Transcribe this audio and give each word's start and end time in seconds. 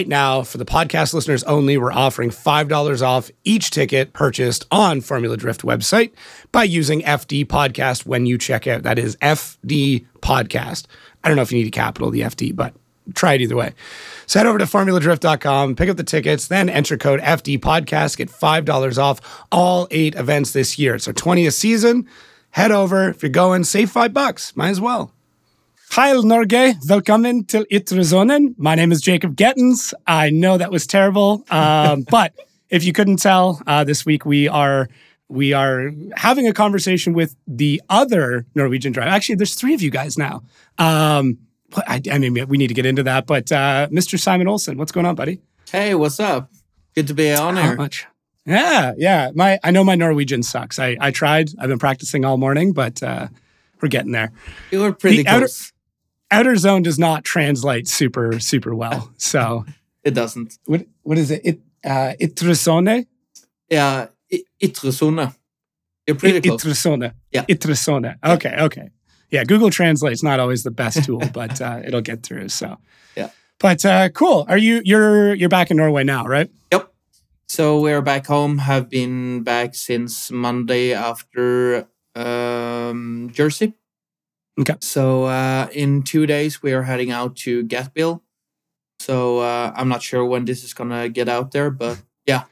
right 0.00 0.08
now 0.08 0.40
for 0.40 0.56
the 0.56 0.64
podcast 0.64 1.12
listeners 1.12 1.44
only, 1.44 1.76
we're 1.76 1.92
offering 1.92 2.30
$5 2.30 3.06
off 3.06 3.30
each 3.44 3.70
ticket 3.70 4.14
purchased 4.14 4.64
on 4.70 5.02
Formula 5.02 5.36
Drift 5.36 5.60
website 5.60 6.12
by 6.52 6.64
using 6.64 7.02
FD 7.02 7.44
Podcast 7.44 8.06
when 8.06 8.24
you 8.24 8.38
check 8.38 8.66
out. 8.66 8.82
That 8.82 8.98
is 8.98 9.16
FD 9.16 10.06
Podcast. 10.20 10.86
I 11.22 11.28
don't 11.28 11.36
know 11.36 11.42
if 11.42 11.52
you 11.52 11.58
need 11.58 11.68
a 11.68 11.70
capital, 11.70 12.08
the 12.08 12.22
FD, 12.22 12.56
but 12.56 12.72
try 13.12 13.34
it 13.34 13.42
either 13.42 13.56
way. 13.56 13.74
So 14.24 14.38
head 14.38 14.46
over 14.46 14.56
to 14.56 14.64
formuladrift.com, 14.64 15.76
pick 15.76 15.90
up 15.90 15.98
the 15.98 16.02
tickets, 16.02 16.48
then 16.48 16.70
enter 16.70 16.96
code 16.96 17.20
FD 17.20 17.58
Podcast, 17.58 18.16
get 18.16 18.30
$5 18.30 18.96
off 18.96 19.44
all 19.52 19.86
eight 19.90 20.14
events 20.14 20.54
this 20.54 20.78
year. 20.78 20.94
It's 20.94 21.08
our 21.08 21.12
20th 21.12 21.52
season. 21.52 22.08
Head 22.52 22.72
over. 22.72 23.10
If 23.10 23.22
you're 23.22 23.28
going, 23.28 23.64
save 23.64 23.90
five 23.90 24.14
bucks. 24.14 24.56
Might 24.56 24.70
as 24.70 24.80
well. 24.80 25.12
Heil 25.90 26.22
Norge, 26.22 26.76
velkommen 26.86 27.46
til 27.46 27.66
Ytre 27.72 28.04
Zonen. 28.04 28.54
My 28.56 28.76
name 28.76 28.92
is 28.92 29.00
Jacob 29.00 29.34
Gettins. 29.34 29.92
I 30.06 30.30
know 30.30 30.56
that 30.56 30.70
was 30.70 30.86
terrible, 30.86 31.44
um, 31.50 32.02
but 32.10 32.32
if 32.68 32.84
you 32.84 32.92
couldn't 32.92 33.16
tell, 33.16 33.60
uh, 33.66 33.82
this 33.82 34.06
week 34.06 34.24
we 34.24 34.46
are 34.48 34.88
we 35.28 35.52
are 35.52 35.90
having 36.14 36.46
a 36.46 36.52
conversation 36.52 37.12
with 37.12 37.34
the 37.48 37.82
other 37.88 38.46
Norwegian 38.54 38.92
driver. 38.92 39.10
Actually, 39.10 39.34
there's 39.34 39.56
three 39.56 39.74
of 39.74 39.82
you 39.82 39.90
guys 39.90 40.16
now. 40.16 40.42
Um, 40.78 41.38
I, 41.88 42.00
I, 42.12 42.18
mean, 42.18 42.46
we 42.46 42.56
need 42.56 42.68
to 42.68 42.74
get 42.74 42.86
into 42.86 43.02
that. 43.02 43.26
But 43.26 43.50
uh, 43.50 43.88
Mr. 43.90 44.16
Simen 44.16 44.48
Olsen, 44.48 44.78
what's 44.78 44.92
going 44.92 45.06
on, 45.06 45.16
buddy? 45.16 45.40
Hey, 45.72 45.96
what's 45.96 46.20
up? 46.20 46.52
Good 46.94 47.08
to 47.08 47.14
be 47.14 47.32
on 47.32 47.56
here. 47.56 47.74
much? 47.74 48.06
Yeah, 48.46 48.92
yeah. 48.96 49.32
My 49.34 49.58
I 49.64 49.72
know 49.72 49.82
my 49.82 49.96
Norwegian 49.96 50.44
sucks. 50.44 50.78
I 50.78 50.96
I 51.00 51.10
tried. 51.10 51.50
I've 51.58 51.68
been 51.68 51.80
practicing 51.80 52.24
all 52.24 52.36
morning, 52.36 52.72
but 52.72 53.02
uh, 53.02 53.26
we're 53.82 53.88
getting 53.88 54.12
there. 54.12 54.30
You 54.70 54.82
were 54.82 54.92
pretty 54.92 55.18
the 55.18 55.24
close. 55.24 55.42
Outer, 55.42 55.79
outer 56.30 56.56
zone 56.56 56.82
does 56.82 56.98
not 56.98 57.24
translate 57.24 57.88
super 57.88 58.40
super 58.40 58.74
well. 58.74 59.12
So 59.16 59.64
it 60.04 60.12
doesn't. 60.12 60.58
What 60.66 60.86
what 61.02 61.18
is 61.18 61.30
it? 61.30 61.42
It 61.44 61.60
uh 61.84 62.14
itresone? 62.20 63.06
Yeah, 63.68 64.08
itresone. 64.62 65.34
You're 66.06 66.16
pretty 66.16 66.40
close. 66.40 66.64
Itresone. 66.64 67.12
Yeah. 67.30 67.44
Itresone. 67.44 68.16
Okay, 68.24 68.56
okay. 68.58 68.90
Yeah, 69.30 69.44
Google 69.44 69.70
Translate's 69.70 70.22
not 70.22 70.40
always 70.40 70.64
the 70.64 70.70
best 70.70 71.04
tool, 71.04 71.22
but 71.32 71.60
uh, 71.60 71.82
it'll 71.84 72.00
get 72.00 72.22
through. 72.22 72.48
So 72.48 72.78
yeah. 73.16 73.30
But 73.58 73.84
uh, 73.84 74.08
cool. 74.10 74.46
Are 74.48 74.58
you 74.58 74.82
you're 74.84 75.34
you're 75.34 75.48
back 75.48 75.70
in 75.70 75.76
Norway 75.76 76.04
now, 76.04 76.24
right? 76.24 76.50
Yep. 76.72 76.92
So 77.48 77.80
we're 77.80 78.02
back 78.02 78.26
home. 78.26 78.58
Have 78.58 78.88
been 78.88 79.42
back 79.42 79.74
since 79.74 80.30
Monday 80.30 80.92
after 80.92 81.86
um, 82.14 83.30
Jersey. 83.32 83.74
Okay. 84.58 84.74
So 84.80 85.24
uh, 85.24 85.68
in 85.72 86.02
two 86.02 86.26
days 86.26 86.62
we 86.62 86.72
are 86.72 86.82
heading 86.82 87.10
out 87.10 87.36
to 87.36 87.64
Gatebil. 87.64 88.20
So 88.98 89.38
uh, 89.38 89.72
I'm 89.74 89.88
not 89.88 90.02
sure 90.02 90.24
when 90.24 90.44
this 90.44 90.64
is 90.64 90.74
gonna 90.74 91.08
get 91.08 91.28
out 91.28 91.52
there, 91.52 91.70
but 91.70 92.02
yeah. 92.26 92.44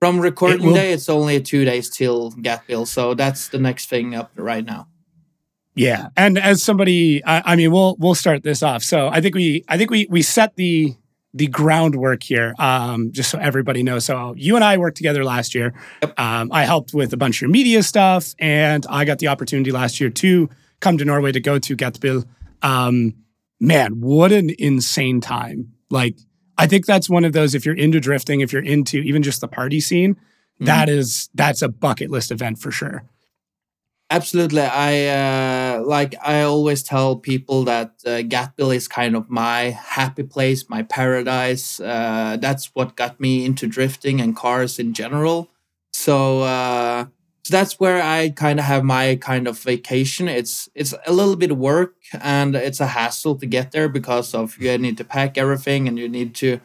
From 0.00 0.20
recording 0.20 0.62
it 0.62 0.66
will... 0.66 0.74
day, 0.74 0.92
it's 0.92 1.08
only 1.08 1.40
two 1.40 1.64
days 1.64 1.90
till 1.90 2.32
Gatebil, 2.32 2.86
so 2.86 3.14
that's 3.14 3.48
the 3.48 3.58
next 3.58 3.88
thing 3.88 4.14
up 4.14 4.30
right 4.36 4.64
now. 4.64 4.88
Yeah, 5.74 6.08
and 6.16 6.38
as 6.38 6.62
somebody, 6.62 7.22
I, 7.24 7.52
I, 7.52 7.56
mean, 7.56 7.70
we'll 7.70 7.96
we'll 7.98 8.14
start 8.14 8.42
this 8.42 8.62
off. 8.62 8.82
So 8.82 9.08
I 9.08 9.20
think 9.20 9.34
we 9.34 9.62
I 9.68 9.76
think 9.76 9.90
we 9.90 10.06
we 10.08 10.22
set 10.22 10.56
the 10.56 10.94
the 11.34 11.48
groundwork 11.48 12.22
here, 12.22 12.54
um, 12.58 13.12
just 13.12 13.30
so 13.30 13.38
everybody 13.38 13.82
knows. 13.82 14.06
So 14.06 14.34
you 14.38 14.56
and 14.56 14.64
I 14.64 14.78
worked 14.78 14.96
together 14.96 15.22
last 15.22 15.54
year. 15.54 15.74
Yep. 16.00 16.18
Um, 16.18 16.50
I 16.50 16.64
helped 16.64 16.94
with 16.94 17.12
a 17.12 17.18
bunch 17.18 17.36
of 17.36 17.40
your 17.42 17.50
media 17.50 17.82
stuff, 17.82 18.34
and 18.38 18.86
I 18.88 19.04
got 19.04 19.18
the 19.18 19.28
opportunity 19.28 19.70
last 19.70 20.00
year 20.00 20.08
to 20.08 20.48
come 20.80 20.98
to 20.98 21.04
Norway 21.04 21.32
to 21.32 21.40
go 21.40 21.58
to 21.58 21.76
Gatebil. 21.76 22.24
Um, 22.62 23.14
man, 23.60 24.00
what 24.00 24.32
an 24.32 24.50
insane 24.58 25.20
time! 25.20 25.72
Like, 25.90 26.18
I 26.58 26.66
think 26.66 26.86
that's 26.86 27.08
one 27.08 27.24
of 27.24 27.32
those. 27.32 27.54
If 27.54 27.66
you're 27.66 27.76
into 27.76 28.00
drifting, 28.00 28.40
if 28.40 28.52
you're 28.52 28.62
into 28.62 28.98
even 28.98 29.22
just 29.22 29.40
the 29.40 29.48
party 29.48 29.80
scene, 29.80 30.14
mm-hmm. 30.14 30.64
that 30.64 30.88
is 30.88 31.28
that's 31.34 31.62
a 31.62 31.68
bucket 31.68 32.10
list 32.10 32.30
event 32.30 32.58
for 32.58 32.70
sure. 32.70 33.04
Absolutely, 34.08 34.62
I 34.62 35.06
uh, 35.08 35.82
like. 35.84 36.14
I 36.22 36.42
always 36.42 36.84
tell 36.84 37.16
people 37.16 37.64
that 37.64 37.90
uh, 38.06 38.22
is 38.70 38.86
kind 38.86 39.16
of 39.16 39.28
my 39.28 39.70
happy 39.70 40.22
place, 40.22 40.68
my 40.70 40.82
paradise. 40.82 41.80
Uh, 41.80 42.36
that's 42.40 42.66
what 42.74 42.94
got 42.94 43.18
me 43.18 43.44
into 43.44 43.66
drifting 43.66 44.20
and 44.20 44.36
cars 44.36 44.78
in 44.78 44.94
general. 44.94 45.50
So 45.92 46.42
uh, 46.42 47.06
so 47.46 47.56
that's 47.56 47.78
where 47.78 48.02
I 48.02 48.30
kind 48.30 48.58
of 48.58 48.64
have 48.64 48.82
my 48.82 49.14
kind 49.14 49.46
of 49.46 49.56
vacation. 49.60 50.26
It's 50.26 50.68
it's 50.74 50.92
a 51.06 51.12
little 51.12 51.36
bit 51.36 51.52
of 51.52 51.58
work 51.58 51.94
and 52.20 52.56
it's 52.56 52.80
a 52.80 52.88
hassle 52.88 53.36
to 53.36 53.46
get 53.46 53.70
there 53.70 53.88
because 53.88 54.34
of 54.34 54.58
you 54.58 54.76
need 54.78 54.96
to 54.96 55.04
pack 55.04 55.38
everything 55.38 55.86
and 55.86 55.96
you 55.96 56.08
need 56.08 56.34
to 56.42 56.60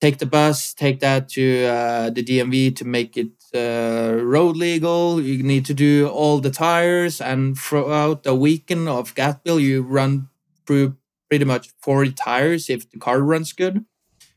take 0.00 0.18
the 0.18 0.26
bus, 0.26 0.74
take 0.74 0.98
that 0.98 1.28
to 1.28 1.66
uh, 1.66 2.10
the 2.10 2.24
DMV 2.24 2.74
to 2.74 2.84
make 2.84 3.16
it 3.16 3.30
uh, 3.54 4.20
road 4.24 4.56
legal. 4.56 5.20
You 5.20 5.44
need 5.44 5.66
to 5.66 5.74
do 5.74 6.08
all 6.08 6.40
the 6.40 6.50
tires, 6.50 7.20
and 7.20 7.56
throughout 7.56 8.24
the 8.24 8.34
weekend 8.34 8.88
of 8.88 9.14
Gatebil, 9.14 9.60
you 9.60 9.82
run 9.82 10.30
through 10.66 10.96
pretty 11.28 11.44
much 11.44 11.70
40 11.80 12.10
tires 12.10 12.68
if 12.68 12.90
the 12.90 12.98
car 12.98 13.20
runs 13.20 13.52
good. 13.52 13.84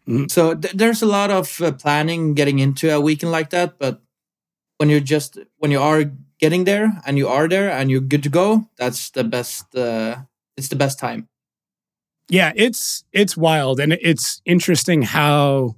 Mm. 0.07 0.29
So 0.29 0.53
th- 0.53 0.75
there's 0.75 1.01
a 1.01 1.07
lot 1.07 1.31
of 1.31 1.59
uh, 1.59 1.71
planning 1.71 2.35
getting 2.35 2.59
into 2.59 2.93
a 2.93 3.01
weekend 3.01 3.31
like 3.31 3.49
that, 3.49 3.79
but 3.79 4.03
when 4.77 4.89
you're 4.89 4.99
just 4.99 5.37
when 5.57 5.71
you 5.71 5.81
are 5.81 6.05
getting 6.39 6.63
there 6.65 7.01
and 7.05 7.17
you 7.17 7.27
are 7.27 7.47
there 7.47 7.69
and 7.71 7.89
you're 7.89 8.01
good 8.01 8.23
to 8.23 8.29
go 8.29 8.69
that's 8.77 9.09
the 9.11 9.23
best 9.23 9.75
uh, 9.75 10.17
it's 10.55 10.69
the 10.69 10.75
best 10.75 10.99
time. 10.99 11.27
Yeah 12.29 12.51
it's 12.55 13.03
it's 13.11 13.37
wild. 13.37 13.79
And 13.79 13.93
it's 13.93 14.41
interesting 14.45 15.03
how 15.03 15.75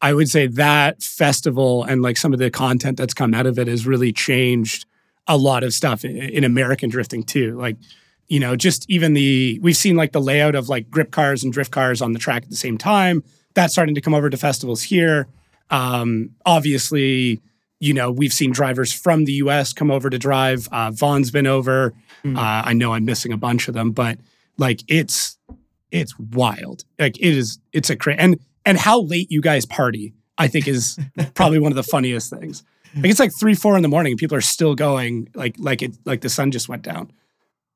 i 0.00 0.12
would 0.12 0.28
say 0.28 0.46
that 0.48 1.02
festival 1.02 1.84
and 1.84 2.02
like 2.02 2.16
some 2.16 2.32
of 2.32 2.38
the 2.38 2.50
content 2.50 2.96
that's 2.96 3.14
come 3.14 3.34
out 3.34 3.46
of 3.46 3.58
it 3.58 3.68
has 3.68 3.86
really 3.86 4.12
changed 4.12 4.84
a 5.28 5.36
lot 5.36 5.62
of 5.62 5.72
stuff 5.72 6.04
in, 6.04 6.16
in 6.16 6.44
american 6.44 6.90
drifting 6.90 7.22
too. 7.22 7.56
Like 7.56 7.76
you 8.28 8.40
know 8.40 8.56
just 8.56 8.88
even 8.88 9.14
the 9.14 9.58
we've 9.62 9.76
seen 9.76 9.96
like 9.96 10.12
the 10.12 10.20
layout 10.20 10.54
of 10.54 10.68
like 10.68 10.90
grip 10.90 11.10
cars 11.10 11.44
and 11.44 11.52
drift 11.52 11.70
cars 11.70 12.00
on 12.02 12.12
the 12.12 12.18
track 12.18 12.44
at 12.44 12.50
the 12.50 12.56
same 12.56 12.78
time. 12.78 13.22
That's 13.54 13.72
starting 13.72 13.94
to 13.94 14.00
come 14.00 14.14
over 14.14 14.30
to 14.30 14.36
festivals 14.36 14.82
here. 14.82 15.28
Um 15.70 16.30
obviously 16.44 17.40
you 17.82 17.92
know, 17.92 18.12
we've 18.12 18.32
seen 18.32 18.52
drivers 18.52 18.92
from 18.92 19.24
the 19.24 19.32
US 19.32 19.72
come 19.72 19.90
over 19.90 20.08
to 20.08 20.16
drive. 20.16 20.68
Uh, 20.70 20.92
Vaughn's 20.92 21.32
been 21.32 21.48
over. 21.48 21.92
Mm. 22.24 22.38
Uh, 22.38 22.62
I 22.64 22.74
know 22.74 22.94
I'm 22.94 23.04
missing 23.04 23.32
a 23.32 23.36
bunch 23.36 23.66
of 23.66 23.74
them, 23.74 23.90
but 23.90 24.18
like 24.56 24.82
it's 24.86 25.36
it's 25.90 26.16
wild. 26.16 26.84
Like 27.00 27.18
it 27.18 27.36
is, 27.36 27.58
it's 27.72 27.90
a 27.90 27.96
crazy 27.96 28.20
and 28.20 28.38
and 28.64 28.78
how 28.78 29.02
late 29.02 29.32
you 29.32 29.40
guys 29.40 29.66
party, 29.66 30.14
I 30.38 30.46
think 30.46 30.68
is 30.68 30.96
probably 31.34 31.58
one 31.58 31.72
of 31.72 31.76
the 31.76 31.82
funniest 31.82 32.30
things. 32.30 32.62
Like 32.94 33.06
it's 33.06 33.18
like 33.18 33.32
three, 33.36 33.54
four 33.54 33.74
in 33.74 33.82
the 33.82 33.88
morning, 33.88 34.12
and 34.12 34.18
people 34.18 34.36
are 34.36 34.42
still 34.42 34.76
going 34.76 35.28
like 35.34 35.56
like 35.58 35.82
it 35.82 35.96
like 36.04 36.20
the 36.20 36.28
sun 36.28 36.52
just 36.52 36.68
went 36.68 36.82
down. 36.82 37.10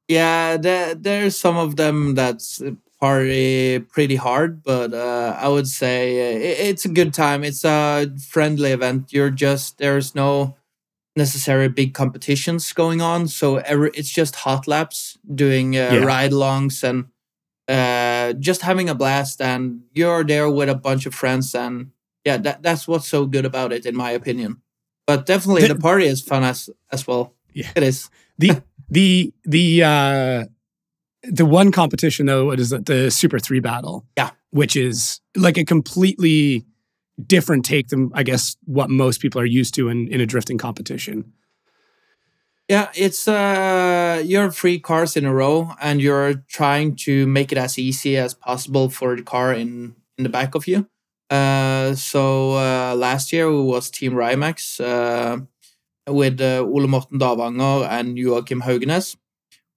Yeah, 0.07 0.57
there, 0.57 0.95
there's 0.95 1.37
some 1.37 1.57
of 1.57 1.75
them 1.75 2.15
that's 2.15 2.63
party 3.07 3.79
pretty 3.79 4.17
hard, 4.17 4.63
but 4.63 4.93
uh, 4.93 5.37
I 5.39 5.49
would 5.49 5.69
say 5.69 5.99
it's 6.71 6.85
a 6.85 6.89
good 6.99 7.15
time. 7.15 7.45
It's 7.45 7.65
a 7.65 8.11
friendly 8.29 8.73
event. 8.73 9.13
You're 9.13 9.31
just 9.31 9.79
there's 9.79 10.15
no 10.15 10.57
necessary 11.15 11.69
big 11.69 11.95
competitions 11.95 12.73
going 12.73 13.01
on, 13.01 13.29
so 13.29 13.57
every, 13.57 13.91
it's 13.95 14.11
just 14.11 14.35
hot 14.45 14.67
laps, 14.67 15.19
doing 15.23 15.77
uh, 15.77 15.91
yeah. 15.93 16.05
ride-alongs, 16.05 16.83
and 16.83 17.07
uh, 17.69 18.33
just 18.41 18.63
having 18.63 18.89
a 18.89 18.95
blast. 18.95 19.41
And 19.41 19.83
you're 19.93 20.25
there 20.25 20.51
with 20.51 20.69
a 20.69 20.75
bunch 20.75 21.07
of 21.07 21.15
friends, 21.15 21.55
and 21.55 21.93
yeah, 22.25 22.39
that, 22.39 22.63
that's 22.63 22.89
what's 22.89 23.09
so 23.09 23.27
good 23.27 23.47
about 23.47 23.73
it, 23.73 23.87
in 23.87 23.95
my 23.95 24.11
opinion. 24.11 24.63
But 25.07 25.27
definitely, 25.27 25.63
the, 25.63 25.75
the 25.75 25.81
party 25.81 26.07
is 26.07 26.21
fun 26.21 26.43
as 26.43 26.71
as 26.91 27.07
well. 27.07 27.35
Yeah, 27.55 27.71
it 27.77 27.85
is. 27.85 28.11
the 28.39 28.63
the 28.91 29.33
the 29.45 29.83
uh 29.83 30.45
the 31.31 31.47
one 31.47 31.73
competition 31.73 32.27
though 32.27 32.51
is 32.53 32.71
the 32.71 33.11
Super 33.11 33.39
Three 33.39 33.61
battle. 33.61 34.05
Yeah, 34.17 34.31
which 34.51 34.77
is 34.77 35.21
like 35.37 35.59
a 35.59 35.65
completely 35.65 36.65
different 37.25 37.65
take 37.65 37.89
than 37.89 38.11
I 38.15 38.23
guess 38.23 38.57
what 38.65 38.91
most 38.91 39.21
people 39.21 39.41
are 39.41 39.47
used 39.47 39.75
to 39.75 39.89
in 39.89 40.09
in 40.09 40.21
a 40.21 40.27
drifting 40.27 40.59
competition. 40.59 41.33
Yeah, 42.69 42.89
it's 42.95 43.29
uh 43.29 44.23
you're 44.25 44.51
three 44.51 44.79
cars 44.81 45.17
in 45.17 45.25
a 45.25 45.33
row 45.33 45.73
and 45.81 46.03
you're 46.03 46.35
trying 46.49 46.97
to 47.07 47.27
make 47.27 47.53
it 47.53 47.59
as 47.59 47.79
easy 47.79 48.17
as 48.17 48.35
possible 48.35 48.89
for 48.89 49.15
the 49.17 49.23
car 49.23 49.53
in 49.53 49.95
in 50.19 50.25
the 50.25 50.31
back 50.31 50.55
of 50.55 50.67
you. 50.67 50.89
Uh 51.31 51.95
so 51.95 52.53
uh 52.55 52.95
last 52.97 53.33
year 53.33 53.47
it 53.47 53.63
was 53.63 53.91
Team 53.91 54.13
Rimax 54.13 54.81
uh 54.81 55.39
with 56.09 56.41
uh, 56.41 56.63
Ole 56.63 56.87
Morten 56.87 57.19
Davanger 57.19 57.87
and 57.91 58.17
Joachim 58.17 58.63
Haugenes 58.63 59.17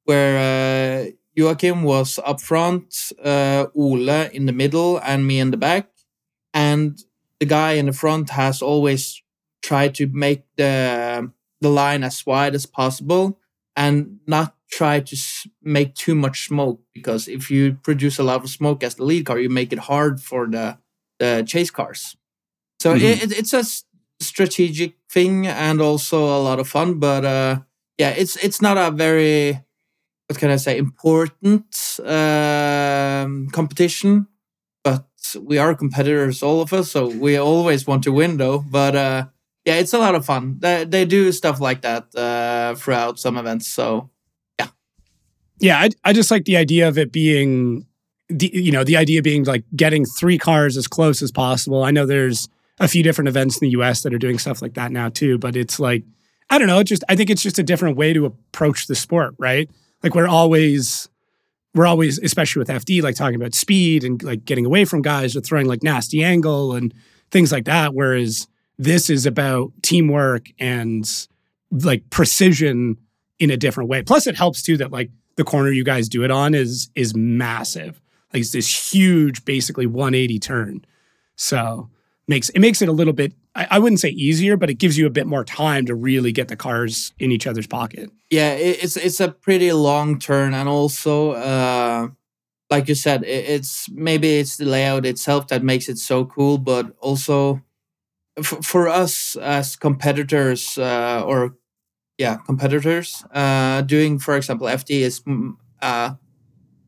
where 0.09 0.37
uh, 0.37 1.11
Joachim 1.39 1.83
was 1.83 2.19
up 2.25 2.41
front, 2.41 3.13
uh, 3.23 3.67
Ole 3.73 4.09
in 4.09 4.45
the 4.45 4.51
middle, 4.51 4.97
and 4.97 5.25
me 5.25 5.39
in 5.39 5.51
the 5.51 5.57
back. 5.57 5.87
And 6.53 7.01
the 7.39 7.45
guy 7.45 7.73
in 7.73 7.85
the 7.85 7.93
front 7.93 8.31
has 8.31 8.61
always 8.61 9.21
tried 9.61 9.95
to 9.95 10.07
make 10.07 10.43
the 10.57 11.31
the 11.61 11.69
line 11.69 12.03
as 12.03 12.25
wide 12.25 12.55
as 12.55 12.65
possible 12.65 13.37
and 13.75 14.19
not 14.25 14.55
try 14.71 14.99
to 14.99 15.17
make 15.61 15.93
too 15.95 16.15
much 16.15 16.47
smoke 16.47 16.81
because 16.93 17.27
if 17.27 17.51
you 17.51 17.73
produce 17.83 18.17
a 18.17 18.23
lot 18.23 18.43
of 18.43 18.49
smoke 18.49 18.83
as 18.83 18.95
the 18.95 19.03
lead 19.03 19.25
car, 19.25 19.39
you 19.39 19.49
make 19.49 19.73
it 19.73 19.79
hard 19.79 20.21
for 20.21 20.47
the 20.47 20.77
the 21.19 21.43
chase 21.47 21.71
cars. 21.71 22.15
So 22.79 22.95
mm-hmm. 22.95 23.05
it, 23.05 23.37
it's 23.37 23.53
a 23.53 23.63
strategic 24.21 24.95
thing 25.09 25.47
and 25.47 25.81
also 25.81 26.25
a 26.25 26.43
lot 26.43 26.59
of 26.59 26.67
fun. 26.67 26.99
But 26.99 27.25
uh, 27.25 27.59
yeah, 27.97 28.11
it's 28.11 28.35
it's 28.37 28.61
not 28.61 28.77
a 28.77 28.91
very 28.91 29.61
what 30.29 30.37
can 30.37 30.51
I 30.51 30.57
say 30.57 30.77
important 30.77 31.99
um, 32.05 33.49
competition. 33.49 34.27
But 34.83 35.07
we 35.41 35.57
are 35.57 35.73
competitors, 35.73 36.43
all 36.43 36.61
of 36.61 36.71
us, 36.71 36.91
so 36.91 37.07
we 37.07 37.35
always 37.35 37.87
want 37.87 38.03
to 38.03 38.11
win, 38.11 38.37
though. 38.37 38.59
But 38.59 38.95
uh, 38.95 39.25
yeah, 39.65 39.75
it's 39.75 39.93
a 39.93 39.97
lot 39.97 40.13
of 40.13 40.25
fun. 40.25 40.57
They, 40.59 40.85
they 40.85 41.05
do 41.05 41.31
stuff 41.31 41.59
like 41.59 41.81
that 41.81 42.15
uh, 42.15 42.75
throughout 42.75 43.19
some 43.19 43.37
events. 43.37 43.67
So 43.67 44.11
yeah, 44.59 44.67
yeah, 45.59 45.79
I 45.79 45.89
I 46.05 46.13
just 46.13 46.29
like 46.29 46.45
the 46.45 46.57
idea 46.57 46.87
of 46.87 46.99
it 46.99 47.11
being 47.11 47.87
the 48.29 48.51
you 48.53 48.71
know 48.71 48.83
the 48.83 48.97
idea 48.97 49.23
being 49.23 49.45
like 49.45 49.63
getting 49.75 50.05
three 50.05 50.37
cars 50.37 50.77
as 50.77 50.87
close 50.87 51.23
as 51.23 51.31
possible. 51.31 51.83
I 51.83 51.89
know 51.89 52.05
there's 52.05 52.47
a 52.79 52.87
few 52.87 53.01
different 53.01 53.29
events 53.29 53.57
in 53.57 53.65
the 53.65 53.71
US 53.71 54.03
that 54.03 54.13
are 54.13 54.19
doing 54.19 54.37
stuff 54.37 54.61
like 54.61 54.75
that 54.75 54.91
now 54.91 55.09
too. 55.09 55.39
But 55.39 55.55
it's 55.55 55.79
like, 55.79 56.03
I 56.51 56.59
don't 56.59 56.67
know, 56.67 56.83
just 56.83 57.03
I 57.09 57.15
think 57.15 57.31
it's 57.31 57.41
just 57.41 57.57
a 57.57 57.63
different 57.63 57.97
way 57.97 58.13
to 58.13 58.27
approach 58.27 58.85
the 58.85 58.95
sport, 58.95 59.33
right? 59.39 59.67
Like 60.03 60.15
we're 60.15 60.27
always 60.27 61.09
we're 61.75 61.85
always, 61.85 62.17
especially 62.19 62.59
with 62.59 62.69
FD, 62.69 63.03
like 63.03 63.15
talking 63.15 63.35
about 63.35 63.53
speed 63.53 64.03
and 64.03 64.21
like 64.23 64.45
getting 64.45 64.65
away 64.65 64.85
from 64.85 65.01
guys 65.01 65.35
or 65.35 65.41
throwing 65.41 65.67
like 65.67 65.83
nasty 65.83 66.23
angle 66.23 66.73
and 66.73 66.93
things 67.31 67.51
like 67.51 67.65
that. 67.65 67.93
Whereas 67.93 68.47
this 68.77 69.09
is 69.09 69.25
about 69.25 69.71
teamwork 69.81 70.47
and 70.57 71.27
like 71.71 72.09
precision 72.09 72.97
in 73.37 73.51
a 73.51 73.57
different 73.57 73.89
way. 73.89 74.01
Plus, 74.01 74.25
it 74.25 74.35
helps 74.35 74.61
too 74.61 74.77
that 74.77 74.91
like 74.91 75.11
the 75.35 75.43
corner 75.43 75.71
you 75.71 75.83
guys 75.83 76.09
do 76.09 76.23
it 76.23 76.31
on 76.31 76.53
is 76.53 76.89
is 76.95 77.15
massive. 77.15 78.01
Like 78.33 78.41
it's 78.41 78.51
this 78.51 78.93
huge, 78.93 79.45
basically 79.45 79.85
180 79.85 80.39
turn. 80.39 80.85
So 81.35 81.89
makes 82.27 82.49
it 82.49 82.59
makes 82.59 82.81
it 82.81 82.89
a 82.89 82.93
little 82.93 83.13
bit 83.13 83.33
I, 83.55 83.67
I, 83.71 83.79
wouldn't 83.79 83.99
say 83.99 84.09
easier, 84.09 84.57
but 84.57 84.69
it 84.69 84.75
gives 84.75 84.97
you 84.97 85.07
a 85.07 85.09
bit 85.09 85.27
more 85.27 85.43
time 85.43 85.85
to 85.87 85.95
really 85.95 86.31
get 86.31 86.47
the 86.47 86.55
cars 86.55 87.13
in 87.19 87.31
each 87.31 87.47
other's 87.47 87.67
pocket. 87.67 88.11
Yeah, 88.29 88.51
it's 88.51 88.95
it's 88.95 89.19
a 89.19 89.29
pretty 89.29 89.71
long 89.73 90.19
turn, 90.19 90.53
and 90.53 90.69
also, 90.69 91.31
uh, 91.31 92.07
like 92.69 92.87
you 92.87 92.95
said, 92.95 93.23
it's 93.23 93.89
maybe 93.89 94.37
it's 94.37 94.57
the 94.57 94.65
layout 94.65 95.05
itself 95.05 95.47
that 95.47 95.63
makes 95.63 95.89
it 95.89 95.97
so 95.97 96.25
cool, 96.25 96.57
but 96.57 96.95
also 96.99 97.61
f- 98.37 98.63
for 98.63 98.87
us 98.87 99.35
as 99.37 99.75
competitors 99.75 100.77
uh, 100.77 101.23
or 101.25 101.55
yeah 102.17 102.37
competitors 102.45 103.23
uh, 103.33 103.81
doing, 103.81 104.19
for 104.19 104.37
example, 104.37 104.67
FD 104.67 105.01
is 105.01 105.21
mm, 105.21 105.53
uh, 105.81 106.13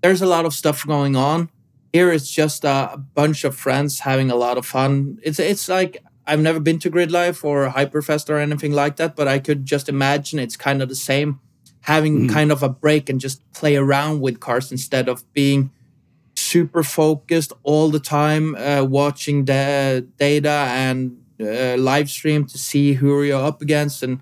there's 0.04 0.22
a 0.22 0.28
lot 0.28 0.46
of 0.46 0.54
stuff 0.54 0.86
going 0.86 1.16
on 1.16 1.50
here 1.94 2.12
it's 2.12 2.30
just 2.30 2.64
a 2.64 3.02
bunch 3.14 3.44
of 3.44 3.56
friends 3.56 4.00
having 4.00 4.32
a 4.32 4.36
lot 4.36 4.58
of 4.58 4.66
fun. 4.66 5.20
It's 5.24 5.40
it's 5.40 5.68
like 5.68 5.98
I've 6.26 6.40
never 6.40 6.60
been 6.60 6.80
to 6.80 6.90
Grid 6.90 7.12
Life 7.12 7.44
or 7.44 7.68
Hyperfest 7.70 8.30
or 8.30 8.38
anything 8.38 8.72
like 8.72 8.96
that, 8.98 9.16
but 9.16 9.28
I 9.28 9.40
could 9.40 9.66
just 9.66 9.90
imagine 9.90 10.40
it's 10.40 10.56
kind 10.56 10.82
of 10.82 10.90
the 10.90 10.96
same, 10.96 11.40
having 11.82 12.28
mm. 12.28 12.32
kind 12.32 12.52
of 12.52 12.64
a 12.64 12.70
break 12.70 13.10
and 13.10 13.20
just 13.20 13.50
play 13.54 13.76
around 13.76 14.22
with 14.22 14.40
cars 14.40 14.72
instead 14.72 15.10
of 15.10 15.24
being 15.34 15.72
super 16.36 16.84
focused 16.84 17.54
all 17.64 17.90
the 17.90 18.00
time, 18.00 18.56
uh, 18.56 18.84
watching 18.84 19.46
the 19.46 20.08
data 20.18 20.68
and 20.70 21.18
uh, 21.40 21.76
live 21.78 22.10
stream 22.10 22.46
to 22.46 22.58
see 22.58 22.94
who 22.94 23.24
you're 23.24 23.44
up 23.44 23.62
against 23.62 24.04
and 24.04 24.22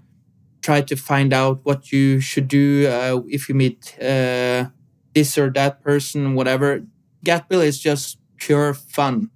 try 0.62 0.82
to 0.82 0.96
find 0.96 1.34
out 1.34 1.60
what 1.64 1.92
you 1.92 2.20
should 2.20 2.48
do 2.48 2.88
uh, 2.88 3.22
if 3.28 3.50
you 3.50 3.56
meet 3.56 3.96
uh, 4.00 4.66
this 5.14 5.38
or 5.38 5.50
that 5.50 5.82
person, 5.82 6.36
whatever 6.36 6.84
Gatebil 7.26 7.64
is 7.64 7.80
just 7.80 8.18
pure 8.38 8.74
fun, 8.74 9.30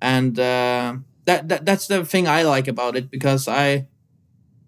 and 0.00 0.38
uh, 0.38 0.96
that, 1.30 1.48
that 1.48 1.64
that's 1.64 1.86
the 1.86 2.04
thing 2.04 2.26
I 2.26 2.42
like 2.42 2.66
about 2.66 2.96
it 2.96 3.10
because 3.10 3.46
I 3.46 3.86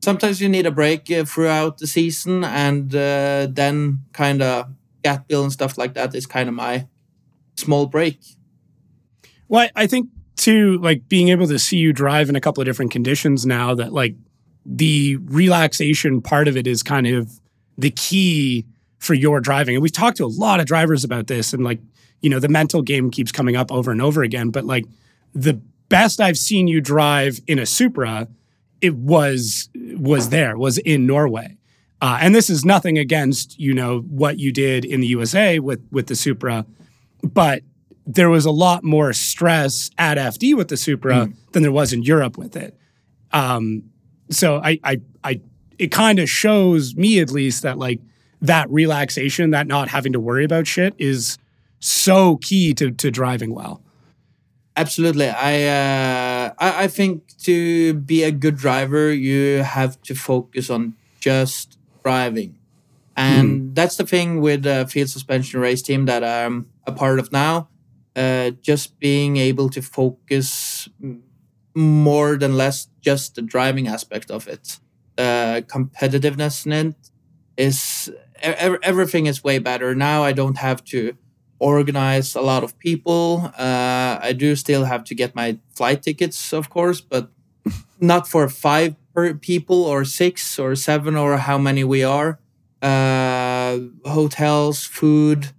sometimes 0.00 0.40
you 0.40 0.48
need 0.48 0.66
a 0.66 0.70
break 0.70 1.10
uh, 1.10 1.24
throughout 1.24 1.78
the 1.78 1.86
season, 1.86 2.44
and 2.44 2.94
uh, 2.94 3.48
then 3.50 4.00
kind 4.12 4.42
of 4.42 4.70
Gatebil 5.02 5.42
and 5.42 5.52
stuff 5.52 5.76
like 5.76 5.94
that 5.94 6.14
is 6.14 6.26
kind 6.26 6.48
of 6.48 6.54
my 6.54 6.86
small 7.56 7.86
break. 7.86 8.20
Well, 9.48 9.68
I 9.74 9.86
think 9.86 10.08
too, 10.36 10.78
like 10.78 11.08
being 11.08 11.28
able 11.28 11.48
to 11.48 11.58
see 11.58 11.78
you 11.78 11.92
drive 11.92 12.28
in 12.28 12.36
a 12.36 12.40
couple 12.40 12.60
of 12.60 12.66
different 12.66 12.92
conditions 12.92 13.44
now 13.44 13.74
that 13.74 13.92
like 13.92 14.14
the 14.64 15.16
relaxation 15.16 16.22
part 16.22 16.46
of 16.46 16.56
it 16.56 16.66
is 16.68 16.82
kind 16.82 17.08
of 17.08 17.40
the 17.76 17.90
key 17.90 18.64
for 18.98 19.14
your 19.14 19.40
driving. 19.40 19.74
And 19.74 19.82
we've 19.82 19.92
talked 19.92 20.18
to 20.18 20.24
a 20.24 20.26
lot 20.26 20.60
of 20.60 20.66
drivers 20.66 21.02
about 21.02 21.26
this 21.26 21.52
and 21.52 21.64
like 21.64 21.80
you 22.22 22.30
know, 22.30 22.38
the 22.38 22.48
mental 22.48 22.82
game 22.82 23.10
keeps 23.10 23.32
coming 23.32 23.56
up 23.56 23.70
over 23.72 23.90
and 23.90 24.00
over 24.00 24.22
again. 24.22 24.50
But 24.50 24.64
like 24.64 24.86
the 25.34 25.60
best 25.92 26.22
I've 26.22 26.38
seen 26.38 26.68
you 26.68 26.80
drive 26.80 27.38
in 27.46 27.58
a 27.58 27.66
Supra, 27.66 28.26
it 28.80 28.94
was 28.96 29.68
was 29.74 30.30
there, 30.30 30.56
was 30.56 30.78
in 30.78 31.06
Norway. 31.06 31.58
Uh, 32.00 32.18
and 32.20 32.34
this 32.34 32.50
is 32.50 32.64
nothing 32.64 32.98
against 32.98 33.60
you 33.60 33.74
know 33.74 34.00
what 34.00 34.38
you 34.38 34.52
did 34.52 34.84
in 34.86 35.00
the 35.00 35.06
USA 35.08 35.58
with 35.58 35.86
with 35.92 36.06
the 36.06 36.16
Supra, 36.16 36.64
but 37.22 37.62
there 38.06 38.30
was 38.30 38.46
a 38.46 38.50
lot 38.50 38.82
more 38.82 39.12
stress 39.12 39.90
at 39.98 40.16
FD 40.16 40.56
with 40.56 40.68
the 40.68 40.76
Supra 40.76 41.26
mm. 41.26 41.34
than 41.52 41.62
there 41.62 41.70
was 41.70 41.92
in 41.92 42.02
Europe 42.02 42.36
with 42.38 42.56
it. 42.56 42.76
Um, 43.30 43.84
so 44.30 44.60
I 44.64 44.80
I 44.82 45.00
I 45.22 45.40
it 45.78 45.92
kind 45.92 46.18
of 46.18 46.28
shows 46.28 46.96
me 46.96 47.20
at 47.20 47.30
least 47.30 47.62
that 47.62 47.76
like 47.76 48.00
that 48.40 48.68
relaxation, 48.70 49.50
that 49.50 49.66
not 49.66 49.88
having 49.88 50.14
to 50.14 50.20
worry 50.20 50.44
about 50.44 50.66
shit 50.66 50.94
is 50.98 51.38
so 51.80 52.38
key 52.38 52.72
to 52.74 52.90
to 52.92 53.10
driving 53.10 53.54
well. 53.54 53.82
Absolutely, 54.74 55.28
I, 55.28 55.64
uh, 55.64 56.54
I 56.58 56.84
I 56.84 56.88
think 56.88 57.36
to 57.44 57.92
be 57.92 58.22
a 58.22 58.32
good 58.32 58.56
driver, 58.56 59.12
you 59.12 59.62
have 59.62 60.00
to 60.02 60.14
focus 60.14 60.70
on 60.70 60.94
just 61.20 61.78
driving, 62.02 62.58
and 63.14 63.60
mm. 63.60 63.74
that's 63.74 63.96
the 63.96 64.06
thing 64.06 64.40
with 64.40 64.62
the 64.62 64.86
Feal 64.88 65.06
suspension 65.06 65.60
race 65.60 65.82
team 65.82 66.06
that 66.06 66.24
I'm 66.24 66.70
a 66.86 66.92
part 66.92 67.18
of 67.18 67.30
now. 67.32 67.68
Uh, 68.16 68.50
just 68.62 68.98
being 68.98 69.36
able 69.36 69.68
to 69.70 69.82
focus 69.82 70.88
more 71.74 72.36
than 72.36 72.56
less 72.56 72.88
just 73.00 73.34
the 73.34 73.42
driving 73.42 73.88
aspect 73.88 74.30
of 74.30 74.48
it. 74.48 74.78
Uh, 75.18 75.60
competitiveness 75.66 76.66
in 76.66 76.72
it 76.72 76.96
is 77.56 78.10
everything 78.42 79.26
is 79.26 79.44
way 79.44 79.58
better 79.58 79.94
now. 79.94 80.24
I 80.24 80.32
don't 80.32 80.58
have 80.58 80.84
to 80.86 81.16
organize 81.62 82.34
a 82.34 82.40
lot 82.40 82.64
of 82.64 82.76
people. 82.78 83.52
Uh, 83.56 84.18
I 84.20 84.34
do 84.36 84.56
still 84.56 84.84
have 84.84 85.04
to 85.04 85.14
get 85.14 85.34
my 85.34 85.58
flight 85.74 86.02
tickets, 86.02 86.52
of 86.52 86.68
course, 86.68 87.00
but 87.00 87.30
not 88.00 88.26
for 88.26 88.48
five 88.48 88.96
per 89.14 89.34
people 89.34 89.84
or 89.84 90.04
six 90.04 90.58
or 90.58 90.74
seven 90.74 91.16
or 91.16 91.36
how 91.36 91.58
many 91.58 91.84
we 91.84 92.02
are. 92.02 92.40
Uh, 92.82 93.78
hotels, 94.04 94.84
food, 94.84 95.50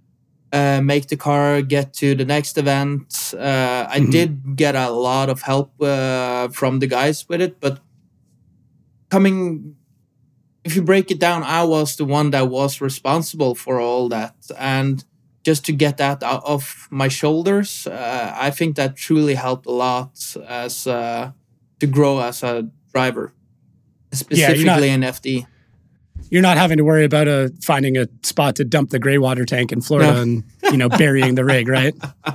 uh, 0.52 0.80
make 0.82 1.08
the 1.08 1.16
car 1.16 1.62
get 1.62 1.94
to 1.94 2.14
the 2.14 2.24
next 2.24 2.58
event. 2.58 3.32
Uh, 3.32 3.86
I 3.88 4.00
mm-hmm. 4.00 4.10
did 4.10 4.56
get 4.56 4.76
a 4.76 4.90
lot 4.90 5.30
of 5.30 5.40
help 5.40 5.72
uh, 5.80 6.48
from 6.48 6.80
the 6.80 6.86
guys 6.86 7.26
with 7.28 7.40
it, 7.40 7.60
but 7.60 7.80
coming 9.08 9.76
if 10.64 10.74
you 10.74 10.82
break 10.82 11.10
it 11.10 11.20
down, 11.20 11.42
I 11.42 11.62
was 11.64 11.96
the 11.96 12.06
one 12.06 12.30
that 12.30 12.48
was 12.48 12.80
responsible 12.80 13.54
for 13.54 13.78
all 13.78 14.08
that. 14.08 14.34
And 14.58 15.04
just 15.44 15.64
to 15.66 15.72
get 15.72 15.98
that 15.98 16.22
out 16.22 16.42
of 16.44 16.88
my 16.90 17.08
shoulders, 17.08 17.86
uh, 17.86 18.34
I 18.36 18.50
think 18.50 18.76
that 18.76 18.96
truly 18.96 19.34
helped 19.34 19.66
a 19.66 19.70
lot 19.70 20.36
as 20.48 20.86
uh, 20.86 21.32
to 21.80 21.86
grow 21.86 22.20
as 22.20 22.42
a 22.42 22.68
driver, 22.92 23.32
specifically 24.10 24.64
yeah, 24.64 24.74
not, 24.74 24.82
in 24.82 25.00
FD. 25.02 25.46
You're 26.30 26.42
not 26.42 26.56
having 26.56 26.78
to 26.78 26.84
worry 26.84 27.04
about 27.04 27.28
a, 27.28 27.44
uh, 27.44 27.48
finding 27.62 27.98
a 27.98 28.08
spot 28.22 28.56
to 28.56 28.64
dump 28.64 28.90
the 28.90 28.98
gray 28.98 29.18
water 29.18 29.44
tank 29.44 29.70
in 29.70 29.82
Florida 29.82 30.14
no. 30.14 30.22
and 30.22 30.44
you 30.70 30.78
know 30.78 30.88
burying 30.88 31.34
the 31.34 31.44
rig, 31.44 31.68
right? 31.68 31.94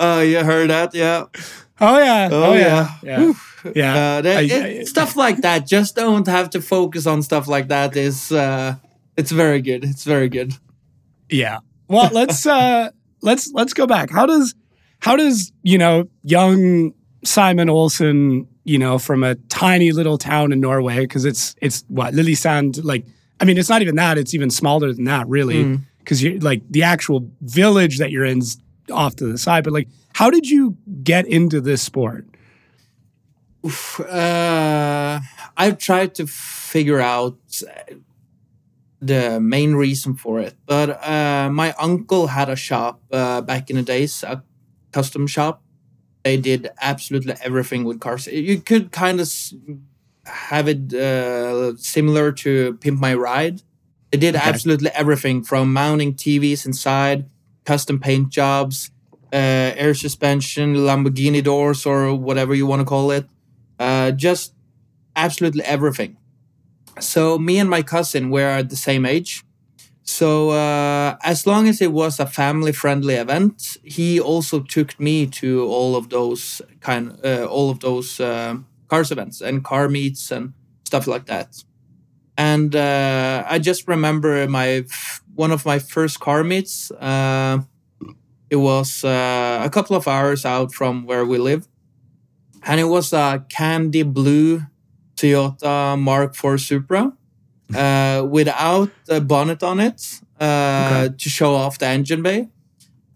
Oh, 0.00 0.20
you 0.20 0.42
heard 0.42 0.70
that? 0.70 0.94
Yeah. 0.94 1.26
Oh 1.80 1.98
yeah. 1.98 2.28
Oh, 2.32 2.44
oh 2.44 2.54
yeah. 2.54 2.88
Yeah. 3.02 3.32
Yeah. 3.74 3.94
Uh, 3.94 4.20
that, 4.22 4.36
I, 4.36 4.40
it, 4.40 4.80
I, 4.80 4.84
stuff 4.84 5.16
like 5.16 5.38
that. 5.42 5.66
Just 5.66 5.94
don't 5.94 6.26
have 6.26 6.50
to 6.50 6.60
focus 6.60 7.06
on 7.06 7.22
stuff 7.22 7.46
like 7.46 7.68
that. 7.68 7.96
Is 7.96 8.32
uh, 8.32 8.76
it's 9.16 9.30
very 9.30 9.60
good. 9.60 9.84
It's 9.84 10.04
very 10.04 10.28
good. 10.28 10.54
Yeah. 11.28 11.58
Well, 11.92 12.10
let's 12.12 12.46
uh 12.58 12.90
let's 13.20 13.52
let's 13.52 13.74
go 13.74 13.86
back. 13.86 14.10
How 14.10 14.26
does 14.26 14.54
how 15.00 15.16
does, 15.16 15.52
you 15.62 15.78
know, 15.78 16.08
young 16.22 16.94
Simen 17.24 17.68
Olsen, 17.68 18.46
you 18.64 18.78
know, 18.78 18.98
from 18.98 19.24
a 19.24 19.34
tiny 19.34 19.90
little 19.90 20.16
town 20.16 20.52
in 20.52 20.60
Norway, 20.60 21.00
because 21.00 21.24
it's 21.24 21.54
it's 21.60 21.84
what, 21.88 22.14
Lillesand, 22.14 22.82
like 22.84 23.04
I 23.40 23.44
mean, 23.44 23.58
it's 23.58 23.68
not 23.68 23.82
even 23.82 23.96
that, 23.96 24.16
it's 24.16 24.34
even 24.34 24.48
smaller 24.50 24.92
than 24.92 25.04
that, 25.04 25.28
really. 25.28 25.78
Because 25.98 26.20
mm. 26.20 26.34
you 26.34 26.38
like 26.38 26.62
the 26.70 26.84
actual 26.84 27.28
village 27.40 27.98
that 27.98 28.10
you're 28.10 28.24
in's 28.24 28.58
off 28.90 29.16
to 29.16 29.26
the 29.26 29.36
side. 29.36 29.64
But 29.64 29.72
like, 29.72 29.88
how 30.14 30.30
did 30.30 30.48
you 30.48 30.76
get 31.02 31.26
into 31.26 31.60
this 31.60 31.82
sport? 31.82 32.26
Uh, 33.98 35.20
I've 35.56 35.78
tried 35.78 36.14
to 36.16 36.26
figure 36.26 37.00
out 37.00 37.38
the 39.02 39.40
main 39.40 39.74
reason 39.74 40.14
for 40.14 40.40
it. 40.40 40.54
But 40.64 41.04
uh, 41.04 41.50
my 41.52 41.74
uncle 41.78 42.28
had 42.28 42.48
a 42.48 42.56
shop 42.56 43.02
uh, 43.12 43.42
back 43.42 43.68
in 43.68 43.76
the 43.76 43.82
days, 43.82 44.22
a 44.22 44.42
custom 44.92 45.26
shop, 45.26 45.62
they 46.22 46.36
did 46.36 46.70
absolutely 46.80 47.34
everything 47.42 47.84
with 47.84 48.00
cars. 48.00 48.26
You 48.26 48.60
could 48.60 48.92
kind 48.92 49.20
of 49.20 49.28
have 50.24 50.68
it 50.68 50.94
uh, 50.94 51.76
similar 51.76 52.32
to 52.32 52.74
Pimp 52.74 53.00
My 53.00 53.14
Ride. 53.14 53.62
They 54.12 54.18
did 54.18 54.36
okay. 54.36 54.48
absolutely 54.48 54.90
everything 54.94 55.42
from 55.42 55.72
mounting 55.72 56.14
TVs 56.14 56.64
inside, 56.64 57.26
custom 57.64 57.98
paint 57.98 58.28
jobs, 58.28 58.90
uh, 59.32 59.74
air 59.74 59.94
suspension, 59.94 60.76
Lamborghini 60.76 61.42
doors, 61.42 61.86
or 61.86 62.14
whatever 62.14 62.54
you 62.54 62.66
want 62.66 62.80
to 62.80 62.86
call 62.86 63.10
it. 63.10 63.26
Uh, 63.78 64.12
just 64.12 64.54
absolutely 65.16 65.64
everything. 65.64 66.16
So 67.00 67.38
me 67.38 67.58
and 67.58 67.68
my 67.70 67.82
cousin 67.82 68.30
were 68.30 68.62
the 68.62 68.76
same 68.76 69.06
age. 69.06 69.44
So 70.04 70.50
uh, 70.50 71.16
as 71.22 71.46
long 71.46 71.68
as 71.68 71.80
it 71.80 71.92
was 71.92 72.18
a 72.18 72.26
family-friendly 72.26 73.14
event, 73.14 73.76
he 73.84 74.20
also 74.20 74.60
took 74.60 74.98
me 74.98 75.26
to 75.26 75.64
all 75.64 75.96
of 75.96 76.08
those 76.08 76.60
kind, 76.80 77.18
uh, 77.24 77.46
all 77.46 77.70
of 77.70 77.80
those 77.80 78.20
uh, 78.20 78.56
cars 78.88 79.10
events 79.10 79.40
and 79.40 79.64
car 79.64 79.88
meets 79.88 80.30
and 80.30 80.52
stuff 80.84 81.06
like 81.06 81.26
that. 81.26 81.64
And 82.36 82.74
uh, 82.74 83.44
I 83.48 83.58
just 83.58 83.86
remember 83.88 84.48
my 84.48 84.84
one 85.34 85.50
of 85.50 85.64
my 85.64 85.78
first 85.78 86.20
car 86.20 86.42
meets. 86.44 86.90
Uh, 86.90 87.60
it 88.50 88.56
was 88.56 89.04
uh, 89.04 89.62
a 89.64 89.70
couple 89.70 89.96
of 89.96 90.08
hours 90.08 90.44
out 90.44 90.74
from 90.74 91.06
where 91.06 91.24
we 91.24 91.38
live, 91.38 91.68
and 92.64 92.80
it 92.80 92.84
was 92.84 93.12
a 93.12 93.44
candy 93.48 94.02
blue 94.02 94.62
Toyota 95.22 95.98
Mark 95.98 96.34
IV 96.34 96.60
Supra 96.60 97.12
uh, 97.74 98.26
without 98.28 98.90
a 99.08 99.20
bonnet 99.20 99.62
on 99.62 99.80
it 99.80 100.20
uh, 100.40 101.04
okay. 101.04 101.14
to 101.16 101.28
show 101.28 101.54
off 101.54 101.78
the 101.78 101.86
engine 101.86 102.22
bay. 102.22 102.48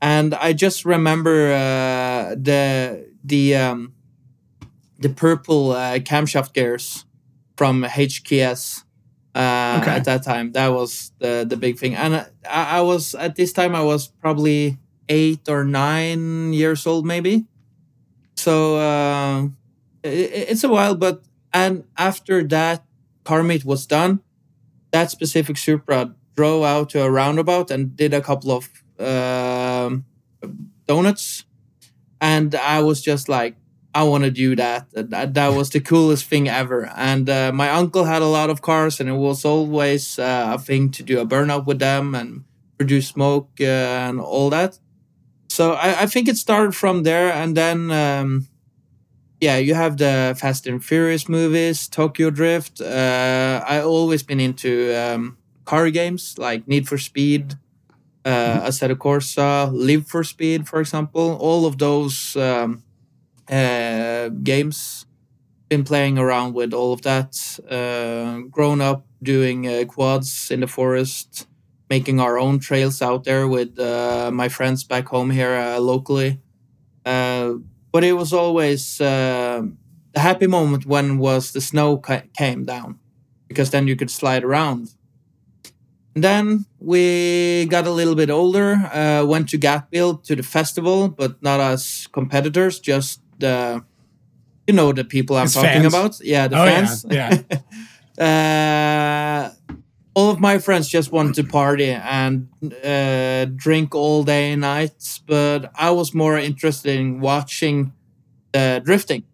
And 0.00 0.34
I 0.34 0.52
just 0.52 0.84
remember 0.84 1.52
uh, 1.52 2.34
the 2.36 3.08
the 3.24 3.56
um, 3.56 3.94
the 4.98 5.08
purple 5.08 5.72
uh, 5.72 5.98
camshaft 5.98 6.52
gears 6.52 7.04
from 7.56 7.82
HKS 7.82 8.84
uh, 9.34 9.78
okay. 9.80 9.90
at 9.90 10.04
that 10.04 10.22
time. 10.22 10.52
That 10.52 10.68
was 10.68 11.12
the 11.18 11.44
the 11.48 11.56
big 11.56 11.78
thing. 11.78 11.94
And 11.94 12.14
I, 12.48 12.78
I 12.78 12.80
was 12.82 13.14
at 13.14 13.36
this 13.36 13.52
time 13.52 13.74
I 13.74 13.82
was 13.82 14.08
probably 14.08 14.78
eight 15.08 15.48
or 15.48 15.64
nine 15.64 16.52
years 16.52 16.86
old, 16.86 17.06
maybe. 17.06 17.46
So 18.36 18.76
uh, 18.76 19.48
it, 20.02 20.50
it's 20.50 20.62
a 20.64 20.68
while, 20.68 20.94
but 20.94 21.22
and 21.56 21.84
after 21.96 22.42
that 22.48 22.84
car 23.24 23.42
meet 23.42 23.64
was 23.64 23.86
done, 23.86 24.20
that 24.90 25.10
specific 25.10 25.56
Supra 25.56 26.14
drove 26.36 26.64
out 26.64 26.90
to 26.90 27.02
a 27.02 27.10
roundabout 27.10 27.70
and 27.70 27.96
did 27.96 28.12
a 28.12 28.20
couple 28.20 28.50
of 28.52 28.68
uh, 29.00 29.88
donuts. 30.86 31.44
And 32.20 32.54
I 32.54 32.80
was 32.80 33.00
just 33.00 33.30
like, 33.30 33.56
I 33.94 34.02
want 34.02 34.24
to 34.24 34.30
do 34.30 34.54
that. 34.56 34.88
that. 34.92 35.32
That 35.32 35.54
was 35.54 35.70
the 35.70 35.80
coolest 35.80 36.26
thing 36.26 36.46
ever. 36.46 36.90
And 36.94 37.30
uh, 37.30 37.52
my 37.52 37.70
uncle 37.70 38.04
had 38.04 38.20
a 38.20 38.32
lot 38.38 38.50
of 38.50 38.60
cars, 38.60 39.00
and 39.00 39.08
it 39.08 39.18
was 39.28 39.46
always 39.46 40.18
uh, 40.18 40.52
a 40.56 40.58
thing 40.58 40.90
to 40.90 41.02
do 41.02 41.20
a 41.20 41.26
burnout 41.26 41.64
with 41.64 41.78
them 41.78 42.14
and 42.14 42.44
produce 42.76 43.08
smoke 43.08 43.48
uh, 43.60 44.08
and 44.08 44.20
all 44.20 44.50
that. 44.50 44.78
So 45.48 45.72
I, 45.72 46.02
I, 46.02 46.06
think 46.06 46.28
it 46.28 46.36
started 46.36 46.74
from 46.74 47.04
there. 47.04 47.32
And 47.32 47.56
then 47.56 47.90
um, 47.90 48.48
yeah, 49.40 49.56
you 49.56 49.74
have 49.74 49.98
the 49.98 50.36
Fast 50.38 50.66
and 50.66 50.82
Furious 50.82 51.28
movies, 51.28 51.88
Tokyo 51.88 52.30
Drift. 52.30 52.80
Uh, 52.80 53.62
I 53.66 53.80
always 53.80 54.22
been 54.22 54.40
into 54.40 54.94
um, 54.96 55.36
car 55.64 55.90
games 55.90 56.38
like 56.38 56.66
Need 56.66 56.88
for 56.88 56.96
Speed, 56.96 57.54
uh, 58.24 58.30
mm-hmm. 58.30 58.66
Assetto 58.66 58.94
Corsa, 58.94 59.70
Live 59.72 60.06
for 60.06 60.24
Speed, 60.24 60.66
for 60.68 60.80
example. 60.80 61.36
All 61.40 61.66
of 61.66 61.78
those 61.78 62.36
um, 62.36 62.82
uh, 63.48 64.28
games. 64.42 65.04
Been 65.68 65.82
playing 65.82 66.16
around 66.16 66.54
with 66.54 66.72
all 66.72 66.92
of 66.92 67.02
that. 67.02 67.34
Uh, 67.68 68.46
grown 68.48 68.80
up 68.80 69.04
doing 69.22 69.66
uh, 69.66 69.84
quads 69.84 70.50
in 70.50 70.60
the 70.60 70.68
forest, 70.68 71.48
making 71.90 72.20
our 72.20 72.38
own 72.38 72.60
trails 72.60 73.02
out 73.02 73.24
there 73.24 73.48
with 73.48 73.76
uh, 73.78 74.30
my 74.32 74.48
friends 74.48 74.84
back 74.84 75.08
home 75.08 75.30
here 75.30 75.54
uh, 75.54 75.80
locally. 75.80 76.40
But 77.96 78.04
it 78.04 78.12
was 78.12 78.34
always 78.34 79.00
uh, 79.00 79.62
a 80.14 80.20
happy 80.20 80.46
moment 80.46 80.84
when 80.84 81.16
was 81.16 81.52
the 81.52 81.62
snow 81.62 81.96
ca- 81.96 82.28
came 82.36 82.62
down 82.66 82.98
because 83.48 83.70
then 83.70 83.88
you 83.88 83.96
could 83.96 84.10
slide 84.10 84.44
around 84.44 84.90
and 86.14 86.22
then 86.22 86.66
we 86.78 87.64
got 87.70 87.86
a 87.86 87.90
little 87.90 88.14
bit 88.14 88.28
older 88.28 88.74
uh, 88.92 89.24
went 89.24 89.48
to 89.48 89.56
Gatebil 89.56 90.22
to 90.24 90.36
the 90.36 90.42
festival 90.42 91.08
but 91.08 91.42
not 91.42 91.58
as 91.58 92.06
competitors 92.12 92.80
just 92.80 93.22
the 93.38 93.82
you 94.66 94.74
know 94.74 94.92
the 94.92 95.04
people 95.04 95.38
i'm 95.38 95.48
talking 95.48 95.80
fans. 95.80 95.94
about 95.94 96.20
yeah 96.20 96.48
the 96.48 96.60
oh, 96.60 96.66
fans 96.66 97.06
yeah, 97.08 97.42
yeah. 98.18 98.24
uh, 99.48 99.65
all 100.16 100.30
of 100.30 100.40
my 100.40 100.56
friends 100.56 100.88
just 100.88 101.12
wanted 101.12 101.34
to 101.34 101.44
party 101.44 101.90
and 101.90 102.48
uh, 102.82 103.44
drink 103.54 103.94
all 103.94 104.24
day 104.24 104.52
and 104.52 104.62
night, 104.62 105.20
but 105.26 105.70
I 105.74 105.90
was 105.90 106.14
more 106.14 106.38
interested 106.38 106.98
in 106.98 107.20
watching 107.20 107.92
the 108.52 108.80
drifting. 108.82 109.24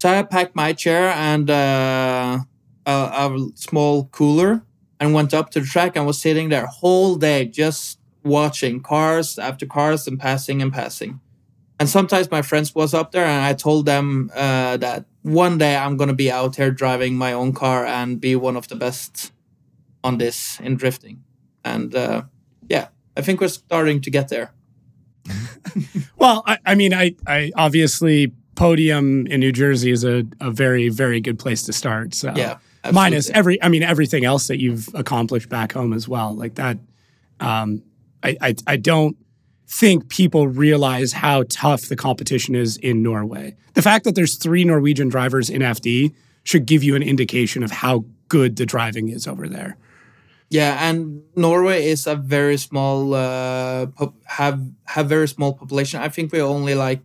So 0.00 0.08
I 0.08 0.22
packed 0.22 0.54
my 0.54 0.72
chair 0.72 1.08
and 1.08 1.50
uh, 1.50 2.38
a, 2.86 2.90
a, 2.92 3.48
small 3.56 4.04
cooler 4.12 4.62
and 5.00 5.12
went 5.12 5.34
up 5.34 5.50
to 5.50 5.60
the 5.60 5.66
track 5.66 5.96
and 5.96 6.06
was 6.06 6.20
sitting 6.20 6.48
there 6.48 6.66
whole 6.66 7.16
day 7.16 7.44
just 7.46 7.98
watching 8.22 8.80
cars 8.80 9.36
after 9.36 9.66
cars 9.66 10.06
and 10.06 10.16
passing 10.20 10.62
and 10.62 10.72
passing. 10.72 11.18
And 11.80 11.88
sometimes 11.88 12.30
my 12.30 12.42
friends 12.42 12.72
was 12.72 12.94
up 12.94 13.10
there 13.10 13.24
and 13.24 13.44
I 13.44 13.52
told 13.52 13.84
them 13.84 14.30
uh, 14.32 14.76
that 14.76 15.06
one 15.22 15.58
day 15.58 15.74
I'm 15.74 15.96
gonna 15.96 16.14
be 16.14 16.30
out 16.30 16.54
here 16.54 16.70
driving 16.70 17.16
my 17.16 17.32
own 17.32 17.52
car 17.52 17.84
and 17.84 18.20
be 18.20 18.36
one 18.36 18.56
of 18.56 18.68
the 18.68 18.76
best 18.76 19.32
on 20.06 20.18
this 20.18 20.60
in 20.60 20.76
drifting. 20.76 21.24
And 21.64 21.94
uh, 21.94 22.22
yeah, 22.68 22.88
I 23.16 23.22
think 23.22 23.40
we're 23.40 23.48
starting 23.48 24.00
to 24.02 24.10
get 24.10 24.28
there. 24.28 24.52
well, 26.16 26.44
I, 26.46 26.58
I, 26.64 26.74
mean, 26.76 26.94
I, 26.94 27.16
I 27.26 27.50
obviously 27.56 28.32
podium 28.54 29.26
in 29.26 29.40
New 29.40 29.50
Jersey 29.50 29.90
is 29.90 30.04
a, 30.04 30.24
a 30.40 30.52
very, 30.52 30.88
very 30.88 31.20
good 31.20 31.40
place 31.40 31.64
to 31.64 31.72
start. 31.72 32.14
So 32.14 32.28
yeah, 32.36 32.58
absolutely. 32.84 32.92
minus 32.92 33.30
every, 33.30 33.62
I 33.62 33.68
mean, 33.68 33.82
everything 33.82 34.24
else 34.24 34.46
that 34.46 34.60
you've 34.60 34.88
accomplished 34.94 35.48
back 35.48 35.72
home 35.72 35.92
as 35.92 36.06
well. 36.06 36.34
Like 36.34 36.54
that, 36.54 36.78
um, 37.40 37.82
I, 38.22 38.36
I, 38.40 38.54
I 38.68 38.76
don't 38.76 39.16
think 39.66 40.08
people 40.08 40.46
realize 40.46 41.12
how 41.12 41.42
tough 41.48 41.88
the 41.88 41.96
competition 41.96 42.54
is 42.54 42.76
in 42.76 43.02
Norway. 43.02 43.56
The 43.74 43.82
fact 43.82 44.04
that 44.04 44.14
there's 44.14 44.36
three 44.36 44.62
Norwegian 44.62 45.08
drivers 45.08 45.50
in 45.50 45.62
FD 45.62 46.14
should 46.44 46.64
give 46.64 46.84
you 46.84 46.94
an 46.94 47.02
indication 47.02 47.64
of 47.64 47.72
how 47.72 48.04
good 48.28 48.54
the 48.54 48.64
driving 48.64 49.08
is 49.08 49.26
over 49.26 49.48
there. 49.48 49.76
Yeah, 50.48 50.88
and 50.88 51.22
Norway 51.34 51.86
is 51.86 52.06
a 52.06 52.14
very 52.14 52.56
small 52.56 53.14
uh, 53.14 53.86
have 54.24 54.60
have 54.84 55.08
very 55.08 55.26
small 55.26 55.54
population. 55.54 56.00
I 56.00 56.08
think 56.08 56.32
we're 56.32 56.44
only 56.44 56.74
like 56.74 57.00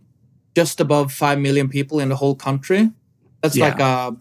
just 0.54 0.80
above 0.80 1.12
five 1.12 1.40
million 1.40 1.68
people 1.68 1.98
in 1.98 2.08
the 2.08 2.16
whole 2.16 2.36
country. 2.36 2.90
That's 3.40 3.56
yeah. 3.56 3.64
like 3.68 3.80
a 3.80 4.16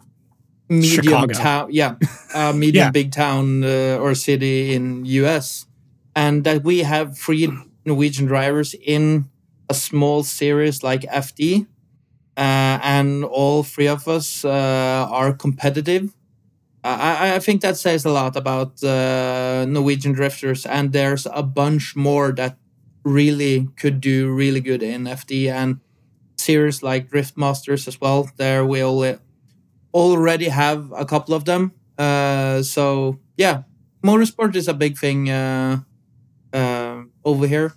medium 0.70 1.04
Chicago. 1.04 1.34
town, 1.34 1.68
yeah, 1.70 1.96
a 2.34 2.54
medium 2.54 2.86
yeah. 2.86 2.92
big 2.92 3.12
town 3.12 3.64
uh, 3.64 4.00
or 4.02 4.16
city 4.16 4.74
in 4.74 5.06
US, 5.06 5.68
and 6.16 6.44
that 6.44 6.64
we 6.64 6.80
have 6.80 7.16
three 7.16 7.48
Norwegian 7.86 8.26
drivers 8.26 8.74
in 8.74 9.30
a 9.70 9.76
small 9.76 10.24
series 10.24 10.82
like 10.82 11.02
FD, 11.02 11.68
uh, 12.38 12.80
and 12.82 13.24
all 13.24 13.62
three 13.62 13.88
of 13.88 14.08
us 14.08 14.44
uh, 14.44 15.08
are 15.12 15.32
competitive 15.32 16.12
I, 16.84 17.36
I 17.36 17.40
think 17.40 17.62
that 17.62 17.78
says 17.78 18.06
a 18.06 18.10
lot 18.10 18.36
about 18.36 18.84
uh, 18.84 19.66
Norwegian 19.68 20.14
drifters, 20.14 20.66
and 20.66 20.92
there's 20.92 21.28
a 21.32 21.44
bunch 21.44 21.96
more 21.96 22.32
that 22.34 22.58
really 23.04 23.68
could 23.78 24.02
do 24.02 24.32
really 24.32 24.62
good 24.62 24.82
in 24.82 25.04
FD 25.04 25.52
and 25.52 25.80
series 26.38 26.82
like 26.82 27.10
Drift 27.10 27.38
Masters 27.38 27.88
as 27.88 28.02
well. 28.02 28.30
There 28.38 28.66
we 28.66 28.82
all, 28.82 29.06
already 29.94 30.50
have 30.50 30.92
a 30.96 31.06
couple 31.06 31.36
of 31.36 31.46
them. 31.46 31.74
Uh, 31.98 32.64
so 32.64 33.20
yeah, 33.38 33.64
motorsport 34.04 34.56
is 34.56 34.68
a 34.68 34.74
big 34.74 34.98
thing 34.98 35.30
uh, 35.30 35.82
uh, 36.54 37.04
over 37.24 37.48
here. 37.48 37.74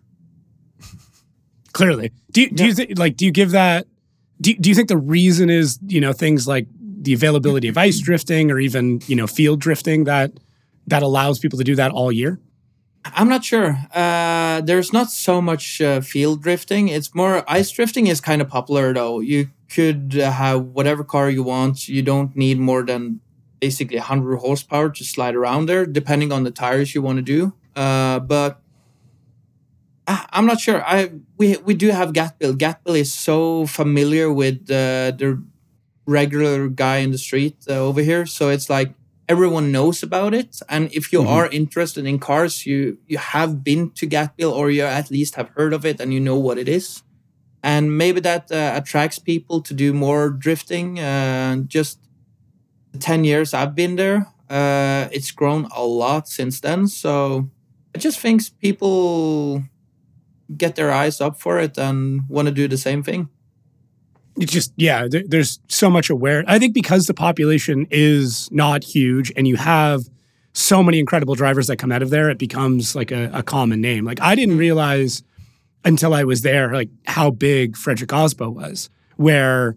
Clearly, 1.72 2.12
do 2.30 2.42
you, 2.42 2.50
do 2.50 2.62
yeah. 2.62 2.68
you 2.68 2.74
think 2.74 2.98
like 2.98 3.16
do 3.16 3.26
you 3.26 3.32
give 3.32 3.50
that? 3.50 3.86
Do, 4.40 4.54
do 4.54 4.68
you 4.68 4.74
think 4.74 4.88
the 4.88 4.96
reason 4.96 5.50
is 5.50 5.78
you 5.86 6.00
know 6.00 6.12
things 6.12 6.46
like 6.46 6.66
the 7.04 7.12
availability 7.12 7.68
of 7.68 7.78
ice 7.78 8.00
drifting 8.00 8.50
or 8.50 8.58
even 8.58 9.00
you 9.06 9.16
know 9.16 9.26
field 9.26 9.60
drifting 9.60 10.04
that 10.04 10.32
that 10.86 11.02
allows 11.02 11.38
people 11.38 11.58
to 11.58 11.64
do 11.64 11.74
that 11.76 11.90
all 11.92 12.12
year? 12.12 12.38
I'm 13.04 13.28
not 13.28 13.44
sure. 13.44 13.76
Uh, 13.94 14.62
there's 14.62 14.92
not 14.92 15.10
so 15.10 15.42
much 15.42 15.80
uh, 15.80 16.00
field 16.00 16.42
drifting. 16.42 16.88
It's 16.88 17.14
more 17.14 17.44
ice 17.46 17.70
drifting 17.70 18.06
is 18.06 18.20
kind 18.20 18.40
of 18.40 18.48
popular 18.48 18.94
though. 18.94 19.20
You 19.20 19.50
could 19.68 20.18
uh, 20.18 20.30
have 20.30 20.62
whatever 20.62 21.04
car 21.04 21.28
you 21.28 21.42
want. 21.42 21.88
You 21.88 22.02
don't 22.02 22.34
need 22.34 22.58
more 22.58 22.82
than 22.82 23.20
basically 23.60 23.98
100 23.98 24.36
horsepower 24.38 24.90
to 24.90 25.04
slide 25.04 25.34
around 25.34 25.66
there, 25.66 25.84
depending 25.86 26.32
on 26.32 26.44
the 26.44 26.50
tires 26.50 26.94
you 26.94 27.02
want 27.02 27.18
to 27.18 27.22
do. 27.22 27.52
Uh, 27.76 28.20
but 28.20 28.60
I, 30.06 30.26
I'm 30.32 30.46
not 30.46 30.60
sure. 30.60 30.82
I 30.84 31.12
we 31.36 31.56
we 31.58 31.74
do 31.74 31.88
have 31.90 32.12
Gatebil. 32.12 32.54
Gatebil 32.56 32.98
is 32.98 33.12
so 33.12 33.66
familiar 33.66 34.32
with 34.32 34.70
uh, 34.70 35.12
the 35.12 35.42
regular 36.06 36.68
guy 36.68 36.98
in 36.98 37.10
the 37.10 37.18
street 37.18 37.56
uh, 37.68 37.74
over 37.74 38.02
here, 38.02 38.26
so 38.26 38.48
it's 38.50 38.68
like 38.68 38.94
everyone 39.28 39.72
knows 39.72 40.02
about 40.02 40.34
it. 40.34 40.60
And 40.68 40.90
if 40.92 41.12
you 41.12 41.20
Mhm. 41.22 41.28
are 41.28 41.48
interested 41.48 42.04
in 42.06 42.18
cars, 42.18 42.66
you 42.66 42.98
you 43.06 43.18
have 43.18 43.64
been 43.64 43.90
to 43.98 44.06
Gatebil 44.06 44.52
or 44.52 44.70
you 44.70 44.82
at 44.84 45.10
least 45.10 45.36
have 45.36 45.50
heard 45.56 45.72
of 45.72 45.84
it 45.86 46.00
and 46.00 46.12
you 46.12 46.20
know 46.20 46.36
what 46.38 46.58
it 46.58 46.68
is. 46.68 47.02
And 47.62 47.96
maybe 47.98 48.20
that 48.20 48.50
uh, 48.52 48.72
attracts 48.76 49.18
people 49.18 49.60
to 49.62 49.74
do 49.74 49.92
more 49.94 50.30
drifting. 50.30 50.98
Uh, 51.00 51.56
just 51.66 51.98
the 52.92 52.98
ten 52.98 53.24
years 53.24 53.54
I've 53.54 53.74
been 53.74 53.96
there, 53.96 54.28
uh, 54.50 55.08
it's 55.12 55.30
grown 55.30 55.66
a 55.76 55.84
lot 55.84 56.28
since 56.28 56.60
then. 56.60 56.88
So 56.88 57.50
I 57.94 57.98
just 57.98 58.20
think 58.20 58.42
people 58.60 59.64
get 60.56 60.76
their 60.76 60.92
eyes 60.92 61.20
up 61.20 61.40
for 61.40 61.58
it 61.60 61.78
and 61.78 62.22
want 62.28 62.48
to 62.48 62.54
do 62.54 62.68
the 62.68 62.76
same 62.78 63.02
thing. 63.02 63.28
It's 64.36 64.52
just 64.52 64.72
yeah 64.76 65.06
there, 65.08 65.22
there's 65.26 65.60
so 65.68 65.88
much 65.88 66.10
aware 66.10 66.42
i 66.48 66.58
think 66.58 66.74
because 66.74 67.06
the 67.06 67.14
population 67.14 67.86
is 67.90 68.48
not 68.50 68.82
huge 68.82 69.32
and 69.36 69.46
you 69.46 69.56
have 69.56 70.08
so 70.52 70.82
many 70.82 70.98
incredible 70.98 71.34
drivers 71.36 71.66
that 71.68 71.76
come 71.76 71.92
out 71.92 72.02
of 72.02 72.10
there 72.10 72.28
it 72.30 72.38
becomes 72.38 72.96
like 72.96 73.10
a, 73.12 73.30
a 73.32 73.42
common 73.44 73.80
name 73.80 74.04
like 74.04 74.20
i 74.20 74.34
didn't 74.34 74.58
realize 74.58 75.22
until 75.84 76.12
i 76.14 76.24
was 76.24 76.42
there 76.42 76.72
like 76.72 76.88
how 77.06 77.30
big 77.30 77.76
Fredric 77.76 78.08
Aasbø 78.08 78.52
was 78.52 78.90
where 79.16 79.76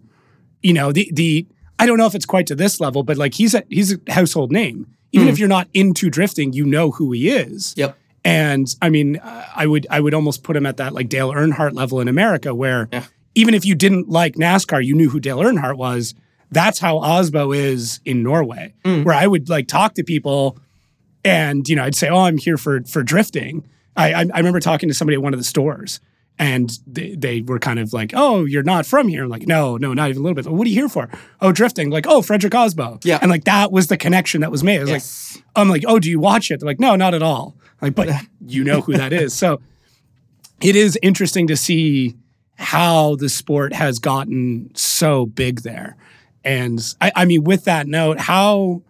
you 0.62 0.72
know 0.72 0.90
the 0.92 1.08
the 1.12 1.46
i 1.78 1.86
don't 1.86 1.98
know 1.98 2.06
if 2.06 2.14
it's 2.16 2.26
quite 2.26 2.46
to 2.48 2.56
this 2.56 2.80
level 2.80 3.02
but 3.04 3.16
like 3.16 3.34
he's 3.34 3.54
a 3.54 3.62
he's 3.68 3.92
a 3.94 3.98
household 4.12 4.50
name 4.50 4.86
even 5.12 5.28
Mhm. 5.28 5.30
if 5.32 5.38
you're 5.38 5.48
not 5.48 5.68
into 5.72 6.10
drifting 6.10 6.52
you 6.52 6.64
know 6.64 6.90
who 6.90 7.12
he 7.12 7.28
is 7.28 7.74
Yep. 7.76 7.96
and 8.24 8.66
I 8.82 8.88
mean, 8.90 9.16
uh, 9.18 9.44
I 9.54 9.66
would 9.66 9.86
I 9.88 10.00
would 10.00 10.14
almost 10.14 10.42
put 10.42 10.56
him 10.56 10.66
at 10.66 10.76
that 10.78 10.92
like 10.92 11.08
Dale 11.08 11.30
Earnhardt 11.32 11.74
level 11.74 12.00
in 12.00 12.08
America, 12.08 12.52
where 12.54 12.88
Yeah. 12.92 13.04
Even 13.34 13.54
if 13.54 13.64
you 13.64 13.74
didn't 13.74 14.08
like 14.08 14.34
NASCAR, 14.34 14.84
you 14.84 14.94
knew 14.94 15.10
who 15.10 15.20
Dale 15.20 15.38
Earnhardt 15.38 15.76
was. 15.76 16.14
That's 16.50 16.78
how 16.78 16.96
Aasbø 16.98 17.54
is 17.56 18.00
in 18.04 18.22
Norway, 18.22 18.72
Mm. 18.84 19.04
where 19.04 19.14
I 19.14 19.26
would 19.26 19.48
like 19.48 19.68
talk 19.68 19.94
to 19.94 20.02
people, 20.04 20.58
and 21.24 21.68
you 21.68 21.76
know, 21.76 21.84
I'd 21.84 21.94
say, 21.94 22.08
"Oh, 22.08 22.20
I'm 22.20 22.38
here 22.38 22.56
for 22.56 22.82
for 22.84 23.02
drifting." 23.02 23.64
I 23.96 24.12
I, 24.14 24.20
I 24.34 24.38
remember 24.38 24.60
talking 24.60 24.88
to 24.88 24.94
somebody 24.94 25.14
at 25.16 25.22
one 25.22 25.34
of 25.34 25.40
the 25.40 25.44
stores. 25.44 26.00
And 26.40 26.70
they, 26.86 27.16
they 27.16 27.40
were 27.40 27.58
kind 27.58 27.80
of 27.80 27.92
like, 27.92 28.12
"Oh, 28.14 28.44
you're 28.44 28.62
not 28.62 28.86
from 28.86 29.08
here." 29.08 29.24
I'm 29.24 29.28
like, 29.28 29.48
"No, 29.48 29.76
no, 29.76 29.92
not 29.92 30.08
even 30.08 30.22
a 30.22 30.24
little 30.24 30.36
bit." 30.36 30.46
What 30.46 30.64
are 30.66 30.70
you 30.70 30.76
here 30.76 30.88
for? 30.88 31.08
Oh, 31.40 31.50
drifting. 31.50 31.90
Like, 31.90 32.06
oh, 32.06 32.20
Fredric 32.20 32.50
Aasbø. 32.50 33.04
Yeah. 33.04 33.18
And 33.20 33.28
like 33.28 33.42
that 33.44 33.72
was 33.72 33.88
the 33.88 33.96
connection 33.96 34.42
that 34.42 34.50
was 34.52 34.62
made. 34.62 34.78
I 34.78 34.84
was 34.84 35.34
like, 35.34 35.44
"I'm 35.56 35.68
like, 35.68 35.82
oh, 35.88 35.98
do 35.98 36.08
you 36.08 36.20
watch 36.20 36.52
it? 36.52 36.60
They're 36.60 36.68
like, 36.68 36.78
no, 36.78 36.94
not 36.94 37.12
at 37.12 37.24
all. 37.24 37.56
I'm 37.82 37.88
like, 37.88 37.96
but 37.96 38.08
you 38.46 38.62
know 38.62 38.80
who 38.82 38.92
that 38.92 39.12
is. 39.12 39.34
So 39.34 39.60
it 40.62 40.76
is 40.76 40.96
interesting 41.02 41.48
to 41.48 41.56
see 41.56 42.14
how 42.58 43.14
the 43.16 43.28
sport 43.28 43.72
has 43.72 44.00
gotten 44.00 44.70
so 44.74 45.26
big 45.26 45.62
there. 45.62 45.96
And 46.44 46.80
I, 47.00 47.12
I 47.14 47.24
mean, 47.24 47.44
with 47.44 47.64
that 47.64 47.86
note, 47.86 48.18
how 48.18 48.82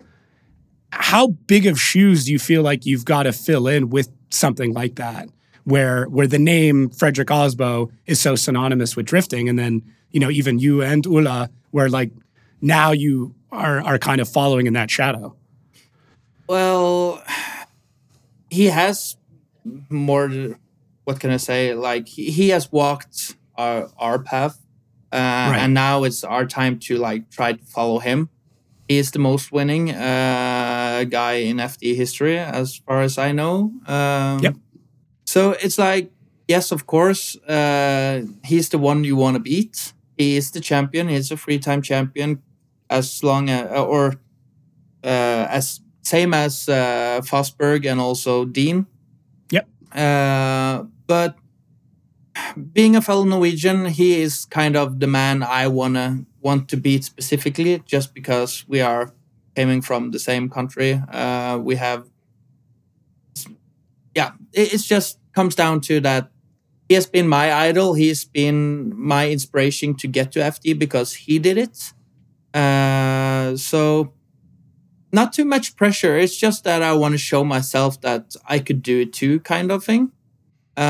how 0.91 1.29
big 1.29 1.67
of 1.67 1.79
shoes 1.79 2.25
do 2.25 2.33
you 2.33 2.39
feel 2.39 2.63
like 2.63 2.87
you've 2.87 3.05
got 3.05 3.25
to 3.25 3.33
fill 3.33 3.69
in 3.69 3.91
with 3.91 4.09
something 4.31 4.73
like 4.73 4.95
that, 4.97 5.29
where 5.65 6.07
where 6.07 6.27
the 6.27 6.39
name 6.39 6.89
Fredric 6.89 7.27
Aasbø 7.27 7.91
is 8.07 8.19
so 8.19 8.37
synonymous 8.37 8.97
with 8.97 9.07
drifting, 9.07 9.49
and 9.49 9.59
then 9.59 9.83
you 10.11 10.21
know 10.21 10.31
even 10.31 10.59
you 10.59 10.83
and 10.83 11.05
Ula, 11.05 11.51
where 11.71 11.91
like 11.91 12.11
now 12.63 12.93
you 12.93 13.35
are 13.53 13.83
are 13.83 13.99
kind 13.99 14.21
of 14.21 14.29
following 14.29 14.67
in 14.67 14.73
that 14.73 14.91
shadow. 14.91 15.37
Well, 16.47 17.23
he 18.51 18.67
has 18.67 19.17
more. 19.91 20.31
What 21.05 21.21
can 21.21 21.31
I 21.31 21.37
say? 21.37 21.75
Like 21.75 22.09
he, 22.09 22.31
he 22.31 22.49
has 22.51 22.73
walked 22.73 23.37
our 23.59 23.91
our 23.99 24.19
path, 24.19 24.65
uh, 25.13 25.53
and 25.61 25.75
now 25.75 26.05
it's 26.05 26.25
our 26.25 26.47
time 26.47 26.79
to 26.87 26.97
like 26.97 27.29
try 27.31 27.53
to 27.53 27.65
follow 27.67 27.99
him. 27.99 28.31
He 28.89 28.97
is 28.97 29.11
the 29.11 29.19
most 29.19 29.53
winning 29.53 29.91
uh, 29.91 31.05
guy 31.11 31.33
in 31.45 31.59
FD 31.59 31.95
history, 31.95 32.39
as 32.39 32.77
far 32.77 33.03
as 33.03 33.19
I 33.19 33.33
know. 33.33 33.73
Um, 33.87 34.39
Yep. 34.41 34.55
So 35.27 35.51
it's 35.51 35.77
like, 35.77 36.11
yes, 36.49 36.73
of 36.73 36.87
course, 36.87 37.37
uh, 37.47 38.23
he's 38.45 38.71
the 38.71 38.79
one 38.79 39.05
you 39.05 39.15
want 39.15 39.35
to 39.35 39.41
beat. 39.41 39.93
He 40.17 40.37
is 40.37 40.51
the 40.51 40.61
champion. 40.61 41.09
He's 41.09 41.31
a 41.31 41.37
free 41.37 41.59
time 41.59 41.83
champion, 41.83 42.41
as 42.89 43.23
long 43.23 43.51
as, 43.51 43.71
or 43.71 44.15
uh, 45.05 45.47
as 45.51 45.81
same 46.03 46.33
as 46.33 46.67
uh, 46.69 47.21
Forsberg 47.23 47.85
and 47.85 48.01
also 48.01 48.47
Deane. 48.47 48.87
Yep. 49.53 49.69
Uh, 49.93 50.85
but 51.07 51.37
being 52.73 52.97
a 52.97 53.01
fellow 53.01 53.25
Norwegian, 53.25 53.87
he 53.87 54.21
is 54.21 54.45
kind 54.47 54.77
of 54.77 55.01
the 55.01 55.07
man 55.07 55.43
I 55.43 55.67
wanna 55.69 56.25
want 56.41 56.69
to 56.69 56.77
beat 56.77 57.05
specifically, 57.05 57.83
just 57.87 58.15
because 58.15 58.65
we 58.69 58.81
are 58.81 59.13
coming 59.57 59.83
from 59.83 60.11
the 60.11 60.19
same 60.19 60.49
country. 60.49 61.03
Uh, 61.11 61.59
we 61.61 61.77
have, 61.77 62.09
yeah, 64.15 64.33
it 64.53 64.73
it's 64.75 64.87
just 64.87 65.19
comes 65.35 65.55
down 65.55 65.81
to 65.83 66.01
that. 66.01 66.31
He 66.89 66.95
has 66.95 67.07
been 67.07 67.29
my 67.29 67.53
idol. 67.53 67.95
He's 67.95 68.25
been 68.25 68.93
my 68.97 69.29
inspiration 69.31 69.95
to 69.97 70.09
get 70.09 70.33
to 70.33 70.41
FD 70.41 70.79
because 70.79 71.13
he 71.15 71.39
did 71.39 71.59
it. 71.59 71.93
Uh, 72.55 73.57
so 73.57 74.15
not 75.13 75.33
too 75.33 75.45
much 75.45 75.77
pressure. 75.77 76.17
It's 76.17 76.37
just 76.37 76.65
that 76.65 76.83
I 76.83 76.93
want 76.95 77.13
to 77.13 77.19
show 77.19 77.45
myself 77.45 78.01
that 78.01 78.35
I 78.47 78.59
could 78.59 78.83
do 78.83 79.01
it 79.01 79.13
too, 79.13 79.41
kind 79.41 79.71
of 79.71 79.85
thing. 79.85 80.13
Uh, 80.77 80.81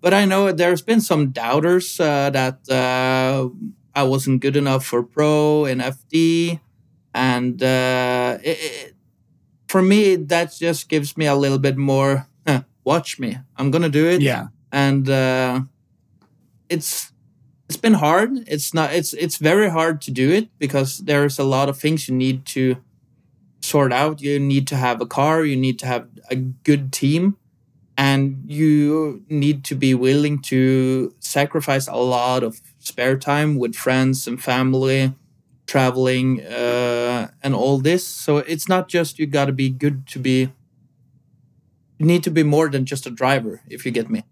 But 0.00 0.12
I 0.14 0.24
know 0.24 0.52
there's 0.52 0.82
been 0.82 1.00
some 1.00 1.30
doubters 1.30 1.98
uh, 2.00 2.30
that 2.30 2.58
uh, 2.70 3.48
I 3.94 4.02
wasn't 4.04 4.40
good 4.42 4.56
enough 4.56 4.84
for 4.84 5.02
pro 5.02 5.64
in 5.66 5.78
FD, 5.80 6.60
and 7.14 7.62
uh, 7.62 8.38
it, 8.42 8.58
it, 8.60 8.94
for 9.68 9.82
me 9.82 10.16
that 10.16 10.54
just 10.60 10.88
gives 10.88 11.16
me 11.16 11.26
a 11.26 11.34
little 11.34 11.58
bit 11.58 11.76
more. 11.76 12.26
"Huh, 12.46 12.62
watch 12.84 13.18
me, 13.18 13.38
I'm 13.56 13.70
gonna 13.70 13.88
do 13.90 14.06
it 14.06 14.20
Yeah. 14.22 14.48
and 14.72 15.08
uh, 15.08 15.60
it's 16.68 17.12
it's 17.68 17.76
been 17.76 17.94
hard. 17.94 18.30
It's 18.46 18.72
not. 18.72 18.92
It's 18.94 19.12
it's 19.14 19.36
very 19.36 19.68
hard 19.70 20.00
to 20.02 20.10
do 20.10 20.30
it 20.30 20.48
because 20.58 20.98
there's 20.98 21.38
a 21.38 21.44
lot 21.44 21.68
of 21.68 21.78
things 21.78 22.08
you 22.08 22.14
need 22.14 22.44
to 22.56 22.76
sort 23.60 23.92
out. 23.92 24.20
You 24.22 24.38
need 24.40 24.66
to 24.68 24.76
have 24.76 25.00
a 25.00 25.06
car. 25.06 25.44
You 25.44 25.56
need 25.56 25.78
to 25.80 25.86
have 25.86 26.06
a 26.30 26.36
good 26.36 26.92
team, 26.92 27.36
and 27.98 28.44
you 28.46 29.24
need 29.28 29.64
to 29.66 29.76
be 29.76 29.94
willing 29.94 30.40
to 30.40 31.14
sacrifice 31.20 31.88
a 31.88 31.96
lot 31.96 32.44
of 32.44 32.62
spare 32.78 33.18
time 33.18 33.56
with 33.58 33.76
friends 33.76 34.28
and 34.28 34.42
family, 34.42 35.14
traveling, 35.66 36.42
uh, 36.46 37.28
and 37.42 37.54
all 37.54 37.78
this. 37.78 38.06
So 38.06 38.38
it's 38.38 38.68
not 38.68 38.88
just 38.88 39.18
you 39.18 39.26
got 39.26 39.46
to 39.46 39.52
be 39.52 39.70
good 39.70 40.06
to 40.08 40.20
be. 40.20 40.52
You 41.98 42.06
need 42.06 42.22
to 42.24 42.30
be 42.30 42.42
more 42.44 42.68
than 42.68 42.84
just 42.84 43.06
a 43.06 43.10
driver, 43.10 43.60
if 43.68 43.84
you 43.84 43.90
get 43.92 44.08
me. 44.08 44.24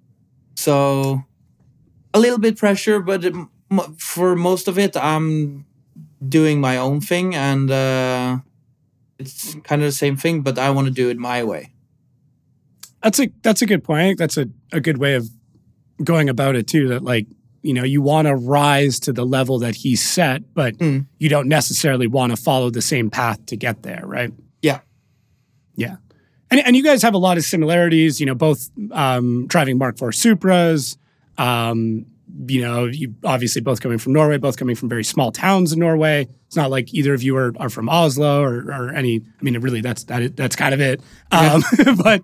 So 0.57 1.25
a 2.15 2.21
little 2.21 2.39
bit 2.39 2.59
pressure, 2.59 3.01
but 3.01 3.25
for 3.99 4.37
most 4.37 4.69
of 4.69 4.79
it, 4.79 4.97
I'm 4.97 5.67
doing 6.27 6.61
my 6.61 6.79
own 6.79 7.01
thing, 7.01 7.35
and 7.35 7.71
uh, 7.71 8.39
it's 9.19 9.55
kind 9.65 9.83
of 9.83 9.89
the 9.89 9.93
same 9.93 10.17
thing. 10.17 10.43
But 10.43 10.59
I 10.59 10.71
want 10.71 10.89
to 10.89 10.95
do 10.95 11.11
it 11.11 11.19
my 11.19 11.45
way. 11.45 11.73
That's 13.07 13.21
a 13.21 13.29
that's 13.43 13.63
a 13.63 13.67
good 13.67 13.85
point. 13.85 14.01
I 14.01 14.05
think 14.09 14.19
that's 14.19 14.37
a, 14.37 14.49
a 14.73 14.81
good 14.81 14.99
way 14.99 15.15
of 15.15 15.29
going 16.03 16.29
about 16.29 16.57
it 16.57 16.67
too. 16.67 16.89
That 16.89 17.05
like, 17.05 17.29
you 17.63 17.73
know, 17.73 17.85
you 17.85 18.03
want 18.03 18.27
to 18.27 18.35
rise 18.35 18.99
to 19.01 19.13
the 19.13 19.25
level 19.25 19.61
that 19.61 19.77
he 19.77 19.95
set, 19.95 20.53
but 20.55 20.77
Mm. 20.79 21.07
you 21.19 21.29
don't 21.29 21.47
necessarily 21.49 22.09
want 22.09 22.35
to 22.35 22.37
follow 22.37 22.69
the 22.69 22.83
same 22.83 23.09
path 23.09 23.47
to 23.47 23.57
get 23.57 23.83
there, 23.85 24.03
right? 24.05 24.33
Yeah. 24.61 24.81
Yeah. 25.77 25.97
And, 26.51 26.61
and 26.67 26.75
you 26.77 26.83
guys 26.83 27.03
have 27.03 27.15
a 27.15 27.19
lot 27.19 27.37
of 27.39 27.45
similarities, 27.45 28.19
you 28.21 28.27
know, 28.27 28.35
both 28.35 28.71
um, 28.91 29.47
driving 29.47 29.79
Mark 29.79 29.95
IV 29.97 30.09
Supras, 30.11 30.97
um, 31.39 32.07
you 32.49 32.61
know, 32.61 32.87
you 32.87 33.15
obviously 33.25 33.63
both 33.63 33.81
coming 33.81 33.99
from 33.99 34.13
Norway, 34.15 34.37
both 34.37 34.57
coming 34.57 34.75
from 34.77 34.89
very 34.89 35.05
small 35.05 35.31
towns 35.33 35.73
in 35.73 35.79
Norway. 35.79 36.29
It's 36.49 36.57
not 36.57 36.71
like 36.71 36.93
either 36.93 37.15
of 37.15 37.23
you 37.23 37.37
are, 37.37 37.53
are 37.59 37.71
from 37.71 37.89
Oslo 37.89 38.43
or, 38.43 38.57
or 38.71 38.91
any. 38.93 39.21
I 39.41 39.43
mean, 39.45 39.57
really, 39.61 39.81
that's 39.81 40.05
that. 40.05 40.23
is- 40.23 40.33
That's 40.33 40.57
kind 40.57 40.75
of 40.75 40.81
it. 40.81 41.01
Um, 41.33 41.63
but 42.03 42.23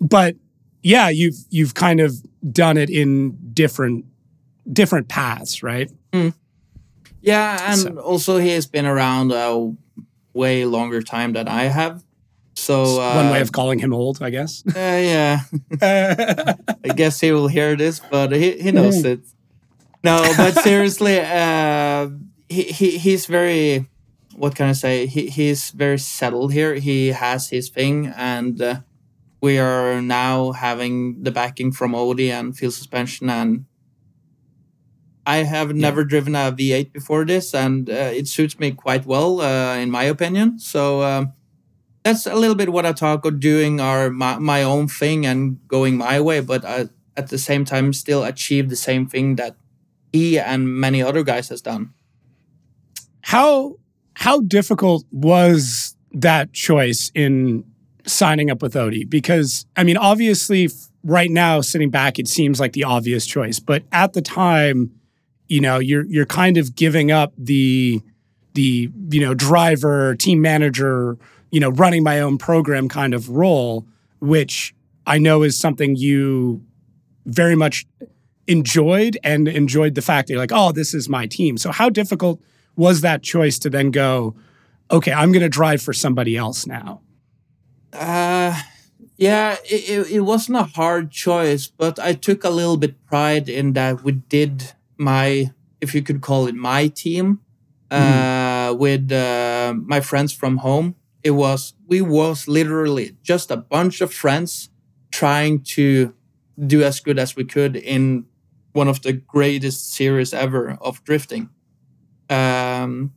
but 0.00 0.36
yeah, 0.82 1.08
you've 1.08 1.36
you've 1.50 1.74
kind 1.74 2.00
of 2.00 2.12
done 2.52 2.76
it 2.76 2.90
in 2.90 3.36
different 3.52 4.04
different 4.72 5.08
paths, 5.08 5.62
right? 5.62 5.90
Yeah, 7.20 7.70
and 7.72 7.78
So- 7.80 7.98
also 7.98 8.38
he 8.38 8.50
has 8.50 8.66
been 8.66 8.86
around 8.86 9.32
a 9.32 9.72
way 10.34 10.64
longer 10.64 11.02
time 11.02 11.32
than 11.32 11.48
I 11.48 11.64
have. 11.64 12.02
So 12.54 13.00
uh, 13.00 13.14
One 13.14 13.30
way 13.30 13.40
of 13.40 13.52
calling 13.52 13.78
him 13.78 13.92
old, 13.94 14.20
I 14.22 14.30
guess. 14.30 14.64
uh, 14.66 14.72
yeah, 14.76 15.40
I 15.82 16.88
guess 16.94 17.20
he 17.20 17.30
will 17.32 17.46
hear 17.48 17.76
this, 17.76 18.00
but 18.00 18.32
he, 18.32 18.58
he 18.60 18.72
knows 18.72 19.04
it. 19.04 19.20
No, 20.02 20.22
but 20.36 20.52
seriously, 20.62 21.20
uh, 21.20 22.08
he, 22.48 22.62
he 22.64 22.98
he's 22.98 23.26
very 23.26 23.86
what 24.36 24.54
can 24.54 24.68
I 24.68 24.72
say? 24.72 25.06
He 25.06 25.28
he's 25.28 25.70
very 25.70 25.98
settled 25.98 26.52
here. 26.52 26.74
He 26.74 27.08
has 27.08 27.48
his 27.50 27.68
thing, 27.68 28.12
and 28.16 28.60
uh, 28.60 28.80
we 29.40 29.58
are 29.58 30.00
now 30.00 30.52
having 30.52 31.22
the 31.22 31.30
backing 31.30 31.72
from 31.72 31.94
Odi 31.94 32.30
and 32.30 32.56
Feal 32.56 32.70
Suspension 32.70 33.30
and 33.30 33.64
I 35.28 35.44
have 35.44 35.74
never 35.74 36.04
driven 36.04 36.34
a 36.34 36.50
V8 36.50 36.90
before 36.90 37.26
this, 37.26 37.54
and 37.54 37.90
uh, 37.90 37.92
it 37.92 38.26
suits 38.28 38.58
me 38.58 38.70
quite 38.70 39.04
well, 39.04 39.42
uh, 39.42 39.76
in 39.76 39.90
my 39.90 40.04
opinion. 40.04 40.58
So 40.58 41.02
um, 41.02 41.34
that's 42.02 42.24
a 42.24 42.34
little 42.34 42.54
bit 42.54 42.72
what 42.72 42.86
I 42.86 42.92
talk 42.92 43.26
of 43.26 43.38
doing 43.38 43.78
our 43.78 44.08
my, 44.08 44.38
my 44.38 44.62
own 44.62 44.88
thing 44.88 45.26
and 45.26 45.58
going 45.68 45.98
my 45.98 46.18
way, 46.18 46.40
but 46.40 46.64
I, 46.64 46.88
at 47.14 47.28
the 47.28 47.36
same 47.36 47.66
time 47.66 47.92
still 47.92 48.24
achieve 48.24 48.70
the 48.70 48.76
same 48.76 49.06
thing 49.06 49.36
that 49.36 49.54
he 50.14 50.38
and 50.38 50.66
many 50.66 51.02
other 51.02 51.22
guys 51.22 51.50
has 51.50 51.60
done. 51.60 51.92
How 53.20 53.76
how 54.14 54.40
difficult 54.40 55.04
was 55.12 55.94
that 56.12 56.54
choice 56.54 57.12
in 57.14 57.64
signing 58.08 58.50
up 58.50 58.62
with 58.62 58.74
Odi? 58.74 59.04
Because 59.04 59.66
I 59.76 59.84
mean, 59.84 59.96
obviously, 59.96 60.68
right 61.04 61.30
now 61.30 61.60
sitting 61.60 61.90
back, 61.90 62.18
it 62.18 62.28
seems 62.28 62.58
like 62.58 62.72
the 62.72 62.84
obvious 62.84 63.26
choice, 63.26 63.60
but 63.60 63.84
at 63.92 64.12
the 64.12 64.22
time 64.22 64.98
you 65.48 65.60
know 65.60 65.78
you're 65.78 66.04
you're 66.06 66.26
kind 66.26 66.56
of 66.56 66.76
giving 66.76 67.10
up 67.10 67.32
the 67.36 68.00
the 68.54 68.90
you 69.10 69.20
know 69.20 69.34
driver 69.34 70.14
team 70.14 70.40
manager 70.40 71.18
you 71.50 71.58
know 71.58 71.70
running 71.70 72.02
my 72.02 72.20
own 72.20 72.38
program 72.38 72.88
kind 72.88 73.14
of 73.14 73.30
role 73.30 73.86
which 74.20 74.74
i 75.06 75.18
know 75.18 75.42
is 75.42 75.58
something 75.58 75.96
you 75.96 76.62
very 77.26 77.56
much 77.56 77.86
enjoyed 78.46 79.18
and 79.24 79.48
enjoyed 79.48 79.94
the 79.94 80.02
fact 80.02 80.28
that 80.28 80.34
you're 80.34 80.40
like 80.40 80.52
oh 80.52 80.72
this 80.72 80.94
is 80.94 81.08
my 81.08 81.26
team 81.26 81.56
so 81.56 81.72
how 81.72 81.88
difficult 81.88 82.40
was 82.76 83.00
that 83.00 83.22
choice 83.22 83.58
to 83.58 83.68
then 83.68 83.90
go 83.90 84.34
okay 84.90 85.12
i'm 85.12 85.32
going 85.32 85.42
to 85.42 85.48
drive 85.48 85.82
for 85.82 85.92
somebody 85.92 86.36
else 86.36 86.66
now 86.66 87.00
uh 87.92 88.60
yeah 89.16 89.56
it, 89.64 90.10
it, 90.10 90.20
wasn't 90.20 90.56
a 90.56 90.62
hard 90.62 91.10
choice 91.10 91.66
but 91.66 91.98
i 91.98 92.12
took 92.12 92.44
a 92.44 92.50
little 92.50 92.76
bit 92.76 93.04
pride 93.06 93.48
in 93.48 93.72
that 93.72 94.04
we 94.04 94.12
did 94.12 94.72
my, 94.98 95.52
if 95.80 95.94
you 95.94 96.02
could 96.02 96.20
call 96.20 96.46
it 96.46 96.54
my 96.54 96.88
team, 96.88 97.40
mm. 97.90 97.96
uh, 97.96 98.74
with 98.74 99.10
uh, 99.12 99.74
my 99.76 100.00
friends 100.00 100.32
from 100.32 100.58
home. 100.58 100.96
It 101.22 101.30
was 101.32 101.74
we 101.86 102.00
was 102.00 102.46
literally 102.46 103.16
just 103.22 103.50
a 103.50 103.56
bunch 103.56 104.00
of 104.00 104.12
friends 104.12 104.70
trying 105.10 105.62
to 105.62 106.14
do 106.66 106.82
as 106.82 107.00
good 107.00 107.18
as 107.18 107.34
we 107.34 107.44
could 107.44 107.76
in 107.76 108.26
one 108.72 108.88
of 108.88 109.02
the 109.02 109.12
greatest 109.12 109.92
series 109.92 110.32
ever 110.32 110.78
of 110.80 111.02
drifting. 111.04 111.50
Um, 112.30 113.14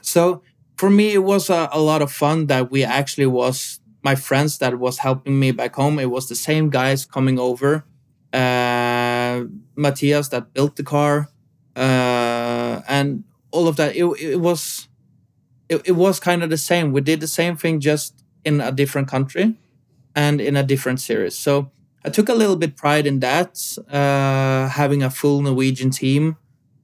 so 0.00 0.42
for 0.76 0.88
me, 0.88 1.12
it 1.12 1.24
was 1.24 1.50
a, 1.50 1.68
a 1.72 1.80
lot 1.80 2.00
of 2.00 2.10
fun 2.10 2.46
that 2.46 2.70
we 2.70 2.84
actually 2.84 3.26
was 3.26 3.80
my 4.02 4.14
friends 4.14 4.58
that 4.58 4.78
was 4.78 4.98
helping 4.98 5.38
me 5.38 5.50
back 5.50 5.74
home. 5.74 5.98
It 5.98 6.10
was 6.10 6.28
the 6.28 6.34
same 6.34 6.70
guys 6.70 7.04
coming 7.04 7.38
over. 7.38 7.84
Uh, 8.32 9.44
Matthias 9.76 10.28
that 10.28 10.52
built 10.52 10.76
the 10.76 10.82
car, 10.82 11.28
uh, 11.74 12.82
and 12.88 13.24
all 13.50 13.68
of 13.68 13.76
that. 13.76 13.96
It, 13.96 14.04
it 14.20 14.40
was 14.40 14.88
it, 15.68 15.82
it 15.84 15.92
was 15.92 16.20
kind 16.20 16.42
of 16.42 16.50
the 16.50 16.58
same. 16.58 16.92
We 16.92 17.00
did 17.00 17.20
the 17.20 17.26
same 17.28 17.56
thing 17.56 17.80
just 17.80 18.22
in 18.44 18.60
a 18.60 18.72
different 18.72 19.08
country 19.08 19.54
and 20.14 20.40
in 20.40 20.56
a 20.56 20.62
different 20.62 21.00
series. 21.00 21.36
So 21.36 21.70
I 22.04 22.10
took 22.10 22.28
a 22.28 22.34
little 22.34 22.56
bit 22.56 22.76
pride 22.76 23.06
in 23.06 23.20
that, 23.20 23.60
uh, 23.90 24.68
having 24.68 25.02
a 25.02 25.10
full 25.10 25.42
Norwegian 25.42 25.90
team. 25.90 26.36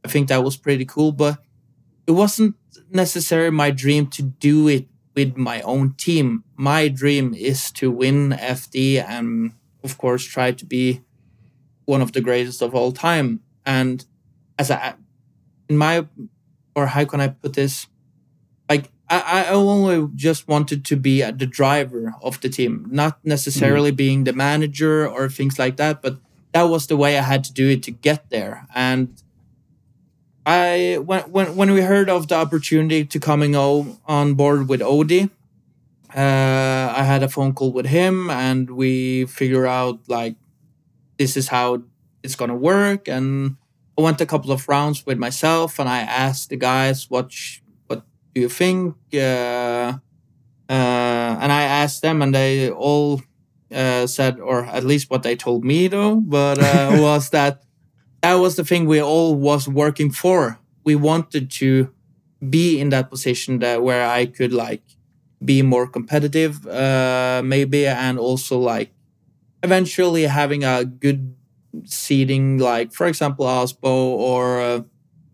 I 0.05 0.09
think 0.09 0.29
that 0.29 0.42
was 0.42 0.57
pretty 0.57 0.85
cool, 0.85 1.12
but 1.12 1.38
it 2.07 2.12
wasn't 2.12 2.57
necessarily 2.90 3.51
my 3.51 3.70
dream 3.70 4.09
to 4.09 4.22
do 4.22 4.68
it 4.68 4.88
with 5.14 5.37
my 5.37 5.61
own 5.62 5.94
team. 5.94 6.44
My 6.57 6.88
dream 6.88 7.35
is 7.35 7.70
to 7.72 7.90
win 7.90 8.31
FD 8.31 9.03
and, 9.07 9.53
of 9.85 9.98
course, 9.98 10.25
try 10.25 10.53
to 10.53 10.64
be 10.64 11.03
one 11.85 12.01
of 12.01 12.12
the 12.12 12.20
greatest 12.20 12.62
of 12.62 12.75
all 12.75 12.92
time. 12.92 13.40
And 13.66 14.05
as 14.59 14.70
a, 14.70 14.96
in 15.68 15.77
my, 15.77 16.07
or 16.75 16.87
how 16.87 17.05
can 17.05 17.20
I 17.20 17.29
put 17.29 17.55
this? 17.55 17.87
Like, 18.68 18.90
I, 19.09 19.44
I 19.44 19.48
only 19.48 20.09
just 20.14 20.48
wanted 20.48 20.85
to 20.87 20.96
be 20.96 21.22
the 21.22 21.46
driver 21.46 22.14
of 22.22 22.40
the 22.40 22.48
team, 22.48 22.88
not 22.90 23.18
necessarily 23.25 23.92
mm. 23.92 23.96
being 23.96 24.25
the 24.25 24.33
manager 24.33 25.07
or 25.07 25.29
things 25.29 25.59
like 25.59 25.77
that, 25.77 26.01
but 26.01 26.18
that 26.53 26.64
was 26.64 26.87
the 26.87 26.96
way 26.96 27.18
I 27.18 27.22
had 27.22 27.44
to 27.44 27.53
do 27.53 27.68
it 27.68 27.83
to 27.85 27.90
get 27.90 28.31
there. 28.31 28.66
And 28.75 29.21
I, 30.44 30.98
when, 31.05 31.22
when, 31.31 31.57
when 31.57 31.72
we 31.72 31.83
heard 31.83 32.09
of 32.11 32.28
the 32.28 32.35
opportunity 32.35 33.05
to 33.05 33.20
coming 33.20 33.55
on 33.55 34.35
board 34.35 34.68
with 34.68 34.83
Odi, 34.83 35.31
uh, 36.14 36.92
I 36.96 37.05
had 37.05 37.22
a 37.22 37.28
phone 37.28 37.55
call 37.55 37.72
with 37.72 37.87
him 37.87 38.28
and 38.28 38.70
we 38.70 39.24
figure 39.26 39.66
out 39.66 40.00
like 40.09 40.37
this 41.18 41.37
is 41.37 41.48
how 41.48 41.83
it's 42.22 42.35
gonna 42.37 42.57
work. 42.57 43.09
And 43.09 43.57
I 43.96 44.02
went 44.02 44.20
a 44.20 44.26
couple 44.26 44.52
of 44.52 44.68
rounds 44.68 45.05
with 45.07 45.18
myself, 45.18 45.78
and 45.78 45.88
I 45.88 46.00
asked 46.00 46.48
the 46.48 46.57
guys, 46.57 47.11
"What 47.11 47.31
sh- 47.33 47.61
what 47.87 48.05
do 48.35 48.40
you 48.40 48.48
think?" 48.48 48.96
Uh, 49.12 49.98
uh, 50.68 51.31
and 51.42 51.52
I 51.52 51.62
asked 51.62 52.02
them, 52.02 52.22
and 52.22 52.35
they 52.35 52.70
all 52.70 53.20
uh, 53.72 54.07
said, 54.07 54.40
or 54.40 54.64
at 54.64 54.85
least 54.85 55.11
what 55.11 55.22
they 55.22 55.37
told 55.37 55.64
me, 55.64 55.88
though, 55.88 56.16
but 56.16 56.59
uh, 56.59 56.96
was 57.00 57.31
that 57.31 57.62
that 58.22 58.35
was 58.35 58.56
the 58.56 58.64
thing 58.64 58.87
we 58.87 59.02
all 59.02 59.35
was 59.35 59.68
working 59.68 60.11
for. 60.11 60.58
We 60.85 60.94
wanted 60.94 61.50
to 61.52 61.92
be 62.48 62.80
in 62.80 62.88
that 62.90 63.11
position 63.11 63.58
that 63.61 63.82
where 63.82 64.08
I 64.08 64.26
could 64.26 64.52
like 64.52 64.82
be 65.44 65.62
more 65.62 65.87
competitive, 65.87 66.66
uh, 66.66 67.42
maybe, 67.44 67.87
and 67.87 68.18
also 68.18 68.58
like 68.58 68.92
eventually 69.62 70.22
having 70.24 70.64
a 70.64 70.85
good 70.85 71.35
seeding, 71.85 72.58
like 72.58 72.92
for 72.92 73.06
example 73.06 73.46
Aasbø 73.46 73.85
or 73.85 74.61
uh, 74.61 74.80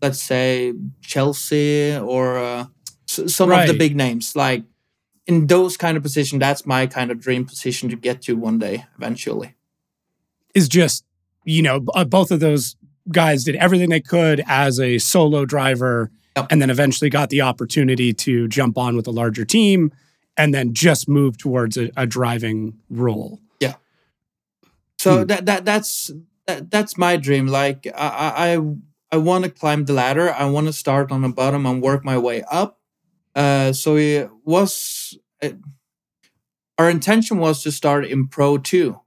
let's 0.01 0.21
say 0.21 0.73
Chelsea 1.01 1.95
or 1.95 2.37
uh, 2.37 2.65
some 3.05 3.49
right. 3.49 3.61
of 3.61 3.67
the 3.67 3.77
big 3.77 3.95
names. 3.95 4.35
Like 4.35 4.63
in 5.27 5.47
those 5.47 5.77
kind 5.77 5.97
of 5.97 6.03
position, 6.03 6.39
that's 6.39 6.65
my 6.65 6.87
kind 6.87 7.11
of 7.11 7.19
dream 7.19 7.45
position 7.45 7.89
to 7.89 7.95
get 7.95 8.21
to 8.23 8.35
one 8.35 8.59
day 8.59 8.85
eventually. 8.97 9.55
Is 10.55 10.67
just 10.67 11.05
you 11.45 11.61
know 11.61 11.85
uh, 11.93 12.03
both 12.03 12.31
of 12.31 12.39
those 12.39 12.75
guys 13.11 13.43
did 13.43 13.55
everything 13.55 13.89
they 13.89 14.01
could 14.01 14.43
as 14.47 14.79
a 14.79 14.97
solo 14.97 15.45
driver, 15.45 16.11
yep. 16.35 16.47
and 16.49 16.61
then 16.61 16.69
eventually 16.69 17.09
got 17.09 17.29
the 17.29 17.41
opportunity 17.41 18.13
to 18.13 18.47
jump 18.47 18.77
on 18.77 18.95
with 18.95 19.07
a 19.07 19.11
larger 19.11 19.45
team, 19.45 19.91
and 20.37 20.53
then 20.53 20.73
just 20.73 21.07
move 21.09 21.37
towards 21.37 21.77
a, 21.77 21.91
a 21.97 22.05
driving 22.05 22.79
role. 22.89 23.39
Yeah. 23.59 23.75
So 24.97 25.19
hmm. 25.19 25.25
that 25.25 25.45
that 25.45 25.65
that's 25.65 26.11
that, 26.47 26.71
that's 26.71 26.97
my 26.97 27.17
dream. 27.17 27.47
Like 27.47 27.87
I 27.95 28.57
I 28.57 28.61
I 29.11 29.17
want 29.17 29.43
to 29.43 29.49
climb 29.49 29.85
the 29.85 29.93
ladder. 29.93 30.31
I 30.31 30.45
want 30.45 30.67
to 30.67 30.73
start 30.73 31.11
on 31.11 31.21
the 31.21 31.29
bottom 31.29 31.65
and 31.65 31.81
work 31.81 32.05
my 32.05 32.17
way 32.17 32.43
up. 32.49 32.79
Uh, 33.35 33.73
so 33.73 33.97
it 33.97 34.29
was 34.43 35.17
it, 35.41 35.57
our 36.77 36.89
intention 36.89 37.37
was 37.37 37.63
to 37.63 37.71
start 37.71 38.05
in 38.05 38.27
Pro 38.27 38.57
two, 38.57 38.99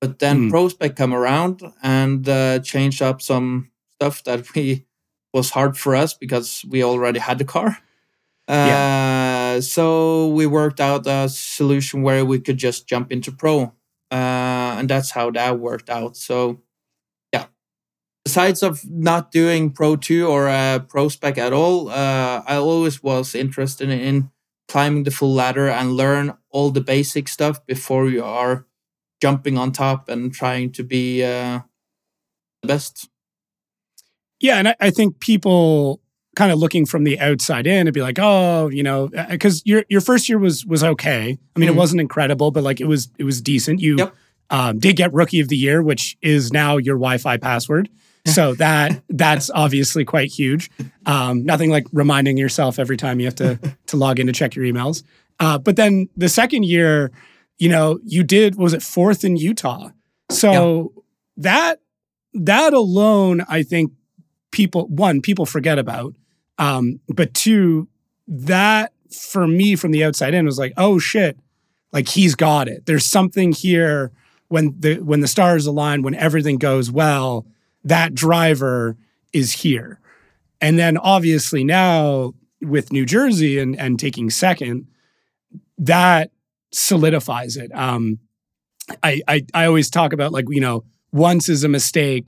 but 0.00 0.18
then 0.18 0.48
mm. 0.48 0.50
Pro 0.50 0.68
Spec 0.68 0.96
come 0.96 1.14
around 1.14 1.62
and 1.82 2.28
uh, 2.28 2.60
changed 2.60 3.02
up 3.02 3.20
some 3.20 3.70
stuff 3.94 4.22
that 4.24 4.54
we 4.54 4.86
was 5.34 5.50
hard 5.50 5.76
for 5.76 5.94
us 5.94 6.14
because 6.14 6.64
we 6.68 6.82
already 6.82 7.18
had 7.18 7.38
the 7.38 7.44
car. 7.44 7.78
Uh, 8.46 8.52
yeah. 8.52 9.60
So 9.60 10.28
we 10.28 10.46
worked 10.46 10.80
out 10.80 11.06
a 11.06 11.28
solution 11.28 12.02
where 12.02 12.24
we 12.24 12.40
could 12.40 12.56
just 12.56 12.88
jump 12.88 13.12
into 13.12 13.30
Pro 13.30 13.74
uh, 14.10 14.76
and 14.78 14.88
that's 14.88 15.10
how 15.10 15.30
that 15.30 15.58
worked 15.58 15.90
out. 15.90 16.16
So, 16.16 16.60
yeah. 17.32 17.46
Besides 18.24 18.62
of 18.62 18.88
not 18.88 19.30
doing 19.30 19.70
Pro 19.70 19.96
Two 19.96 20.26
or 20.26 20.48
uh, 20.48 20.80
Pro 20.80 21.08
Spec 21.08 21.38
at 21.38 21.52
all, 21.52 21.90
uh, 21.90 22.42
I 22.46 22.56
always 22.56 23.02
was 23.02 23.34
interested 23.34 23.90
in 23.90 24.30
climbing 24.66 25.04
the 25.04 25.10
full 25.10 25.32
ladder 25.32 25.68
and 25.68 25.92
learn 25.92 26.36
all 26.50 26.70
the 26.70 26.80
basic 26.80 27.28
stuff 27.28 27.64
before 27.66 28.08
you 28.08 28.24
are 28.24 28.66
jumping 29.20 29.58
on 29.58 29.72
top 29.72 30.08
and 30.08 30.32
trying 30.32 30.72
to 30.72 30.82
be 30.82 31.24
uh, 31.24 31.60
the 32.62 32.68
best. 32.68 33.08
Yeah, 34.40 34.56
and 34.56 34.68
I, 34.68 34.76
I 34.80 34.90
think 34.90 35.20
people 35.20 36.00
kind 36.36 36.52
of 36.52 36.58
looking 36.60 36.86
from 36.86 37.02
the 37.02 37.18
outside 37.18 37.66
in 37.66 37.88
and 37.88 37.92
be 37.92 38.00
like, 38.00 38.18
oh, 38.20 38.68
you 38.68 38.84
know, 38.84 39.08
because 39.28 39.58
uh, 39.58 39.62
your 39.64 39.84
your 39.88 40.00
first 40.00 40.28
year 40.28 40.38
was 40.38 40.64
was 40.64 40.84
okay. 40.84 41.36
I 41.56 41.58
mean, 41.58 41.68
mm. 41.68 41.72
it 41.72 41.76
wasn't 41.76 42.00
incredible, 42.00 42.50
but 42.50 42.62
like 42.62 42.80
it 42.80 42.86
was 42.86 43.08
it 43.18 43.24
was 43.24 43.40
decent. 43.40 43.80
You 43.80 43.96
yep. 43.98 44.14
um, 44.50 44.78
did 44.78 44.96
get 44.96 45.12
rookie 45.12 45.40
of 45.40 45.48
the 45.48 45.56
year, 45.56 45.82
which 45.82 46.16
is 46.22 46.52
now 46.52 46.76
your 46.76 46.96
Wi-Fi 46.96 47.36
password. 47.38 47.90
So 48.26 48.52
that 48.56 49.02
that's 49.08 49.48
obviously 49.48 50.04
quite 50.04 50.30
huge. 50.30 50.70
Um, 51.06 51.46
nothing 51.46 51.70
like 51.70 51.86
reminding 51.94 52.36
yourself 52.36 52.78
every 52.78 52.98
time 52.98 53.20
you 53.20 53.26
have 53.26 53.36
to 53.36 53.58
to 53.86 53.96
log 53.96 54.20
in 54.20 54.26
to 54.26 54.34
check 54.34 54.54
your 54.54 54.66
emails. 54.66 55.02
Uh, 55.40 55.56
but 55.56 55.76
then 55.76 56.10
the 56.14 56.28
second 56.28 56.64
year, 56.66 57.10
you 57.58 57.68
know, 57.68 57.98
you 58.04 58.22
did 58.22 58.56
was 58.56 58.72
it 58.72 58.82
fourth 58.82 59.24
in 59.24 59.36
Utah. 59.36 59.90
So 60.30 60.92
yep. 60.94 61.04
that 61.38 61.80
that 62.34 62.72
alone, 62.72 63.42
I 63.48 63.62
think 63.62 63.92
people 64.50 64.86
one 64.88 65.20
people 65.20 65.46
forget 65.46 65.78
about 65.78 66.14
um, 66.58 67.00
but 67.08 67.34
two, 67.34 67.88
that 68.26 68.92
for 69.10 69.46
me 69.46 69.76
from 69.76 69.92
the 69.92 70.04
outside 70.04 70.34
in 70.34 70.44
was 70.44 70.58
like, 70.58 70.72
oh 70.76 70.98
shit, 70.98 71.38
like 71.92 72.08
he's 72.08 72.34
got 72.34 72.68
it. 72.68 72.84
There's 72.86 73.06
something 73.06 73.52
here 73.52 74.12
when 74.48 74.74
the 74.78 74.96
when 74.96 75.20
the 75.20 75.28
stars 75.28 75.66
align, 75.66 76.02
when 76.02 76.14
everything 76.14 76.58
goes 76.58 76.90
well, 76.90 77.46
that 77.84 78.14
driver 78.14 78.96
is 79.32 79.52
here. 79.52 80.00
And 80.60 80.78
then 80.78 80.98
obviously 80.98 81.62
now 81.64 82.34
with 82.60 82.92
New 82.92 83.06
Jersey 83.06 83.58
and 83.58 83.78
and 83.78 83.98
taking 83.98 84.28
second, 84.28 84.88
that 85.78 86.30
solidifies 86.72 87.56
it. 87.56 87.74
Um, 87.74 88.18
I, 89.02 89.20
I 89.28 89.46
I 89.54 89.64
always 89.66 89.90
talk 89.90 90.12
about 90.12 90.32
like 90.32 90.46
you 90.48 90.60
know 90.60 90.84
once 91.12 91.48
is 91.48 91.64
a 91.64 91.68
mistake, 91.68 92.26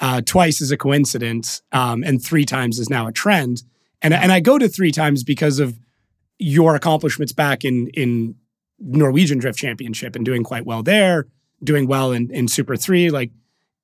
uh, 0.00 0.20
twice 0.24 0.60
is 0.60 0.70
a 0.70 0.76
coincidence, 0.76 1.62
um, 1.72 2.02
and 2.02 2.22
three 2.22 2.44
times 2.44 2.78
is 2.78 2.90
now 2.90 3.06
a 3.06 3.12
trend. 3.12 3.62
And 4.02 4.14
and 4.14 4.32
I 4.32 4.40
go 4.40 4.58
to 4.58 4.68
three 4.68 4.92
times 4.92 5.24
because 5.24 5.58
of 5.58 5.78
your 6.38 6.74
accomplishments 6.74 7.32
back 7.32 7.64
in 7.64 7.88
in 7.88 8.36
Norwegian 8.78 9.38
Drift 9.38 9.58
Championship 9.58 10.14
and 10.14 10.24
doing 10.24 10.44
quite 10.44 10.64
well 10.64 10.82
there, 10.82 11.26
doing 11.62 11.86
well 11.86 12.12
in 12.12 12.30
in 12.30 12.48
Super 12.48 12.76
Three. 12.76 13.10
Like 13.10 13.30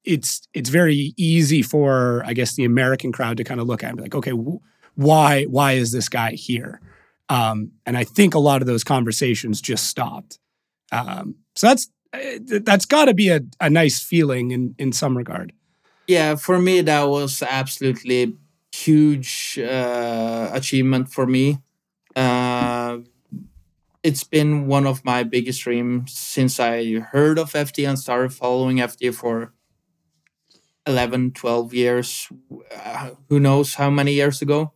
it's 0.05 0.47
it's 0.55 0.71
very 0.71 1.15
easy 1.17 1.63
for 1.63 2.23
I 2.27 2.33
guess 2.33 2.55
the 2.55 2.65
American 2.65 3.13
crowd 3.13 3.37
to 3.39 3.45
kind 3.45 3.61
of 3.61 3.67
look 3.67 3.83
at 3.83 3.89
and 3.89 3.97
be 3.97 4.03
like, 4.03 4.15
okay, 4.15 4.33
why 4.95 5.45
why 5.45 5.73
is 5.73 5.93
this 5.93 6.09
guy 6.09 6.33
here? 6.33 6.81
Um, 7.29 7.73
and 7.87 7.97
I 7.97 8.05
think 8.05 8.35
a 8.35 8.39
lot 8.39 8.61
of 8.61 8.67
those 8.67 8.85
conversations 8.85 9.61
just 9.61 9.87
stopped. 9.87 10.39
Um, 10.93 11.37
so 11.57 11.69
that's 11.69 11.89
uh, 12.13 12.39
that's 12.63 12.87
got 12.87 13.07
to 13.07 13.15
be 13.15 13.29
a, 13.29 13.41
a 13.61 13.71
nice 13.71 14.03
feeling 14.03 14.51
in 14.51 14.75
in 14.79 14.93
some 14.93 15.17
regard. 15.17 15.53
Yeah, 16.07 16.35
for 16.37 16.59
me 16.59 16.83
that 16.83 17.05
was 17.05 17.43
absolutely 17.43 18.37
huge 18.73 19.59
uh, 19.59 20.51
achievement 20.53 21.09
for 21.09 21.27
me. 21.27 21.59
Uh, 22.15 22.99
it's 24.03 24.23
been 24.23 24.67
one 24.67 24.87
of 24.87 25.03
my 25.05 25.23
biggest 25.23 25.63
dreams 25.63 26.13
since 26.13 26.61
I 26.61 26.99
heard 26.99 27.39
of 27.39 27.53
FD 27.53 27.89
and 27.89 27.99
started 27.99 28.35
following 28.35 28.77
FD 28.77 29.15
for 29.15 29.55
11, 30.87 31.33
12 31.33 31.73
years. 31.73 32.29
Uh, 32.71 33.11
who 33.31 33.41
knows 33.41 33.75
how 33.75 33.89
many 33.89 34.13
years 34.13 34.43
ago? 34.43 34.74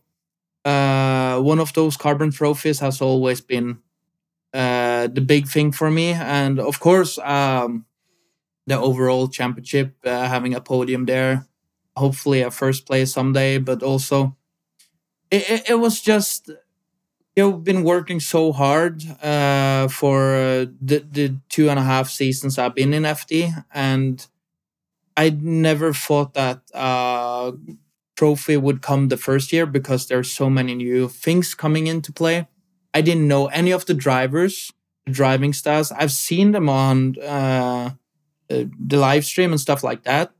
Uh, 0.69 1.41
one 1.41 1.59
of 1.59 1.73
those 1.73 1.97
carbon 1.97 2.31
trophies 2.31 2.79
has 2.79 3.01
always 3.01 3.41
been 3.41 3.79
uh, 4.53 5.07
the 5.07 5.21
big 5.21 5.47
thing 5.47 5.71
for 5.71 5.89
me. 5.89 6.11
And 6.13 6.59
of 6.59 6.79
course, 6.79 7.17
um, 7.19 7.85
the 8.67 8.77
overall 8.77 9.27
championship, 9.27 9.95
uh, 10.05 10.27
having 10.27 10.53
a 10.53 10.61
podium 10.61 11.05
there, 11.05 11.47
hopefully 11.95 12.41
a 12.41 12.51
first 12.51 12.85
place 12.85 13.13
someday, 13.13 13.57
but 13.57 13.83
also 13.83 14.35
it, 15.31 15.49
it, 15.49 15.69
it 15.71 15.75
was 15.75 16.01
just 16.01 16.51
you've 17.35 17.63
been 17.63 17.83
working 17.83 18.19
so 18.19 18.51
hard 18.51 19.03
uh, 19.23 19.87
for 19.87 20.67
the, 20.81 21.05
the 21.11 21.35
two 21.49 21.69
and 21.69 21.79
a 21.79 21.83
half 21.83 22.09
seasons 22.09 22.57
I've 22.57 22.75
been 22.75 22.93
in 22.93 23.03
FD, 23.03 23.65
and 23.73 24.25
I 25.15 25.29
never 25.29 25.93
thought 25.93 26.33
that 26.33 26.61
uh, 26.73 27.51
trophy 28.19 28.57
would 28.57 28.81
come 28.81 29.07
the 29.07 29.15
first 29.15 29.53
year 29.53 29.65
because 29.65 30.07
there's 30.07 30.29
so 30.29 30.49
many 30.49 30.75
new 30.75 31.07
things 31.07 31.55
coming 31.55 31.87
into 31.87 32.11
play. 32.11 32.47
I 32.93 32.99
didn't 32.99 33.29
know 33.29 33.47
any 33.47 33.71
of 33.71 33.85
the 33.85 33.93
drivers, 33.93 34.73
the 35.05 35.13
driving 35.13 35.53
styles. 35.53 35.89
I've 35.93 36.11
seen 36.11 36.51
them 36.51 36.67
on 36.67 37.15
uh, 37.21 37.95
uh 38.51 38.63
the 38.91 38.97
live 38.97 39.23
stream 39.23 39.51
and 39.51 39.61
stuff 39.61 39.83
like 39.83 40.03
that. 40.03 40.33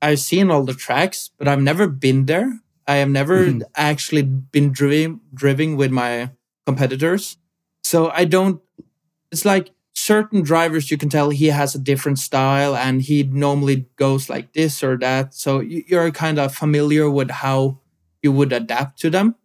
I've 0.00 0.20
seen 0.20 0.50
all 0.50 0.64
the 0.64 0.78
tracks, 0.86 1.30
but 1.36 1.46
I've 1.48 1.60
never 1.60 1.86
been 1.86 2.24
there. 2.26 2.48
I 2.88 2.96
have 3.02 3.10
never 3.10 3.44
mm-hmm. 3.44 3.60
actually 3.76 4.22
been 4.22 4.72
driving 4.72 5.20
driving 5.34 5.76
with 5.76 5.92
my 5.92 6.30
competitors. 6.64 7.36
So 7.84 8.08
I 8.08 8.24
don't 8.24 8.62
it's 9.30 9.44
like 9.44 9.68
certain 10.02 10.42
drivers 10.42 10.90
you 10.90 10.98
can 10.98 11.08
tell 11.08 11.30
he 11.30 11.46
has 11.46 11.74
a 11.74 11.78
different 11.78 12.18
style 12.18 12.74
and 12.76 13.02
he 13.02 13.22
normally 13.22 13.86
goes 13.96 14.28
like 14.28 14.52
this 14.52 14.82
or 14.82 14.98
that. 14.98 15.32
So 15.34 15.60
you're 15.60 16.10
kind 16.10 16.38
of 16.38 16.54
familiar 16.54 17.08
with 17.08 17.30
how 17.30 17.78
you 18.22 18.32
would 18.32 18.52
adapt 18.52 18.98
to 19.00 19.10
them. 19.10 19.36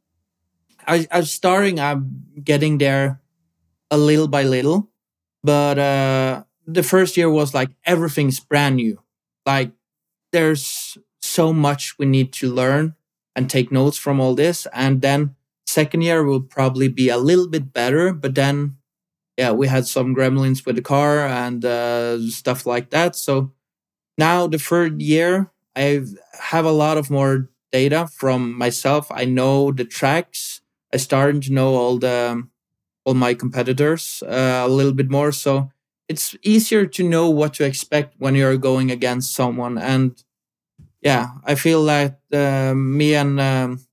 I, 0.87 1.07
I'm 1.11 1.25
starting 1.25 1.79
I'm 1.79 2.23
getting 2.43 2.77
there 2.77 3.21
a 3.91 3.97
little 3.97 4.27
by 4.27 4.43
little, 4.43 4.89
but 5.43 5.79
uh 5.79 6.43
the 6.67 6.83
first 6.83 7.17
year 7.17 7.29
was 7.29 7.53
like 7.53 7.71
everything's 7.85 8.39
brand 8.39 8.77
new. 8.77 8.99
Like 9.45 9.71
there's 10.31 10.97
so 11.21 11.53
much 11.53 11.97
we 11.99 12.05
need 12.05 12.33
to 12.33 12.51
learn 12.51 12.95
and 13.35 13.49
take 13.49 13.71
notes 13.71 13.97
from 13.97 14.19
all 14.19 14.35
this. 14.35 14.67
And 14.73 15.01
then 15.01 15.35
second 15.65 16.01
year 16.01 16.23
will 16.23 16.41
probably 16.41 16.87
be 16.87 17.09
a 17.09 17.17
little 17.17 17.47
bit 17.47 17.73
better, 17.73 18.13
but 18.13 18.35
then 18.35 18.76
yeah, 19.37 19.51
we 19.51 19.67
had 19.67 19.87
some 19.87 20.15
gremlins 20.15 20.65
with 20.65 20.75
the 20.75 20.81
car 20.81 21.25
and 21.27 21.63
uh, 21.63 22.19
stuff 22.29 22.65
like 22.65 22.89
that. 22.91 23.15
So 23.15 23.53
now 24.17 24.47
the 24.47 24.59
third 24.59 25.01
year, 25.01 25.51
I 25.75 26.01
have 26.39 26.65
a 26.65 26.71
lot 26.71 26.97
of 26.97 27.09
more 27.11 27.49
data 27.71 28.07
from 28.13 28.57
myself. 28.57 29.07
I 29.11 29.25
know 29.25 29.71
the 29.71 29.85
tracks. 29.85 30.61
I 30.93 30.97
started 30.97 31.43
to 31.43 31.53
know 31.53 31.75
all 31.75 31.99
the 31.99 32.47
all 33.05 33.13
my 33.15 33.33
competitors 33.33 34.23
uh, 34.27 34.63
a 34.65 34.69
little 34.69 34.93
bit 34.93 35.09
more. 35.09 35.31
So 35.31 35.71
it's 36.09 36.35
easier 36.43 36.85
to 36.87 37.03
know 37.07 37.29
what 37.29 37.53
to 37.55 37.65
expect 37.65 38.15
when 38.19 38.35
you're 38.35 38.57
going 38.57 38.91
against 38.91 39.33
someone. 39.33 39.77
And 39.77 40.21
yeah, 41.01 41.29
I 41.45 41.55
feel 41.55 41.81
like 41.81 42.17
uh, 42.33 42.73
me 42.75 43.15
and 43.15 43.39
um, 43.39 43.86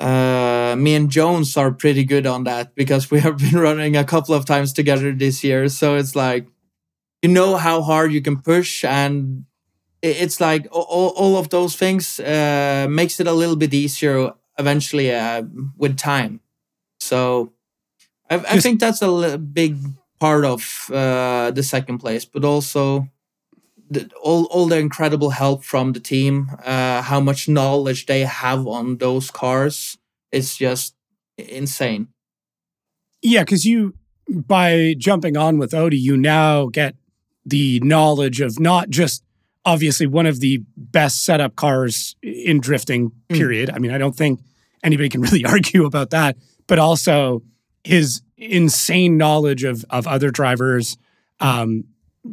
uh, 0.00 0.76
me 0.78 0.94
and 0.94 1.10
Jones 1.10 1.56
are 1.56 1.72
pretty 1.72 2.04
good 2.04 2.26
on 2.26 2.44
that 2.44 2.74
because 2.74 3.10
we 3.10 3.20
have 3.20 3.38
been 3.38 3.54
running 3.60 3.96
a 3.96 4.04
couple 4.04 4.34
of 4.34 4.44
times 4.44 4.72
together 4.72 5.12
this 5.12 5.42
year. 5.44 5.68
So 5.68 5.96
it's 5.96 6.14
like 6.14 6.46
you 7.22 7.30
know 7.30 7.56
how 7.56 7.82
hard 7.82 8.12
you 8.12 8.22
can 8.22 8.40
push, 8.40 8.84
and 8.84 9.44
it's 10.02 10.40
like 10.40 10.68
all, 10.70 11.12
all 11.16 11.36
of 11.38 11.50
those 11.50 11.76
things 11.76 12.20
uh, 12.20 12.86
makes 12.90 13.20
it 13.20 13.26
a 13.26 13.32
little 13.32 13.56
bit 13.56 13.74
easier 13.74 14.32
eventually 14.58 15.14
uh, 15.14 15.42
with 15.76 15.96
time. 15.98 16.40
So 17.00 17.52
I, 18.30 18.36
I 18.36 18.60
think 18.60 18.80
that's 18.80 19.02
a 19.02 19.38
big 19.38 19.78
part 20.20 20.44
of 20.44 20.90
uh, 20.92 21.50
the 21.52 21.62
second 21.62 21.98
place, 21.98 22.24
but 22.24 22.44
also 22.44 23.08
the, 23.90 24.10
all 24.22 24.44
all 24.46 24.66
the 24.66 24.78
incredible 24.78 25.30
help 25.30 25.64
from 25.64 25.92
the 25.92 26.00
team, 26.00 26.50
uh, 26.64 27.02
how 27.02 27.20
much 27.20 27.48
knowledge 27.48 28.06
they 28.06 28.20
have 28.20 28.66
on 28.66 28.98
those 28.98 29.30
cars, 29.30 29.98
it's 30.32 30.56
just 30.56 30.94
insane. 31.38 32.08
Yeah, 33.22 33.42
because 33.42 33.64
you 33.64 33.94
by 34.28 34.94
jumping 34.98 35.36
on 35.36 35.58
with 35.58 35.72
Odi, 35.74 35.98
you 35.98 36.16
now 36.16 36.66
get 36.66 36.96
the 37.44 37.80
knowledge 37.80 38.40
of 38.40 38.58
not 38.58 38.90
just 38.90 39.22
obviously 39.64 40.06
one 40.06 40.26
of 40.26 40.40
the 40.40 40.62
best 40.76 41.24
setup 41.24 41.56
cars 41.56 42.16
in 42.22 42.60
drifting. 42.60 43.12
Hmm. 43.30 43.36
Period. 43.36 43.68
Mm. 43.68 43.74
I 43.74 43.78
mean, 43.78 43.90
I 43.92 43.98
don't 43.98 44.16
think 44.16 44.40
anybody 44.82 45.08
can 45.08 45.20
really 45.22 45.44
argue 45.44 45.84
about 45.84 46.10
that, 46.10 46.36
but 46.66 46.78
also 46.78 47.42
his 47.84 48.22
insane 48.36 49.16
knowledge 49.16 49.64
of 49.64 49.84
of 49.90 50.06
other 50.06 50.30
drivers. 50.30 50.96
Um, 51.40 51.84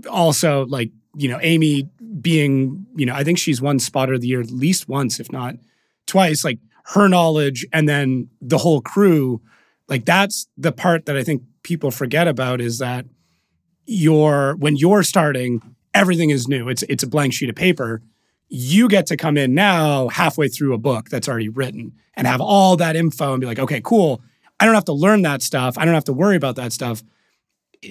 also, 0.10 0.66
like 0.66 0.92
you 1.16 1.30
know, 1.30 1.40
Amy 1.42 1.90
being, 2.22 2.86
you 2.96 3.06
know, 3.06 3.14
I 3.14 3.24
think 3.24 3.38
she's 3.38 3.62
won 3.62 3.80
spotter 3.80 4.14
of 4.14 4.22
the 4.22 4.28
year 4.28 4.42
at 4.42 4.52
least 4.52 4.88
once, 4.88 5.20
if 5.20 5.32
not 5.32 5.56
twice, 6.06 6.44
like 6.44 6.60
her 6.86 7.08
knowledge 7.08 7.66
and 7.72 7.88
then 7.88 8.30
the 8.42 8.58
whole 8.58 8.82
crew, 8.82 9.42
like 9.88 10.06
that's 10.06 10.48
the 10.58 10.72
part 10.72 11.06
that 11.06 11.16
I 11.16 11.24
think 11.24 11.44
people 11.64 11.92
forget 11.92 12.28
about 12.28 12.62
is 12.62 12.80
that 12.80 13.06
you're 13.86 14.56
when 14.56 14.76
you're 14.76 15.04
starting, 15.04 15.62
everything 15.94 16.30
is 16.30 16.48
new. 16.48 16.70
It's 16.70 16.84
it's 16.84 17.04
a 17.04 17.08
blank 17.08 17.34
sheet 17.34 17.50
of 17.50 17.56
paper. 17.56 18.02
You 18.50 18.88
get 18.88 19.08
to 19.08 19.18
come 19.18 19.38
in 19.38 19.54
now 19.54 20.10
halfway 20.10 20.48
through 20.48 20.74
a 20.74 20.78
book 20.78 21.10
that's 21.10 21.28
already 21.28 21.50
written 21.50 21.94
and 22.16 22.28
have 22.28 22.42
all 22.42 22.76
that 22.78 22.96
info 22.96 23.34
and 23.34 23.42
be 23.42 23.48
like, 23.48 23.60
okay, 23.60 23.82
cool. 23.82 24.22
I 24.60 24.66
don't 24.66 24.76
have 24.76 24.86
to 24.86 24.94
learn 24.94 25.24
that 25.24 25.42
stuff. 25.42 25.78
I 25.78 25.86
don't 25.86 25.94
have 25.94 26.04
to 26.06 26.14
worry 26.14 26.36
about 26.36 26.56
that 26.58 26.72
stuff 26.72 27.04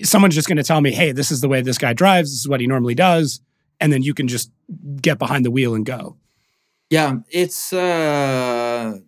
someone's 0.03 0.35
just 0.35 0.49
going 0.49 0.57
to 0.57 0.63
tell 0.63 0.81
me, 0.81 0.93
hey, 0.93 1.13
this 1.13 1.31
is 1.31 1.41
the 1.41 1.49
way 1.49 1.63
this 1.63 1.79
guy 1.79 1.93
drives, 1.93 2.31
this 2.31 2.41
is 2.41 2.49
what 2.49 2.61
he 2.61 2.67
normally 2.67 2.95
does. 2.95 3.41
And 3.81 3.93
then 3.93 4.03
you 4.03 4.15
can 4.15 4.29
just 4.29 4.51
get 5.01 5.19
behind 5.19 5.45
the 5.45 5.51
wheel 5.51 5.75
and 5.75 5.85
go. 5.85 6.17
Yeah, 6.89 7.17
it's 7.31 7.73
uh, 7.73 8.99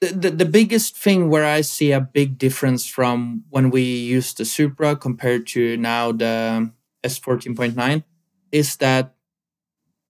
the, 0.00 0.06
the, 0.08 0.30
the 0.30 0.44
biggest 0.44 0.96
thing 0.96 1.30
where 1.30 1.44
I 1.44 1.62
see 1.62 1.92
a 1.92 2.00
big 2.00 2.38
difference 2.38 2.86
from 2.86 3.44
when 3.50 3.70
we 3.70 3.82
used 3.82 4.38
the 4.38 4.44
Supra 4.44 4.96
compared 4.96 5.46
to 5.48 5.76
now 5.76 6.12
the 6.12 6.70
S14.9 7.04 8.04
is 8.52 8.76
that 8.76 9.14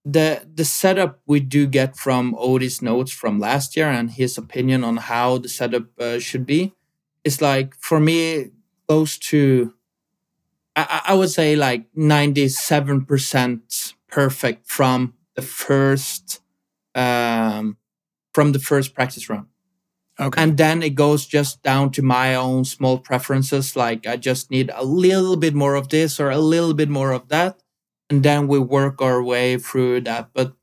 the 0.05 0.47
the 0.55 0.65
setup 0.65 1.21
we 1.27 1.41
do 1.41 1.67
get 1.67 1.97
from 1.97 2.35
Odi's 2.39 2.81
notes 2.81 3.13
from 3.13 3.39
last 3.39 3.77
year 3.77 3.89
and 3.89 4.11
his 4.11 4.39
opinion 4.39 4.83
on 4.83 4.97
how 4.97 5.39
the 5.39 5.49
setup 5.49 5.87
uh, 6.01 6.19
should 6.19 6.47
be 6.47 6.73
is 7.25 7.43
like 7.43 7.75
for 7.79 8.01
me 8.01 8.51
close 8.87 9.19
to 9.19 9.75
I, 10.89 11.13
I 11.13 11.15
would 11.15 11.31
say 11.31 11.57
like 11.57 11.93
97% 11.95 13.95
perfect 14.09 14.67
from 14.67 15.15
the 15.35 15.43
first 15.43 16.41
um, 16.95 17.77
from 18.33 18.53
the 18.53 18.59
first 18.59 18.95
practice 18.95 19.29
run. 19.29 19.47
Okay. 20.21 20.43
And 20.43 20.57
then 20.57 20.83
it 20.83 20.97
goes 20.97 21.27
just 21.27 21.63
down 21.63 21.91
to 21.93 22.03
my 22.03 22.35
own 22.35 22.65
small 22.65 22.99
preferences. 22.99 23.77
Like 23.77 24.07
I 24.07 24.17
just 24.17 24.51
need 24.51 24.71
a 24.75 24.85
little 24.85 25.37
bit 25.37 25.55
more 25.55 25.77
of 25.77 25.89
this 25.89 26.19
or 26.19 26.31
a 26.31 26.39
little 26.39 26.75
bit 26.75 26.89
more 26.89 27.13
of 27.13 27.29
that. 27.29 27.63
And 28.11 28.23
then 28.23 28.49
we 28.49 28.59
work 28.59 29.01
our 29.01 29.23
way 29.23 29.59
through 29.59 30.03
that. 30.03 30.31
But 30.33 30.55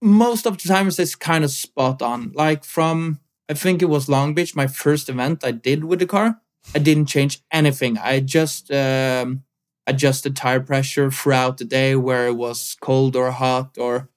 most 0.00 0.46
of 0.46 0.58
the 0.58 0.68
times 0.68 0.98
it's 0.98 1.14
kind 1.14 1.44
of 1.44 1.50
spot 1.50 2.02
on. 2.02 2.32
Like 2.34 2.64
from, 2.64 3.20
I 3.48 3.54
think 3.54 3.80
it 3.80 3.88
was 3.88 4.08
Long 4.08 4.34
Beach, 4.34 4.56
my 4.56 4.66
first 4.66 5.08
event 5.08 5.44
I 5.44 5.52
did 5.52 5.84
with 5.84 6.00
the 6.00 6.06
car. 6.06 6.40
I 6.74 6.78
didn't 6.78 7.06
change 7.06 7.40
anything. 7.50 7.98
I 7.98 8.20
just 8.20 8.70
um, 8.70 9.44
adjusted 9.86 10.36
tire 10.36 10.60
pressure 10.60 11.10
throughout 11.10 11.58
the 11.58 11.64
day 11.64 11.96
where 11.96 12.26
it 12.26 12.34
was 12.36 12.76
cold 12.80 13.16
or 13.16 13.30
hot 13.30 13.76
or 13.78 14.08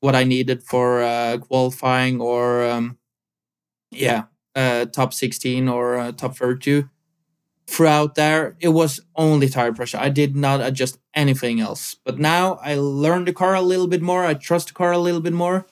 what 0.00 0.14
I 0.14 0.24
needed 0.24 0.62
for 0.62 1.02
uh, 1.02 1.38
qualifying 1.38 2.20
or 2.20 2.64
um, 2.64 2.98
yeah, 3.90 4.24
uh, 4.54 4.84
top 4.86 5.14
16 5.14 5.68
or 5.68 5.96
uh, 5.98 6.12
top 6.12 6.36
32. 6.36 6.88
Throughout 7.66 8.14
there, 8.14 8.56
it 8.60 8.68
was 8.68 9.00
only 9.14 9.48
tire 9.48 9.72
pressure. 9.74 9.98
I 9.98 10.08
did 10.08 10.34
not 10.34 10.60
adjust 10.60 10.98
anything 11.14 11.60
else. 11.60 11.96
But 12.04 12.18
now 12.18 12.58
I 12.62 12.76
learned 12.76 13.28
the 13.28 13.32
car 13.32 13.54
a 13.54 13.60
little 13.60 13.86
bit 13.86 14.00
more. 14.00 14.24
I 14.24 14.34
trust 14.34 14.68
the 14.68 14.74
car 14.74 14.92
a 14.92 14.98
little 14.98 15.20
bit 15.20 15.34
more. 15.34 15.66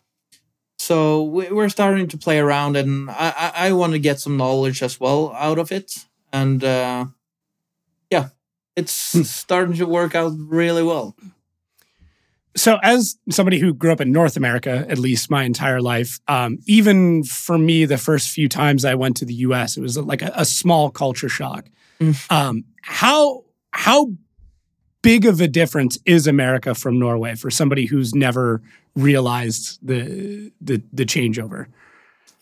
So 0.87 1.23
we're 1.25 1.69
starting 1.69 2.07
to 2.09 2.17
play 2.17 2.39
around, 2.39 2.77
and 2.77 3.11
I, 3.11 3.35
I, 3.37 3.53
I 3.69 3.73
want 3.73 3.95
to 3.95 3.99
get 3.99 4.21
some 4.21 4.37
knowledge 4.37 4.83
as 4.85 5.01
well 5.01 5.33
out 5.37 5.59
of 5.59 5.73
it. 5.73 6.07
And 6.33 6.63
uh, 6.63 7.07
yeah, 8.09 8.29
it's 8.77 9.13
hmm. 9.13 9.23
starting 9.23 9.75
to 9.79 9.87
work 9.87 10.15
out 10.15 10.33
really 10.37 10.85
well 10.85 11.17
so 12.57 12.79
as 12.83 13.19
somebody 13.31 13.59
who 13.59 13.75
grew 13.75 13.93
up 13.93 14.01
in 14.01 14.11
north 14.11 14.37
america 14.37 14.87
at 14.89 14.99
least 14.99 15.31
my 15.31 15.45
entire 15.45 15.81
life 15.81 16.21
um, 16.27 16.59
even 16.67 17.23
for 17.23 17.59
me 17.59 17.85
the 17.85 17.99
first 17.99 18.31
few 18.31 18.49
times 18.49 18.85
i 18.85 18.95
went 18.95 19.17
to 19.17 19.25
the 19.25 19.35
us 19.35 19.77
it 19.77 19.81
was 19.81 19.97
like 19.99 20.23
a, 20.23 20.33
a 20.35 20.45
small 20.45 20.91
culture 20.91 21.29
shock 21.29 21.69
mm. 22.01 22.33
um, 22.33 22.65
how 22.83 23.45
how 23.73 24.11
big 25.11 25.25
of 25.25 25.41
a 25.41 25.49
difference 25.61 25.99
is 26.05 26.27
america 26.27 26.75
from 26.75 26.99
norway 26.99 27.35
for 27.35 27.51
somebody 27.51 27.87
who's 27.87 28.15
never 28.15 28.61
realized 28.95 29.79
the 29.83 30.53
the, 30.61 30.83
the 30.93 31.05
changeover 31.05 31.67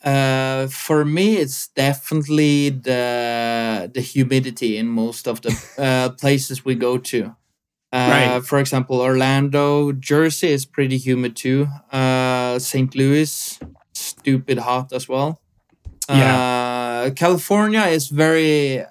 uh, 0.04 0.66
for 0.66 1.02
me, 1.04 1.38
it's 1.38 1.68
definitely 1.68 2.68
the 2.68 3.90
the 3.92 4.02
humidity 4.02 4.76
in 4.76 4.86
most 4.86 5.26
of 5.26 5.40
the 5.40 5.52
uh, 5.78 6.10
places 6.20 6.64
we 6.64 6.74
go 6.74 6.98
to. 6.98 7.34
Uh, 7.90 8.10
right. 8.10 8.44
For 8.44 8.58
example, 8.58 9.00
Orlando, 9.00 9.92
Jersey 9.92 10.48
is 10.48 10.66
pretty 10.66 10.98
humid 10.98 11.36
too. 11.36 11.68
Uh, 11.90 12.58
St. 12.58 12.94
Louis, 12.94 13.58
stupid 13.94 14.58
hot 14.58 14.92
as 14.92 15.08
well. 15.08 15.40
Yeah. 16.08 17.06
Uh, 17.06 17.10
California 17.10 17.82
is 17.82 18.08
very. 18.08 18.84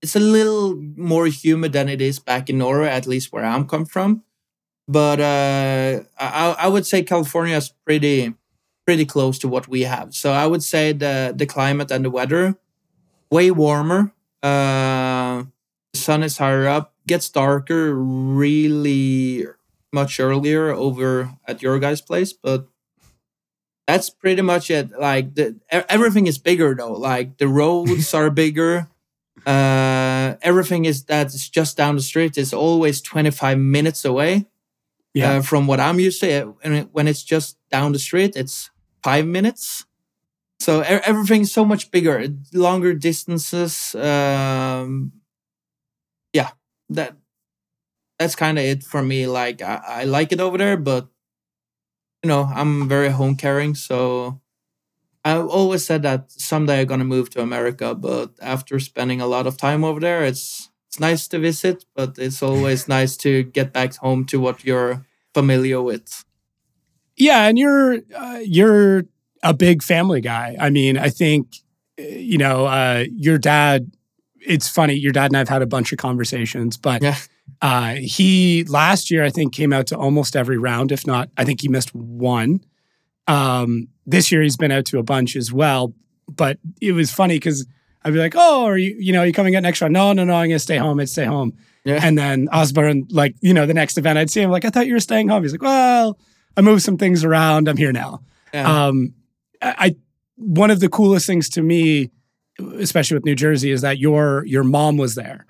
It's 0.00 0.16
a 0.16 0.20
little 0.20 0.76
more 0.96 1.26
humid 1.26 1.72
than 1.72 1.88
it 1.88 2.00
is 2.00 2.18
back 2.18 2.48
in 2.48 2.58
Norway, 2.58 2.88
at 2.88 3.06
least 3.06 3.32
where 3.32 3.44
I'm 3.44 3.66
come 3.66 3.84
from. 3.84 4.22
But 4.86 5.20
uh, 5.20 6.00
I, 6.18 6.56
I 6.58 6.68
would 6.68 6.86
say 6.86 7.02
California 7.02 7.56
is 7.56 7.72
pretty 7.84 8.34
pretty 8.86 9.04
close 9.04 9.38
to 9.40 9.48
what 9.48 9.68
we 9.68 9.82
have. 9.82 10.14
So 10.14 10.32
I 10.32 10.46
would 10.46 10.62
say 10.62 10.92
the 10.92 11.34
the 11.36 11.46
climate 11.46 11.90
and 11.90 12.04
the 12.04 12.10
weather 12.10 12.56
way 13.30 13.50
warmer. 13.50 14.12
Uh, 14.42 15.44
the 15.92 15.98
sun 15.98 16.22
is 16.22 16.38
higher 16.38 16.66
up 16.68 16.94
gets 17.08 17.28
darker 17.30 17.96
really 17.96 19.46
much 19.92 20.20
earlier 20.20 20.70
over 20.70 21.32
at 21.48 21.62
your 21.62 21.80
guys' 21.80 22.02
place, 22.02 22.32
but 22.32 22.68
that's 23.88 24.10
pretty 24.10 24.42
much 24.42 24.70
it. 24.70 24.92
Like 24.92 25.34
the, 25.34 25.56
everything 25.72 26.28
is 26.28 26.38
bigger 26.38 26.76
though. 26.76 26.92
Like 26.92 27.38
the 27.38 27.48
roads 27.48 28.12
are 28.14 28.30
bigger. 28.30 28.88
Uh, 29.48 30.36
everything 30.42 30.84
is 30.84 31.04
that's 31.04 31.48
just 31.48 31.74
down 31.78 31.96
the 31.96 32.02
street 32.02 32.36
is 32.36 32.52
always 32.52 33.00
25 33.00 33.58
minutes 33.58 34.04
away. 34.04 34.46
Yeah. 35.14 35.36
Uh, 35.38 35.42
from 35.42 35.66
what 35.66 35.80
I'm 35.80 35.98
used 35.98 36.20
to, 36.20 36.54
and 36.62 36.88
when 36.92 37.08
it's 37.08 37.24
just 37.24 37.56
down 37.70 37.92
the 37.92 37.98
street, 37.98 38.36
it's 38.36 38.70
five 39.02 39.26
minutes. 39.26 39.86
So 40.60 40.80
everything's 40.80 41.50
so 41.50 41.64
much 41.64 41.90
bigger, 41.90 42.28
longer 42.52 42.92
distances. 42.92 43.94
Um, 43.94 45.12
yeah, 46.34 46.50
that 46.90 47.16
that's 48.18 48.36
kind 48.36 48.58
of 48.58 48.64
it 48.64 48.84
for 48.84 49.02
me. 49.02 49.26
Like 49.26 49.62
I, 49.62 49.80
I 49.86 50.04
like 50.04 50.30
it 50.30 50.40
over 50.40 50.58
there, 50.58 50.76
but 50.76 51.08
you 52.22 52.28
know 52.28 52.42
I'm 52.54 52.86
very 52.86 53.08
home 53.08 53.34
caring, 53.36 53.74
so 53.74 54.40
I 55.24 55.36
always 55.36 55.84
said 55.84 56.02
that 56.02 56.30
someday 56.30 56.80
I'm 56.80 56.86
gonna 56.86 57.04
move 57.04 57.30
to 57.30 57.42
America. 57.42 57.94
But 57.94 58.32
after 58.40 58.78
spending 58.78 59.20
a 59.20 59.26
lot 59.26 59.46
of 59.46 59.56
time 59.56 59.84
over 59.84 60.00
there, 60.00 60.24
it's 60.24 60.70
it's 60.86 61.00
nice 61.00 61.28
to 61.28 61.38
visit, 61.38 61.84
but 61.94 62.18
it's 62.18 62.42
always 62.42 62.88
nice 62.98 63.16
to 63.18 63.42
get 63.42 63.72
back 63.72 63.96
home 63.96 64.24
to 64.26 64.40
what 64.40 64.64
you're 64.64 65.04
familiar 65.34 65.82
with. 65.82 66.24
Yeah, 67.16 67.46
and 67.48 67.58
you're 67.58 67.98
uh, 68.16 68.40
you're 68.44 69.04
a 69.42 69.54
big 69.54 69.82
family 69.82 70.20
guy. 70.20 70.56
I 70.58 70.70
mean, 70.70 70.96
I 70.96 71.10
think 71.10 71.56
you 71.98 72.38
know 72.38 72.66
uh, 72.66 73.04
your 73.10 73.38
dad 73.38 73.90
it's 74.40 74.68
funny. 74.68 74.94
Your 74.94 75.12
dad 75.12 75.26
and 75.26 75.36
I've 75.36 75.48
had 75.48 75.62
a 75.62 75.66
bunch 75.66 75.92
of 75.92 75.98
conversations, 75.98 76.76
but 76.76 77.02
yeah. 77.02 77.16
uh, 77.60 77.94
he 77.94 78.64
last 78.64 79.10
year 79.10 79.24
I 79.24 79.30
think 79.30 79.52
came 79.52 79.72
out 79.72 79.88
to 79.88 79.96
almost 79.96 80.36
every 80.36 80.58
round. 80.58 80.92
If 80.92 81.06
not, 81.06 81.28
I 81.36 81.44
think 81.44 81.60
he 81.60 81.68
missed 81.68 81.94
one. 81.94 82.60
Um, 83.26 83.88
this 84.08 84.32
year 84.32 84.42
he's 84.42 84.56
been 84.56 84.72
out 84.72 84.86
to 84.86 84.98
a 84.98 85.02
bunch 85.02 85.36
as 85.36 85.52
well. 85.52 85.94
But 86.28 86.58
it 86.80 86.92
was 86.92 87.10
funny 87.12 87.36
because 87.36 87.66
I'd 88.04 88.12
be 88.12 88.18
like, 88.18 88.34
"Oh, 88.36 88.64
are 88.64 88.78
you 88.78 88.96
you 88.98 89.12
know 89.12 89.20
are 89.20 89.26
you 89.26 89.32
coming 89.32 89.56
out 89.56 89.62
next 89.62 89.80
round?" 89.80 89.92
No, 89.92 90.12
no, 90.12 90.24
no. 90.24 90.34
I'm 90.34 90.48
gonna 90.48 90.58
stay 90.58 90.76
home. 90.76 91.00
I'd 91.00 91.08
stay 91.08 91.24
home. 91.24 91.52
Yeah. 91.84 92.00
And 92.02 92.18
then 92.18 92.48
Osborne, 92.52 93.06
like 93.10 93.34
you 93.40 93.54
know, 93.54 93.66
the 93.66 93.74
next 93.74 93.96
event, 93.98 94.18
I'd 94.18 94.30
see 94.30 94.42
him 94.42 94.50
like, 94.50 94.64
"I 94.64 94.70
thought 94.70 94.86
you 94.86 94.94
were 94.94 95.00
staying 95.00 95.28
home." 95.28 95.42
He's 95.42 95.52
like, 95.52 95.62
"Well, 95.62 96.18
I 96.56 96.60
moved 96.60 96.82
some 96.82 96.98
things 96.98 97.24
around. 97.24 97.68
I'm 97.68 97.76
here 97.76 97.92
now." 97.92 98.22
Yeah. 98.52 98.86
Um, 98.86 99.14
I 99.62 99.96
one 100.36 100.70
of 100.70 100.80
the 100.80 100.88
coolest 100.88 101.26
things 101.26 101.48
to 101.50 101.62
me 101.62 102.10
especially 102.78 103.16
with 103.16 103.24
New 103.24 103.34
Jersey, 103.34 103.70
is 103.70 103.82
that 103.82 103.98
your 103.98 104.44
your 104.46 104.64
mom 104.64 104.96
was 104.96 105.14
there, 105.14 105.46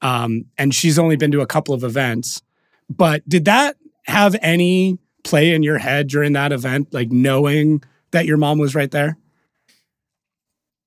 um, 0.00 0.44
and 0.58 0.74
she's 0.74 0.98
only 0.98 1.16
been 1.16 1.32
to 1.32 1.40
a 1.40 1.46
couple 1.46 1.74
of 1.74 1.84
events. 1.84 2.42
But 2.88 3.26
did 3.28 3.44
that 3.46 3.76
have 4.04 4.36
any 4.42 4.98
play 5.24 5.54
in 5.54 5.62
your 5.62 5.78
head 5.78 6.08
during 6.08 6.32
that 6.34 6.52
event, 6.52 6.92
like 6.92 7.10
knowing 7.10 7.82
that 8.12 8.26
your 8.26 8.36
mom 8.36 8.58
was 8.58 8.74
right 8.74 8.90
there? 8.90 9.18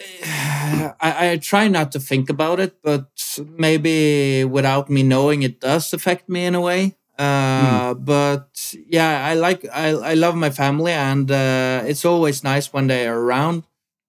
I, 0.24 1.32
I, 1.32 1.38
try 1.38 1.68
not 1.68 1.92
to 1.94 2.00
think 2.00 2.30
about 2.30 2.60
it, 2.60 2.82
but 2.82 3.10
maybe 3.58 4.44
without 4.44 4.90
me 4.90 5.04
knowing, 5.04 5.44
it 5.44 5.60
does 5.60 5.94
affect 5.94 6.28
me 6.28 6.46
in 6.46 6.56
a 6.56 6.62
way. 6.62 6.98
Uh, 7.18 7.94
mm. 7.94 8.06
But 8.06 8.76
yeah, 8.88 9.26
I 9.26 9.36
like 9.36 9.66
I 9.72 9.90
I 9.90 10.14
love 10.16 10.36
my 10.36 10.50
family, 10.50 10.92
and 10.92 11.32
uh, 11.32 11.84
it's 11.86 12.04
always 12.04 12.44
nice 12.44 12.74
when 12.74 12.88
they 12.88 13.08
are 13.08 13.18
around. 13.18 13.64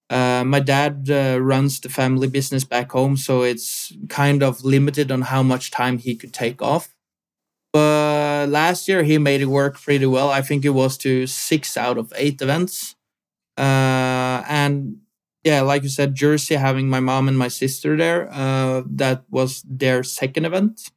Uh, 0.09 0.43
my 0.45 0.59
dad 0.59 1.07
uh, 1.09 1.39
runs 1.39 1.79
the 1.79 1.89
family 1.89 2.27
business 2.27 2.63
back 2.63 2.91
home, 2.91 3.15
so 3.15 3.43
it's 3.43 3.93
kind 4.09 4.43
of 4.43 4.63
limited 4.63 5.11
on 5.11 5.21
how 5.21 5.43
much 5.43 5.71
time 5.71 5.97
he 5.97 6.15
could 6.15 6.33
take 6.33 6.61
off. 6.61 6.93
But 7.71 8.47
last 8.49 8.87
year 8.87 9.03
he 9.03 9.17
made 9.17 9.41
it 9.41 9.45
work 9.47 9.79
pretty 9.79 10.05
well. 10.05 10.29
I 10.29 10.41
think 10.41 10.65
it 10.65 10.69
was 10.71 10.97
to 10.99 11.27
six 11.27 11.77
out 11.77 11.97
of 11.97 12.11
eight 12.15 12.41
events. 12.41 12.96
Uh, 13.57 14.43
and 14.47 14.97
yeah, 15.43 15.61
like 15.61 15.83
you 15.83 15.89
said, 15.89 16.15
Jersey 16.15 16.55
having 16.55 16.89
my 16.89 16.99
mom 16.99 17.27
and 17.27 17.37
my 17.37 17.47
sister 17.47 17.95
there, 17.97 18.29
uh, 18.31 18.83
that 18.87 19.23
was 19.29 19.63
their 19.67 20.03
second 20.03 20.45
event. 20.45 20.91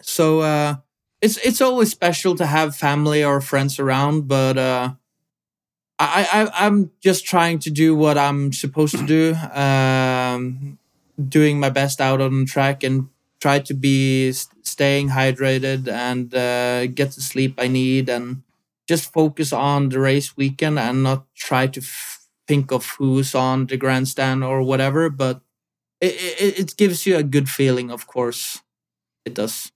So 0.00 0.40
uh, 0.40 0.76
it's 1.20 1.36
it's 1.38 1.60
always 1.60 1.90
special 1.90 2.34
to 2.36 2.46
have 2.46 2.76
family 2.76 3.22
or 3.24 3.40
friends 3.40 3.78
around, 3.78 4.28
but 4.28 4.58
uh, 4.58 4.94
I, 5.98 6.26
I 6.32 6.66
I'm 6.66 6.90
just 7.00 7.24
trying 7.24 7.58
to 7.60 7.70
do 7.70 7.94
what 7.94 8.18
I'm 8.18 8.52
supposed 8.52 8.96
to 8.98 9.06
do. 9.06 9.34
Um, 9.58 10.78
doing 11.28 11.60
my 11.60 11.70
best 11.70 12.00
out 12.00 12.20
on 12.20 12.46
track 12.46 12.82
and 12.82 13.08
try 13.40 13.58
to 13.60 13.74
be 13.74 14.32
staying 14.32 15.10
hydrated 15.10 15.88
and 15.88 16.34
uh, 16.34 16.86
get 16.88 17.12
the 17.12 17.20
sleep 17.20 17.54
I 17.58 17.68
need 17.68 18.08
and 18.08 18.42
just 18.88 19.12
focus 19.12 19.52
on 19.52 19.88
the 19.88 20.00
race 20.00 20.36
weekend 20.36 20.78
and 20.78 21.02
not 21.02 21.26
try 21.34 21.66
to 21.66 21.80
f- 21.80 22.26
think 22.48 22.72
of 22.72 22.86
who's 22.98 23.34
on 23.34 23.66
the 23.66 23.76
grandstand 23.76 24.44
or 24.44 24.62
whatever. 24.62 25.08
But 25.08 25.40
it, 26.00 26.14
it, 26.40 26.58
it 26.58 26.76
gives 26.76 27.06
you 27.06 27.16
a 27.16 27.22
good 27.22 27.48
feeling, 27.48 27.90
of 27.90 28.06
course. 28.06 28.60
It 29.24 29.34
does. 29.34 29.70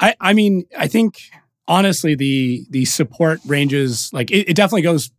I, 0.00 0.14
I 0.20 0.32
mean, 0.32 0.66
I 0.76 0.88
think 0.88 1.20
honestly 1.66 2.14
the 2.14 2.66
the 2.70 2.84
support 2.84 3.40
ranges 3.46 4.10
like 4.12 4.30
it, 4.30 4.48
it, 4.50 4.54
definitely 4.54 4.82
goes 4.82 5.10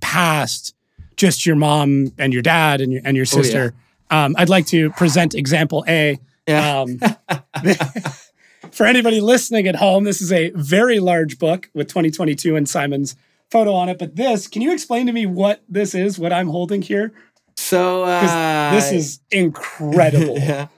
past 0.00 0.74
just 1.16 1.44
your 1.44 1.56
mom 1.56 2.12
and 2.18 2.32
your 2.32 2.42
dad 2.42 2.80
and 2.80 2.92
your 2.92 3.02
and 3.04 3.16
your 3.16 3.26
sister. 3.26 3.74
Oh, 3.74 4.14
yeah. 4.14 4.24
um, 4.24 4.36
I'd 4.38 4.48
like 4.48 4.66
to 4.68 4.90
present 4.90 5.34
example 5.34 5.84
A. 5.88 6.18
Yeah. 6.46 6.80
Um, 6.80 7.00
for 8.72 8.86
anybody 8.86 9.20
listening 9.20 9.66
at 9.66 9.76
home, 9.76 10.04
this 10.04 10.20
is 10.20 10.32
a 10.32 10.50
very 10.54 10.98
large 11.00 11.38
book 11.38 11.68
with 11.74 11.88
2022 11.88 12.56
and 12.56 12.66
Simen's 12.66 13.16
photo 13.50 13.72
on 13.72 13.88
it, 13.88 13.98
but 13.98 14.16
this, 14.16 14.48
can 14.48 14.62
you 14.62 14.72
explain 14.72 15.06
to 15.06 15.12
me 15.12 15.26
what 15.26 15.62
this 15.68 15.94
is, 15.94 16.18
what 16.18 16.32
I'm 16.32 16.48
holding 16.48 16.82
here? 16.82 17.12
So 17.56 18.04
uh, 18.04 18.72
this 18.72 18.92
is 18.92 19.20
incredible. 19.30 20.36
yeah. 20.38 20.68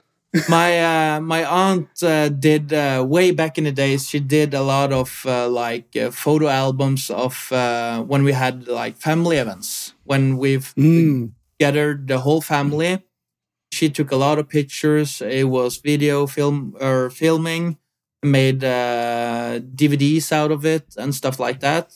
my 0.47 1.15
uh, 1.15 1.19
my 1.19 1.43
aunt 1.43 1.89
uh, 2.03 2.29
did 2.29 2.71
uh, 2.71 3.03
way 3.07 3.31
back 3.31 3.57
in 3.57 3.63
the 3.63 3.71
days. 3.71 4.07
She 4.07 4.19
did 4.19 4.53
a 4.53 4.61
lot 4.61 4.93
of 4.93 5.23
uh, 5.25 5.49
like 5.49 5.95
uh, 5.95 6.11
photo 6.11 6.47
albums 6.47 7.09
of 7.09 7.51
uh, 7.51 8.03
when 8.03 8.23
we 8.23 8.31
had 8.33 8.67
like 8.67 8.95
family 8.97 9.37
events 9.37 9.93
when 10.05 10.37
we've 10.37 10.71
Mm. 10.75 11.31
gathered 11.59 12.07
the 12.07 12.19
whole 12.19 12.41
family. 12.41 13.01
She 13.71 13.89
took 13.89 14.11
a 14.11 14.15
lot 14.15 14.39
of 14.39 14.49
pictures. 14.49 15.21
It 15.21 15.45
was 15.45 15.77
video, 15.77 16.27
film, 16.27 16.75
or 16.79 17.09
filming. 17.09 17.77
Made 18.21 18.59
DVDs 18.61 20.31
out 20.31 20.51
of 20.51 20.65
it 20.65 20.95
and 20.97 21.15
stuff 21.15 21.39
like 21.39 21.61
that. 21.61 21.93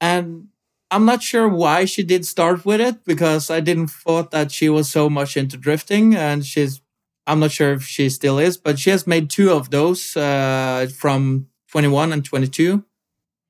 And 0.00 0.48
I'm 0.90 1.04
not 1.04 1.22
sure 1.22 1.48
why 1.48 1.86
she 1.86 2.02
did 2.04 2.24
start 2.24 2.64
with 2.64 2.80
it 2.80 3.04
because 3.04 3.50
I 3.50 3.60
didn't 3.60 3.88
thought 3.88 4.30
that 4.30 4.52
she 4.52 4.68
was 4.68 4.88
so 4.88 5.10
much 5.10 5.36
into 5.36 5.56
drifting, 5.56 6.14
and 6.14 6.44
she's. 6.44 6.80
I'm 7.26 7.40
not 7.40 7.52
sure 7.52 7.72
if 7.72 7.84
she 7.84 8.10
still 8.10 8.38
is, 8.38 8.58
but 8.58 8.78
she 8.78 8.90
has 8.90 9.06
made 9.06 9.30
two 9.30 9.50
of 9.50 9.70
those 9.70 10.14
uh, 10.14 10.86
from 10.94 11.48
21 11.68 12.12
and 12.12 12.22
22. 12.22 12.84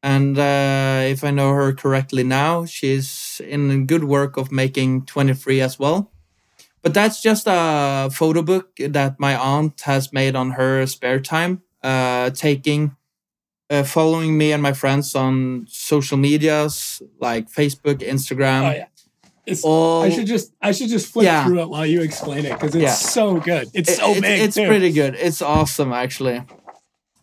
And 0.00 0.38
uh, 0.38 1.00
if 1.04 1.24
I 1.24 1.32
know 1.32 1.50
her 1.52 1.72
correctly 1.72 2.22
now, 2.22 2.66
she's 2.66 3.40
in 3.44 3.86
good 3.86 4.04
work 4.04 4.36
of 4.36 4.52
making 4.52 5.06
23 5.06 5.60
as 5.60 5.76
well. 5.78 6.13
But 6.84 6.94
that's 6.94 7.20
just 7.22 7.44
a 7.48 8.10
photo 8.12 8.42
book 8.42 8.76
that 8.78 9.18
my 9.18 9.34
aunt 9.34 9.80
has 9.82 10.12
made 10.12 10.36
on 10.36 10.52
her 10.52 10.86
spare 10.86 11.18
time, 11.18 11.62
uh, 11.82 12.28
taking, 12.30 12.94
uh, 13.70 13.82
following 13.84 14.36
me 14.38 14.52
and 14.52 14.62
my 14.62 14.74
friends 14.74 15.14
on 15.14 15.64
social 15.68 16.18
medias 16.18 17.02
like 17.20 17.50
Facebook, 17.50 18.00
Instagram. 18.06 18.62
Oh, 18.70 18.74
yeah. 18.76 18.86
It's, 19.46 19.64
all 19.64 20.02
I 20.02 20.10
should 20.10 20.26
just 20.26 20.52
I 20.62 20.72
should 20.72 20.88
just 20.90 21.12
flip 21.12 21.24
Yeah. 21.24 21.44
through 21.46 21.60
it 21.62 21.68
while 21.68 21.84
you 21.86 22.00
explain 22.02 22.44
it 22.46 22.52
because 22.52 22.74
it's 22.74 22.82
Yeah. 22.82 22.94
so 22.94 23.40
good. 23.40 23.68
It's 23.74 23.90
It- 23.90 23.96
so 23.98 24.12
it- 24.12 24.20
big. 24.22 24.40
It's 24.42 24.56
too. 24.56 24.66
pretty 24.66 24.92
good. 24.92 25.14
It's 25.18 25.40
awesome, 25.42 25.92
actually. 25.92 26.42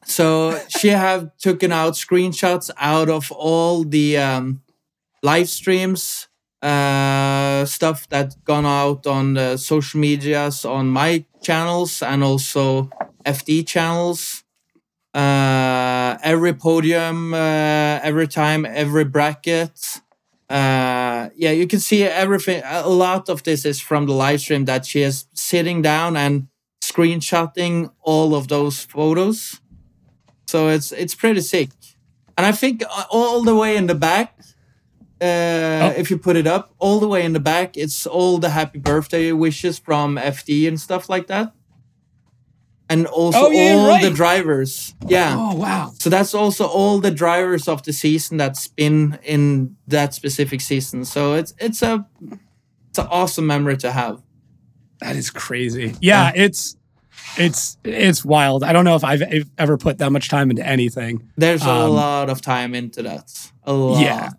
So 0.06 0.60
she 0.80 0.90
have 0.90 1.30
taken 1.38 1.72
out 1.72 1.94
screenshots 1.94 2.70
out 2.78 3.10
of 3.10 3.32
all 3.32 3.84
the 3.84 4.18
um, 4.18 4.62
live 5.24 5.50
streams, 5.50 6.28
uh, 6.62 7.66
stuff 7.66 8.08
that's 8.10 8.36
gone 8.36 8.66
out 8.66 9.08
on 9.08 9.34
the 9.34 9.58
social 9.58 10.00
medias 10.00 10.66
on 10.66 10.88
my 10.88 11.26
channels 11.42 12.02
and 12.02 12.24
also 12.24 12.90
FD 13.26 13.66
channels. 13.68 14.44
Uh, 15.14 16.18
every 16.24 16.54
podium, 16.54 17.34
uh, 17.34 18.00
every 18.02 18.28
time, 18.28 18.66
every 18.66 19.04
bracket. 19.04 20.02
Uh, 20.50 21.30
yeah, 21.36 21.52
you 21.52 21.68
can 21.68 21.80
see 21.80 22.04
everything. 22.04 22.62
A 22.66 22.90
lot 22.90 23.30
of 23.30 23.44
this 23.44 23.66
is 23.66 23.80
from 23.82 24.06
the 24.06 24.14
live 24.14 24.42
stream 24.42 24.66
that 24.66 24.86
she 24.86 25.02
is 25.02 25.26
sitting 25.34 25.82
down 25.82 26.16
and 26.16 26.48
screenshotting 26.82 27.92
all 28.02 28.36
of 28.36 28.48
those 28.48 28.82
photos. 28.82 29.60
So 30.48 30.68
it's 30.70 30.92
it's 30.92 31.16
pretty 31.16 31.42
sick. 31.42 31.70
And 32.38 32.46
I 32.46 32.52
think 32.52 32.84
uh, 32.84 33.04
all 33.10 33.44
the 33.44 33.56
way 33.56 33.78
in 33.78 33.88
the 33.88 33.96
back, 33.96 34.38
uh, 35.22 35.94
if 35.98 36.10
you 36.10 36.18
put 36.18 36.36
it 36.36 36.48
up, 36.48 36.74
all 36.80 37.00
the 37.00 37.08
way 37.08 37.24
in 37.24 37.34
the 37.34 37.40
back, 37.40 37.78
it's 37.78 38.08
all 38.08 38.38
the 38.40 38.50
happy 38.50 38.80
birthday 38.80 39.32
wishes 39.32 39.78
from 39.80 40.18
FD 40.18 40.68
and 40.68 40.80
stuff 40.80 41.10
like 41.10 41.28
that. 41.28 41.54
And 42.90 43.08
also 43.08 43.46
Oh, 43.46 43.50
yeah, 43.52 43.74
all 43.76 44.02
the 44.02 44.10
drivers. 44.12 44.94
Yeah. 45.08 45.36
Oh 45.38 45.56
wow. 45.56 45.94
So 46.00 46.10
that's 46.10 46.34
also 46.34 46.66
all 46.66 47.00
the 47.00 47.12
drivers 47.12 47.68
of 47.70 47.84
the 47.84 47.94
season 47.94 48.36
that's 48.38 48.68
been 48.68 49.18
in 49.24 49.78
that 49.88 50.14
specific 50.14 50.60
season. 50.60 51.06
So 51.06 51.36
it's 51.36 51.54
it's 51.58 51.82
a 51.82 52.06
it's 52.90 53.00
an 53.00 53.08
awesome 53.10 53.48
memory 53.48 53.78
to 53.78 53.92
have. 53.94 54.22
That 55.00 55.16
is 55.16 55.30
crazy. 55.30 55.96
Yeah, 56.02 56.34
it's 56.36 56.76
it's 57.38 57.78
it's 57.86 58.26
wild. 58.26 58.62
I 58.66 58.74
don't 58.74 58.84
know 58.84 58.96
if 58.98 59.06
I've 59.06 59.24
ever 59.58 59.78
put 59.78 60.00
that 60.00 60.12
much 60.12 60.28
time 60.28 60.50
into 60.52 60.66
anything. 60.68 61.32
There's 61.38 61.64
a 61.66 61.70
Um, 61.70 61.92
lot 61.92 62.30
of 62.30 62.42
time 62.42 62.76
into 62.76 63.04
that. 63.04 63.52
A 63.64 63.72
lot. 63.72 64.02
Yeah. 64.02 64.30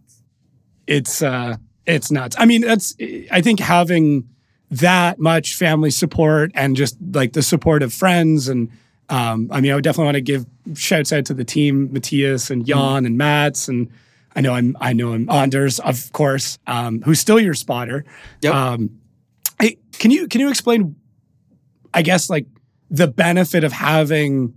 It's 0.86 1.22
uh 1.22 1.56
it's 1.86 2.10
nuts. 2.10 2.36
I 2.38 2.44
mean, 2.44 2.62
that's 2.62 2.96
I 3.30 3.40
think 3.40 3.60
having 3.60 4.28
that 4.70 5.18
much 5.18 5.54
family 5.54 5.90
support 5.90 6.50
and 6.54 6.76
just 6.76 6.96
like 7.12 7.34
the 7.34 7.42
support 7.42 7.82
of 7.82 7.92
friends 7.92 8.48
and 8.48 8.70
um 9.08 9.48
I 9.50 9.60
mean, 9.60 9.72
I 9.72 9.74
would 9.74 9.84
definitely 9.84 10.06
want 10.06 10.14
to 10.16 10.20
give 10.22 10.46
shouts 10.74 11.12
out 11.12 11.24
to 11.26 11.34
the 11.34 11.44
team, 11.44 11.92
Matthias 11.92 12.50
and 12.50 12.66
Jan 12.66 13.06
and 13.06 13.18
Mats 13.18 13.68
and 13.68 13.90
I 14.34 14.40
know 14.40 14.54
I'm 14.54 14.76
I 14.80 14.92
know 14.92 15.12
I'm 15.12 15.28
Anders, 15.28 15.78
of 15.80 16.10
course, 16.12 16.58
um, 16.66 17.02
who's 17.02 17.20
still 17.20 17.38
your 17.38 17.54
spotter. 17.54 18.04
Yep. 18.40 18.54
Um, 18.54 19.00
hey, 19.60 19.78
can 19.92 20.10
you 20.10 20.28
can 20.28 20.40
you 20.40 20.48
explain 20.48 20.96
I 21.92 22.02
guess 22.02 22.30
like 22.30 22.46
the 22.90 23.08
benefit 23.08 23.64
of 23.64 23.72
having 23.72 24.54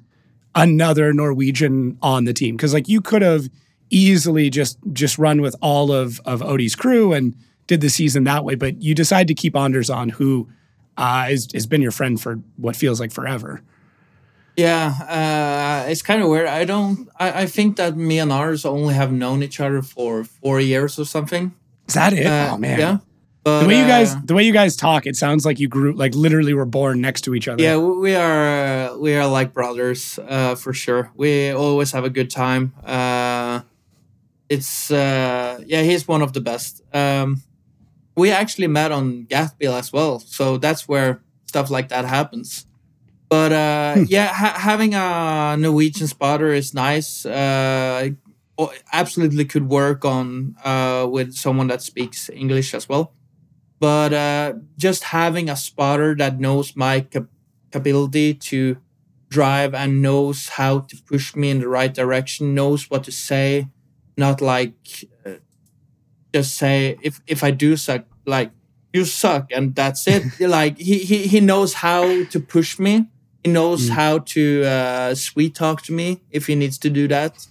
another 0.54 1.14
Norwegian 1.14 1.98
on 2.02 2.24
the 2.26 2.34
team 2.34 2.56
because 2.56 2.74
like 2.74 2.88
you 2.88 3.02
could 3.02 3.22
have 3.22 3.50
easily 3.90 4.50
just 4.50 4.78
just 4.94 5.18
run 5.18 5.42
with 5.42 5.56
all 5.62 5.92
of 5.92 6.20
of 6.26 6.42
Odi's 6.42 6.76
crew 6.76 7.14
and 7.14 7.36
did 7.68 7.82
the 7.82 7.90
season 7.90 8.24
that 8.26 8.44
way, 8.44 8.56
but 8.56 8.82
you 8.82 8.94
decide 8.94 9.28
to 9.28 9.34
keep 9.34 9.56
Anders 9.56 9.90
on, 9.90 10.10
who 10.10 10.48
uh, 10.98 11.28
is, 11.30 11.48
has 11.54 11.66
been 11.66 11.82
your 11.82 11.92
friend 11.92 12.20
for 12.22 12.40
what 12.58 12.76
feels 12.76 13.00
like 13.00 13.12
forever. 13.12 13.62
Yeah, 14.56 15.84
uh, 15.86 15.90
it's 15.90 16.02
kind 16.02 16.22
of 16.22 16.30
weird. 16.30 16.48
I 16.48 16.64
don't. 16.64 17.10
I, 17.20 17.42
I 17.42 17.46
think 17.46 17.76
that 17.76 17.98
me 17.98 18.20
and 18.20 18.32
Anders 18.32 18.66
only 18.66 18.94
have 18.94 19.12
known 19.12 19.44
each 19.44 19.60
other 19.60 19.82
for 19.82 20.24
four 20.24 20.62
years 20.62 20.98
or 20.98 21.06
something. 21.06 21.54
Is 21.88 21.96
that 21.96 22.14
it? 22.14 22.26
Uh, 22.26 22.52
oh 22.54 22.58
man, 22.58 22.80
Yeah. 22.80 22.98
But, 23.44 23.62
the 23.62 23.68
way 23.68 23.78
you 23.78 23.86
guys 23.86 24.16
uh, 24.16 24.22
the 24.24 24.34
way 24.34 24.44
you 24.44 24.54
guys 24.54 24.76
talk, 24.76 25.06
it 25.06 25.16
sounds 25.16 25.46
like 25.46 25.60
you 25.60 25.68
grew 25.68 25.94
like 25.94 26.16
literally 26.16 26.54
were 26.54 26.66
born 26.66 27.02
next 27.02 27.22
to 27.24 27.36
each 27.36 27.48
other. 27.48 27.62
yeah, 27.62 27.78
we 27.78 27.98
we 27.98 28.16
are 28.16 28.92
uh, 28.92 28.98
we 28.98 29.14
are 29.16 29.28
like 29.28 29.54
brothers 29.54 30.18
uh, 30.28 30.56
for 30.56 30.74
sure. 30.74 31.12
We 31.16 31.52
always 31.52 31.92
have 31.92 32.06
a 32.06 32.10
good 32.10 32.32
time. 32.32 32.74
It's 34.50 34.92
uh, 34.92 35.62
yeah, 35.66 35.82
he's 35.82 36.08
one 36.08 36.22
of 36.22 36.34
the 36.34 36.42
best. 36.42 36.82
Um, 36.94 37.42
we 38.16 38.32
actually 38.32 38.68
met 38.68 38.92
on 38.92 39.26
Gatebil 39.26 39.74
as 39.78 39.92
well, 39.92 40.20
so 40.20 40.58
that's 40.58 40.88
where 40.88 41.22
stuff 41.48 41.70
like 41.70 41.90
that 41.90 42.06
happens. 42.06 42.66
But 43.30 43.52
uh, 43.52 44.04
yeah, 44.08 44.28
ha- 44.28 44.58
having 44.58 44.94
a 44.94 45.58
Norwegian 45.58 46.08
spotter 46.08 46.54
is 46.54 46.74
nice. 46.74 47.26
Uh, 47.26 48.10
o- 48.58 48.74
absolutely 48.94 49.46
could 49.46 49.68
work 49.70 50.06
on 50.06 50.56
uh, 50.64 51.08
with 51.10 51.34
someone 51.34 51.68
that 51.68 51.82
speaks 51.82 52.30
English 52.30 52.74
as 52.74 52.88
well. 52.88 53.14
But 53.80 54.14
uh, 54.14 54.54
just 54.78 55.06
having 55.06 55.50
a 55.50 55.56
spotter 55.56 56.16
that 56.16 56.40
knows 56.40 56.76
my 56.76 57.02
cap- 57.02 57.28
capability 57.72 58.34
to 58.36 58.78
drive 59.30 59.74
and 59.74 60.02
knows 60.02 60.50
how 60.50 60.80
to 60.80 60.96
push 61.04 61.36
me 61.36 61.50
in 61.50 61.60
the 61.60 61.68
right 61.68 61.94
direction, 61.94 62.56
knows 62.56 62.90
what 62.90 63.04
to 63.06 63.12
say, 63.12 63.68
not 64.18 64.42
like 64.42 64.74
uh, 65.26 65.32
just 66.34 66.58
say 66.58 66.98
if 67.02 67.22
if 67.28 67.44
I 67.44 67.52
do 67.52 67.76
suck, 67.78 68.06
like 68.26 68.52
you 68.94 69.06
suck 69.06 69.52
and 69.52 69.76
that's 69.76 70.08
it. 70.08 70.24
like 70.40 70.78
he, 70.78 71.00
he 71.00 71.28
he 71.28 71.40
knows 71.40 71.74
how 71.76 72.24
to 72.26 72.40
push 72.40 72.80
me. 72.80 73.06
He 73.44 73.52
knows 73.52 73.90
Mm. 73.90 73.94
how 73.94 74.20
to 74.20 74.64
uh, 74.66 75.16
sweet 75.16 75.54
talk 75.56 75.82
to 75.84 75.94
me 75.94 76.22
if 76.32 76.48
he 76.48 76.56
needs 76.56 76.78
to 76.80 76.90
do 76.90 77.08
that. 77.10 77.46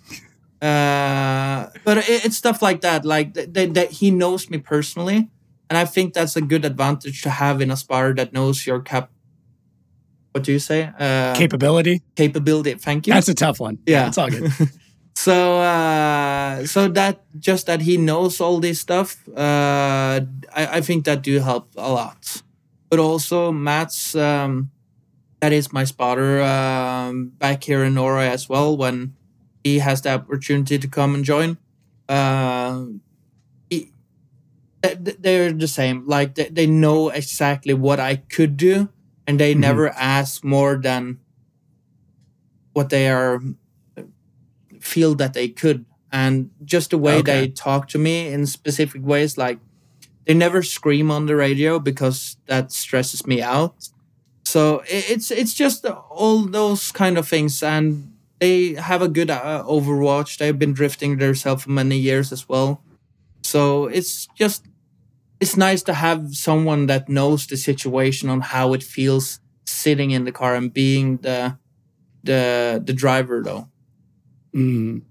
Uh, 0.60 1.68
but 1.84 1.98
it, 1.98 2.24
it's 2.24 2.36
stuff 2.36 2.62
like 2.62 2.80
that. 2.80 3.04
Like 3.04 3.34
that, 3.34 3.88
he 3.92 4.10
knows 4.10 4.48
me 4.50 4.58
personally, 4.58 5.28
and 5.68 5.76
I 5.78 5.84
think 5.84 6.14
that's 6.14 6.36
a 6.36 6.40
good 6.40 6.64
advantage 6.64 7.22
to 7.22 7.30
have 7.30 7.60
in 7.60 7.70
a 7.70 7.76
spotter 7.76 8.14
that 8.14 8.32
knows 8.32 8.66
your 8.66 8.80
cap. 8.80 9.10
What 10.32 10.42
do 10.44 10.52
you 10.52 10.58
say? 10.58 10.90
Uh, 10.98 11.34
Capability. 11.36 12.02
capability. 12.16 12.74
Thank 12.74 13.06
you. 13.06 13.12
That's 13.12 13.28
a 13.28 13.34
tough 13.34 13.60
one. 13.60 13.78
Yeah. 13.86 14.08
it's 14.08 14.18
all 14.18 14.30
good. 14.30 14.50
So, 15.14 15.60
uh, 15.60 16.66
so 16.66 16.88
that 16.88 17.22
just 17.38 17.66
that 17.66 17.82
he 17.82 17.96
knows 17.96 18.40
all 18.40 18.58
this 18.60 18.80
stuff, 18.80 19.16
uh, 19.30 20.20
I, 20.52 20.78
I 20.78 20.80
think 20.80 21.04
that 21.04 21.22
do 21.22 21.38
help 21.38 21.70
a 21.76 21.90
lot. 21.92 22.42
But 22.90 22.98
also, 22.98 23.52
Matt's 23.52 24.14
um, 24.16 24.70
that 25.40 25.52
is 25.52 25.72
my 25.72 25.84
spotter 25.84 26.42
um, 26.42 27.30
back 27.38 27.64
here 27.64 27.84
in 27.84 27.94
Norway 27.94 28.28
as 28.28 28.48
well. 28.48 28.76
When 28.76 29.14
he 29.64 29.80
has 29.80 30.02
the 30.02 30.14
opportunity 30.14 30.78
to 30.78 30.88
come 30.88 31.14
and 31.14 31.24
join, 31.24 31.58
uh, 32.08 32.86
he, 33.70 33.92
th- 34.82 35.04
th- 35.04 35.18
they're 35.20 35.52
the 35.52 35.68
same. 35.68 36.06
Like 36.06 36.34
they, 36.36 36.48
they 36.50 36.66
know 36.66 37.10
exactly 37.10 37.74
what 37.74 38.00
I 38.00 38.16
could 38.16 38.56
do, 38.56 38.90
and 39.26 39.40
they 39.40 39.54
Mhm. 39.54 39.60
never 39.60 39.90
ask 39.90 40.44
more 40.44 40.76
than 40.76 41.20
what 42.72 42.90
they 42.90 43.08
are 43.08 43.40
feel 44.84 45.14
that 45.16 45.32
they 45.34 45.48
could 45.48 45.84
and 46.12 46.50
just 46.64 46.90
the 46.90 46.98
way 46.98 47.16
Okay. 47.18 47.32
they 47.32 47.48
talk 47.48 47.88
to 47.88 47.98
me 47.98 48.28
in 48.32 48.46
specific 48.46 49.02
ways 49.04 49.36
like 49.36 49.58
they 50.26 50.34
never 50.34 50.62
scream 50.62 51.10
on 51.10 51.26
the 51.26 51.36
radio 51.36 51.78
because 51.78 52.36
that 52.46 52.72
stresses 52.72 53.26
me 53.26 53.42
out 53.42 53.88
so 54.44 54.82
it's 54.86 55.30
it's 55.30 55.54
just 55.54 55.84
all 56.10 56.46
those 56.46 56.92
kind 56.92 57.18
of 57.18 57.26
things 57.28 57.62
and 57.62 58.10
they 58.40 58.74
have 58.74 59.00
a 59.00 59.08
good 59.08 59.30
uh, 59.30 59.62
Overwatch. 59.66 60.36
They've 60.38 60.58
been 60.58 60.74
drifting 60.74 61.16
themselves 61.18 61.62
for 61.64 61.70
many 61.70 61.96
years 61.96 62.32
as 62.32 62.46
well. 62.48 62.82
So 63.42 63.86
it's 63.86 64.26
just 64.36 64.66
it's 65.40 65.56
nice 65.56 65.82
to 65.84 65.94
have 65.94 66.34
someone 66.34 66.86
that 66.86 67.08
knows 67.08 67.46
the 67.46 67.56
situation 67.56 68.28
on 68.28 68.40
how 68.42 68.74
it 68.74 68.82
feels 68.82 69.40
sitting 69.66 70.10
in 70.10 70.24
the 70.24 70.32
car 70.32 70.54
and 70.56 70.72
being 70.74 71.18
the 71.18 71.56
the 72.22 72.82
the 72.84 72.92
driver 72.92 73.42
though. 73.42 73.68
Mm. 74.54 75.02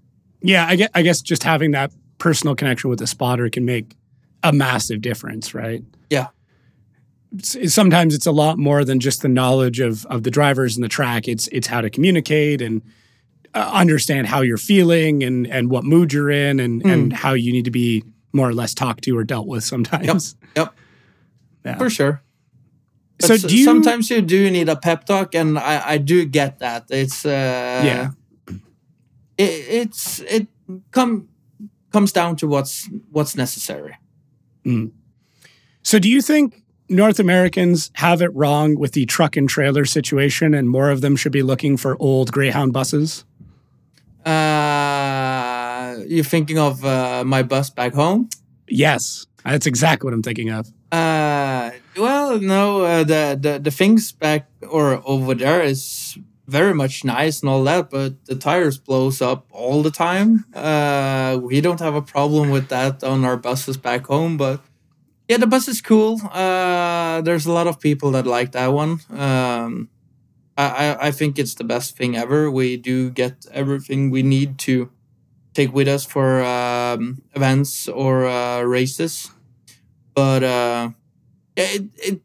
Yeah, 0.42 0.66
I 0.66 0.76
guess, 0.76 0.90
I 0.94 1.02
guess 1.02 1.20
just 1.22 1.42
having 1.42 1.70
that 1.72 1.92
personal 2.18 2.54
connection 2.54 2.90
with 2.90 2.98
the 2.98 3.06
spotter 3.06 3.48
can 3.50 3.64
make 3.64 3.94
a 4.42 4.52
massive 4.52 5.00
difference, 5.00 5.54
right? 5.54 5.82
Yeah. 6.10 6.28
Sometimes 7.42 8.14
it's 8.14 8.26
a 8.26 8.32
lot 8.32 8.58
more 8.58 8.84
than 8.84 9.00
just 9.00 9.22
the 9.22 9.28
knowledge 9.28 9.80
of 9.80 10.06
of 10.06 10.22
the 10.22 10.30
drivers 10.30 10.76
and 10.76 10.84
the 10.84 10.88
track. 10.88 11.26
It's 11.26 11.48
it's 11.48 11.66
how 11.66 11.80
to 11.80 11.90
communicate 11.90 12.62
and 12.62 12.80
uh, 13.54 13.70
understand 13.72 14.28
how 14.28 14.40
you're 14.42 14.56
feeling 14.56 15.24
and 15.24 15.44
and 15.48 15.68
what 15.68 15.82
mood 15.84 16.12
you're 16.12 16.30
in 16.30 16.60
and 16.60 16.82
Mm. 16.84 16.92
and 16.92 17.12
how 17.12 17.32
you 17.32 17.50
need 17.52 17.64
to 17.64 17.72
be 17.72 18.04
more 18.32 18.48
or 18.48 18.54
less 18.54 18.72
talked 18.72 19.02
to 19.04 19.16
or 19.18 19.24
dealt 19.24 19.48
with 19.48 19.64
sometimes. 19.64 20.36
Yep. 20.56 20.74
Yeah. 21.64 21.78
For 21.78 21.88
sure. 21.88 22.20
But 23.20 23.40
So 23.40 23.48
you 23.48 23.64
sometimes 23.64 24.10
you 24.10 24.20
do 24.20 24.50
need 24.50 24.68
a 24.68 24.76
pep 24.76 25.06
talk, 25.06 25.34
and 25.34 25.58
I, 25.58 25.92
I 25.92 25.96
do 25.98 26.26
get 26.26 26.58
that. 26.58 26.84
It's 26.90 27.24
uh, 27.24 27.30
Yeah. 27.84 28.10
It, 29.38 29.66
it's 29.68 30.20
it 30.20 30.46
come 30.90 31.28
comes 31.92 32.12
down 32.12 32.36
to 32.36 32.48
what's 32.48 32.88
what's 33.10 33.36
necessary. 33.36 33.96
So 35.82 35.98
do 35.98 36.08
you 36.08 36.22
think 36.22 36.62
North 36.88 37.18
Americans 37.18 37.90
have 37.94 38.22
it 38.22 38.34
wrong 38.34 38.78
with 38.78 38.92
the 38.92 39.04
truck 39.06 39.36
and 39.36 39.48
trailer 39.48 39.84
situation 39.84 40.54
and 40.54 40.68
more 40.68 40.90
of 40.90 41.02
them 41.02 41.16
should 41.16 41.32
be 41.32 41.42
looking 41.42 41.76
for 41.76 41.96
old 42.00 42.32
Greyhound 42.32 42.72
buses? 42.72 43.24
Uh, 44.24 45.96
you're 46.06 46.24
thinking 46.24 46.58
of 46.58 46.82
uh, 46.84 47.24
my 47.26 47.42
bus 47.42 47.68
back 47.68 47.92
home? 47.92 48.30
Yes. 48.66 49.26
That's 49.44 49.66
exactly 49.66 50.06
what 50.06 50.14
I'm 50.14 50.22
thinking 50.22 50.48
of. 50.50 50.72
Uh, 50.90 51.70
well, 51.98 52.40
no, 52.40 52.82
uh, 52.82 53.04
the, 53.04 53.38
the 53.38 53.58
the 53.58 53.70
things 53.70 54.12
back 54.12 54.48
or 54.66 55.02
over 55.04 55.34
there 55.34 55.62
is 55.62 56.16
very 56.46 56.74
much 56.74 57.04
nice 57.04 57.40
and 57.40 57.48
all 57.48 57.64
that, 57.64 57.90
but 57.90 58.24
the 58.26 58.34
tires 58.36 58.78
blows 58.78 59.22
up 59.22 59.46
all 59.50 59.82
the 59.82 59.90
time. 59.90 60.44
Uh, 60.54 61.38
we 61.42 61.60
don't 61.60 61.80
have 61.80 61.94
a 61.94 62.02
problem 62.02 62.50
with 62.50 62.68
that 62.68 63.02
on 63.02 63.24
our 63.24 63.36
buses 63.36 63.76
back 63.76 64.06
home, 64.06 64.36
but 64.36 64.60
yeah, 65.28 65.38
the 65.38 65.46
bus 65.46 65.68
is 65.68 65.80
cool. 65.80 66.20
Uh, 66.32 67.22
there's 67.22 67.46
a 67.46 67.52
lot 67.52 67.66
of 67.66 67.80
people 67.80 68.10
that 68.12 68.26
like 68.26 68.52
that 68.52 68.68
one. 68.68 69.00
Um, 69.10 69.88
I, 70.56 70.96
I 71.08 71.10
think 71.10 71.38
it's 71.38 71.54
the 71.54 71.64
best 71.64 71.96
thing 71.96 72.16
ever. 72.16 72.50
We 72.50 72.76
do 72.76 73.10
get 73.10 73.46
everything 73.50 74.10
we 74.10 74.22
need 74.22 74.58
to 74.60 74.90
take 75.54 75.72
with 75.72 75.88
us 75.88 76.04
for 76.04 76.42
um, 76.44 77.22
events 77.34 77.88
or 77.88 78.26
uh, 78.26 78.60
races 78.62 79.30
but 80.14 80.42
uh, 80.42 80.90
it, 81.56 81.84
it, 81.96 82.20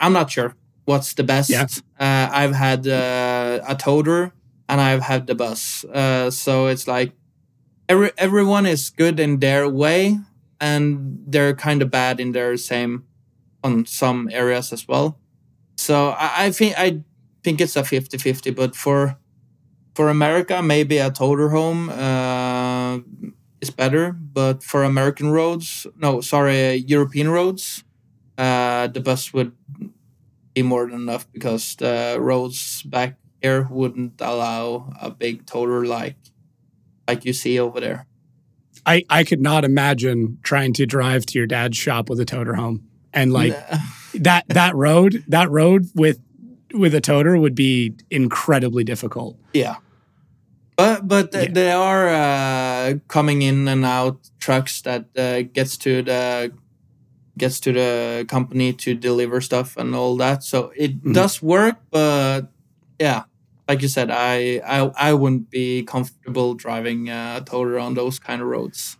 I'm 0.00 0.12
not 0.12 0.30
sure 0.30 0.54
what's 0.86 1.12
the 1.12 1.22
best. 1.22 1.50
Yeah. 1.50 1.66
Uh, 2.00 2.30
I've 2.32 2.54
had 2.54 2.86
uh, 2.88 3.60
a 3.68 3.76
toter 3.76 4.32
and 4.68 4.80
I've 4.80 5.02
had 5.02 5.26
the 5.26 5.34
bus, 5.34 5.84
uh, 5.84 6.30
so 6.30 6.66
it's 6.66 6.88
like 6.88 7.12
every 7.88 8.10
everyone 8.18 8.66
is 8.66 8.90
good 8.90 9.20
in 9.20 9.38
their 9.38 9.68
way, 9.68 10.18
and 10.60 11.22
they're 11.26 11.54
kind 11.54 11.82
of 11.82 11.90
bad 11.90 12.18
in 12.18 12.32
their 12.32 12.56
same 12.56 13.04
on 13.62 13.86
some 13.86 14.28
areas 14.32 14.72
as 14.72 14.88
well. 14.88 15.18
So 15.76 16.10
I, 16.10 16.46
I 16.46 16.50
think 16.50 16.74
I 16.78 17.02
think 17.44 17.60
it's 17.60 17.76
a 17.76 17.82
50-50, 17.82 18.54
but 18.56 18.74
for 18.74 19.18
for 19.94 20.08
America, 20.08 20.62
maybe 20.62 20.98
a 20.98 21.10
toter 21.10 21.50
home 21.50 21.88
uh, 21.90 22.98
is 23.60 23.70
better. 23.70 24.12
But 24.12 24.62
for 24.62 24.84
American 24.84 25.30
roads, 25.30 25.86
no, 25.96 26.20
sorry, 26.20 26.74
European 26.74 27.30
roads, 27.30 27.84
uh, 28.36 28.88
the 28.88 29.00
bus 29.00 29.32
would 29.32 29.55
be 30.56 30.62
more 30.62 30.86
than 30.86 30.94
enough 30.94 31.30
because 31.32 31.76
the 31.76 32.16
roads 32.18 32.82
back 32.82 33.16
here 33.42 33.68
wouldn't 33.70 34.20
allow 34.20 34.90
a 35.00 35.10
big 35.10 35.44
toter 35.46 35.84
like 35.86 36.16
like 37.06 37.24
you 37.24 37.32
see 37.32 37.60
over 37.60 37.78
there. 37.78 38.06
I, 38.84 39.04
I 39.10 39.22
could 39.24 39.40
not 39.40 39.64
imagine 39.64 40.38
trying 40.42 40.72
to 40.74 40.86
drive 40.86 41.26
to 41.26 41.38
your 41.38 41.46
dad's 41.46 41.76
shop 41.76 42.08
with 42.08 42.18
a 42.20 42.24
toter 42.24 42.54
home. 42.54 42.88
And 43.12 43.32
like 43.32 43.52
that 44.14 44.44
that 44.48 44.74
road, 44.74 45.22
that 45.28 45.50
road 45.50 45.90
with 45.94 46.18
with 46.72 46.94
a 46.94 47.00
toter 47.00 47.36
would 47.38 47.54
be 47.54 47.94
incredibly 48.10 48.82
difficult. 48.82 49.36
Yeah. 49.52 49.76
But 50.76 51.06
but 51.06 51.34
Yeah. 51.34 51.50
there 51.52 51.76
are 51.76 52.08
uh, 52.08 52.94
coming 53.08 53.42
in 53.42 53.68
and 53.68 53.84
out 53.84 54.30
trucks 54.40 54.80
that 54.82 55.04
uh, 55.16 55.42
gets 55.42 55.76
to 55.78 56.02
the 56.02 56.52
gets 57.38 57.60
to 57.60 57.72
the 57.72 58.24
company 58.28 58.72
to 58.72 58.94
deliver 58.94 59.40
stuff 59.40 59.76
and 59.76 59.94
all 59.94 60.16
that. 60.16 60.42
So 60.42 60.72
it 60.76 61.02
Mhm. 61.02 61.12
does 61.14 61.42
work, 61.42 61.76
but 61.90 62.50
yeah, 62.98 63.24
like 63.68 63.82
you 63.82 63.88
said, 63.88 64.10
I 64.10 64.60
I, 64.66 64.90
I 65.10 65.12
wouldn't 65.14 65.50
be 65.50 65.82
comfortable 65.82 66.54
driving 66.54 67.10
uh, 67.10 67.40
a 67.40 67.44
toter 67.44 67.78
on 67.78 67.94
those 67.94 68.18
kind 68.18 68.40
of 68.40 68.48
roads. 68.48 68.96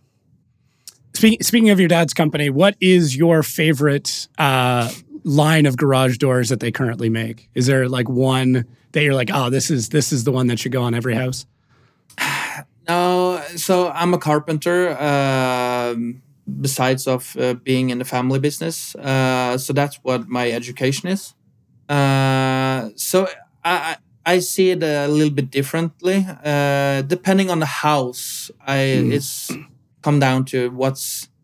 Speaking 1.15 1.41
speaking 1.41 1.69
of 1.71 1.79
your 1.79 1.87
dad's 1.87 2.13
company, 2.13 2.49
what 2.49 2.75
is 2.79 3.15
your 3.15 3.41
favorite 3.41 4.27
uh, 4.37 4.91
line 5.23 5.65
of 5.65 5.75
garage 5.77 6.17
doors 6.17 6.49
that 6.49 6.59
they 6.59 6.71
currently 6.71 7.09
make? 7.09 7.49
Is 7.55 7.65
there 7.65 7.89
like 7.89 8.07
one 8.07 8.65
that 8.91 9.01
you're 9.03 9.15
like, 9.15 9.31
oh, 9.33 9.49
this 9.49 9.71
is 9.71 9.89
this 9.89 10.11
is 10.13 10.25
the 10.25 10.31
one 10.31 10.45
that 10.47 10.59
should 10.59 10.71
go 10.71 10.83
on 10.83 10.93
every 10.93 11.15
house? 11.15 11.45
No, 12.89 13.43
so 13.57 13.89
I'm 13.89 14.13
a 14.13 14.17
carpenter. 14.17 14.91
Um, 14.97 16.21
besides 16.61 17.07
of 17.07 17.35
uh, 17.37 17.53
being 17.55 17.89
in 17.89 17.99
the 17.99 18.05
family 18.05 18.39
business, 18.39 18.95
uh, 18.95 19.57
so 19.57 19.73
that's 19.73 19.99
what 20.03 20.27
my 20.27 20.51
education 20.51 21.09
is. 21.09 21.33
Uh, 21.89 22.89
so 22.95 23.27
I 23.63 23.97
I 24.25 24.39
see 24.39 24.71
it 24.71 24.83
a 24.83 25.07
little 25.07 25.33
bit 25.33 25.51
differently. 25.51 26.25
Uh, 26.43 27.01
depending 27.03 27.49
on 27.49 27.59
the 27.59 27.67
house, 27.87 28.51
I 28.65 28.77
Mm. 28.77 29.11
it's 29.13 29.51
come 30.03 30.19
down 30.19 30.45
to 30.45 30.69
what 30.71 30.97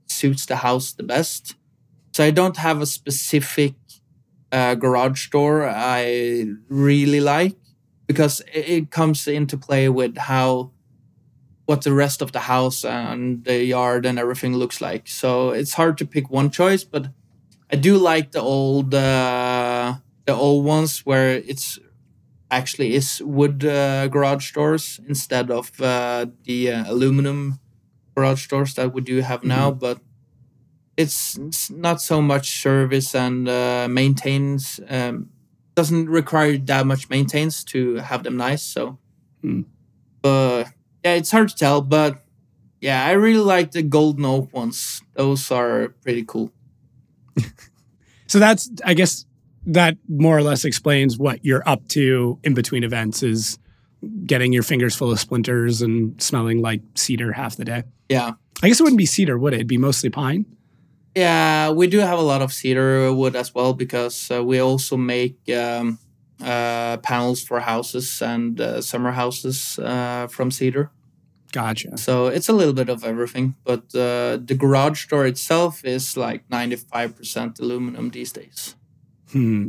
suits 0.07 0.45
the 0.45 0.57
house 0.57 0.93
the 0.93 1.03
best. 1.03 1.55
So 2.13 2.23
I 2.25 2.31
don't 2.31 2.57
have 2.57 2.81
a 2.81 2.85
specific 2.87 3.75
uh, 4.51 4.75
garage 4.75 5.29
door 5.29 5.67
I 5.67 6.47
really 6.69 7.21
like 7.21 7.55
because 8.07 8.41
it, 8.53 8.69
it 8.69 8.91
comes 8.91 9.27
into 9.27 9.57
play 9.57 9.89
with 9.89 10.17
how 10.17 10.72
what 11.65 11.83
the 11.83 11.93
rest 11.93 12.21
of 12.21 12.31
the 12.31 12.41
house 12.41 12.83
and 12.83 13.43
the 13.45 13.63
yard 13.63 14.05
and 14.05 14.19
everything 14.19 14.55
looks 14.55 14.81
like. 14.81 15.07
So 15.07 15.51
it's 15.51 15.73
hard 15.73 15.97
to 15.99 16.05
pick 16.05 16.29
one 16.29 16.49
choice, 16.49 16.83
but 16.83 17.07
I 17.71 17.75
do 17.77 17.97
like 17.97 18.31
the 18.31 18.41
old 18.41 18.93
uh, 18.93 19.95
the 20.25 20.33
old 20.33 20.65
ones 20.65 20.99
where 21.05 21.31
it's 21.31 21.79
actually 22.51 22.93
is 22.95 23.21
wood 23.23 23.65
uh, 23.65 24.07
garage 24.07 24.51
doors 24.53 24.99
instead 25.07 25.49
of 25.51 25.79
uh, 25.81 26.27
the 26.43 26.71
uh, 26.71 26.91
aluminum 26.91 27.59
garage 28.15 28.47
doors 28.47 28.75
that 28.75 28.93
we 28.93 29.01
do 29.01 29.21
have 29.21 29.43
now. 29.43 29.71
But 29.71 29.99
it's, 30.95 31.37
it's 31.37 31.69
not 31.71 32.01
so 32.01 32.21
much 32.21 32.61
service 32.61 33.15
and 33.15 33.47
uh, 33.49 33.87
maintains. 33.89 34.79
Um, 34.89 35.29
doesn't 35.75 36.07
require 36.07 36.55
that 36.57 36.85
much 36.85 37.09
maintenance 37.09 37.63
to 37.63 37.95
have 37.95 38.23
them 38.23 38.37
nice. 38.37 38.61
So, 38.61 38.99
Hmm. 39.41 39.61
but 40.21 40.65
yeah, 41.03 41.13
it's 41.13 41.31
hard 41.31 41.49
to 41.49 41.55
tell. 41.55 41.81
But 41.81 42.21
yeah, 42.81 43.05
I 43.05 43.11
really 43.11 43.43
like 43.43 43.71
the 43.71 43.83
golden 43.83 44.25
oak 44.25 44.53
ones. 44.53 45.01
Those 45.13 45.51
are 45.51 45.89
pretty 46.01 46.23
cool. 46.25 46.51
So 48.33 48.39
that's 48.39 48.71
I 48.83 48.95
guess 48.95 49.27
that 49.67 49.95
more 50.09 50.35
or 50.35 50.41
less 50.41 50.65
explains 50.65 51.19
what 51.19 51.45
you're 51.45 51.61
up 51.69 51.87
to 51.89 52.39
in 52.43 52.55
between 52.55 52.83
events 52.83 53.21
is 53.21 53.59
getting 54.25 54.51
your 54.51 54.63
fingers 54.63 54.95
full 54.95 55.11
of 55.11 55.19
splinters 55.19 55.83
and 55.83 56.19
smelling 56.19 56.59
like 56.59 56.81
cedar 56.95 57.31
half 57.31 57.57
the 57.57 57.65
day. 57.65 57.83
Yeah. 58.09 58.31
I 58.63 58.69
guess 58.69 58.79
it 58.79 58.83
wouldn't 58.83 58.97
be 58.97 59.05
cedar, 59.05 59.37
would 59.37 59.53
it? 59.53 59.57
It'd 59.57 59.67
be 59.67 59.77
mostly 59.77 60.09
pine. 60.09 60.47
Yeah, 61.15 61.69
we 61.69 61.85
do 61.85 61.99
have 61.99 62.17
a 62.17 62.23
lot 62.23 62.41
of 62.41 62.51
cedar 62.51 63.13
wood 63.13 63.35
as 63.35 63.53
well 63.53 63.75
because 63.75 64.31
uh, 64.31 64.43
we 64.43 64.57
also 64.57 64.97
make 64.97 65.37
um, 65.55 65.99
panels 66.43 67.41
for 67.43 67.59
houses 67.61 68.21
and 68.21 68.59
uh, 68.61 68.81
summer 68.81 69.11
houses 69.11 69.79
uh, 69.79 70.27
from 70.27 70.51
cedar. 70.51 70.89
Gotcha. 71.51 71.97
So 71.97 72.27
it's 72.27 72.49
a 72.49 72.53
little 72.53 72.73
bit 72.73 72.89
of 72.89 73.03
everything. 73.03 73.55
But 73.63 73.83
uh, 73.95 74.37
the 74.43 74.55
garage 74.57 75.05
door 75.07 75.25
itself 75.27 75.85
is 75.85 76.17
like 76.17 76.47
95% 76.49 77.59
aluminum 77.59 78.09
these 78.09 78.31
days. 78.31 78.75
Hmm. 79.31 79.67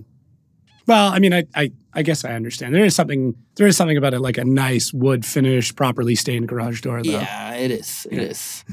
Well, 0.87 1.13
I 1.13 1.19
mean, 1.19 1.33
I, 1.33 1.45
I 1.55 1.73
I 1.95 2.03
guess 2.03 2.25
I 2.25 2.35
understand. 2.35 2.75
There 2.75 2.85
is 2.85 2.95
something 2.95 3.35
there 3.57 3.67
is 3.67 3.77
something 3.77 3.97
about 3.97 4.13
it, 4.15 4.21
like 4.21 4.37
a 4.39 4.45
nice 4.45 4.93
wood 4.93 5.25
finish, 5.25 5.75
properly 5.75 6.15
stained 6.15 6.49
garage 6.49 6.81
door. 6.83 7.03
Though. 7.03 7.11
Yeah, 7.11 7.55
it 7.55 7.71
is. 7.71 8.07
It 8.11 8.17
Yeah. 8.19 8.29
is. 8.29 8.65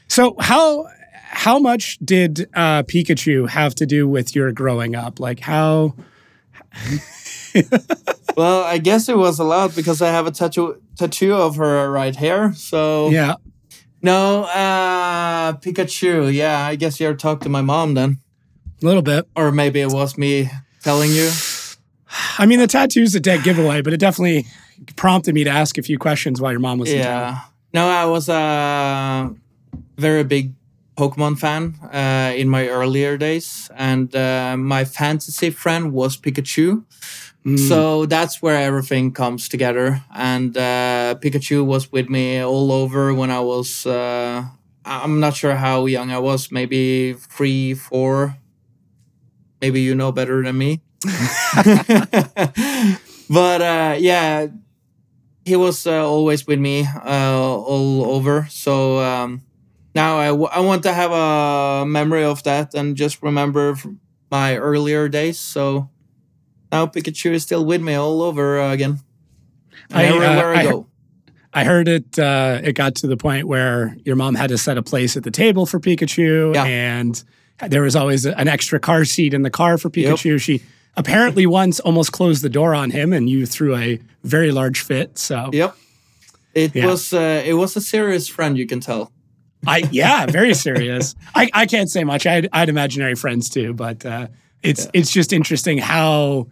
So 0.08 0.36
how 0.40 0.88
how 1.14 1.60
much 1.60 1.98
did 2.04 2.48
uh, 2.54 2.84
Pikachu 2.84 3.50
have 3.50 3.76
to 3.76 3.86
do 3.86 4.08
with 4.08 4.36
your 4.36 4.52
growing 4.52 4.96
up? 4.96 5.20
Like 5.20 5.40
how 5.40 5.96
well, 8.38 8.64
I 8.64 8.78
guess 8.78 9.10
it 9.10 9.18
was 9.18 9.40
allowed 9.40 9.76
because 9.76 10.02
I 10.02 10.10
have 10.10 10.28
a 10.28 10.32
tattoo 10.32 10.82
tattoo 10.98 11.34
of 11.34 11.56
her 11.56 11.92
right 11.92 12.16
here. 12.16 12.54
So 12.54 13.10
yeah. 13.10 13.36
No, 14.02 14.44
uh 14.44 15.54
Pikachu. 15.54 16.34
Yeah, 16.34 16.60
I 16.60 16.76
guess 16.76 17.00
you 17.00 17.14
talked 17.16 17.44
to 17.44 17.50
my 17.50 17.62
mom 17.62 17.94
then. 17.94 18.20
A 18.82 18.86
little 18.86 19.02
bit. 19.02 19.28
Or 19.36 19.52
maybe 19.52 19.82
it 19.82 19.92
was 19.92 20.18
me 20.18 20.50
telling 20.84 21.12
you. 21.12 21.30
I 22.38 22.46
mean, 22.46 22.60
the 22.60 22.68
tattoo's 22.68 23.16
a 23.16 23.20
dead 23.20 23.44
giveaway, 23.44 23.82
but 23.82 23.94
it 23.94 24.00
definitely 24.00 24.46
prompted 24.96 25.34
me 25.34 25.44
to 25.44 25.50
ask 25.50 25.78
a 25.78 25.82
few 25.82 25.98
questions 25.98 26.42
while 26.42 26.52
your 26.52 26.60
mom 26.60 26.78
was 26.78 26.92
Yeah. 26.94 27.40
No, 27.74 27.88
I 27.88 28.06
was 28.06 28.30
a 28.30 29.34
very 29.98 30.24
big 30.24 30.54
Pokemon 30.96 31.38
fan 31.38 31.76
uh, 31.92 32.34
in 32.36 32.50
my 32.50 32.68
earlier 32.68 33.18
days, 33.18 33.70
and 33.76 34.16
uh, 34.16 34.56
my 34.58 34.86
fantasy 34.86 35.50
friend 35.50 35.92
was 35.92 36.18
Pikachu. 36.18 36.84
Mm. 37.46 37.60
So 37.60 38.06
that's 38.06 38.42
where 38.42 38.58
everything 38.58 39.12
comes 39.12 39.48
together. 39.48 40.02
And 40.16 40.58
uh, 40.58 41.16
Pikachu 41.22 41.66
was 41.66 41.92
with 41.92 42.10
me 42.10 42.40
all 42.40 42.72
over 42.72 43.14
when 43.14 43.30
I 43.30 43.40
was. 43.40 43.86
Uh, 43.86 44.46
I'm 44.86 45.20
not 45.20 45.36
sure 45.36 45.56
how 45.56 45.86
young 45.86 46.12
I 46.12 46.20
was. 46.20 46.52
Maybe 46.52 47.14
three, 47.14 47.74
four. 47.74 48.38
Maybe 49.62 49.82
you 49.82 49.96
know 49.96 50.12
better 50.12 50.44
than 50.44 50.58
me. 50.58 50.82
but 53.30 53.62
uh, 53.62 53.96
yeah, 54.00 54.48
he 55.46 55.56
was 55.56 55.86
uh, 55.86 56.08
always 56.08 56.48
with 56.48 56.60
me 56.60 56.88
uh, 57.06 57.38
all 57.38 58.06
over. 58.06 58.48
So 58.50 59.00
um, 59.00 59.42
now 59.96 60.18
I, 60.18 60.28
w- 60.28 60.50
I 60.52 60.60
want 60.60 60.84
to 60.84 60.94
have 60.94 61.12
a 61.12 61.86
memory 61.86 62.24
of 62.24 62.44
that 62.44 62.74
and 62.76 62.96
just 62.96 63.24
remember 63.24 63.76
my 64.30 64.58
earlier 64.58 65.08
days. 65.10 65.40
So 65.40 65.90
now 66.72 66.86
Pikachu 66.88 67.32
is 67.32 67.44
still 67.44 67.66
with 67.66 67.82
me 67.82 67.94
all 67.96 68.22
over 68.22 68.60
uh, 68.60 68.72
again. 68.74 69.00
I, 69.92 70.06
uh, 70.06 70.14
everywhere 70.16 70.56
I, 70.56 70.60
I 70.60 70.64
go. 70.64 70.88
I 71.54 71.64
heard 71.64 71.88
it. 71.88 72.20
Uh, 72.20 72.60
it 72.64 72.74
got 72.74 72.96
to 72.96 73.08
the 73.08 73.16
point 73.18 73.48
where 73.48 73.96
your 74.04 74.16
mom 74.18 74.36
had 74.36 74.50
to 74.50 74.58
set 74.58 74.78
a 74.78 74.84
place 74.84 75.16
at 75.16 75.24
the 75.24 75.32
table 75.32 75.66
for 75.66 75.80
Pikachu, 75.80 76.54
Yeah. 76.54 76.66
and 76.66 77.24
there 77.70 77.82
was 77.84 77.96
always 77.96 78.26
an 78.26 78.50
extra 78.50 78.78
car 78.80 79.06
seat 79.06 79.34
in 79.34 79.44
the 79.44 79.50
car 79.50 79.78
for 79.78 79.90
Yep. 79.94 80.16
Pikachu. 80.18 80.42
She 80.42 80.62
apparently 80.98 81.46
once 81.46 81.80
almost 81.80 82.12
closed 82.12 82.42
the 82.44 82.50
door 82.50 82.76
on 82.76 82.92
him, 82.92 83.14
and 83.14 83.30
you 83.30 83.46
threw 83.46 83.74
a 83.78 84.00
very 84.26 84.52
large 84.52 84.82
fit. 84.82 85.18
So, 85.18 85.50
Yep. 85.54 85.78
It 86.54 86.76
Yeah. 86.76 86.88
was 86.88 87.14
uh, 87.14 87.42
it 87.46 87.54
was 87.54 87.76
a 87.78 87.82
serious 87.82 88.28
friend, 88.28 88.58
you 88.58 88.66
can 88.68 88.82
tell. 88.82 89.12
I 89.68 89.84
yeah, 89.92 90.26
very 90.26 90.54
serious. 90.54 91.16
I, 91.34 91.50
I 91.54 91.66
can't 91.66 91.90
say 91.90 92.04
much. 92.04 92.26
I 92.26 92.34
had, 92.34 92.50
I 92.54 92.60
had 92.60 92.70
imaginary 92.70 93.16
friends 93.16 93.50
too, 93.50 93.74
but 93.74 94.06
uh, 94.06 94.28
it's 94.64 94.88
it's 94.94 95.12
just 95.12 95.34
interesting 95.34 95.78
how 95.78 96.48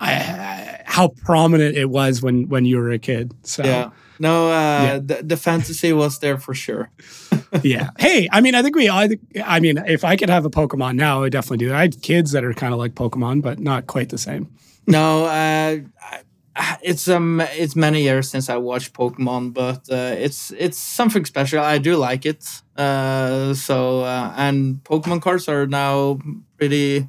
I, 0.00 0.80
how 0.84 1.08
prominent 1.08 1.76
it 1.76 1.86
was 1.90 2.22
when 2.22 2.48
when 2.48 2.64
you 2.64 2.76
were 2.78 2.90
a 2.90 2.98
kid. 2.98 3.32
So 3.42 3.64
Yeah. 3.64 3.90
No, 4.18 4.48
uh, 4.48 4.82
Yeah. 4.82 4.98
The, 4.98 5.22
the 5.22 5.36
fantasy 5.36 5.92
was 5.92 6.18
there 6.20 6.38
for 6.38 6.54
sure. 6.54 6.90
yeah. 7.62 7.90
Hey, 7.98 8.28
I 8.32 8.40
mean, 8.40 8.54
I 8.54 8.62
think 8.62 8.74
we. 8.74 8.88
I, 8.88 9.10
I 9.44 9.60
mean, 9.60 9.76
if 9.86 10.04
I 10.04 10.16
could 10.16 10.30
have 10.30 10.44
a 10.46 10.50
Pokemon 10.50 10.96
now, 10.96 11.18
I 11.18 11.20
would 11.20 11.32
definitely 11.32 11.58
do 11.58 11.68
that. 11.68 11.76
I 11.76 11.80
had 11.82 12.00
kids 12.02 12.32
that 12.32 12.42
are 12.44 12.54
kind 12.54 12.72
of 12.72 12.78
like 12.78 12.94
Pokemon, 12.94 13.42
but 13.42 13.58
not 13.58 13.86
quite 13.86 14.08
the 14.08 14.18
same. 14.18 14.50
No, 14.86 15.26
uh, 15.26 15.28
I- 15.28 16.20
it's 16.82 17.08
um, 17.08 17.40
it's 17.40 17.76
many 17.76 18.02
years 18.02 18.30
since 18.30 18.48
I 18.48 18.56
watched 18.56 18.92
Pokemon, 18.94 19.52
but 19.54 19.88
uh, 19.90 20.14
it's 20.18 20.52
it's 20.58 20.78
something 20.78 21.24
special. 21.24 21.60
I 21.60 21.78
do 21.78 21.96
like 21.96 22.26
it. 22.26 22.44
Uh, 22.76 23.54
so 23.54 24.00
uh, 24.00 24.32
and 24.36 24.82
Pokemon 24.84 25.22
cards 25.22 25.48
are 25.48 25.66
now 25.66 26.18
pretty 26.58 27.08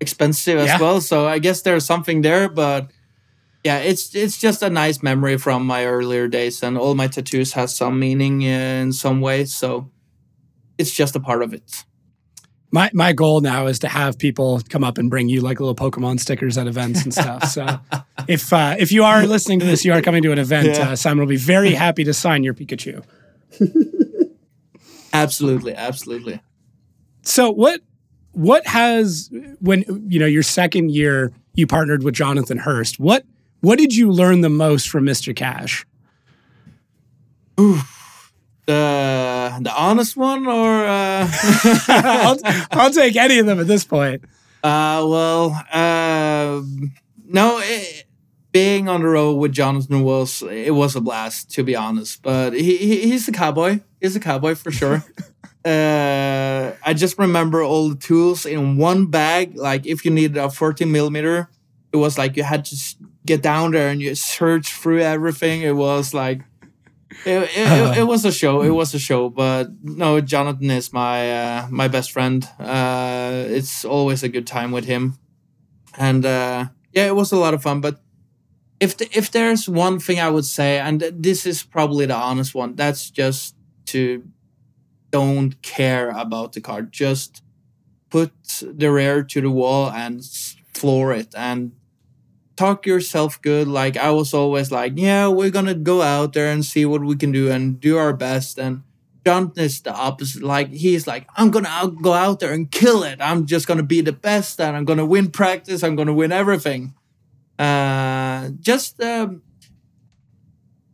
expensive 0.00 0.58
as 0.58 0.66
Yeah. 0.68 0.80
well. 0.80 1.00
So 1.00 1.26
I 1.26 1.38
guess 1.38 1.62
there's 1.62 1.84
something 1.84 2.22
there, 2.22 2.48
but 2.48 2.90
yeah, 3.64 3.78
it's 3.78 4.14
it's 4.14 4.38
just 4.38 4.62
a 4.62 4.70
nice 4.70 5.02
memory 5.02 5.36
from 5.38 5.66
my 5.66 5.84
earlier 5.86 6.28
days, 6.28 6.62
and 6.62 6.78
all 6.78 6.94
my 6.94 7.08
tattoos 7.08 7.52
has 7.54 7.76
some 7.76 7.98
meaning 7.98 8.42
in 8.42 8.92
some 8.92 9.20
way. 9.20 9.44
So 9.44 9.90
it's 10.78 10.92
just 10.92 11.14
a 11.16 11.20
part 11.20 11.42
of 11.42 11.52
it. 11.52 11.84
My 12.72 12.88
my 12.94 13.12
goal 13.12 13.40
now 13.40 13.66
is 13.66 13.78
to 13.80 13.88
have 13.88 14.16
people 14.18 14.60
come 14.68 14.84
up 14.84 14.96
and 14.98 15.10
bring 15.10 15.28
you 15.28 15.40
like 15.40 15.58
little 15.58 15.74
Pokemon 15.74 16.20
stickers 16.20 16.56
at 16.56 16.66
events 16.68 17.02
and 17.02 17.12
stuff. 17.12 17.44
So 17.50 17.66
if 18.28 18.52
uh, 18.52 18.76
if 18.78 18.92
you 18.92 19.02
are 19.04 19.26
listening 19.26 19.58
to 19.60 19.66
this, 19.66 19.84
you 19.84 19.92
are 19.92 20.00
coming 20.02 20.22
to 20.22 20.30
an 20.32 20.38
event, 20.38 20.68
Yeah. 20.68 20.90
uh, 20.90 20.92
Simen 20.92 21.18
will 21.18 21.26
be 21.26 21.36
very 21.36 21.72
happy 21.72 22.04
to 22.04 22.14
sign 22.14 22.44
your 22.44 22.54
Pikachu. 22.54 23.02
Absolutely, 25.12 25.74
absolutely. 25.74 26.40
So 27.22 27.50
what 27.50 27.80
what 28.32 28.64
has 28.68 29.28
when 29.60 29.84
you 30.08 30.20
know 30.20 30.26
your 30.26 30.44
second 30.44 30.92
year 30.92 31.32
you 31.54 31.66
partnered 31.66 32.04
with 32.04 32.14
Jonathan 32.14 32.58
Hurst? 32.58 33.00
What 33.00 33.24
what 33.60 33.76
did 33.78 33.94
you 33.96 34.10
learn 34.12 34.40
the 34.40 34.48
most 34.48 34.88
from 34.88 35.04
Mr. 35.04 35.34
Cash? 35.34 35.84
The 38.66 39.58
the 39.62 39.74
honest 39.76 40.16
one 40.16 40.46
or 40.46 40.84
uh, 40.84 41.28
I'll, 41.88 42.38
I'll 42.70 42.90
take 42.92 43.16
any 43.16 43.38
of 43.38 43.46
them 43.46 43.58
at 43.58 43.66
this 43.66 43.84
point. 43.84 44.22
uh 44.62 45.04
well 45.08 45.46
um 45.72 46.92
no 47.26 47.58
it, 47.62 48.04
being 48.52 48.88
on 48.88 49.00
the 49.02 49.08
road 49.08 49.34
with 49.34 49.52
Jonathan 49.52 50.02
was 50.02 50.42
it 50.42 50.74
was 50.74 50.94
a 50.96 51.00
blast 51.00 51.50
to 51.52 51.64
be 51.64 51.74
honest. 51.74 52.22
But 52.22 52.52
he, 52.52 52.76
he 52.76 53.00
he's 53.08 53.26
a 53.28 53.32
cowboy. 53.32 53.80
He's 54.00 54.14
a 54.16 54.20
cowboy 54.20 54.54
for 54.54 54.70
sure. 54.70 55.04
Uh 55.64 56.72
I 56.84 56.94
just 56.94 57.18
remember 57.18 57.62
all 57.62 57.90
the 57.90 57.96
tools 57.96 58.46
in 58.46 58.78
one 58.78 59.06
bag. 59.06 59.56
Like 59.58 59.84
if 59.86 60.04
you 60.06 60.10
needed 60.10 60.38
a 60.38 60.48
14 60.50 60.90
millimeter 60.90 61.50
it 61.92 61.98
was 61.98 62.16
like 62.16 62.36
you 62.36 62.42
had 62.44 62.64
to 62.66 62.76
get 63.26 63.42
down 63.42 63.72
there 63.72 63.88
and 63.90 64.00
you 64.00 64.14
search 64.14 64.72
through 64.72 65.00
everything. 65.00 65.60
It 65.62 65.76
was 65.76 66.14
like 66.14 66.40
it, 67.24 67.50
it, 67.56 67.98
it, 67.98 68.06
was 68.06 68.24
a 68.24 68.32
show. 68.32 68.62
It 68.62 68.70
was 68.70 68.94
a 68.94 68.98
show, 68.98 69.28
but 69.28 69.70
no, 69.82 70.20
Jonathan 70.20 70.70
is 70.70 70.92
my 70.92 71.30
uh, 71.32 71.66
my 71.70 71.88
best 71.88 72.12
friend. 72.12 72.48
Uh, 72.58 73.44
it's 73.48 73.84
always 73.84 74.22
a 74.22 74.28
good 74.28 74.46
time 74.46 74.72
with 74.72 74.84
him, 74.84 75.18
and 75.98 76.24
uh, 76.24 76.66
yeah, 76.92 77.06
it 77.06 77.14
was 77.14 77.32
a 77.32 77.36
lot 77.36 77.54
of 77.54 77.62
fun. 77.62 77.80
But 77.80 78.00
if 78.80 78.96
the, 78.96 79.08
if 79.16 79.30
there's 79.30 79.68
one 79.68 79.98
thing 79.98 80.18
I 80.18 80.30
would 80.30 80.46
say, 80.46 80.78
and 80.78 81.00
this 81.00 81.46
is 81.46 81.62
probably 81.62 82.06
the 82.06 82.16
honest 82.16 82.54
one, 82.54 82.74
that's 82.74 83.10
just 83.10 83.54
to 83.86 84.24
don't 85.10 85.60
care 85.62 86.10
about 86.10 86.52
the 86.52 86.60
car. 86.60 86.82
Just 86.82 87.42
put 88.08 88.32
the 88.62 88.90
rear 88.90 89.22
to 89.22 89.40
the 89.40 89.50
wall 89.50 89.90
and 89.90 90.24
floor 90.72 91.12
it 91.12 91.34
and 91.36 91.72
talk 92.60 92.84
yourself 92.84 93.40
good. 93.40 93.66
Like 93.66 93.96
I 93.96 94.10
was 94.10 94.34
always 94.34 94.70
like, 94.70 94.92
yeah, 94.96 95.28
we're 95.28 95.50
gonna 95.50 95.74
go 95.74 96.02
out 96.02 96.34
there 96.34 96.52
and 96.52 96.62
see 96.64 96.84
what 96.84 97.02
we 97.02 97.16
can 97.16 97.32
do 97.32 97.50
and 97.50 97.80
do 97.80 97.96
our 97.96 98.12
best. 98.12 98.58
And 98.58 98.82
Jonathan 99.24 99.64
is 99.64 99.80
the 99.80 99.94
opposite. 99.94 100.42
Like 100.42 100.68
he's 100.68 101.06
like, 101.06 101.26
I'm 101.36 101.50
gonna 101.50 101.70
out, 101.70 101.96
go 102.02 102.12
out 102.12 102.40
there 102.40 102.52
and 102.52 102.70
kill 102.70 103.02
it. 103.02 103.18
I'm 103.20 103.46
just 103.46 103.66
gonna 103.66 103.82
be 103.82 104.02
the 104.02 104.12
best, 104.12 104.60
and 104.60 104.76
I'm 104.76 104.84
gonna 104.84 105.06
win 105.06 105.30
practice. 105.30 105.82
I'm 105.82 105.96
gonna 105.96 106.12
win 106.12 106.32
everything. 106.32 106.92
Uh, 107.58 108.50
just 108.60 109.00
um, 109.02 109.42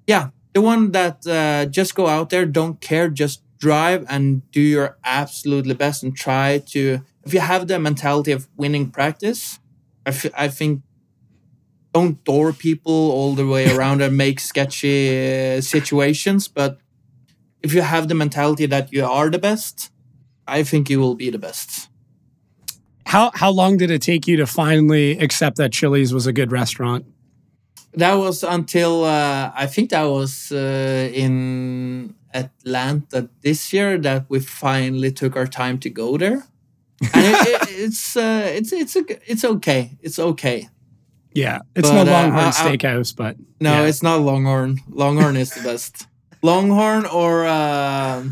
yeah, 0.06 0.30
the 0.54 0.60
one 0.60 0.92
that 0.92 1.26
uh, 1.26 1.66
just 1.66 1.94
go 1.94 2.06
out 2.06 2.30
there, 2.30 2.46
don't 2.46 2.80
care, 2.80 3.08
just 3.08 3.42
drive 3.58 4.06
and 4.08 4.48
do 4.52 4.60
your 4.60 4.98
absolutely 5.04 5.74
best 5.74 6.02
and 6.02 6.16
try 6.16 6.58
to. 6.70 7.00
If 7.24 7.34
you 7.34 7.40
have 7.40 7.66
the 7.66 7.80
mentality 7.80 8.30
of 8.30 8.46
winning 8.56 8.90
practice, 8.90 9.58
I, 10.06 10.10
f- 10.10 10.34
I 10.38 10.46
think 10.46 10.82
don't 11.96 12.24
door 12.24 12.52
people 12.52 12.92
all 13.16 13.34
the 13.34 13.46
way 13.46 13.64
around 13.74 14.02
and 14.02 14.16
make 14.16 14.38
sketchy 14.40 14.98
uh, 15.56 15.60
situations. 15.60 16.48
But 16.48 16.78
if 17.62 17.72
you 17.74 17.82
have 17.82 18.08
the 18.08 18.14
mentality 18.14 18.66
that 18.66 18.92
you 18.92 19.04
are 19.04 19.30
the 19.30 19.38
best, 19.38 19.90
I 20.46 20.62
think 20.62 20.90
you 20.90 21.00
will 21.00 21.14
be 21.14 21.30
the 21.30 21.38
best. 21.38 21.88
How 23.06 23.30
how 23.42 23.50
long 23.60 23.78
did 23.78 23.90
it 23.90 24.02
take 24.02 24.30
you 24.30 24.36
to 24.42 24.46
finally 24.46 25.18
accept 25.26 25.56
that 25.56 25.72
Chili's 25.72 26.12
was 26.12 26.26
a 26.26 26.32
good 26.32 26.50
restaurant? 26.52 27.04
That 27.94 28.14
was 28.14 28.44
until 28.44 29.04
uh, 29.04 29.52
I 29.64 29.66
think 29.66 29.90
that 29.90 30.06
was 30.18 30.52
uh, 30.52 31.22
in 31.24 32.14
Atlanta 32.34 33.28
this 33.40 33.72
year 33.72 33.98
that 33.98 34.22
we 34.28 34.40
finally 34.40 35.12
took 35.12 35.36
our 35.36 35.48
time 35.48 35.78
to 35.78 35.90
go 35.90 36.18
there. 36.18 36.40
And 37.14 37.24
it, 37.32 37.36
it, 37.48 37.60
it's 37.84 38.16
uh, 38.16 38.58
it's 38.58 38.72
it's 38.72 38.96
a, 38.96 39.02
it's 39.32 39.44
okay. 39.44 39.82
It's 40.02 40.18
okay. 40.18 40.68
Yeah, 41.36 41.58
it's 41.74 41.88
But, 41.88 41.94
no 42.04 42.12
uh, 42.12 42.14
Longhorn 42.14 42.44
I- 42.44 42.48
I- 42.48 42.50
Steakhouse, 42.76 43.14
but 43.14 43.36
No, 43.60 43.72
yeah. 43.82 43.88
it's 43.88 44.02
not 44.02 44.20
Longhorn. 44.20 44.80
Longhorn 44.88 45.36
is 45.36 45.50
the 45.54 45.62
best. 45.62 46.06
Longhorn 46.42 47.06
or 47.06 47.44
uh, 47.46 48.24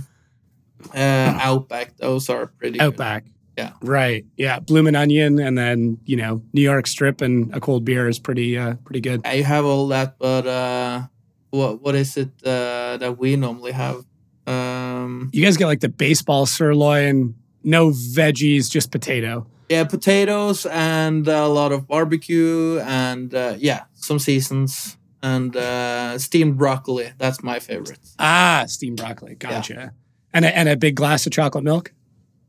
uh, 0.95 0.95
Outback. 0.95 1.97
Those 1.97 2.29
are 2.29 2.47
pretty 2.47 2.79
good. 2.79 2.85
Outback. 2.87 3.25
Yeah. 3.57 3.71
right. 3.83 4.25
Yeah, 4.37 4.59
bloomin' 4.59 4.97
onion, 4.97 5.39
and 5.39 5.57
then 5.57 5.99
you 6.05 6.17
know 6.17 6.43
New 6.53 6.61
York 6.63 6.89
strip 6.89 7.21
and 7.21 7.55
a 7.55 7.61
cold 7.61 7.85
beer 7.85 8.09
is 8.09 8.19
pretty 8.19 8.59
uh, 8.59 8.75
pretty 8.85 9.01
good. 9.01 9.21
I 9.25 9.43
have 9.43 9.65
all 9.65 9.87
that, 9.89 10.19
but 10.19 10.45
uh, 10.47 11.03
what 11.51 11.81
what 11.81 11.95
is 11.95 12.17
it 12.17 12.31
uh, 12.45 12.97
that 12.97 13.17
we 13.19 13.37
normally 13.37 13.71
have? 13.73 14.05
Um, 14.49 15.31
You 15.33 15.45
guys 15.45 15.57
get 15.57 15.67
like 15.67 15.81
the 15.81 15.89
baseball 15.89 16.47
sirloin, 16.47 17.35
no 17.63 17.91
veggies, 17.91 18.69
just 18.71 18.91
potato. 18.91 19.47
Yeah, 19.69 19.85
potatoes 19.85 20.67
and 20.67 21.27
a 21.27 21.47
lot 21.47 21.73
of 21.73 21.89
barbecue 21.89 22.79
and 22.81 23.35
uh, 23.35 23.55
yeah, 23.59 23.85
some 23.95 24.19
seasons 24.19 24.97
and 25.23 25.57
uh, 25.57 26.19
steamed 26.19 26.59
broccoli. 26.59 27.13
That's 27.17 27.43
my 27.43 27.59
favorite. 27.59 27.99
Ah, 28.19 28.65
steamed 28.67 28.99
broccoli. 28.99 29.37
Gotcha. 29.37 29.93
And 30.35 30.45
a, 30.45 30.57
and 30.57 30.69
a 30.69 30.77
big 30.77 30.97
glass 30.97 31.25
of 31.27 31.33
chocolate 31.33 31.65
milk. 31.65 31.93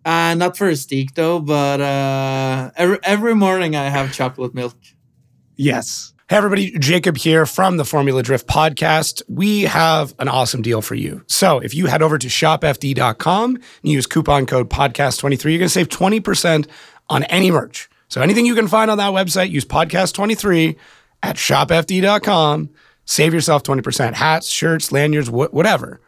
Uh, 0.04 0.36
not 0.36 0.58
for 0.58 0.68
a 0.68 0.76
steak 0.76 1.16
though, 1.16 1.40
but 1.40 1.80
uh, 1.80 2.72
every, 2.76 3.00
every 3.04 3.34
morning 3.34 3.76
I 3.76 3.90
have 3.90 4.14
chocolate 4.14 4.54
milk. 4.54 4.76
Yes. 5.56 6.14
Hey, 6.28 6.38
everybody, 6.38 6.72
Jacob 6.80 7.18
here 7.18 7.46
from 7.46 7.78
the 7.78 7.86
Formula 7.86 8.24
Drift 8.24 8.48
podcast. 8.48 9.22
We 9.30 9.62
have 9.62 10.16
an 10.18 10.28
awesome 10.28 10.64
deal 10.64 10.82
for 10.82 10.96
you. 10.96 11.24
So, 11.28 11.60
if 11.60 11.76
you 11.76 11.86
head 11.86 12.02
over 12.02 12.18
to 12.18 12.28
shopfd.com 12.28 13.56
and 13.56 13.64
use 13.84 14.08
coupon 14.08 14.48
code 14.48 14.68
podcast23, 14.68 15.44
you're 15.44 15.60
going 15.60 15.62
to 15.62 15.70
save 15.70 15.90
20% 15.90 16.68
on 17.10 17.24
any 17.24 17.52
merch. 17.52 17.90
So, 18.08 18.22
anything 18.22 18.46
you 18.46 18.56
can 18.56 18.68
find 18.68 18.92
on 18.92 18.98
that 18.98 19.12
website, 19.12 19.50
use 19.50 19.66
podcast23 19.66 20.76
at 21.24 21.36
shopfd.com. 21.36 22.70
Save 23.06 23.34
yourself 23.34 23.64
20%. 23.64 24.14
Hats, 24.14 24.48
shirts, 24.48 24.92
lanyards, 24.92 25.28
wh- 25.28 25.54
whatever. 25.54 26.02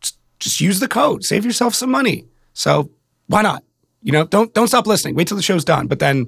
Just, 0.00 0.18
just 0.38 0.60
use 0.60 0.80
the 0.80 0.88
code. 0.88 1.24
Save 1.24 1.44
yourself 1.44 1.74
some 1.74 1.90
money. 1.90 2.26
So, 2.52 2.90
why 3.26 3.42
not? 3.42 3.62
You 4.02 4.12
know, 4.12 4.24
don't 4.24 4.52
don't 4.54 4.68
stop 4.68 4.86
listening. 4.86 5.14
Wait 5.14 5.26
till 5.26 5.36
the 5.36 5.42
show's 5.42 5.64
done, 5.64 5.88
but 5.88 5.98
then 5.98 6.26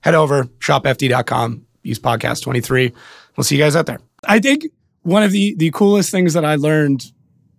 head 0.00 0.14
over 0.14 0.44
shopfd.com, 0.44 1.66
use 1.82 1.98
podcast 1.98 2.42
23. 2.42 2.92
We'll 3.36 3.44
see 3.44 3.56
you 3.56 3.62
guys 3.62 3.76
out 3.76 3.86
there. 3.86 4.00
I 4.24 4.38
think 4.38 4.66
one 5.02 5.22
of 5.22 5.30
the 5.32 5.54
the 5.56 5.70
coolest 5.70 6.10
things 6.10 6.34
that 6.34 6.44
I 6.44 6.54
learned 6.54 7.12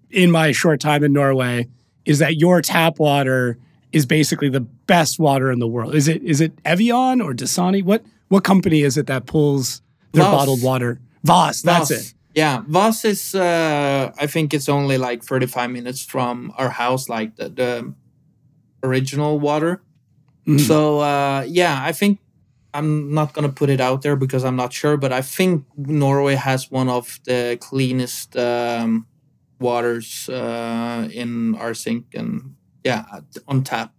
in 0.09 0.31
my 0.31 0.51
short 0.51 0.79
time 0.79 1.03
in 1.03 1.13
Norway 1.13 1.67
is 2.05 2.19
that 2.19 2.37
your 2.37 2.61
tap 2.61 2.97
water 2.97 3.59
is 3.91 4.05
basically 4.05 4.49
the 4.49 4.61
best 4.61 5.19
water 5.19 5.51
in 5.51 5.59
the 5.59 5.67
world. 5.67 5.95
Is 5.95 6.07
it 6.07 6.21
is 6.23 6.41
it 6.41 6.53
Evian 6.65 7.21
or 7.21 7.33
Dasani? 7.33 7.83
What 7.83 8.03
what 8.27 8.43
company 8.43 8.81
is 8.81 8.97
it 8.97 9.07
that 9.07 9.25
pulls 9.25 9.81
their 10.13 10.23
Voss. 10.23 10.35
bottled 10.35 10.63
water? 10.63 10.99
Voss, 11.23 11.61
that's 11.61 11.89
Voss. 11.89 11.91
it. 11.91 12.13
Yeah, 12.35 12.61
Voss 12.67 13.03
is. 13.05 13.33
Uh, 13.35 14.11
I 14.19 14.27
think 14.27 14.53
it's 14.53 14.69
only 14.69 14.97
like 14.97 15.23
thirty-five 15.23 15.69
minutes 15.71 16.03
from 16.05 16.53
our 16.57 16.69
house, 16.69 17.09
like 17.09 17.35
the, 17.35 17.49
the 17.49 17.93
original 18.83 19.39
water. 19.39 19.81
Mhm. 20.47 20.59
So 20.59 20.99
uh, 20.99 21.43
yeah, 21.47 21.79
I 21.83 21.91
think 21.91 22.19
I'm 22.73 23.13
not 23.13 23.33
gonna 23.33 23.49
put 23.49 23.69
it 23.69 23.81
out 23.81 24.03
there 24.03 24.15
because 24.15 24.45
I'm 24.45 24.55
not 24.55 24.71
sure, 24.71 24.95
but 24.97 25.11
I 25.11 25.21
think 25.21 25.65
Norway 25.75 26.35
has 26.35 26.69
one 26.71 26.87
of 26.89 27.19
the 27.25 27.57
cleanest 27.59 28.37
um, 28.37 29.07
waters 29.59 30.29
uh, 30.29 31.09
in 31.11 31.55
our 31.55 31.73
sink 31.73 32.13
and 32.13 32.55
yeah, 32.89 33.19
on 33.47 33.63
tap. 33.63 33.93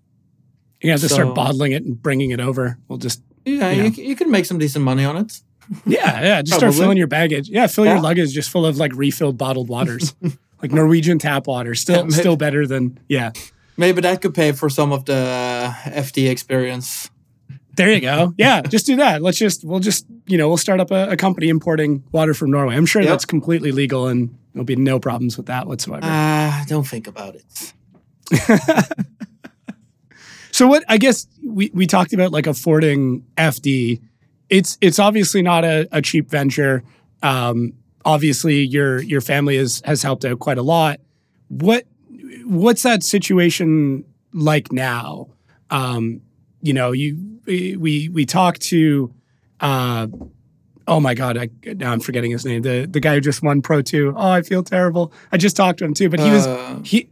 You 0.82 0.91
have 0.93 1.01
to 1.01 1.09
So- 1.09 1.14
start 1.16 1.34
bottling 1.34 1.72
it 1.72 1.84
and 1.84 2.01
bringing 2.01 2.30
it 2.30 2.41
over. 2.41 2.78
We'll 2.88 2.99
just 2.99 3.22
Yeah, 3.45 3.70
Yeah. 3.70 3.82
You, 3.84 3.93
c- 3.93 4.07
you 4.07 4.16
can 4.16 4.30
make 4.30 4.45
some 4.47 4.59
decent 4.59 4.84
money 4.84 5.05
on 5.05 5.16
it. 5.16 5.41
Yeah, 5.86 6.20
yeah. 6.22 6.43
Just 6.43 6.59
start 6.59 6.74
filling 6.74 6.97
your 6.99 7.07
baggage. 7.07 7.49
Yeah, 7.49 7.66
fill 7.68 7.86
your 7.86 8.01
luggage 8.01 8.32
just 8.32 8.51
full 8.51 8.66
of 8.66 8.76
like 8.76 8.93
refilled 8.95 9.38
bottled 9.38 9.68
waters, 9.68 10.14
like 10.62 10.72
Norwegian 10.72 11.18
tap 11.18 11.47
water. 11.47 11.74
Still, 11.74 11.97
Yeah, 11.97 12.03
maybe- 12.03 12.12
still 12.14 12.36
better 12.36 12.66
than 12.66 12.99
yeah. 13.09 13.30
Maybe 13.76 14.01
that 14.03 14.20
could 14.20 14.34
pay 14.34 14.53
for 14.53 14.68
some 14.68 14.93
of 14.93 15.05
the 15.05 15.14
uh, 15.14 15.72
FD 15.91 16.28
experience. 16.28 17.09
There 17.76 17.91
you 17.93 18.01
go. 18.01 18.34
Yeah, 18.36 18.61
just 18.62 18.84
do 18.84 18.97
that. 18.97 19.22
Let's 19.22 19.38
just 19.38 19.64
we'll 19.64 19.80
just 19.80 20.05
you 20.26 20.36
know 20.36 20.49
we'll 20.49 20.57
start 20.59 20.80
up 20.80 20.91
a, 20.91 21.11
a 21.11 21.16
company 21.16 21.49
importing 21.49 22.03
water 22.12 22.34
from 22.34 22.51
Norway. 22.51 22.74
I'm 22.76 22.84
sure 22.86 23.01
Yep. 23.03 23.11
that's 23.11 23.24
completely 23.24 23.70
legal 23.72 24.09
and 24.09 24.36
there'll 24.53 24.64
be 24.66 24.76
no 24.76 24.99
problems 24.99 25.36
with 25.36 25.47
that 25.47 25.66
whatsoever. 25.66 26.01
Ah, 26.05 26.64
don't 26.68 26.86
think 26.86 27.07
about 27.07 27.36
it. 27.36 27.72
So 30.53 30.66
what 30.66 30.85
I 30.89 30.99
guess 30.99 31.26
we, 31.43 31.70
we 31.72 31.87
talked 31.87 32.12
about 32.12 32.33
like 32.33 32.47
affording 32.47 33.24
FD. 33.37 34.01
It's 34.49 34.76
it's 34.81 34.99
obviously 34.99 35.43
not 35.43 35.64
a, 35.64 35.89
a 35.93 36.03
cheap 36.03 36.28
venture. 36.28 36.83
Um, 37.22 37.74
obviously 38.05 38.61
your 38.61 39.01
your 39.01 39.20
family 39.20 39.57
has 39.57 39.81
has 39.85 40.03
helped 40.03 40.24
out 40.24 40.39
quite 40.39 40.59
a 40.59 40.62
lot. 40.62 41.01
What 41.49 41.85
what's 42.45 42.83
that 42.83 43.03
situation 43.03 44.05
like 44.33 44.72
now? 44.72 45.28
Um, 45.70 46.20
you 46.62 46.72
know, 46.72 46.93
you 46.93 47.41
we 47.47 48.09
we 48.09 48.26
talked 48.26 48.61
to 48.62 49.14
uh, 49.61 50.09
oh 50.89 51.01
my 51.01 51.14
god, 51.14 51.39
I 51.39 51.49
now 51.74 51.93
I'm 51.93 52.01
forgetting 52.01 52.33
his 52.33 52.45
name. 52.45 52.62
The 52.62 52.87
the 52.91 53.01
guy 53.01 53.14
who 53.14 53.20
just 53.20 53.43
won 53.43 53.62
Pro 53.62 53.83
2. 53.83 54.14
Oh, 54.16 54.31
I 54.31 54.43
feel 54.43 54.62
terrible. 54.62 55.12
I 55.31 55.37
just 55.37 55.57
talked 55.57 55.78
to 55.78 55.85
him 55.85 55.95
too, 55.95 56.09
but 56.09 56.20
he 56.20 56.31
was 56.31 56.47
Uh, 56.47 56.81
he 56.85 57.05
uh, 57.05 57.07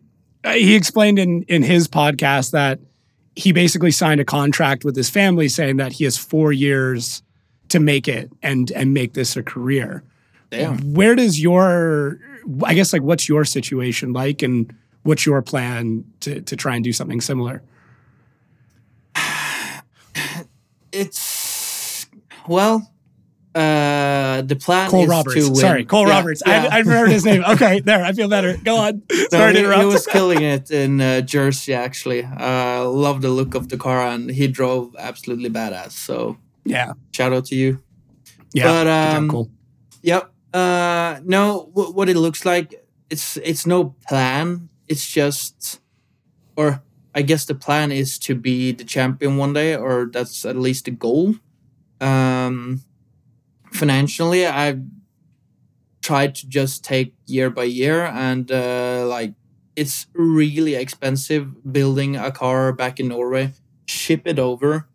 Uh, 0.44 0.52
he 0.52 0.74
explained 0.74 1.18
in 1.18 1.42
in 1.44 1.62
his 1.62 1.88
podcast 1.88 2.52
that 2.52 2.80
he 3.34 3.52
basically 3.52 3.90
signed 3.90 4.20
a 4.20 4.24
contract 4.24 4.84
with 4.84 4.96
his 4.96 5.08
family 5.08 5.48
saying 5.48 5.76
that 5.76 5.92
he 5.92 6.04
has 6.04 6.16
four 6.16 6.52
years 6.52 7.22
to 7.68 7.78
make 7.80 8.08
it 8.08 8.30
and 8.42 8.70
and 8.72 8.94
make 8.94 9.14
this 9.14 9.36
a 9.36 9.42
career. 9.42 10.02
damn. 10.50 10.94
Where 10.94 11.14
does 11.14 11.40
your 11.40 12.18
I 12.64 12.74
guess 12.74 12.92
like 12.92 13.02
what's 13.02 13.28
your 13.28 13.44
situation 13.44 14.12
like 14.12 14.42
and 14.42 14.74
what's 15.02 15.26
your 15.26 15.42
plan 15.42 16.04
to 16.20 16.40
to 16.40 16.56
try 16.56 16.74
and 16.74 16.84
do 16.84 16.92
something 16.92 17.20
similar? 17.20 17.62
It's 20.90 22.06
well, 22.48 22.90
uh, 23.54 24.42
the 24.42 24.56
plan 24.56 24.90
Cole 24.90 25.02
is 25.04 25.08
Roberts. 25.08 25.34
to 25.36 25.46
win. 25.52 25.54
Sorry, 25.56 25.84
Cole 25.84 26.06
Yeah, 26.06 26.16
Roberts. 26.18 26.42
yeah. 26.46 26.68
I, 26.70 26.78
I've 26.78 27.08
his 27.08 27.24
name. 27.24 27.42
Okay, 27.48 27.80
there. 27.80 28.04
I 28.04 28.12
feel 28.12 28.28
better. 28.28 28.56
Go 28.58 28.76
on. 28.76 29.02
Sorry 29.30 29.52
to 29.52 29.58
he, 29.58 29.64
interrupt. 29.64 29.80
he 29.82 29.86
was 29.86 30.06
killing 30.16 30.42
it 30.42 30.70
in 30.70 31.00
uh, 31.00 31.20
Jersey. 31.22 31.74
Actually, 31.74 32.24
uh, 32.24 32.84
love 32.88 33.22
the 33.22 33.30
look 33.30 33.54
of 33.54 33.68
the 33.68 33.76
car, 33.76 34.06
and 34.06 34.30
he 34.30 34.46
drove 34.48 34.94
absolutely 34.98 35.50
badass. 35.50 35.92
So 35.92 36.36
yeah. 36.64 36.92
shout 37.12 37.32
out 37.32 37.46
to 37.46 37.56
you. 37.56 37.82
Yeah. 38.52 38.64
But, 38.64 38.86
um, 38.86 39.28
Cole. 39.28 39.50
Yep. 40.02 40.30
Uh, 40.54 41.20
no, 41.24 41.70
w- 41.74 41.92
what 41.92 42.08
it 42.08 42.16
looks 42.16 42.44
like, 42.44 42.74
it's 43.10 43.36
it's 43.38 43.66
no 43.66 43.94
plan. 44.08 44.68
It's 44.88 45.06
just, 45.06 45.80
or 46.56 46.82
I 47.14 47.22
guess 47.22 47.44
the 47.44 47.54
plan 47.54 47.92
is 47.92 48.18
to 48.20 48.34
be 48.34 48.72
the 48.72 48.84
champion 48.84 49.36
one 49.36 49.52
day, 49.52 49.74
or 49.76 50.08
that's 50.12 50.44
at 50.46 50.56
least 50.56 50.84
the 50.86 50.92
goal. 50.92 51.34
Um, 52.00 52.82
financially, 53.72 54.46
I've 54.46 54.80
tried 56.02 56.34
to 56.36 56.48
just 56.48 56.84
take 56.84 57.14
year 57.26 57.50
by 57.50 57.64
year, 57.64 58.04
and 58.06 58.50
uh, 58.50 59.04
like 59.06 59.34
it's 59.76 60.06
really 60.14 60.74
expensive 60.74 61.72
building 61.72 62.16
a 62.16 62.30
car 62.30 62.72
back 62.72 62.98
in 63.00 63.08
Norway, 63.08 63.52
ship 63.86 64.22
it 64.26 64.38
over, 64.38 64.88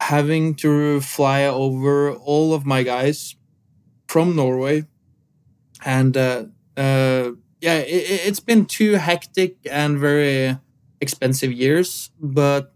having 0.00 0.54
to 0.56 1.00
fly 1.00 1.44
over 1.44 2.12
all 2.12 2.54
of 2.54 2.64
my 2.64 2.82
guys 2.82 3.36
from 4.08 4.36
Norway, 4.36 4.86
and 5.84 6.16
uh, 6.16 6.44
uh, 6.76 7.32
yeah, 7.60 7.78
it, 7.78 7.88
it- 8.10 8.22
it's 8.28 8.40
been 8.40 8.66
two 8.66 8.94
hectic 8.94 9.56
and 9.70 9.98
very 9.98 10.58
expensive 11.00 11.52
years. 11.52 12.10
But 12.20 12.72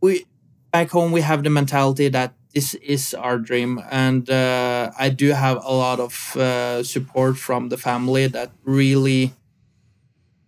we 0.00 0.26
back 0.72 0.90
home 0.90 1.12
we 1.12 1.20
have 1.22 1.42
the 1.44 1.50
mentality 1.50 2.08
that 2.08 2.34
this 2.56 2.74
is 2.76 3.14
our 3.14 3.38
dream, 3.38 3.80
and 3.92 4.30
uh, 4.30 4.90
I 4.98 5.10
do 5.10 5.30
have 5.32 5.58
a 5.64 5.72
lot 5.74 6.00
of 6.00 6.36
uh, 6.36 6.82
support 6.84 7.38
from 7.38 7.68
the 7.70 7.78
family 7.78 8.26
that 8.28 8.50
really 8.64 9.34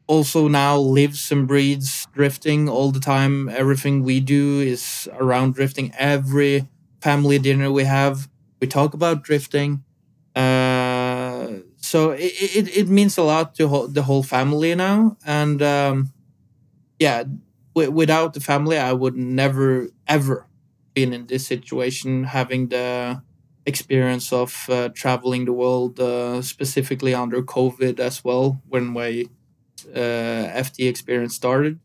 also 0.06 0.48
now 0.48 0.76
lives 0.78 1.30
and 1.30 1.46
breathes 1.46 2.06
drifting 2.14 2.68
all 2.68 2.90
the 2.90 3.00
time. 3.00 3.48
Everything 3.48 4.02
we 4.02 4.20
do 4.20 4.60
is 4.60 5.08
around 5.12 5.54
drifting. 5.54 5.92
Every 5.98 6.66
family 7.00 7.38
dinner 7.38 7.70
we 7.70 7.84
have, 7.84 8.28
we 8.60 8.66
talk 8.66 8.94
about 8.94 9.22
drifting. 9.22 9.84
Uh, 10.34 11.60
so 11.76 12.12
it, 12.12 12.32
it, 12.56 12.76
it 12.76 12.88
means 12.88 13.18
a 13.18 13.22
lot 13.22 13.54
to 13.56 13.68
ho- 13.68 13.86
the 13.86 14.02
whole 14.04 14.22
family 14.22 14.74
now. 14.74 15.16
And 15.26 15.62
um, 15.62 16.12
yeah, 17.00 17.24
w- 17.76 17.92
without 17.92 18.34
the 18.34 18.40
family, 18.40 18.78
I 18.78 18.94
would 18.94 19.16
never, 19.16 19.88
ever 20.08 20.47
been 20.98 21.12
in 21.12 21.26
this 21.26 21.46
situation, 21.46 22.24
having 22.24 22.68
the 22.68 23.22
experience 23.66 24.32
of 24.32 24.50
uh, 24.68 24.88
traveling 25.02 25.44
the 25.44 25.52
world, 25.52 26.00
uh, 26.00 26.42
specifically 26.42 27.14
under 27.14 27.40
COVID 27.42 28.00
as 28.00 28.24
well, 28.24 28.60
when 28.68 28.84
my 28.86 29.10
uh, 29.94 30.64
FD 30.66 30.88
experience 30.88 31.34
started. 31.34 31.78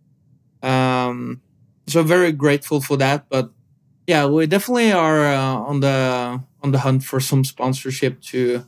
Um, 0.64 1.42
so 1.86 2.02
very 2.02 2.32
grateful 2.32 2.80
for 2.82 2.98
that. 2.98 3.30
But 3.30 3.52
yeah, 4.08 4.26
we 4.26 4.48
definitely 4.48 4.92
are 4.92 5.22
uh, 5.26 5.70
on 5.70 5.82
the 5.82 5.98
on 6.64 6.72
the 6.72 6.80
hunt 6.80 7.04
for 7.04 7.20
some 7.20 7.44
sponsorship 7.44 8.22
to 8.32 8.66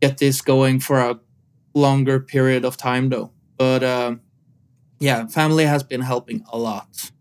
get 0.00 0.18
this 0.18 0.40
going 0.40 0.80
for 0.80 0.98
a 0.98 1.20
longer 1.74 2.18
period 2.18 2.64
of 2.64 2.76
time, 2.76 3.10
though. 3.10 3.30
But 3.58 3.82
um, 3.84 4.22
yeah, 4.98 5.26
family 5.28 5.66
has 5.66 5.82
been 5.84 6.00
helping 6.00 6.44
a 6.52 6.58
lot. 6.58 7.12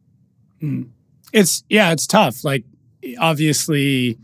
It's 1.33 1.63
yeah, 1.69 1.91
it's 1.91 2.07
tough. 2.07 2.43
Like 2.43 2.63
obviously, 3.19 4.17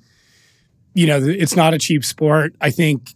you 0.93 1.08
know, 1.08 1.22
it's 1.22 1.56
not 1.56 1.74
a 1.74 1.78
cheap 1.78 2.06
sport. 2.06 2.56
I 2.62 2.70
think 2.70 3.12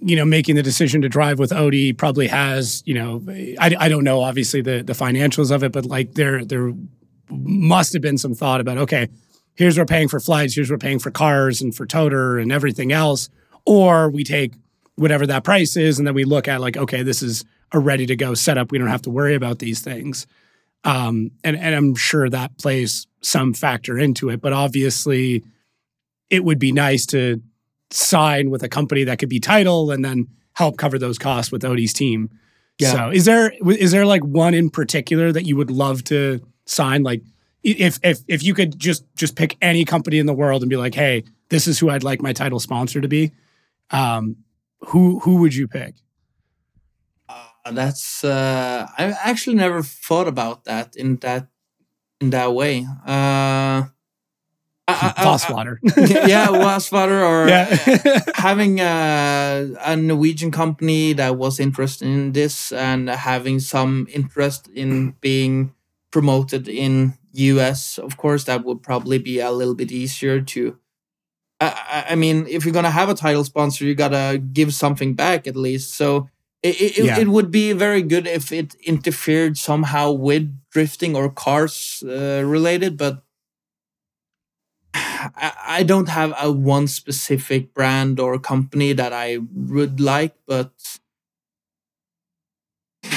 you 0.00 0.14
know 0.14 0.24
making 0.24 0.56
the 0.56 0.62
decision 0.62 1.02
to 1.02 1.08
drive 1.08 1.38
with 1.38 1.52
Odi 1.52 1.92
probably 1.92 2.26
has 2.26 2.82
you 2.84 2.94
know 2.94 3.22
I, 3.58 3.74
I 3.78 3.88
don't 3.88 4.04
know 4.04 4.20
obviously 4.20 4.60
the 4.60 4.82
the 4.82 4.92
financials 4.92 5.50
of 5.50 5.62
it, 5.62 5.72
but 5.72 5.86
like 5.86 6.14
they're 6.14 6.44
they're 6.44 6.72
must 7.30 7.92
have 7.92 8.02
been 8.02 8.18
some 8.18 8.34
thought 8.34 8.60
about 8.60 8.78
okay, 8.78 9.08
here's 9.54 9.78
we're 9.78 9.86
paying 9.86 10.08
for 10.08 10.20
flights, 10.20 10.54
here's 10.54 10.70
we're 10.70 10.78
paying 10.78 10.98
for 10.98 11.10
cars 11.10 11.60
and 11.60 11.74
for 11.74 11.86
toter 11.86 12.38
and 12.38 12.52
everything 12.52 12.92
else, 12.92 13.28
or 13.64 14.10
we 14.10 14.24
take 14.24 14.54
whatever 14.96 15.26
that 15.26 15.44
price 15.44 15.76
is, 15.76 15.98
and 15.98 16.06
then 16.06 16.14
we 16.14 16.24
look 16.24 16.48
at 16.48 16.60
like 16.60 16.76
okay, 16.76 17.02
this 17.02 17.22
is 17.22 17.44
a 17.72 17.78
ready 17.78 18.06
to 18.06 18.16
go 18.16 18.34
setup. 18.34 18.70
We 18.70 18.78
don't 18.78 18.88
have 18.88 19.02
to 19.02 19.10
worry 19.10 19.34
about 19.34 19.58
these 19.58 19.80
things. 19.80 20.26
Um, 20.86 21.32
and 21.42 21.56
and 21.56 21.74
I'm 21.74 21.96
sure 21.96 22.30
that 22.30 22.58
plays 22.58 23.08
some 23.20 23.52
factor 23.52 23.98
into 23.98 24.30
it, 24.30 24.40
but 24.40 24.52
obviously, 24.52 25.42
it 26.30 26.44
would 26.44 26.60
be 26.60 26.70
nice 26.70 27.04
to 27.06 27.42
sign 27.90 28.50
with 28.50 28.62
a 28.62 28.68
company 28.68 29.02
that 29.04 29.18
could 29.18 29.28
be 29.28 29.40
title 29.40 29.90
and 29.90 30.04
then 30.04 30.28
help 30.52 30.78
cover 30.78 30.96
those 30.96 31.18
costs 31.18 31.50
with 31.50 31.64
Odi's 31.64 31.92
team. 31.92 32.30
Yeah. 32.78 32.92
So 32.92 33.10
is 33.10 33.24
there 33.24 33.52
is 33.68 33.90
there 33.90 34.06
like 34.06 34.22
one 34.22 34.54
in 34.54 34.70
particular 34.70 35.32
that 35.32 35.44
you 35.44 35.56
would 35.56 35.72
love 35.72 36.04
to 36.04 36.40
sign? 36.66 37.02
Like 37.02 37.22
if 37.64 37.98
if 38.04 38.20
if 38.28 38.44
you 38.44 38.54
could 38.54 38.78
just 38.78 39.04
just 39.16 39.34
pick 39.34 39.56
any 39.60 39.84
company 39.84 40.20
in 40.20 40.26
the 40.26 40.34
world 40.34 40.62
and 40.62 40.70
be 40.70 40.76
like, 40.76 40.94
hey, 40.94 41.24
this 41.48 41.66
is 41.66 41.80
who 41.80 41.90
I'd 41.90 42.04
like 42.04 42.22
my 42.22 42.32
title 42.32 42.60
sponsor 42.60 43.00
to 43.00 43.08
be. 43.08 43.32
Um, 43.90 44.36
who 44.82 45.18
who 45.18 45.38
would 45.38 45.54
you 45.54 45.66
pick? 45.66 45.96
Uh, 47.66 47.72
that's 47.72 48.22
uh, 48.22 48.86
I 48.96 49.12
actually 49.24 49.56
never 49.56 49.82
thought 49.82 50.28
about 50.28 50.64
that 50.64 50.94
in 50.94 51.16
that 51.16 51.48
in 52.20 52.30
that 52.30 52.54
way. 52.54 52.86
Uh, 53.04 53.84
Vosswater. 54.88 55.78
yeah, 56.28 56.46
Vosswater, 56.46 57.26
or 57.26 57.48
yeah. 57.48 58.22
having 58.36 58.78
a, 58.78 59.74
a, 59.84 59.96
Norwegian 59.96 60.52
company 60.52 61.12
that 61.14 61.36
was 61.36 61.58
interested 61.58 62.06
in 62.06 62.30
this 62.30 62.70
and 62.70 63.10
having 63.10 63.58
some 63.58 64.06
interest 64.12 64.68
in 64.68 65.16
being 65.20 65.74
promoted 66.12 66.68
in 66.68 67.14
US. 67.32 67.98
Of 67.98 68.16
course, 68.16 68.44
that 68.44 68.64
would 68.64 68.80
probably 68.84 69.18
be 69.18 69.40
a 69.40 69.50
little 69.50 69.74
bit 69.74 69.90
easier 69.90 70.40
to. 70.40 70.78
I, 71.60 72.04
I 72.10 72.14
mean, 72.14 72.46
if 72.48 72.64
you're 72.64 72.74
gonna 72.74 72.90
have 72.92 73.08
a 73.08 73.14
title 73.14 73.42
sponsor, 73.42 73.84
you 73.84 73.96
gotta 73.96 74.38
give 74.38 74.72
something 74.72 75.14
back 75.14 75.48
at 75.48 75.56
least. 75.56 75.94
So 75.94 76.28
it, 76.62 76.98
it, 76.98 77.04
yeah. 77.04 77.18
it, 77.18 77.28
would 77.28 77.50
be 77.50 77.72
very 77.72 78.02
good 78.02 78.26
if 78.26 78.50
it 78.52 78.74
interfered 78.82 79.56
somehow 79.56 80.10
with 80.10 80.52
drifting 80.70 81.14
or 81.14 81.30
cars 81.30 82.02
uh, 82.06 82.42
related, 82.44 82.96
but 82.96 83.22
I, 84.94 85.84
don't 85.86 86.08
have 86.08 86.34
a 86.40 86.50
one 86.50 86.86
specific 86.86 87.74
brand 87.74 88.18
or 88.18 88.38
company 88.38 88.92
that 88.94 89.12
I 89.12 89.38
would 89.54 90.00
like, 90.00 90.34
but 90.46 90.72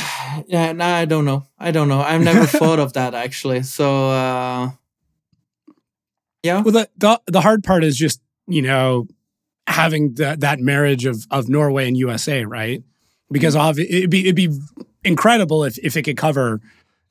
yeah, 0.47 0.73
no, 0.73 0.85
I 0.85 1.05
don't 1.05 1.25
know. 1.25 1.47
I 1.57 1.71
don't 1.71 1.87
know. 1.87 2.01
I've 2.01 2.21
never 2.21 2.45
thought 2.59 2.79
of 2.79 2.93
that 2.93 3.13
actually. 3.13 3.63
So 3.63 4.09
uh, 4.09 4.71
yeah. 6.43 6.61
Well, 6.61 6.73
the, 6.73 6.89
the 6.97 7.21
the 7.27 7.41
hard 7.41 7.63
part 7.63 7.83
is 7.83 7.97
just 7.97 8.21
you 8.47 8.61
know 8.61 9.07
having 9.67 10.15
that 10.15 10.41
that 10.41 10.59
marriage 10.59 11.05
of 11.05 11.25
of 11.31 11.49
Norway 11.49 11.87
and 11.87 11.97
USA, 11.97 12.45
right? 12.45 12.83
Because 13.31 13.55
mm-hmm. 13.55 13.79
it'd 13.79 14.09
be 14.09 14.21
it'd 14.21 14.35
be 14.35 14.49
incredible 15.03 15.63
if 15.63 15.77
if 15.79 15.95
it 15.95 16.03
could 16.03 16.17
cover 16.17 16.61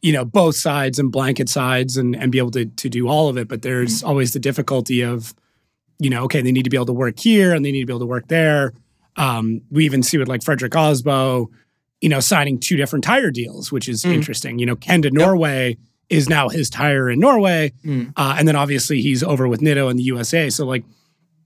you 0.03 0.13
know 0.13 0.25
both 0.25 0.57
sides 0.57 0.99
and 0.99 1.11
blanket 1.11 1.49
sides 1.49 1.97
and 1.97 2.15
and 2.15 2.31
be 2.31 2.39
able 2.39 2.51
to 2.51 2.67
to 2.67 2.89
do 2.89 3.09
all 3.09 3.29
of 3.29 3.37
it 3.37 3.49
but 3.49 3.63
there's 3.63 3.99
mm-hmm. 3.99 4.09
always 4.09 4.33
the 4.33 4.39
difficulty 4.39 5.03
of 5.03 5.35
you 5.99 6.11
know 6.11 6.25
okay 6.25 6.41
they 6.41 6.53
need 6.53 6.65
to 6.65 6.71
be 6.71 6.77
able 6.77 6.87
to 6.87 6.93
work 6.93 7.19
here 7.19 7.53
and 7.55 7.65
they 7.65 7.73
need 7.73 7.81
to 7.81 7.87
be 7.87 7.93
able 7.93 8.01
to 8.01 8.07
work 8.07 8.29
there 8.29 8.73
um, 9.17 9.63
we 9.73 9.85
even 9.85 10.01
see 10.05 10.17
with 10.17 10.29
like 10.29 10.43
Fredric 10.43 10.71
Aasbø 10.71 11.47
you 12.01 12.09
know 12.09 12.21
signing 12.21 12.59
two 12.59 12.77
different 12.77 13.05
tire 13.05 13.31
deals 13.31 13.73
which 13.73 13.89
is 13.89 14.05
mm. 14.05 14.13
interesting 14.13 14.59
you 14.59 14.67
know 14.67 14.77
Ken 14.77 15.03
to 15.03 15.11
Norway 15.11 15.71
yep. 15.71 15.79
is 16.09 16.29
now 16.29 16.49
his 16.49 16.71
tire 16.71 17.11
in 17.11 17.19
Norway 17.19 17.73
mm. 17.85 18.13
uh, 18.17 18.37
and 18.39 18.47
then 18.47 18.57
obviously 18.57 19.01
he's 19.01 19.23
over 19.23 19.49
with 19.49 19.61
Nitto 19.61 19.91
in 19.91 19.97
the 19.97 20.05
USA 20.05 20.51
so 20.51 20.65
like 20.65 20.85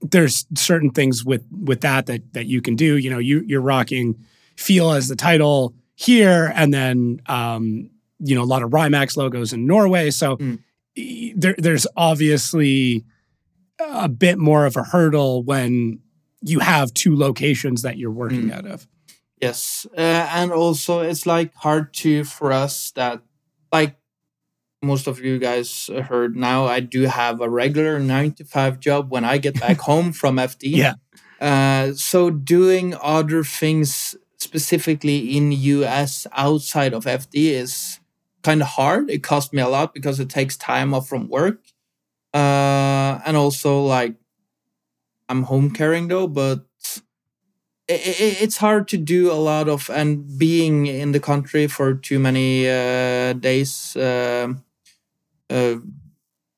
there's 0.01 0.45
certain 0.55 0.91
things 0.91 1.23
with 1.25 1.43
with 1.51 1.81
that 1.81 2.05
that 2.05 2.33
that 2.33 2.45
you 2.45 2.61
can 2.61 2.75
do 2.75 2.97
you 2.97 3.09
know 3.09 3.19
you 3.19 3.43
you're 3.47 3.61
rocking 3.61 4.15
Feal 4.55 4.91
as 4.91 5.07
the 5.07 5.15
title 5.15 5.73
here 5.95 6.51
and 6.55 6.73
then 6.73 7.21
um, 7.27 7.89
you 8.19 8.35
know 8.35 8.43
a 8.43 8.45
lot 8.45 8.63
of 8.63 8.71
Rimax 8.71 9.17
logos 9.17 9.53
in 9.53 9.67
Norway. 9.67 10.09
So 10.11 10.37
mm. 10.37 10.59
there, 11.35 11.55
there's 11.57 11.87
obviously 11.95 13.03
a 13.79 14.09
bit 14.09 14.37
more 14.37 14.65
of 14.65 14.77
a 14.77 14.83
hurdle 14.83 15.43
when 15.43 15.99
you 16.41 16.59
have 16.59 16.93
two 16.93 17.15
locations 17.15 17.81
that 17.81 17.97
you're 17.97 18.11
working 18.11 18.49
mm. 18.49 18.53
out 18.53 18.65
of. 18.65 18.87
Yes, 19.41 19.85
uh, 19.97 20.29
and 20.31 20.51
also 20.51 21.01
it's 21.01 21.25
like 21.25 21.53
hard 21.55 21.93
to 21.95 22.23
for 22.23 22.53
us 22.53 22.91
that 22.91 23.21
like 23.71 23.97
most 24.81 25.07
of 25.07 25.19
you 25.19 25.39
guys 25.39 25.89
heard 26.07 26.35
now 26.35 26.65
I 26.65 26.79
do 26.79 27.03
have 27.03 27.41
a 27.41 27.49
regular 27.49 27.99
9 27.99 28.33
to 28.33 28.45
5 28.45 28.79
job 28.79 29.11
when 29.11 29.23
I 29.23 29.37
get 29.37 29.59
back 29.59 29.79
home 29.81 30.11
from 30.11 30.37
FD. 30.37 30.75
Yeah. 30.75 30.95
Uh, 31.39 31.93
so 31.93 32.29
doing 32.29 32.95
other 33.01 33.43
things 33.43 34.15
specifically 34.43 35.37
in 35.37 35.51
US 35.51 36.27
outside 36.33 36.93
of 36.93 37.05
FD 37.05 37.33
is 37.33 37.99
kind 38.43 38.61
of 38.61 38.67
hard. 38.67 39.09
It 39.09 39.23
cost 39.23 39.53
me 39.53 39.61
a 39.61 39.67
lot 39.67 39.93
because 39.93 40.19
it 40.19 40.29
takes 40.29 40.57
time 40.57 40.93
off 40.93 41.07
from 41.07 41.29
work. 41.29 41.59
Uh, 42.33 43.19
and 43.25 43.37
also 43.37 43.81
like 43.81 44.15
I'm 45.29 45.43
home 45.43 45.71
caring 45.71 46.07
though, 46.09 46.27
but 46.27 46.65
it, 47.87 48.01
it, 48.07 48.41
it's 48.41 48.57
hard 48.57 48.87
to 48.89 48.97
do 48.97 49.31
a 49.31 49.39
lot 49.39 49.67
of 49.67 49.89
and 49.89 50.37
being 50.37 50.87
in 50.87 51.11
the 51.11 51.19
country 51.19 51.67
for 51.67 51.93
too 51.93 52.19
many 52.19 52.67
uh, 52.69 53.33
days 53.33 53.95
uh, 53.95 54.53
uh, 55.49 55.75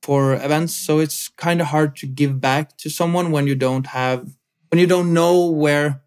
for 0.01 0.33
events. 0.35 0.73
So 0.73 0.99
it's 0.99 1.29
kind 1.29 1.61
of 1.61 1.67
hard 1.67 1.95
to 1.97 2.07
give 2.07 2.39
back 2.39 2.77
to 2.77 2.89
someone 2.89 3.31
when 3.31 3.47
you 3.47 3.55
don't 3.55 3.87
have 3.87 4.35
when 4.69 4.79
you 4.79 4.87
don't 4.87 5.13
know 5.13 5.49
where. 5.49 6.01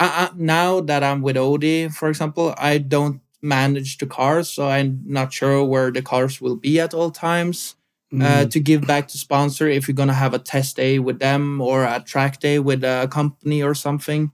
I, 0.00 0.06
I, 0.06 0.30
now 0.36 0.80
that 0.80 1.04
I'm 1.04 1.22
with 1.22 1.36
Odi, 1.36 1.88
for 1.90 2.08
example, 2.08 2.54
I 2.58 2.78
don't 2.78 3.20
manage 3.42 3.98
the 3.98 4.06
cars, 4.06 4.48
so 4.48 4.66
I'm 4.68 5.02
not 5.06 5.32
sure 5.32 5.64
where 5.64 5.92
the 5.92 6.02
cars 6.02 6.40
will 6.40 6.56
be 6.56 6.80
at 6.80 6.94
all 6.94 7.10
times. 7.10 7.76
Mm. 8.12 8.22
Uh, 8.24 8.44
to 8.46 8.58
give 8.58 8.88
back 8.88 9.06
to 9.06 9.18
sponsor 9.18 9.68
if 9.68 9.86
you're 9.86 9.94
gonna 9.94 10.12
have 10.12 10.34
a 10.34 10.40
test 10.40 10.74
day 10.74 10.98
with 10.98 11.20
them 11.20 11.60
or 11.60 11.84
a 11.84 12.02
track 12.04 12.40
day 12.40 12.58
with 12.58 12.82
a 12.82 13.06
company 13.08 13.62
or 13.62 13.72
something. 13.72 14.32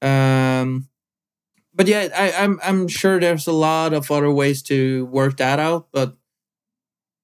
Um, 0.00 0.88
but 1.74 1.86
yeah, 1.86 2.08
I, 2.16 2.32
I'm 2.32 2.58
I'm 2.62 2.88
sure 2.88 3.20
there's 3.20 3.46
a 3.46 3.52
lot 3.52 3.92
of 3.92 4.10
other 4.10 4.30
ways 4.30 4.62
to 4.64 5.04
work 5.06 5.36
that 5.36 5.58
out. 5.58 5.88
But 5.92 6.16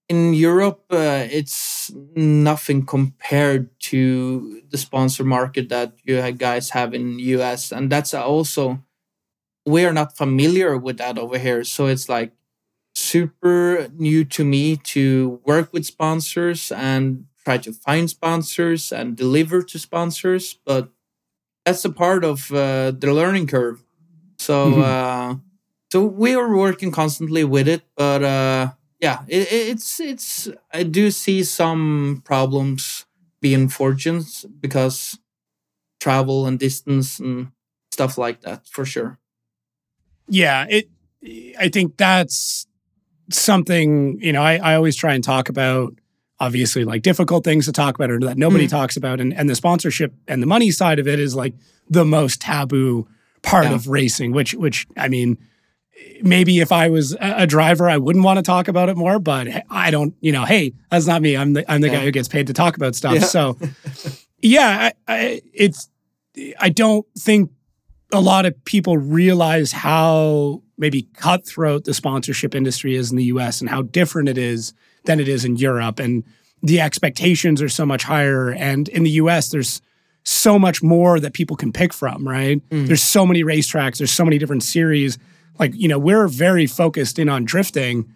in 0.09 0.35
Europe, 0.35 0.85
uh, 0.91 1.27
it's 1.31 1.91
nothing 2.15 2.87
compared 2.87 3.69
to 3.81 4.63
the 4.71 4.79
sponsor 4.79 5.25
market 5.25 5.69
that 5.69 5.95
you 6.05 6.21
guys 6.33 6.71
have 6.71 6.95
in 6.95 7.19
US, 7.19 7.73
and 7.73 7.91
that's 7.91 8.15
also 8.15 8.83
we 9.67 9.85
are 9.85 9.93
not 9.93 10.17
familiar 10.17 10.77
with 10.79 10.99
that 10.99 11.19
over 11.19 11.39
here. 11.39 11.65
So 11.65 11.87
it's 11.87 12.09
like 12.09 12.33
super 12.95 13.89
new 13.95 14.25
to 14.25 14.45
me 14.45 14.77
to 14.77 15.41
work 15.45 15.73
with 15.73 15.85
sponsors 15.85 16.71
and 16.71 17.27
try 17.45 17.59
to 17.59 17.73
find 17.73 18.09
sponsors 18.09 18.93
and 18.93 19.17
deliver 19.17 19.63
to 19.63 19.79
sponsors. 19.79 20.55
But 20.65 20.89
that's 21.65 21.85
a 21.85 21.91
part 21.91 22.25
of 22.25 22.53
uh, 22.53 22.93
the 22.93 23.13
learning 23.13 23.49
curve. 23.49 23.83
So, 24.39 24.71
mm-hmm. 24.71 24.83
uh, 24.83 25.35
so 25.91 26.05
we 26.05 26.37
are 26.37 26.57
working 26.57 26.93
constantly 26.93 27.43
with 27.43 27.67
it, 27.67 27.83
but 27.97 28.23
uh, 28.23 28.69
yeah, 29.07 29.23
it, 29.29 29.49
it's 29.53 30.01
it's. 30.01 30.49
I 30.73 30.83
do 30.83 31.13
see 31.13 31.45
some 31.45 32.23
problems 32.25 33.07
being 33.41 33.69
fortunes 33.69 34.45
because 34.61 35.19
travel 36.01 36.47
and 36.47 36.59
distance 36.59 37.21
and 37.21 37.53
stuff 37.93 38.19
like 38.19 38.41
that 38.41 38.67
for 38.67 38.85
sure. 38.85 39.19
Yeah, 40.29 40.67
it. 40.69 40.89
I 41.59 41.69
think 41.69 41.97
that's 41.97 42.67
something 43.31 44.19
you 44.21 44.33
know. 44.33 44.43
I, 44.43 44.57
I 44.57 44.75
always 44.75 44.97
try 44.97 45.15
and 45.15 45.23
talk 45.23 45.49
about 45.49 45.95
obviously 46.41 46.85
like 46.85 47.03
difficult 47.03 47.45
things 47.45 47.67
to 47.67 47.73
talk 47.73 47.95
about 47.95 48.11
or 48.11 48.19
that 48.21 48.37
nobody 48.37 48.67
mm. 48.67 48.71
talks 48.71 48.97
about, 48.97 49.21
and 49.21 49.33
and 49.33 49.49
the 49.49 49.55
sponsorship 49.55 50.15
and 50.27 50.43
the 50.43 50.47
money 50.47 50.73
side 50.73 50.99
of 50.99 51.07
it 51.07 51.21
is 51.21 51.37
like 51.37 51.55
the 51.89 52.05
most 52.05 52.41
taboo 52.41 53.07
part 53.43 53.67
yeah. 53.67 53.75
of 53.75 53.87
racing. 53.87 54.33
Which 54.33 54.55
which 54.55 54.89
I 54.97 55.07
mean, 55.07 55.39
maybe 56.23 56.61
if 56.61 56.73
I 56.73 56.89
was 56.89 57.17
a 57.21 57.47
driver, 57.47 57.89
I 57.89 57.97
wouldn't 57.97 58.25
want 58.25 58.39
to 58.39 58.43
talk 58.43 58.69
about 58.69 58.89
it 58.89 58.97
more. 58.97 59.19
But 59.19 59.49
I 59.71 59.91
don't. 59.91 60.15
You 60.21 60.33
know, 60.33 60.45
hey, 60.45 60.75
that's 60.91 61.07
not 61.07 61.23
me. 61.23 61.37
I'm 61.37 61.53
the 61.53 61.71
I'm 61.71 61.81
the 61.81 61.89
yeah. 61.89 61.97
guy 61.97 62.05
who 62.05 62.11
gets 62.11 62.29
paid 62.29 62.47
to 62.49 62.53
talk 62.53 62.77
about 62.77 62.95
stuff. 62.95 63.15
Yeah. 63.15 63.21
So 63.21 63.59
yeah, 64.41 64.91
I, 65.09 65.15
I, 65.15 65.43
it's. 65.53 65.89
I 66.61 66.69
don't 66.69 67.07
think 67.19 67.51
a 68.13 68.21
lot 68.21 68.47
of 68.47 68.65
people 68.65 68.99
realize 68.99 69.73
how 69.73 70.63
maybe 70.79 71.03
cutthroat 71.15 71.85
the 71.85 71.95
sponsorship 71.95 72.55
industry 72.55 72.95
is 72.95 73.11
in 73.11 73.17
the 73.17 73.25
US 73.25 73.61
and 73.61 73.71
how 73.71 73.83
different 73.83 74.29
it 74.29 74.39
is 74.39 74.75
than 75.05 75.21
it 75.21 75.29
is 75.29 75.45
in 75.45 75.57
Europe. 75.57 75.99
And 75.99 76.25
the 76.63 76.81
expectations 76.81 77.63
are 77.63 77.69
so 77.69 77.87
much 77.87 78.05
higher. 78.05 78.51
And 78.51 78.89
in 78.89 79.03
the 79.03 79.11
US, 79.13 79.49
there's 79.49 79.81
so 80.25 80.59
much 80.59 80.83
more 80.83 81.21
that 81.21 81.33
people 81.33 81.57
can 81.57 81.73
pick 81.73 81.93
from, 81.93 82.27
right? 82.27 82.67
Mm. 82.71 82.87
There's 82.87 83.03
so 83.03 83.25
many 83.25 83.45
racetracks, 83.45 83.99
there's 83.99 84.13
so 84.13 84.25
many 84.25 84.39
different 84.39 84.63
series. 84.63 85.19
Like, 85.59 85.73
you 85.75 85.89
know, 85.89 85.99
we're 85.99 86.29
very 86.29 86.67
focused 86.67 87.19
in 87.19 87.29
on 87.29 87.45
drifting, 87.45 88.13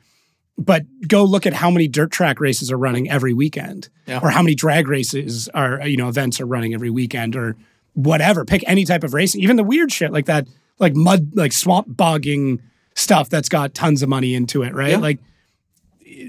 but 0.58 0.82
go 1.08 1.24
look 1.24 1.46
at 1.46 1.54
how 1.54 1.70
many 1.70 1.88
dirt 1.88 2.10
track 2.10 2.38
races 2.40 2.70
are 2.70 2.76
running 2.76 3.10
every 3.10 3.32
weekend 3.32 3.88
Yeah. 4.06 4.20
or 4.22 4.30
how 4.30 4.42
many 4.42 4.54
drag 4.54 4.88
races 4.88 5.48
are 5.54 5.86
you 5.88 5.96
know 5.96 6.08
events 6.08 6.40
are 6.40 6.46
running 6.46 6.74
every 6.74 6.90
weekend 6.90 7.34
or 7.34 7.56
whatever 7.94 8.44
pick 8.44 8.62
any 8.66 8.84
type 8.84 9.02
of 9.02 9.14
racing 9.14 9.40
even 9.40 9.56
the 9.56 9.64
weird 9.64 9.90
shit 9.90 10.12
like 10.12 10.26
that 10.26 10.46
like 10.78 10.94
mud 10.94 11.30
like 11.34 11.52
swamp 11.52 11.86
bogging 11.88 12.60
stuff 12.94 13.30
that's 13.30 13.48
got 13.48 13.72
tons 13.74 14.02
of 14.02 14.08
money 14.08 14.34
into 14.34 14.62
it 14.62 14.74
right 14.74 14.90
Yeah. 14.90 14.98
like 14.98 15.18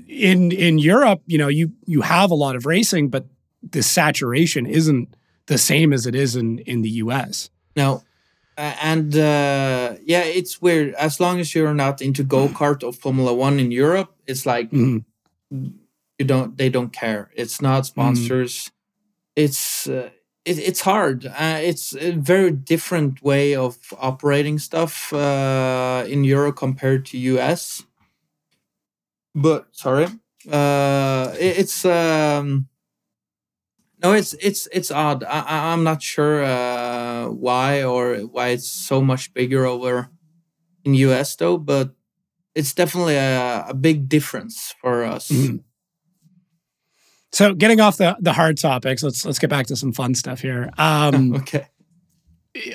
in 0.08 0.52
in 0.52 0.78
Europe 0.80 1.22
you 1.26 1.38
know 1.38 1.48
you 1.48 1.72
you 1.86 2.02
have 2.02 2.32
a 2.32 2.36
lot 2.36 2.56
of 2.56 2.66
racing 2.66 3.10
but 3.10 3.26
the 3.70 3.84
saturation 3.84 4.66
isn't 4.66 5.14
the 5.48 5.58
same 5.58 5.92
as 5.94 6.06
it 6.06 6.16
is 6.16 6.36
in 6.36 6.60
in 6.60 6.82
the 6.84 6.90
US 7.04 7.50
No. 7.76 8.02
Uh, 8.62 8.76
and 8.84 9.16
uh, 9.18 9.96
yeah, 10.06 10.22
it's 10.22 10.62
weird. 10.62 10.94
As 10.94 11.20
long 11.20 11.40
as 11.40 11.56
you're 11.56 11.74
not 11.74 12.00
into 12.00 12.24
go 12.24 12.48
kart 12.48 12.84
or 12.84 12.94
Formula 12.94 13.34
One 13.34 13.60
in 13.60 13.72
Europe, 13.72 14.14
it's 14.28 14.46
like 14.46 14.70
Mhm. 14.70 15.04
you 16.20 16.26
don't. 16.26 16.56
They 16.58 16.70
don't 16.70 16.94
care. 16.94 17.32
It's 17.36 17.60
not 17.60 17.88
sponsors. 17.88 18.70
It's 19.36 19.88
uh, 19.88 20.12
it, 20.46 20.60
it's 20.60 20.82
hard. 20.82 21.26
Uh, 21.26 21.58
it's 21.70 21.96
a 21.96 22.12
very 22.12 22.52
different 22.52 23.24
way 23.24 23.56
of 23.56 23.78
operating 24.00 24.60
stuff 24.60 25.12
uh, 25.12 26.06
in 26.08 26.24
Europe 26.24 26.56
compared 26.56 27.06
to 27.08 27.18
US. 27.18 27.84
But 29.34 29.66
sorry, 29.72 30.06
uh, 30.52 31.34
it, 31.40 31.58
it's 31.62 31.84
um, 31.86 32.68
no, 34.04 34.14
it's 34.14 34.34
it's 34.42 34.68
it's 34.72 34.92
odd. 34.92 35.24
I, 35.24 35.40
I- 35.42 35.74
I'm 35.74 35.84
not 35.84 36.02
sure 36.02 36.44
uh, 36.44 37.28
why 37.30 37.84
or 37.84 38.18
why 38.18 38.50
it's 38.50 38.70
so 38.70 39.02
much 39.02 39.34
bigger 39.34 39.66
over 39.66 40.10
in 40.84 40.94
US 40.96 41.36
though, 41.36 41.58
but 41.58 41.94
it's 42.56 42.74
definitely 42.74 43.16
a, 43.16 43.66
a 43.70 43.74
big 43.74 44.10
difference 44.10 44.74
for 44.82 45.04
us. 45.04 45.30
Mhm. 45.30 45.64
So 47.32 47.54
getting 47.54 47.80
off 47.80 47.98
the 47.98 48.18
the 48.20 48.34
hard 48.34 48.58
topics, 48.58 49.04
let's 49.04 49.26
let's 49.26 49.40
get 49.40 49.50
back 49.50 49.68
to 49.68 49.76
some 49.76 49.94
fun 49.94 50.16
stuff 50.16 50.42
here. 50.42 50.70
Um, 50.78 51.34
Okay. 51.36 51.68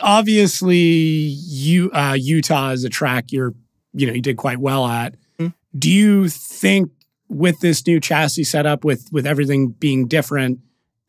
obviously, 0.00 0.78
you 0.78 1.90
uh, 1.92 2.16
Utah 2.18 2.70
is 2.70 2.84
a 2.84 2.88
track 2.88 3.32
you're 3.32 3.54
you 3.92 4.06
know 4.06 4.12
you 4.12 4.22
did 4.22 4.36
quite 4.36 4.58
well 4.58 4.86
at. 4.86 5.14
Mhm. 5.38 5.52
Do 5.78 5.90
you 5.90 6.28
think 6.28 6.90
with 7.28 7.60
this 7.60 7.86
new 7.86 8.00
chassis 8.00 8.44
setup, 8.44 8.84
with 8.84 9.08
with 9.12 9.26
everything 9.26 9.68
being 9.68 10.06
different, 10.08 10.60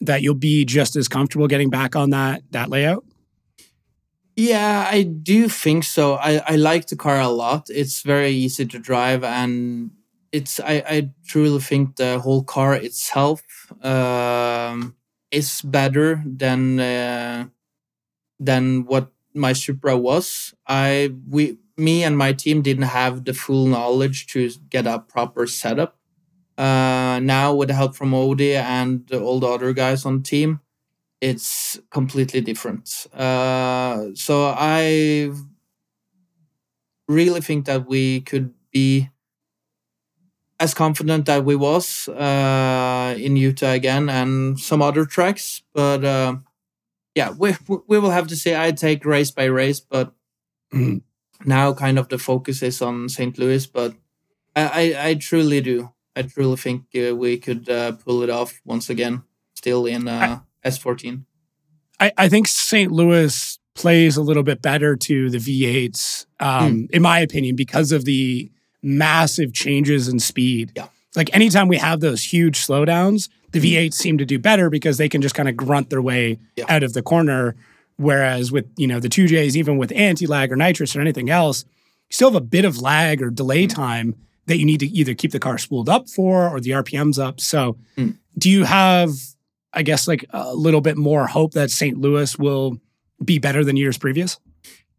that 0.01 0.21
you'll 0.21 0.35
be 0.35 0.65
just 0.65 0.95
as 0.95 1.07
comfortable 1.07 1.47
getting 1.47 1.69
back 1.69 1.95
on 1.95 2.11
that 2.11 2.43
that 2.51 2.69
layout? 2.69 3.03
Yeah, 4.35 4.87
I 4.87 5.01
do 5.01 5.49
think 5.49 5.83
so. 5.83 6.13
I, 6.13 6.43
I 6.45 6.55
like 6.57 6.87
the 6.87 6.95
car 6.95 7.19
a 7.19 7.27
lot. 7.27 7.69
It's 7.69 8.03
very 8.03 8.29
easy 8.29 8.67
to 8.67 8.77
drive 8.77 9.23
and 9.23 9.89
it's 10.31 10.59
I, 10.59 10.83
I 10.87 11.09
truly 11.25 11.59
think 11.59 11.95
the 11.95 12.19
whole 12.19 12.43
car 12.43 12.75
itself 12.75 13.41
um, 13.81 14.95
is 15.31 15.61
better 15.61 16.23
than 16.25 16.79
uh, 16.79 17.47
than 18.39 18.85
what 18.85 19.11
my 19.33 19.53
Supra 19.53 19.97
was. 19.97 20.53
I 20.67 21.13
we 21.27 21.57
me 21.77 22.03
and 22.03 22.17
my 22.17 22.33
team 22.33 22.61
didn't 22.61 22.89
have 22.89 23.25
the 23.25 23.33
full 23.33 23.67
knowledge 23.67 24.27
to 24.27 24.49
get 24.69 24.87
a 24.87 24.99
proper 24.99 25.47
setup. 25.47 25.96
Uh, 26.57 27.19
now 27.21 27.53
with 27.53 27.67
the 27.69 27.75
help 27.75 27.95
from 27.95 28.13
Odi 28.13 28.55
and 28.55 29.11
all 29.13 29.39
the 29.39 29.47
other 29.47 29.73
guys 29.73 30.05
on 30.05 30.17
the 30.19 30.23
team, 30.23 30.61
it's 31.21 31.79
completely 31.91 32.41
different. 32.41 33.07
Uh, 33.13 34.09
so 34.15 34.53
I 34.57 35.31
really 37.07 37.41
think 37.41 37.65
that 37.65 37.87
we 37.87 38.21
could 38.21 38.53
be 38.71 39.09
as 40.59 40.73
confident 40.73 41.25
that 41.27 41.45
we 41.45 41.55
was 41.55 42.07
uh, 42.09 43.13
in 43.17 43.35
Utah 43.35 43.71
again 43.71 44.09
and 44.09 44.59
some 44.59 44.81
other 44.81 45.05
tracks, 45.05 45.61
but 45.73 46.03
uh, 46.03 46.37
yeah, 47.15 47.31
we 47.37 47.55
we 47.87 47.99
will 47.99 48.11
have 48.11 48.27
to 48.27 48.35
see. 48.37 48.55
I 48.55 48.71
take 48.71 49.05
race 49.05 49.31
by 49.31 49.45
race, 49.45 49.79
but 49.81 50.13
Mhm. 50.73 51.03
now 51.45 51.73
kind 51.73 51.99
of 51.99 52.09
the 52.09 52.17
focus 52.19 52.63
is 52.63 52.81
on 52.81 53.09
St. 53.09 53.37
Louis. 53.39 53.67
But 53.67 53.95
I 54.55 54.63
I, 54.95 55.09
I 55.09 55.15
truly 55.15 55.61
do. 55.61 55.91
I 56.17 56.21
truly 56.23 56.57
think 56.57 56.83
uh, 56.95 57.15
we 57.15 57.37
could 57.37 57.69
uh, 57.69 57.91
pull 57.93 58.23
it 58.23 58.29
off 58.29 58.59
once 58.65 58.89
again. 58.89 59.23
Still 59.55 59.85
in 59.85 60.07
uh, 60.07 60.39
S 60.63 60.77
fourteen. 60.77 61.25
I, 61.99 62.11
I 62.17 62.29
think 62.29 62.47
St. 62.47 62.91
Louis 62.91 63.57
plays 63.73 64.17
a 64.17 64.21
little 64.21 64.43
bit 64.43 64.61
better 64.61 64.95
to 64.95 65.29
the 65.29 65.37
V8s, 65.39 66.25
um, 66.39 66.87
in 66.91 67.01
my 67.01 67.19
opinion, 67.19 67.55
because 67.55 67.91
of 67.91 68.05
the 68.05 68.51
massive 68.83 69.53
changes 69.53 70.07
in 70.07 70.19
speed. 70.19 70.71
Yeah. 70.75 70.87
Like 71.15 71.33
anytime 71.35 71.67
we 71.67 71.77
have 71.77 71.99
those 71.99 72.23
huge 72.23 72.57
slowdowns, 72.59 73.29
the 73.51 73.59
V8s 73.59 73.93
seem 73.95 74.17
to 74.19 74.25
do 74.25 74.37
better 74.37 74.69
because 74.69 74.97
they 74.97 75.09
can 75.09 75.21
just 75.21 75.33
kind 75.35 75.49
of 75.49 75.57
grunt 75.57 75.89
their 75.89 76.01
way 76.01 76.37
Yeah. 76.55 76.65
out 76.69 76.83
of 76.83 76.93
the 76.93 77.01
corner. 77.01 77.55
Whereas 77.97 78.51
with 78.51 78.65
you 78.77 78.85
know 78.85 78.99
the 78.99 79.09
two 79.09 79.25
Js, 79.25 79.55
even 79.55 79.77
with 79.77 79.91
anti-lag 79.93 80.51
or 80.51 80.55
nitrous 80.55 80.95
or 80.95 81.01
anything 81.01 81.29
else, 81.31 81.65
you 82.09 82.13
still 82.13 82.29
have 82.29 82.35
a 82.35 82.45
bit 82.45 82.63
of 82.65 82.79
lag 82.79 83.23
or 83.23 83.31
delay 83.31 83.65
time 83.65 84.15
that 84.47 84.57
you 84.57 84.65
need 84.65 84.79
to 84.79 84.87
either 84.87 85.13
keep 85.13 85.31
the 85.31 85.39
car 85.39 85.57
spooled 85.57 85.87
up 85.89 86.09
for 86.09 86.49
or 86.49 86.59
the 86.59 86.71
RPMs 86.71 87.19
up. 87.19 87.39
So, 87.39 87.77
Mm. 87.97 88.17
do 88.37 88.49
you 88.49 88.63
have, 88.65 89.11
I 89.73 89.83
guess, 89.83 90.07
like 90.07 90.25
a 90.31 90.53
little 90.55 90.81
bit 90.81 90.97
more 90.97 91.27
hope 91.27 91.53
that 91.53 91.69
St. 91.71 91.97
Louis 91.99 92.37
will 92.39 92.79
be 93.23 93.39
better 93.39 93.63
than 93.63 93.77
years 93.77 93.97
previous? 93.97 94.39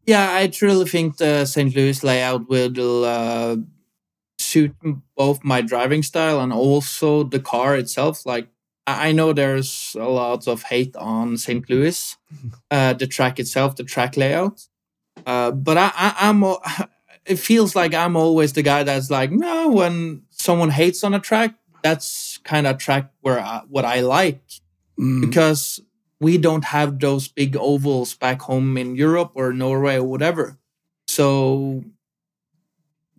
Yeah, 0.06 0.34
I 0.34 0.46
truly 0.48 0.86
think 0.86 1.16
the 1.18 1.44
St. 1.44 1.74
Louis 1.76 2.02
layout 2.02 2.48
will 2.48 3.04
uh, 3.04 3.56
suit 4.38 4.74
both 5.16 5.42
my 5.44 5.60
driving 5.60 6.02
style 6.02 6.40
and 6.40 6.52
also 6.52 7.24
the 7.24 7.40
car 7.40 7.76
itself. 7.76 8.24
Like, 8.24 8.48
I 8.86 9.12
know 9.12 9.32
there's 9.34 9.94
a 9.98 10.08
lot 10.08 10.48
of 10.48 10.62
hate 10.62 10.96
on 10.96 11.36
St. 11.36 11.68
Louis, 11.68 12.16
uh, 12.70 12.92
the 12.94 13.06
track 13.06 13.38
itself, 13.38 13.76
the 13.76 13.84
track 13.84 14.16
layout. 14.16 14.66
Uh, 15.26 15.50
but 15.50 15.76
I, 15.76 15.90
I, 15.94 16.14
I'm, 16.28 16.42
it 17.28 17.38
feels 17.38 17.76
like 17.76 17.94
I'm 17.94 18.16
always 18.16 18.52
the 18.52 18.62
guy 18.62 18.82
that's 18.82 19.10
like, 19.10 19.30
no, 19.30 19.68
when 19.68 20.22
someone 20.30 20.70
hates 20.70 21.04
on 21.04 21.14
a 21.14 21.20
track, 21.20 21.54
that's 21.82 22.38
kind 22.44 22.66
of 22.66 22.78
track 22.78 23.12
where 23.20 23.40
I, 23.40 23.62
what 23.68 23.84
I 23.84 24.00
like 24.00 24.42
Mm, 24.98 25.20
because 25.20 25.80
we 26.20 26.38
don't 26.38 26.64
have 26.64 26.98
those 26.98 27.28
big 27.28 27.56
ovals 27.56 28.14
back 28.14 28.42
home 28.42 28.76
in 28.76 28.96
Europe 28.96 29.32
or 29.34 29.52
Norway 29.52 29.96
or 29.96 30.04
whatever. 30.04 30.58
So 31.06 31.84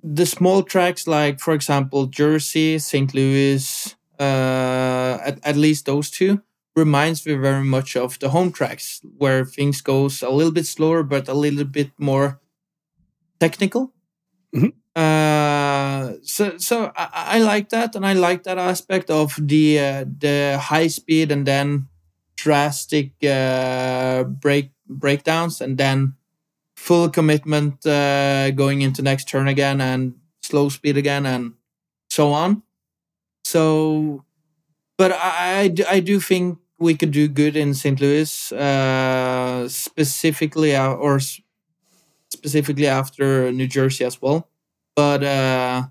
the 0.04 0.26
small 0.26 0.64
tracks 0.64 1.08
like 1.08 1.40
for 1.40 1.54
example 1.54 2.06
Jersey, 2.08 2.80
St. 2.80 3.14
Louis, 3.14 3.96
uh, 4.20 5.20
at, 5.24 5.40
at 5.44 5.56
least 5.56 5.86
those 5.86 6.10
two 6.10 6.42
reminds 6.76 7.26
me 7.26 7.34
very 7.36 7.64
much 7.64 7.96
of 7.96 8.20
the 8.20 8.30
home 8.30 8.52
tracks 8.52 9.02
where 9.18 9.44
things 9.46 9.82
goes 9.82 10.22
a 10.22 10.30
little 10.30 10.52
bit 10.54 10.66
slower 10.66 11.04
but 11.04 11.28
a 11.28 11.34
little 11.34 11.64
bit 11.66 11.92
more 11.98 12.40
technical. 13.40 13.94
Mhm. 14.56 14.74
Uh, 14.96 16.18
so 16.24 16.58
so 16.58 16.92
I, 16.98 17.38
I 17.38 17.40
like 17.40 17.70
that 17.70 17.96
and 17.96 18.06
I 18.06 18.14
like 18.14 18.44
that 18.44 18.58
aspect 18.58 19.10
of 19.10 19.36
the 19.40 19.80
uh, 19.80 20.06
the 20.06 20.58
high 20.62 20.88
speed 20.88 21.32
and 21.32 21.46
then 21.46 21.88
drastic 22.36 23.12
uh, 23.24 24.24
break 24.24 24.72
breakdowns 24.88 25.62
and 25.62 25.78
then 25.78 26.16
full 26.76 27.10
commitment 27.10 27.86
uh, 27.86 28.52
going 28.52 28.82
into 28.82 29.02
next 29.02 29.28
turn 29.30 29.48
again 29.48 29.82
and 29.82 30.16
slow 30.44 30.70
speed 30.70 30.98
again 30.98 31.26
and 31.26 31.54
so 32.10 32.34
on. 32.34 32.64
So, 33.44 34.26
but 34.98 35.12
I, 35.14 35.60
I, 35.62 35.68
do, 35.70 35.86
I 35.90 36.00
do 36.00 36.20
think 36.20 36.60
we 36.80 36.96
could 36.96 37.12
do 37.12 37.28
good 37.28 37.56
in 37.58 37.74
St. 37.74 38.00
Louis, 38.02 38.52
uh, 38.54 39.68
specifically 39.70 40.76
uh, 40.76 40.94
or 40.94 41.20
specifically 42.32 42.88
after 42.88 43.52
New 43.52 43.68
Jersey 43.68 44.06
as 44.06 44.22
well. 44.22 44.50
But 44.96 45.24
uh, 45.24 45.84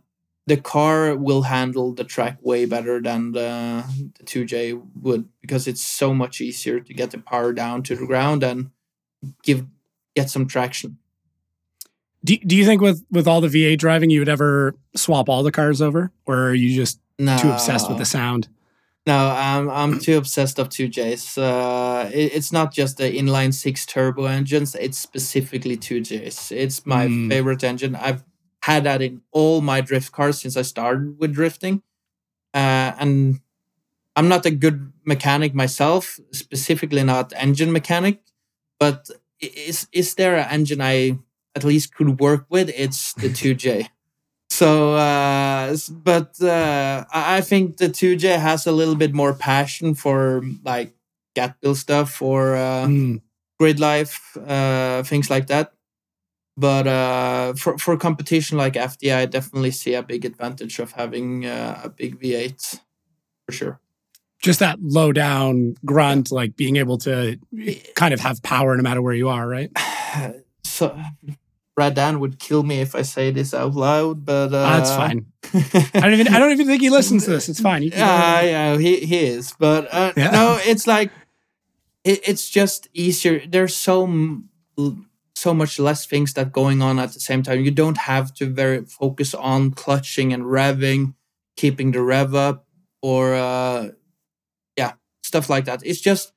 the 0.46 0.56
car 0.56 1.14
will 1.16 1.42
handle 1.42 1.92
the 1.92 2.04
track 2.04 2.38
way 2.42 2.64
better 2.64 3.00
than 3.00 3.32
the, 3.32 3.84
the 4.18 4.24
2J 4.24 4.80
would 5.02 5.28
because 5.40 5.68
it's 5.68 5.82
so 5.82 6.14
much 6.14 6.40
easier 6.40 6.80
to 6.80 6.94
get 6.94 7.10
the 7.10 7.18
power 7.18 7.52
down 7.52 7.82
to 7.84 7.96
the 7.96 8.06
ground 8.06 8.42
and 8.42 8.70
give 9.42 9.66
get 10.16 10.30
some 10.30 10.46
traction. 10.46 10.98
do, 12.24 12.36
do 12.38 12.56
you 12.56 12.64
think 12.64 12.80
with 12.80 13.04
with 13.10 13.28
all 13.28 13.40
the 13.40 13.48
V8 13.48 13.78
driving, 13.78 14.10
you 14.10 14.20
would 14.20 14.28
ever 14.28 14.74
swap 14.96 15.28
all 15.28 15.42
the 15.42 15.52
cars 15.52 15.80
over, 15.80 16.12
or 16.26 16.48
are 16.48 16.54
you 16.54 16.74
just 16.74 17.00
No, 17.18 17.38
too 17.38 17.50
obsessed 17.50 17.88
with 17.88 17.98
the 17.98 18.04
sound? 18.04 18.48
No, 19.10 19.20
I'm 19.30 19.66
I'm 19.80 19.92
too 20.06 20.16
obsessed 20.22 20.58
of 20.58 20.68
2Js. 20.68 21.24
Uh, 21.38 22.10
it, 22.20 22.28
it's 22.36 22.52
not 22.58 22.68
just 22.80 22.98
the 22.98 23.08
inline 23.20 23.52
six 23.54 23.86
turbo 23.86 24.24
engines; 24.26 24.74
it's 24.74 24.98
specifically 24.98 25.76
2Js. 25.86 26.52
It's 26.64 26.78
my 26.94 27.06
Mm. 27.08 27.28
favorite 27.32 27.62
engine. 27.64 27.94
I've 27.96 28.22
had 28.70 28.82
that 28.84 29.00
in 29.00 29.14
all 29.38 29.60
my 29.62 29.80
drift 29.80 30.10
cars 30.12 30.36
since 30.42 30.56
I 30.60 30.62
started 30.74 31.18
with 31.20 31.32
drifting, 31.32 31.76
uh, 32.54 32.90
and 33.02 33.40
I'm 34.16 34.28
not 34.28 34.46
a 34.46 34.50
good 34.64 34.78
mechanic 35.04 35.54
myself, 35.54 36.04
specifically 36.32 37.04
not 37.04 37.32
engine 37.36 37.72
mechanic. 37.72 38.16
But 38.80 38.98
is 39.40 39.88
is 39.92 40.14
there 40.16 40.36
an 40.36 40.48
engine 40.50 40.80
I 40.82 41.18
at 41.56 41.64
least 41.64 41.94
could 41.96 42.20
work 42.20 42.44
with? 42.50 42.68
It's 42.84 43.14
the 43.14 43.30
2J. 43.30 43.88
So 44.50 44.94
uh, 44.94 45.47
uh, 45.68 45.76
but 45.90 46.40
uh, 46.42 47.04
I 47.12 47.40
think 47.40 47.76
the 47.76 47.88
2J 47.88 48.38
has 48.38 48.66
a 48.66 48.72
little 48.72 48.94
bit 48.96 49.12
more 49.14 49.34
passion 49.34 49.94
for 49.94 50.42
like 50.64 50.94
Gatebil 51.36 51.76
stuff 51.76 52.20
or 52.22 52.56
uh, 52.56 52.86
Mm. 52.86 53.20
grid 53.60 53.80
life, 53.80 54.36
uh, 54.46 55.02
things 55.02 55.30
like 55.30 55.46
that. 55.48 55.72
But 56.56 56.86
uh, 56.88 57.54
for 57.54 57.78
for 57.78 57.96
competition 57.96 58.58
like 58.58 58.72
FDI, 58.74 59.16
I 59.16 59.26
definitely 59.26 59.70
see 59.70 59.94
a 59.94 60.02
big 60.02 60.24
advantage 60.24 60.80
of 60.80 60.92
having 60.92 61.46
uh, 61.46 61.80
a 61.84 61.88
big 61.88 62.18
V8 62.20 62.80
for 63.46 63.52
sure. 63.52 63.80
Just 64.42 64.58
that 64.60 64.78
low 64.80 65.12
down 65.12 65.74
grunt, 65.84 66.30
like 66.32 66.56
being 66.56 66.76
able 66.76 66.98
to 66.98 67.38
kind 67.94 68.14
of 68.14 68.20
have 68.20 68.42
power 68.42 68.76
no 68.76 68.82
matter 68.82 69.02
where 69.02 69.14
you 69.14 69.28
are, 69.28 69.46
right? 69.46 69.70
So, 70.64 70.96
Brad 71.78 71.94
Dan 71.94 72.18
would 72.18 72.40
kill 72.40 72.64
me 72.64 72.80
if 72.80 72.96
I 72.96 73.02
say 73.02 73.30
this 73.30 73.54
out 73.54 73.72
loud, 73.72 74.24
but 74.24 74.52
uh, 74.52 74.64
Ah, 74.66 74.80
that's 74.80 74.90
fine. 74.90 75.26
I 75.94 76.00
don't 76.00 76.14
even 76.14 76.26
I 76.26 76.40
don't 76.40 76.50
even 76.50 76.66
think 76.66 76.82
he 76.82 76.90
listens 76.90 77.24
to 77.26 77.30
this. 77.30 77.48
It's 77.48 77.60
fine. 77.60 77.82
Go 77.88 77.96
Yeah, 77.96 78.42
yeah, 78.42 78.76
he 78.78 79.06
he 79.06 79.26
is, 79.26 79.54
but 79.60 79.86
uh, 79.94 80.12
Yeah. 80.16 80.30
no, 80.32 80.58
it's 80.60 80.88
like 80.88 81.12
it, 82.02 82.18
it's 82.26 82.50
just 82.50 82.88
easier. 82.94 83.46
There's 83.46 83.76
so 83.76 84.10
so 85.36 85.54
much 85.54 85.78
less 85.78 86.04
things 86.04 86.34
that 86.34 86.50
going 86.50 86.82
on 86.82 86.98
at 86.98 87.12
the 87.12 87.20
same 87.20 87.44
time. 87.44 87.60
You 87.60 87.70
don't 87.70 87.98
have 88.10 88.34
to 88.42 88.46
very 88.46 88.84
focus 88.84 89.32
on 89.32 89.70
clutching 89.70 90.32
and 90.32 90.42
revving, 90.50 91.14
keeping 91.56 91.92
the 91.92 92.02
rev 92.02 92.34
up, 92.34 92.66
or 93.02 93.36
uh, 93.36 93.90
yeah, 94.76 94.94
stuff 95.22 95.48
like 95.48 95.66
that. 95.66 95.82
It's 95.86 96.00
just 96.00 96.32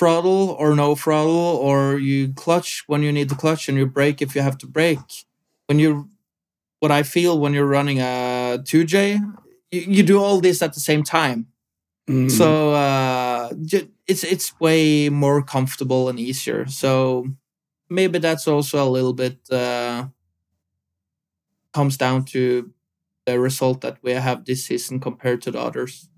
throttle 0.00 0.56
or 0.58 0.74
no 0.74 0.94
throttle, 0.94 1.60
or 1.60 1.98
you 1.98 2.32
clutch 2.32 2.84
when 2.86 3.02
you 3.02 3.12
need 3.12 3.28
to 3.28 3.34
clutch, 3.34 3.68
and 3.68 3.76
you 3.76 3.84
brake 3.84 4.22
if 4.22 4.34
you 4.34 4.40
have 4.40 4.56
to 4.56 4.66
brake. 4.66 5.26
When 5.66 5.78
you, 5.78 6.08
what 6.80 6.90
I 6.90 7.02
feel 7.02 7.38
when 7.38 7.52
you're 7.52 7.66
running 7.66 7.98
a 8.00 8.56
2J, 8.64 9.20
you, 9.70 9.80
you 9.80 10.02
do 10.02 10.18
all 10.18 10.40
this 10.40 10.62
at 10.62 10.72
the 10.72 10.80
same 10.80 11.02
time. 11.04 11.48
Mm. 12.08 12.30
So 12.30 12.72
uh, 12.72 13.50
it's 14.06 14.24
it's 14.24 14.58
way 14.58 15.10
more 15.10 15.42
comfortable 15.42 16.08
and 16.08 16.18
easier. 16.18 16.66
So 16.66 17.26
maybe 17.90 18.18
that's 18.18 18.48
also 18.48 18.82
a 18.82 18.88
little 18.88 19.12
bit 19.12 19.38
uh, 19.52 20.06
comes 21.74 21.98
down 21.98 22.24
to 22.32 22.72
the 23.26 23.38
result 23.38 23.82
that 23.82 23.98
we 24.02 24.12
have 24.12 24.44
this 24.44 24.64
season 24.64 24.98
compared 24.98 25.42
to 25.42 25.50
the 25.50 25.60
others. 25.60 26.09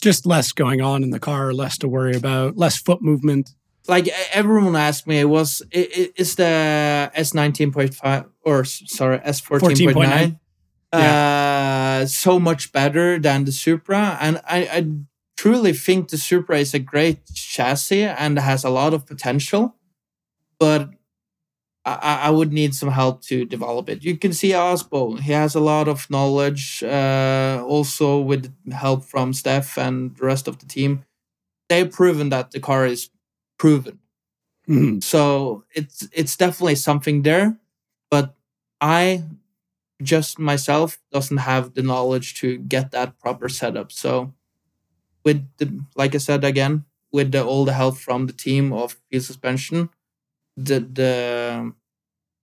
Just 0.00 0.26
less 0.26 0.52
going 0.52 0.80
on 0.80 1.02
in 1.02 1.10
the 1.10 1.20
car, 1.20 1.52
less 1.52 1.78
to 1.78 1.88
worry 1.88 2.16
about, 2.16 2.56
less 2.56 2.76
foot 2.76 3.02
movement. 3.02 3.50
Like 3.88 4.08
everyone 4.32 4.76
asked 4.76 5.06
me, 5.06 5.20
it 5.20 5.28
was 5.28 5.62
is 5.70 6.34
the 6.34 7.10
S 7.14 7.34
nineteen 7.34 7.72
point 7.72 7.94
five 7.94 8.24
or 8.42 8.64
sorry 8.64 9.20
S 9.22 9.40
fourteen 9.40 9.92
point 9.92 10.10
nine 10.10 10.40
14.9? 10.92 11.00
uh 11.02 12.06
so 12.06 12.38
much 12.38 12.72
better 12.72 13.18
than 13.18 13.44
the 13.44 13.52
Supra 13.52 14.18
and 14.20 14.40
I, 14.48 14.58
I 14.58 14.86
truly 15.36 15.72
think 15.72 16.08
the 16.08 16.18
Supra 16.18 16.58
is 16.58 16.74
a 16.74 16.78
great 16.78 17.26
chassis 17.34 18.04
and 18.04 18.38
has 18.38 18.64
a 18.64 18.70
lot 18.70 18.94
of 18.94 19.06
potential 19.06 19.76
but 20.58 20.90
I, 21.86 22.16
I- 22.28 22.30
would 22.30 22.52
need 22.52 22.74
some 22.74 22.90
help 22.90 23.22
to 23.30 23.44
develop 23.46 23.88
it. 23.88 24.04
You 24.04 24.16
can 24.18 24.32
see 24.32 24.50
Aasbø; 24.52 25.20
he 25.20 25.32
has 25.32 25.54
a 25.54 25.60
lot 25.60 25.88
of 25.88 26.10
knowledge. 26.10 26.82
Uh, 26.82 27.62
also, 27.66 28.18
with 28.20 28.52
help 28.72 29.04
from 29.04 29.32
Steph 29.32 29.78
and 29.78 30.16
the 30.16 30.26
rest 30.26 30.48
of 30.48 30.58
the 30.58 30.66
team, 30.66 31.04
they've 31.70 31.90
proven 31.90 32.30
that 32.30 32.52
the 32.52 32.60
car 32.60 32.86
is 32.86 33.10
proven. 33.58 33.98
Mhm. 34.68 35.02
So 35.02 35.64
it's 35.74 36.08
it's 36.12 36.36
definitely 36.36 36.76
something 36.76 37.22
there, 37.22 37.58
but 38.10 38.34
I 38.80 39.24
just 40.02 40.38
myself 40.38 41.00
doesn't 41.12 41.38
have 41.50 41.74
the 41.74 41.82
knowledge 41.82 42.34
to 42.40 42.58
get 42.58 42.90
that 42.92 43.18
proper 43.20 43.48
setup. 43.48 43.92
So 43.92 44.34
with 45.24 45.44
the 45.58 45.84
like 45.96 46.14
I 46.14 46.18
said 46.18 46.44
again, 46.44 46.84
with 47.12 47.32
the, 47.32 47.44
all 47.44 47.64
the 47.64 47.72
help 47.74 47.96
from 47.96 48.26
the 48.26 48.32
team 48.32 48.72
of 48.72 48.96
Feal 49.10 49.20
suspension, 49.20 49.90
the 50.56 50.80
the, 50.80 51.72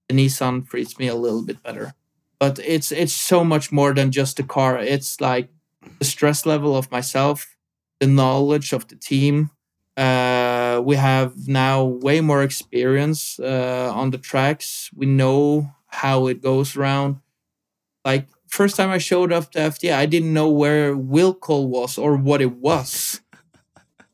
the 0.07 0.15
Nissan 0.15 0.67
treats 0.69 0.99
me 0.99 1.07
a 1.07 1.15
little 1.15 1.43
bit 1.43 1.63
better. 1.63 1.93
But 2.39 2.59
it's 2.59 2.91
it's 2.91 3.13
so 3.13 3.43
much 3.43 3.71
more 3.71 3.93
than 3.93 4.11
just 4.11 4.37
the 4.37 4.43
car. 4.43 4.77
It's 4.79 5.21
like 5.21 5.49
the 5.99 6.05
stress 6.05 6.45
level 6.45 6.75
of 6.75 6.91
myself, 6.91 7.55
the 7.99 8.07
knowledge 8.07 8.73
of 8.73 8.87
the 8.87 8.95
team. 8.95 9.51
Uh, 9.95 10.81
we 10.83 10.95
have 10.95 11.47
now 11.47 11.83
way 11.83 12.19
more 12.19 12.41
experience 12.43 13.39
uh, 13.39 13.91
on 13.93 14.09
the 14.09 14.17
tracks. 14.17 14.89
We 14.95 15.05
know 15.05 15.71
how 15.87 16.27
it 16.27 16.41
goes 16.41 16.75
around. 16.75 17.21
Like 18.05 18.27
first 18.47 18.75
time 18.75 18.89
I 18.89 18.97
showed 18.97 19.31
up 19.31 19.51
to 19.51 19.59
FD, 19.59 19.93
I 19.93 20.05
didn't 20.05 20.33
know 20.33 20.49
where 20.49 20.95
Wilco 20.95 21.65
was 21.67 21.97
or 21.97 22.17
what 22.17 22.41
it 22.41 22.57
was, 22.57 23.21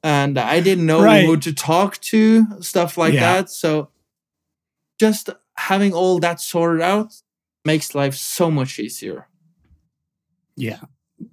and 0.04 0.38
I 0.38 0.60
didn't 0.62 0.86
know 0.86 1.02
Right. 1.04 1.26
who 1.26 1.38
to 1.38 1.54
talk 1.54 2.00
to, 2.02 2.46
stuff 2.62 2.98
like 2.98 3.14
Yeah. 3.14 3.20
that. 3.42 3.50
So 3.50 3.90
just 5.00 5.30
having 5.56 5.94
all 5.94 6.20
that 6.20 6.40
sorted 6.40 6.82
out 6.82 7.14
makes 7.66 7.94
life 7.96 8.16
so 8.16 8.50
much 8.50 8.80
easier. 8.80 9.28
Yeah. 10.56 10.80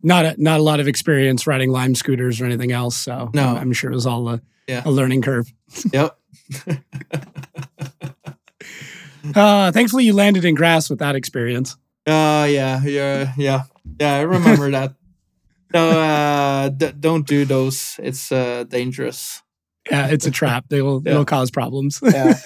Not 0.03 0.25
a 0.25 0.35
not 0.39 0.59
a 0.61 0.63
lot 0.63 0.81
of 0.81 0.89
experience 0.89 1.47
riding 1.47 1.71
lime 1.71 1.95
scooters 1.95 2.41
or 2.41 2.45
anything 2.45 2.73
else. 2.73 2.97
So 2.97 3.31
No. 3.35 3.57
I'm 3.57 3.73
sure 3.73 3.91
it 3.91 3.95
was 3.95 4.07
all 4.07 4.29
a, 4.29 4.41
Yeah. 4.69 4.83
a 4.85 4.91
learning 4.91 5.23
curve. 5.23 5.53
Yep. 5.93 6.19
Uh, 9.35 9.73
thankfully, 9.73 10.05
you 10.05 10.13
landed 10.13 10.45
in 10.45 10.55
grass 10.55 10.89
with 10.89 11.01
that 11.01 11.17
experience. 11.17 11.77
Uh 12.07 12.47
yeah, 12.49 12.81
yeah, 12.85 13.33
yeah, 13.37 13.65
yeah. 13.99 14.15
I 14.15 14.21
remember 14.21 14.71
that. 14.71 14.95
No, 15.75 15.91
uh, 15.91 16.69
d- 16.69 16.93
don't 16.99 17.27
do 17.27 17.45
those. 17.45 17.99
It's 18.03 18.31
uh, 18.33 18.65
dangerous. 18.69 19.43
Yeah, 19.91 20.09
it's 20.09 20.27
a 20.27 20.31
trap. 20.31 20.67
They 20.69 20.83
will 20.83 21.03
Yeah. 21.05 21.13
it'll 21.13 21.25
cause 21.25 21.51
problems. 21.51 22.01
Yeah. 22.03 22.39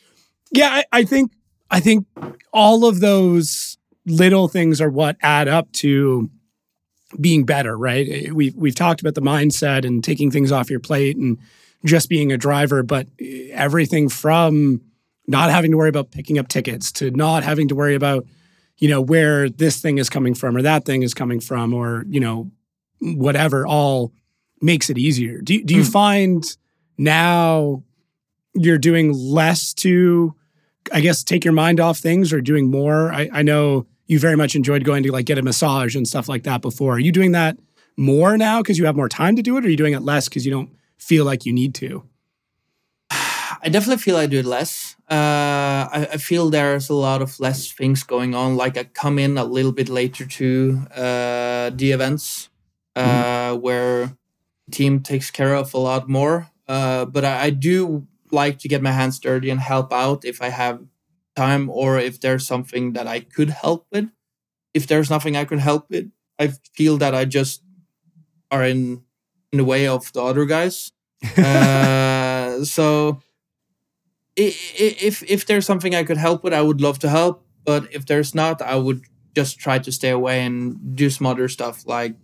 yeah, 0.52 0.68
I, 0.68 0.84
I 0.92 1.04
think 1.04 1.32
I 1.70 1.80
think 1.80 2.06
all 2.52 2.84
of 2.84 3.00
those 3.00 3.78
little 4.06 4.48
things 4.48 4.80
are 4.80 4.90
what 4.90 5.16
add 5.22 5.48
up 5.48 5.70
to 5.72 6.30
being 7.20 7.44
better, 7.44 7.76
right? 7.76 8.32
We've 8.32 8.54
we've 8.54 8.74
talked 8.74 9.00
about 9.00 9.14
the 9.14 9.22
mindset 9.22 9.84
and 9.86 10.02
taking 10.02 10.30
things 10.30 10.50
off 10.52 10.70
your 10.70 10.80
plate 10.80 11.16
and 11.16 11.38
just 11.84 12.08
being 12.08 12.32
a 12.32 12.36
driver, 12.36 12.82
but 12.82 13.08
everything 13.50 14.08
from 14.08 14.80
not 15.26 15.50
having 15.50 15.70
to 15.70 15.76
worry 15.76 15.88
about 15.88 16.10
picking 16.10 16.38
up 16.38 16.48
tickets 16.48 16.90
to 16.92 17.10
not 17.10 17.42
having 17.44 17.68
to 17.68 17.74
worry 17.74 17.94
about, 17.94 18.26
you 18.78 18.88
know, 18.88 19.00
where 19.00 19.48
this 19.48 19.80
thing 19.80 19.98
is 19.98 20.10
coming 20.10 20.34
from 20.34 20.56
or 20.56 20.62
that 20.62 20.84
thing 20.84 21.02
is 21.02 21.14
coming 21.14 21.40
from 21.40 21.72
or, 21.72 22.04
you 22.08 22.20
know, 22.20 22.50
whatever 23.02 23.66
all 23.66 24.12
makes 24.60 24.88
it 24.88 24.96
easier. 24.96 25.40
Do, 25.40 25.62
do 25.62 25.74
you 25.74 25.82
Mm. 25.82 25.92
find 25.92 26.56
now 26.98 27.82
you're 28.54 28.78
doing 28.78 29.12
less 29.12 29.74
to, 29.74 30.34
I 30.92 31.00
guess, 31.00 31.24
take 31.24 31.44
your 31.44 31.54
mind 31.54 31.80
off 31.80 31.98
things 31.98 32.32
or 32.32 32.40
doing 32.40 32.70
more? 32.70 33.12
I, 33.12 33.28
I 33.32 33.42
know 33.42 33.86
you 34.06 34.18
very 34.18 34.36
much 34.36 34.54
enjoyed 34.54 34.84
going 34.84 35.02
to 35.02 35.10
like 35.12 35.26
get 35.26 35.38
a 35.38 35.42
massage 35.42 35.96
and 35.96 36.06
stuff 36.06 36.28
like 36.28 36.44
that 36.44 36.62
before. 36.62 36.94
Are 36.94 36.98
you 37.00 37.12
doing 37.12 37.32
that 37.32 37.56
more 37.96 38.36
now 38.38 38.60
because 38.62 38.78
you 38.78 38.86
have 38.86 38.96
more 38.96 39.08
time 39.08 39.36
to 39.36 39.42
do 39.42 39.56
it 39.56 39.64
or 39.64 39.66
are 39.66 39.70
you 39.70 39.76
doing 39.76 39.94
it 39.94 40.02
less 40.02 40.28
because 40.28 40.44
you 40.46 40.52
don't 40.52 40.70
feel 40.98 41.24
like 41.24 41.44
you 41.44 41.52
need 41.52 41.74
to? 41.76 42.04
I 43.10 43.68
definitely 43.70 44.02
feel 44.02 44.16
I 44.16 44.26
do 44.26 44.38
it 44.40 44.46
less. 44.46 44.96
Uh, 45.10 45.88
I, 45.92 46.08
I 46.12 46.16
feel 46.18 46.50
there's 46.50 46.88
a 46.88 46.94
lot 46.94 47.22
of 47.22 47.38
less 47.40 47.70
things 47.72 48.02
going 48.02 48.34
on. 48.34 48.56
Like 48.56 48.76
I 48.76 48.84
come 48.84 49.18
in 49.18 49.38
a 49.38 49.44
little 49.44 49.72
bit 49.72 49.88
later 49.88 50.24
to 50.26 50.86
uh, 50.94 51.70
the 51.70 51.92
events 51.92 52.48
uh, 52.96 53.54
where 53.56 54.16
team 54.70 55.00
takes 55.00 55.30
care 55.30 55.54
of 55.54 55.74
a 55.74 55.78
lot 55.78 56.08
more. 56.08 56.50
Uh, 56.68 57.04
but 57.04 57.24
I, 57.24 57.44
I 57.44 57.50
do 57.50 58.06
like 58.30 58.58
to 58.60 58.68
get 58.68 58.82
my 58.82 58.92
hands 58.92 59.18
dirty 59.18 59.50
and 59.50 59.60
help 59.60 59.92
out 59.92 60.24
if 60.24 60.40
I 60.40 60.48
have 60.48 60.80
time 61.36 61.68
or 61.70 61.98
if 61.98 62.20
there's 62.20 62.46
something 62.46 62.92
that 62.94 63.06
I 63.06 63.20
could 63.20 63.50
help 63.50 63.86
with. 63.92 64.10
If 64.74 64.86
there's 64.86 65.10
nothing 65.10 65.36
I 65.36 65.44
could 65.44 65.58
help 65.58 65.90
with, 65.90 66.10
I 66.38 66.52
feel 66.74 66.96
that 66.98 67.14
I 67.14 67.24
just 67.24 67.62
are 68.50 68.64
in 68.64 69.02
in 69.52 69.58
the 69.58 69.64
way 69.64 69.86
of 69.86 70.12
the 70.12 70.22
other 70.22 70.46
guys. 70.46 70.92
uh, 71.36 72.64
so 72.64 73.20
if 74.36 75.22
if 75.22 75.46
there's 75.46 75.66
something 75.66 75.94
I 75.94 76.04
could 76.04 76.16
help 76.16 76.42
with, 76.42 76.54
I 76.54 76.62
would 76.62 76.80
love 76.80 76.98
to 77.00 77.08
help. 77.08 77.44
But 77.64 77.92
if 77.92 78.06
there's 78.06 78.34
not, 78.34 78.62
I 78.62 78.76
would 78.76 79.02
just 79.34 79.58
try 79.58 79.78
to 79.78 79.92
stay 79.92 80.10
away 80.10 80.44
and 80.44 80.96
do 80.96 81.10
some 81.10 81.26
other 81.26 81.48
stuff, 81.48 81.86
like 81.86 82.16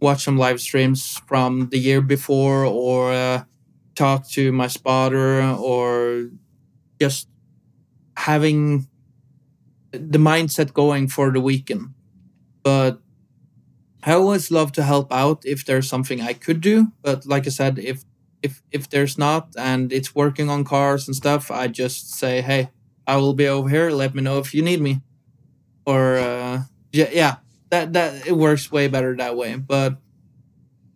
watch 0.00 0.24
some 0.24 0.38
live 0.38 0.60
streams 0.60 1.20
from 1.26 1.68
the 1.70 1.78
year 1.78 2.00
before, 2.00 2.64
or 2.64 3.12
uh, 3.12 3.44
talk 3.94 4.28
to 4.30 4.52
my 4.52 4.66
spotter, 4.68 5.42
or 5.42 6.30
just 7.00 7.28
having 8.16 8.88
the 9.92 10.18
mindset 10.18 10.72
going 10.72 11.08
for 11.08 11.30
the 11.30 11.40
weekend. 11.40 11.88
But 12.62 13.00
I 14.02 14.12
always 14.12 14.50
love 14.50 14.72
to 14.72 14.82
help 14.82 15.12
out 15.12 15.42
if 15.44 15.64
there's 15.64 15.88
something 15.88 16.20
I 16.20 16.32
could 16.32 16.60
do. 16.60 16.92
But 17.02 17.26
like 17.26 17.46
I 17.46 17.50
said, 17.50 17.78
if 17.78 18.04
if 18.42 18.62
if 18.70 18.88
there's 18.88 19.18
not 19.18 19.48
and 19.58 19.92
it's 19.92 20.14
working 20.14 20.48
on 20.48 20.64
cars 20.64 21.06
and 21.06 21.14
stuff, 21.14 21.50
I 21.50 21.68
just 21.68 22.14
say, 22.14 22.40
hey, 22.40 22.70
I 23.06 23.16
will 23.16 23.34
be 23.34 23.46
over 23.48 23.68
here. 23.68 23.90
Let 23.90 24.14
me 24.14 24.22
know 24.22 24.38
if 24.38 24.54
you 24.54 24.62
need 24.62 24.80
me. 24.80 25.02
Or 25.86 26.16
uh, 26.16 26.62
yeah, 26.92 27.10
yeah, 27.12 27.36
that 27.70 27.92
that 27.92 28.26
it 28.26 28.36
works 28.36 28.70
way 28.70 28.88
better 28.88 29.16
that 29.16 29.36
way. 29.36 29.56
But 29.56 29.96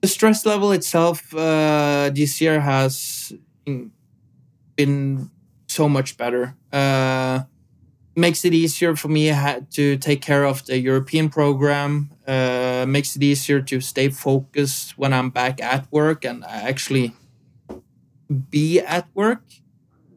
the 0.01 0.09
stress 0.09 0.44
level 0.44 0.72
itself 0.72 1.34
uh, 1.34 2.10
this 2.14 2.40
year 2.40 2.60
has 2.60 3.32
been 4.76 5.30
so 5.66 5.88
much 5.88 6.16
better. 6.16 6.55
Uh, 6.72 7.44
makes 8.16 8.44
it 8.44 8.55
easier 8.55 8.94
for 8.94 9.09
me 9.09 9.32
to 9.70 9.96
take 9.96 10.22
care 10.22 10.44
of 10.44 10.64
the 10.66 10.78
European 10.78 11.28
program. 11.28 12.10
Uh, 12.26 12.84
makes 12.86 13.16
it 13.16 13.22
easier 13.22 13.60
to 13.60 13.80
stay 13.80 14.09
focused 14.09 14.96
when 14.98 15.12
I'm 15.12 15.30
back 15.30 15.60
at 15.60 15.90
work 15.90 16.24
and 16.24 16.44
actually 16.44 17.12
be 18.51 18.80
at 18.80 19.09
work. 19.14 19.42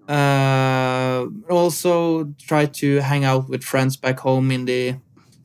Uh, 0.08 1.28
also 1.50 2.34
try 2.40 2.66
to 2.66 2.98
hang 2.98 3.26
out 3.26 3.50
with 3.50 3.64
friends 3.64 3.98
back 3.98 4.20
home 4.20 4.52
in 4.52 4.66
the 4.66 4.96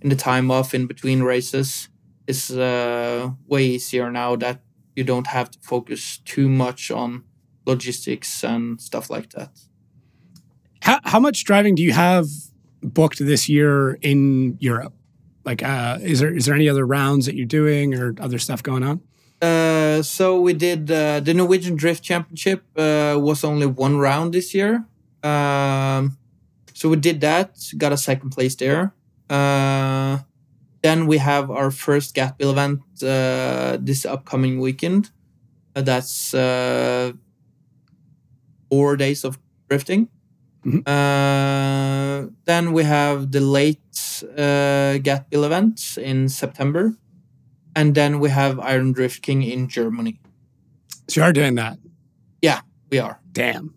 in 0.03 0.11
the 0.11 0.17
time 0.17 0.51
off 0.51 0.75
in 0.75 0.87
between 0.87 1.23
races 1.23 1.89
is 2.27 2.51
uh, 2.51 3.31
way 3.47 3.65
easier 3.65 4.11
now 4.11 4.37
that 4.37 4.61
you 4.97 5.05
don't 5.05 5.29
have 5.29 5.51
to 5.51 5.59
focus 5.61 6.19
too 6.25 6.49
much 6.49 6.91
on 6.91 7.25
logistics 7.67 8.45
and 8.45 8.81
stuff 8.81 9.09
like 9.09 9.31
that. 9.31 9.51
How, 10.83 10.99
how 11.05 11.21
much 11.21 11.45
driving 11.45 11.75
do 11.75 11.83
you 11.83 11.93
have 11.93 12.27
booked 12.83 13.19
this 13.19 13.49
year 13.49 13.95
in 14.03 14.57
Europe? 14.61 14.93
Like, 15.45 15.63
uh, 15.63 15.99
is 16.03 16.21
there 16.21 16.35
is 16.35 16.47
there 16.47 16.55
any 16.55 16.69
other 16.69 16.87
rounds 16.87 17.27
that 17.27 17.35
you're 17.35 17.47
doing 17.47 17.95
or 17.95 18.15
other 18.21 18.39
stuff 18.39 18.63
going 18.63 18.83
on? 18.83 19.01
Uh, 19.41 20.03
so 20.03 20.41
we 20.41 20.53
did 20.53 20.91
uh, 20.91 21.19
the 21.19 21.35
Norwegian 21.35 21.75
Drift 21.75 22.03
Championship 22.05 22.63
uh, 22.77 23.17
was 23.19 23.43
only 23.43 23.67
one 23.67 23.99
round 23.99 24.35
this 24.35 24.55
year. 24.55 24.85
Um, 25.23 26.17
so 26.75 26.89
we 26.89 26.97
did 26.97 27.21
that, 27.21 27.59
got 27.77 27.93
a 27.93 27.97
second 27.97 28.31
place 28.31 28.55
there. 28.55 28.95
Uh, 29.29 30.19
then 30.83 31.07
we 31.07 31.19
have 31.19 31.51
our 31.51 31.71
first 31.71 32.15
Gatebil 32.15 32.51
event 32.51 32.81
uh, 33.03 33.79
this 33.81 34.05
upcoming 34.05 34.61
weekend. 34.61 35.11
Uh, 35.75 35.83
that's 35.83 36.35
uh, 36.35 37.13
four 38.71 38.97
days 38.97 39.25
of 39.25 39.39
drifting. 39.69 40.09
Mm-hmm. 40.67 40.87
Uh, 40.87 42.31
then 42.45 42.73
we 42.73 42.85
have 42.85 43.33
the 43.33 43.41
late 43.41 43.79
uh, 44.23 44.99
Gatebil 44.99 45.45
event 45.45 45.97
in 45.99 46.29
September. 46.29 46.95
And 47.75 47.95
then 47.95 48.21
we 48.21 48.29
have 48.29 48.61
Iron 48.61 48.93
Drift 48.93 49.23
King 49.23 49.43
in 49.43 49.69
Germany. 49.69 50.21
So 51.09 51.21
you 51.21 51.25
are 51.25 51.33
doing 51.33 51.55
that? 51.55 51.79
Yeah, 52.43 52.61
we 52.91 52.99
are. 52.99 53.21
Damn. 53.33 53.75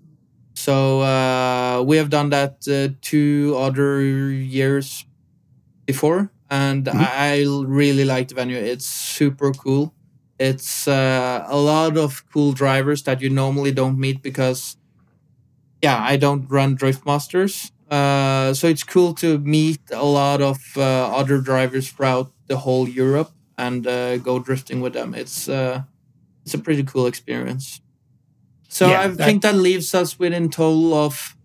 So 0.56 1.02
uh, 1.02 1.84
we 1.84 1.98
have 1.98 2.10
done 2.10 2.30
that 2.32 2.68
uh, 2.68 2.96
two 3.02 3.56
other 3.58 4.02
years 4.02 5.06
before, 5.86 6.32
and 6.50 6.86
mm-hmm. 6.86 7.00
I, 7.00 7.44
really 7.68 8.06
like 8.06 8.28
the 8.28 8.36
venue. 8.36 8.58
It's 8.58 8.86
super 8.86 9.52
cool. 9.52 9.94
It's 10.40 10.88
uh, 10.88 11.46
a 11.48 11.58
lot 11.58 11.98
of 11.98 12.24
cool 12.32 12.52
drivers 12.52 13.04
that 13.04 13.22
you 13.22 13.30
normally 13.30 13.72
don't 13.72 13.98
meet 13.98 14.22
because, 14.22 14.78
yeah, 15.82 15.98
I 16.02 16.18
don't 16.18 16.50
run 16.50 16.76
Drift 16.76 17.06
Masters. 17.06 17.72
Uh, 17.90 18.54
so 18.54 18.68
it's 18.68 18.84
cool 18.84 19.14
to 19.14 19.38
meet 19.40 19.80
a 19.92 20.06
lot 20.06 20.42
of 20.42 20.58
uh, 20.76 20.82
other 21.16 21.40
drivers 21.40 21.90
throughout 21.90 22.32
the 22.48 22.58
whole 22.58 22.90
Europe 22.90 23.32
and 23.58 23.88
uh, 23.88 24.18
go 24.18 24.40
drifting 24.40 24.82
with 24.82 24.94
them. 24.94 25.14
It's 25.14 25.48
uh, 25.48 25.84
it's 26.44 26.54
a 26.54 26.58
pretty 26.58 26.84
cool 26.84 27.06
experience. 27.06 27.82
So 28.68 28.90
yeah, 28.90 29.02
I 29.02 29.08
that... 29.08 29.26
think 29.26 29.42
that 29.44 29.56
leaves 29.56 29.94
us 29.94 30.20
within 30.20 30.50
total 30.50 30.94
of 30.94 31.38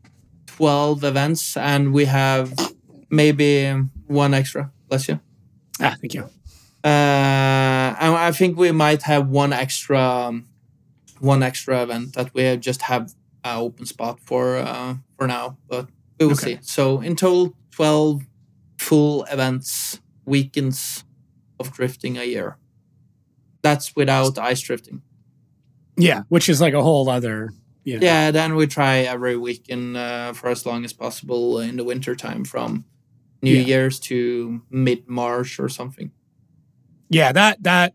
twelve 0.46 1.04
events, 1.04 1.56
and 1.56 1.92
we 1.92 2.06
have 2.06 2.52
maybe 3.10 3.84
one 4.10 4.34
extra. 4.34 4.72
Bless 4.88 5.08
you. 5.08 5.20
Ah, 5.80 5.96
thank 6.00 6.14
you. 6.14 6.22
Uh, 6.82 7.94
and 8.00 8.14
I 8.14 8.32
think 8.32 8.58
we 8.58 8.72
might 8.72 9.02
have 9.02 9.28
one 9.28 9.52
extra, 9.52 10.00
um, 10.00 10.48
one 11.20 11.42
extra 11.42 11.82
event 11.82 12.14
that 12.14 12.34
we 12.34 12.56
just 12.56 12.82
have 12.82 13.14
an 13.44 13.58
open 13.58 13.86
spot 13.86 14.18
for 14.20 14.56
uh, 14.56 14.96
for 15.16 15.26
now, 15.26 15.56
but 15.68 15.86
we 16.18 16.26
will 16.26 16.32
okay. 16.32 16.56
see. 16.56 16.58
So 16.62 17.00
in 17.00 17.16
total, 17.16 17.54
twelve 17.70 18.22
full 18.78 19.24
events, 19.24 20.00
weekends 20.24 21.04
of 21.58 21.72
drifting 21.72 22.18
a 22.18 22.24
year. 22.24 22.56
That's 23.62 23.94
without 23.94 24.38
ice 24.38 24.60
drifting. 24.60 25.02
Yeah, 25.96 26.22
which 26.28 26.48
is 26.48 26.60
like 26.60 26.74
a 26.74 26.82
whole 26.82 27.08
other. 27.08 27.52
You 27.84 27.98
know. 27.98 28.06
Yeah, 28.06 28.30
then 28.30 28.56
we 28.56 28.66
try 28.66 28.98
every 28.98 29.36
weekend 29.36 29.96
uh, 29.96 30.32
for 30.32 30.48
as 30.48 30.66
long 30.66 30.84
as 30.84 30.92
possible 30.92 31.60
in 31.60 31.76
the 31.76 31.84
winter 31.84 32.14
time 32.14 32.44
from 32.44 32.84
New 33.42 33.54
yeah. 33.54 33.66
Year's 33.66 33.98
to 34.00 34.62
mid 34.70 35.08
March 35.08 35.58
or 35.58 35.68
something. 35.68 36.10
Yeah, 37.08 37.32
that 37.32 37.62
that 37.62 37.94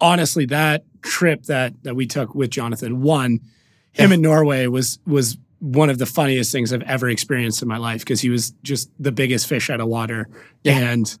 honestly 0.00 0.46
that 0.46 0.84
trip 1.02 1.44
that 1.44 1.74
that 1.82 1.96
we 1.96 2.06
took 2.06 2.34
with 2.34 2.50
Jonathan, 2.50 3.02
one, 3.02 3.40
him 3.92 4.10
yeah. 4.10 4.14
in 4.14 4.22
Norway 4.22 4.66
was 4.66 4.98
was 5.06 5.36
one 5.60 5.90
of 5.90 5.98
the 5.98 6.06
funniest 6.06 6.52
things 6.52 6.72
I've 6.72 6.82
ever 6.82 7.08
experienced 7.08 7.62
in 7.62 7.68
my 7.68 7.78
life 7.78 8.00
because 8.00 8.20
he 8.20 8.30
was 8.30 8.52
just 8.62 8.90
the 8.98 9.10
biggest 9.10 9.48
fish 9.48 9.70
out 9.70 9.80
of 9.80 9.88
water 9.88 10.28
yeah. 10.62 10.78
and 10.78 11.18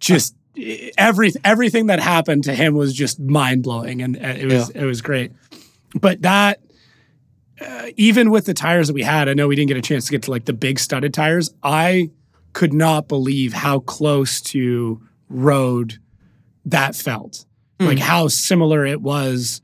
just 0.00 0.34
every 0.98 1.32
everything 1.44 1.86
that 1.86 2.00
happened 2.00 2.44
to 2.44 2.54
him 2.54 2.74
was 2.74 2.92
just 2.92 3.20
mind 3.20 3.62
blowing, 3.62 4.02
and 4.02 4.16
it 4.16 4.46
was 4.46 4.72
yeah. 4.74 4.82
it 4.82 4.84
was 4.84 5.00
great. 5.02 5.32
But 5.94 6.22
that, 6.22 6.60
uh, 7.60 7.88
even 7.96 8.30
with 8.30 8.46
the 8.46 8.54
tires 8.54 8.88
that 8.88 8.94
we 8.94 9.02
had, 9.02 9.28
I 9.28 9.34
know 9.34 9.48
we 9.48 9.56
didn't 9.56 9.68
get 9.68 9.76
a 9.76 9.82
chance 9.82 10.06
to 10.06 10.12
get 10.12 10.22
to 10.24 10.30
like 10.30 10.44
the 10.44 10.52
big 10.52 10.78
studded 10.78 11.14
tires. 11.14 11.52
I 11.62 12.10
could 12.52 12.72
not 12.72 13.08
believe 13.08 13.52
how 13.52 13.80
close 13.80 14.40
to 14.40 15.00
road 15.28 15.98
that 16.64 16.94
felt, 16.94 17.44
mm. 17.78 17.86
like 17.86 17.98
how 17.98 18.28
similar 18.28 18.84
it 18.84 19.00
was, 19.00 19.62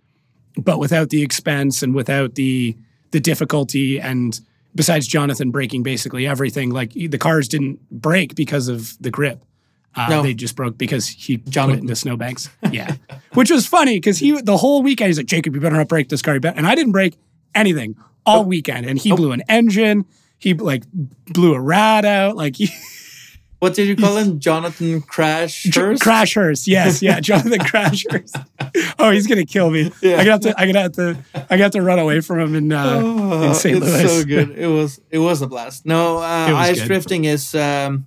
but 0.57 0.79
without 0.79 1.11
the 1.11 1.23
expense 1.23 1.83
and 1.83 1.95
without 1.95 2.35
the 2.35 2.77
the 3.13 3.21
difficulty 3.21 4.01
and 4.01 4.41
besides 4.75 5.07
Jonathan 5.07 5.51
breaking 5.51 5.83
basically 5.83 6.27
everything, 6.27 6.71
like 6.71 6.93
the 6.93 7.19
cars 7.19 7.49
didn't 7.49 7.81
break 7.91 8.35
because 8.35 8.69
of 8.69 8.97
the 9.01 9.11
grip. 9.11 9.43
Uh, 9.95 10.09
no. 10.09 10.23
They 10.23 10.35
just 10.35 10.55
broke 10.55 10.77
because 10.77 11.09
he 11.09 11.39
jumped 11.39 11.73
put 11.73 11.79
it 11.79 11.81
into 11.83 11.97
snowbanks. 11.97 12.51
Yeah, 12.71 12.97
which 13.33 13.51
was 13.51 13.67
funny 13.67 13.97
because 13.97 14.19
he 14.19 14.41
the 14.43 14.59
whole 14.59 14.83
weekend 14.83 15.09
he's 15.09 15.17
like, 15.17 15.27
Jacob, 15.27 15.55
you 15.55 15.61
better 15.61 15.77
not 15.77 15.89
break 15.89 16.11
this 16.11 16.21
car. 16.21 16.39
And 16.43 16.67
I 16.67 16.75
didn't 16.75 16.93
break 16.93 17.17
anything 17.55 17.97
all 18.27 18.41
oh. 18.41 18.43
weekend, 18.43 18.85
and 18.85 18.99
he 18.99 19.13
oh. 19.13 19.17
blew 19.17 19.33
an 19.33 19.43
engine. 19.49 20.05
He 20.39 20.55
like 20.55 20.85
blew 21.27 21.55
a 21.55 21.61
rat 21.61 22.05
out. 22.05 22.37
Like 22.37 22.57
he. 22.57 22.69
What 23.59 23.73
did 23.73 23.89
you 23.89 23.97
call 23.97 24.19
him? 24.19 24.39
Jonathan 24.39 25.01
Crash 25.01 25.65
Hurst? 25.75 26.03
Crash 26.03 26.35
Hurst, 26.35 26.69
yes, 26.69 27.01
yeah, 27.01 27.21
Jonathan 27.21 27.59
Crash 27.61 28.05
Hurst. 28.11 28.37
Oh, 28.99 29.11
he's 29.11 29.27
gonna 29.27 29.47
kill 29.47 29.71
me. 29.71 29.91
Yeah. 30.03 30.19
I 30.19 30.25
got 30.27 30.43
to, 30.43 30.61
I 30.61 30.71
got 30.71 30.93
to, 30.95 31.17
I 31.49 31.57
got 31.57 31.73
to 31.73 31.81
run 31.81 31.99
away 31.99 32.21
from 32.21 32.39
him 32.41 32.55
in 32.55 32.71
uh, 32.71 33.01
oh, 33.03 33.43
in 33.49 33.55
St. 33.55 33.81
Louis. 33.81 34.03
so 34.03 34.25
good. 34.27 34.51
It 34.51 34.67
was, 34.67 35.01
it 35.11 35.19
was 35.21 35.41
a 35.41 35.47
blast. 35.47 35.87
No, 35.87 36.19
uh, 36.19 36.53
ice 36.55 36.81
good. 36.81 36.87
drifting 36.87 37.25
is, 37.25 37.55
um, 37.55 38.07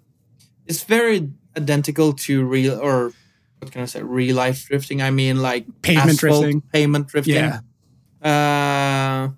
it's 0.68 0.84
very 0.84 1.31
identical 1.57 2.14
to 2.14 2.45
real 2.45 2.80
or 2.80 3.11
what 3.60 3.72
can 3.72 3.81
I 3.81 3.85
say? 3.85 4.01
Real 4.01 4.35
life 4.35 4.68
drifting. 4.68 5.01
I 5.01 5.11
mean, 5.11 5.41
like 5.41 5.65
pavement 5.81 6.19
drifting. 6.19 6.61
Pavement 6.61 7.07
drifting. 7.07 7.35
Yeah. 7.35 7.60
Uh, 8.22 9.30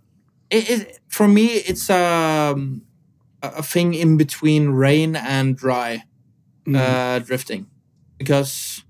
it, 0.52 0.70
it 0.70 1.00
for 1.08 1.28
me, 1.28 1.46
it's 1.48 1.90
um, 1.90 2.84
a 3.42 3.64
thing 3.64 3.94
in 3.94 4.18
between 4.18 4.70
rain 4.70 5.16
and 5.16 5.56
dry 5.56 6.04
mm. 6.66 6.76
uh, 6.76 7.20
drifting, 7.20 7.68
because 8.18 8.84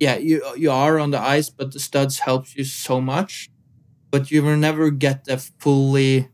yeah, 0.00 0.16
you 0.16 0.42
you 0.56 0.70
are 0.70 0.98
on 0.98 1.10
the 1.10 1.20
ice, 1.20 1.50
but 1.50 1.72
the 1.72 1.80
studs 1.80 2.20
helps 2.20 2.56
you 2.56 2.64
so 2.64 3.00
much, 3.00 3.50
but 4.10 4.30
you 4.30 4.42
will 4.42 4.56
never 4.56 4.90
get 4.90 5.24
the 5.24 5.36
fully 5.36 6.28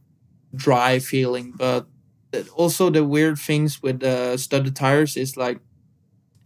dry 0.54 0.98
feeling. 0.98 1.52
But 1.56 1.86
also 2.54 2.90
the 2.90 3.04
weird 3.04 3.38
things 3.38 3.82
with 3.82 4.00
the 4.00 4.36
studded 4.36 4.76
tires 4.76 5.16
is 5.16 5.36
like 5.36 5.60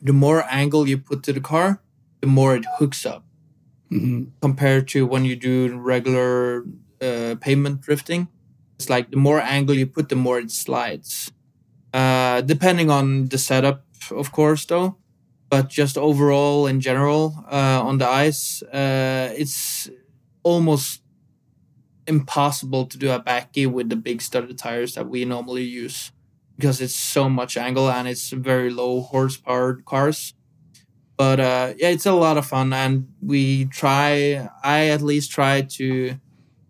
the 0.00 0.12
more 0.12 0.44
angle 0.50 0.88
you 0.88 0.98
put 0.98 1.22
to 1.24 1.32
the 1.32 1.40
car, 1.40 1.82
the 2.20 2.26
more 2.26 2.56
it 2.56 2.64
hooks 2.78 3.04
up. 3.06 3.24
Mm-hmm. 3.90 4.30
Compared 4.40 4.88
to 4.88 5.06
when 5.06 5.24
you 5.24 5.36
do 5.36 5.76
regular 5.78 6.64
uh, 7.02 7.36
pavement 7.40 7.80
drifting, 7.80 8.28
it's 8.76 8.90
like 8.90 9.10
the 9.10 9.16
more 9.16 9.40
angle 9.40 9.74
you 9.74 9.86
put, 9.86 10.08
the 10.08 10.16
more 10.16 10.38
it 10.38 10.50
slides. 10.50 11.32
Uh, 11.92 12.40
depending 12.42 12.90
on 12.90 13.26
the 13.28 13.38
setup, 13.38 13.84
of 14.10 14.32
course, 14.32 14.64
though. 14.66 14.96
But 15.48 15.68
just 15.70 15.96
overall, 15.96 16.66
in 16.66 16.80
general, 16.80 17.44
uh, 17.50 17.80
on 17.82 17.98
the 17.98 18.08
ice, 18.08 18.62
uh, 18.62 19.32
it's 19.36 19.88
almost 20.42 21.02
impossible 22.06 22.86
to 22.86 22.98
do 22.98 23.10
a 23.10 23.18
backy 23.18 23.66
with 23.66 23.88
the 23.88 23.96
big 23.96 24.22
studded 24.22 24.56
tires 24.58 24.94
that 24.94 25.08
we 25.08 25.24
normally 25.24 25.64
use 25.64 26.12
because 26.56 26.80
it's 26.80 26.94
so 26.94 27.28
much 27.28 27.56
angle 27.56 27.90
and 27.90 28.08
it's 28.08 28.30
very 28.30 28.70
low 28.70 29.00
horsepower 29.02 29.74
cars. 29.84 30.34
But 31.16 31.40
uh, 31.40 31.74
yeah, 31.78 31.88
it's 31.88 32.06
a 32.06 32.12
lot 32.12 32.36
of 32.38 32.46
fun, 32.46 32.72
and 32.72 33.08
we 33.22 33.66
try. 33.66 34.48
I 34.62 34.88
at 34.88 35.00
least 35.02 35.30
try 35.30 35.62
to 35.62 36.16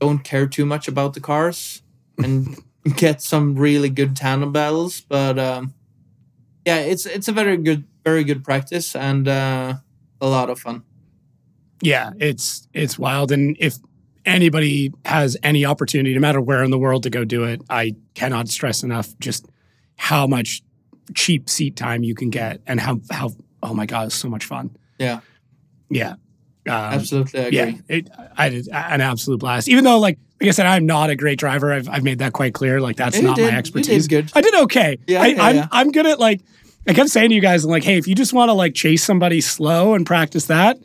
don't 0.00 0.24
care 0.24 0.46
too 0.46 0.66
much 0.66 0.88
about 0.88 1.14
the 1.14 1.20
cars 1.20 1.82
and 2.18 2.56
get 2.96 3.22
some 3.22 3.56
really 3.56 3.90
good 3.90 4.16
tandem 4.16 4.52
battles. 4.52 5.00
But 5.00 5.38
um, 5.38 5.74
yeah, 6.64 6.78
it's 6.78 7.06
it's 7.06 7.28
a 7.28 7.32
very 7.32 7.56
good 7.56 7.84
very 8.04 8.24
good 8.24 8.44
practice 8.44 8.94
and 8.94 9.26
uh, 9.26 9.74
a 10.20 10.26
lot 10.28 10.50
of 10.50 10.58
fun. 10.58 10.82
Yeah, 11.82 12.12
it's 12.18 12.68
it's 12.72 12.98
wild, 12.98 13.32
and 13.32 13.56
if 13.60 13.76
anybody 14.24 14.92
has 15.04 15.36
any 15.42 15.64
opportunity, 15.64 16.14
no 16.14 16.20
matter 16.20 16.40
where 16.40 16.62
in 16.62 16.70
the 16.70 16.78
world, 16.78 17.02
to 17.04 17.10
go 17.10 17.24
do 17.24 17.44
it, 17.44 17.60
I 17.68 17.94
cannot 18.14 18.48
stress 18.48 18.82
enough 18.82 19.16
just 19.18 19.46
how 19.96 20.26
much 20.26 20.62
cheap 21.14 21.48
seat 21.48 21.76
time 21.76 22.02
you 22.02 22.14
can 22.14 22.30
get, 22.30 22.60
and 22.66 22.80
how 22.80 23.00
how 23.10 23.30
oh 23.62 23.74
my 23.74 23.86
god, 23.86 24.06
it's 24.06 24.14
so 24.14 24.28
much 24.28 24.44
fun. 24.44 24.76
Yeah, 24.98 25.20
Yeah, 25.90 26.14
um, 26.68 26.92
absolutely, 26.94 27.40
I 27.40 27.42
agree. 27.44 27.56
Yeah, 27.58 27.72
it, 27.88 28.08
I 28.36 28.48
did 28.48 28.68
an 28.68 29.00
absolute 29.00 29.38
blast. 29.40 29.68
Even 29.68 29.84
though, 29.84 29.98
like, 29.98 30.18
like 30.40 30.48
I 30.48 30.50
said, 30.52 30.66
I'm 30.66 30.86
not 30.86 31.10
a 31.10 31.16
great 31.16 31.38
driver. 31.38 31.72
I've, 31.72 31.88
I've 31.88 32.02
made 32.04 32.18
that 32.18 32.32
quite 32.32 32.54
clear. 32.54 32.80
Like, 32.80 32.96
that's 32.96 33.16
Yeah, 33.16 33.22
not 33.28 33.36
did- 33.36 33.50
my 33.52 33.56
expertise. 33.58 34.06
good. 34.08 34.30
I 34.34 34.40
did 34.40 34.54
okay. 34.54 34.98
Yeah, 35.06 35.22
I, 35.22 35.26
yeah, 35.28 35.42
I'm. 35.42 35.68
I'm 35.72 35.92
good 35.92 36.06
at 36.06 36.18
like. 36.18 36.40
I 36.88 36.94
kept 36.94 37.10
saying 37.10 37.30
to 37.30 37.34
you 37.34 37.40
guys, 37.40 37.64
I'm 37.64 37.70
like, 37.70 37.82
hey, 37.82 37.96
if 37.98 38.06
you 38.06 38.14
just 38.14 38.32
want 38.32 38.48
to 38.48 38.52
like 38.52 38.74
chase 38.74 39.02
somebody 39.02 39.40
slow 39.40 39.94
and 39.94 40.06
practice 40.06 40.46
that, 40.46 40.78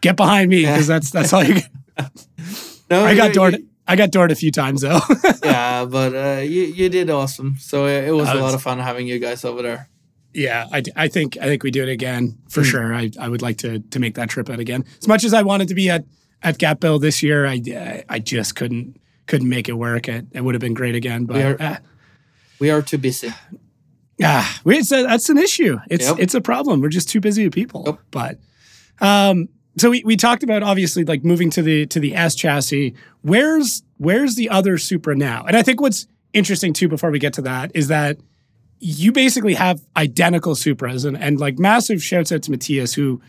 get 0.00 0.16
behind 0.16 0.48
me 0.50 0.62
because 0.62 0.86
that's 0.86 1.10
that's 1.10 1.32
all 1.32 1.42
you. 1.44 1.54
Get. 1.54 1.70
No, 2.90 3.04
I 3.04 3.14
got 3.14 3.32
doored. 3.32 3.56
I 3.86 3.94
got 3.96 4.10
doored 4.10 4.32
a 4.32 4.34
few 4.34 4.50
times 4.50 4.80
though. 4.82 4.98
yeah, 5.44 5.84
but 5.84 6.12
uh, 6.14 6.40
you 6.40 6.62
you 6.62 6.88
did 6.88 7.08
awesome. 7.08 7.54
So 7.58 7.84
uh, 7.84 7.88
it 7.88 8.10
was 8.10 8.28
Uh, 8.28 8.34
a 8.34 8.40
lot 8.40 8.52
of 8.54 8.60
fun 8.62 8.78
having 8.80 9.06
you 9.06 9.18
guys 9.20 9.44
over 9.44 9.62
there. 9.62 9.88
Yeah, 10.32 10.66
I, 10.72 10.82
I 10.96 11.08
think 11.08 11.36
I 11.38 11.44
think 11.46 11.62
we 11.64 11.70
do 11.70 11.82
it 11.82 11.88
again 11.88 12.38
for 12.48 12.60
Hmm. 12.62 12.66
sure. 12.68 12.94
I, 12.94 13.10
I 13.18 13.28
would 13.28 13.42
like 13.42 13.58
to 13.58 13.80
to 13.80 13.98
make 13.98 14.14
that 14.14 14.28
trip 14.30 14.48
out 14.50 14.60
again. 14.60 14.84
As 15.00 15.08
much 15.08 15.24
as 15.24 15.34
I 15.34 15.42
wanted 15.42 15.68
to 15.68 15.74
be 15.74 15.90
at 15.90 16.04
at 16.42 16.58
Gatebil 16.58 17.00
this 17.00 17.22
year, 17.22 17.46
I 17.46 18.04
I- 18.08 18.18
just 18.20 18.54
couldn't 18.56 18.96
couldn't 19.26 19.48
make 19.48 19.68
it 19.68 19.74
work. 19.74 20.08
It, 20.08 20.26
it 20.32 20.40
would 20.42 20.54
have 20.54 20.60
been 20.60 20.74
great 20.74 20.94
again, 20.94 21.24
but 21.24 21.36
We 21.36 21.42
are- 21.42 21.56
ah, 21.60 21.78
We 22.60 22.70
are 22.70 22.82
too 22.82 22.98
busy. 22.98 23.32
ah, 24.22 24.60
we, 24.64 24.78
it's 24.78 24.92
a, 24.92 25.02
that's 25.02 25.28
an 25.30 25.38
issue. 25.38 25.78
It's 25.90 26.06
Yep. 26.06 26.16
it's 26.20 26.34
a 26.34 26.40
problem. 26.40 26.80
We're 26.80 26.88
just 26.90 27.08
too 27.08 27.20
busy 27.20 27.44
with 27.44 27.54
people. 27.54 27.82
Yep. 27.86 27.98
But 28.10 28.38
um, 29.00 29.48
so 29.78 29.90
we, 29.90 30.02
we 30.04 30.16
talked 30.16 30.42
about 30.42 30.62
obviously 30.62 31.04
like 31.04 31.24
moving 31.24 31.50
to 31.50 31.62
the 31.62 31.86
to 31.86 32.00
the 32.00 32.14
S 32.14 32.34
chassis. 32.34 32.94
Where's 33.22 33.82
where's 33.98 34.34
the 34.36 34.48
other 34.50 34.78
Supra 34.78 35.14
now? 35.16 35.44
And 35.46 35.56
I 35.56 35.62
think 35.62 35.80
what's 35.80 36.06
interesting 36.32 36.72
too 36.72 36.88
before 36.88 37.10
we 37.10 37.18
get 37.18 37.32
to 37.34 37.42
that 37.42 37.70
is 37.74 37.88
that 37.88 38.18
you 38.80 39.12
basically 39.12 39.54
have 39.54 39.80
identical 39.96 40.54
Supras 40.54 41.04
and, 41.04 41.16
and 41.16 41.38
like 41.38 41.58
massive 41.58 42.02
shouts 42.02 42.32
out 42.32 42.42
to 42.42 42.50
Matthias 42.50 42.94
who 42.94 43.20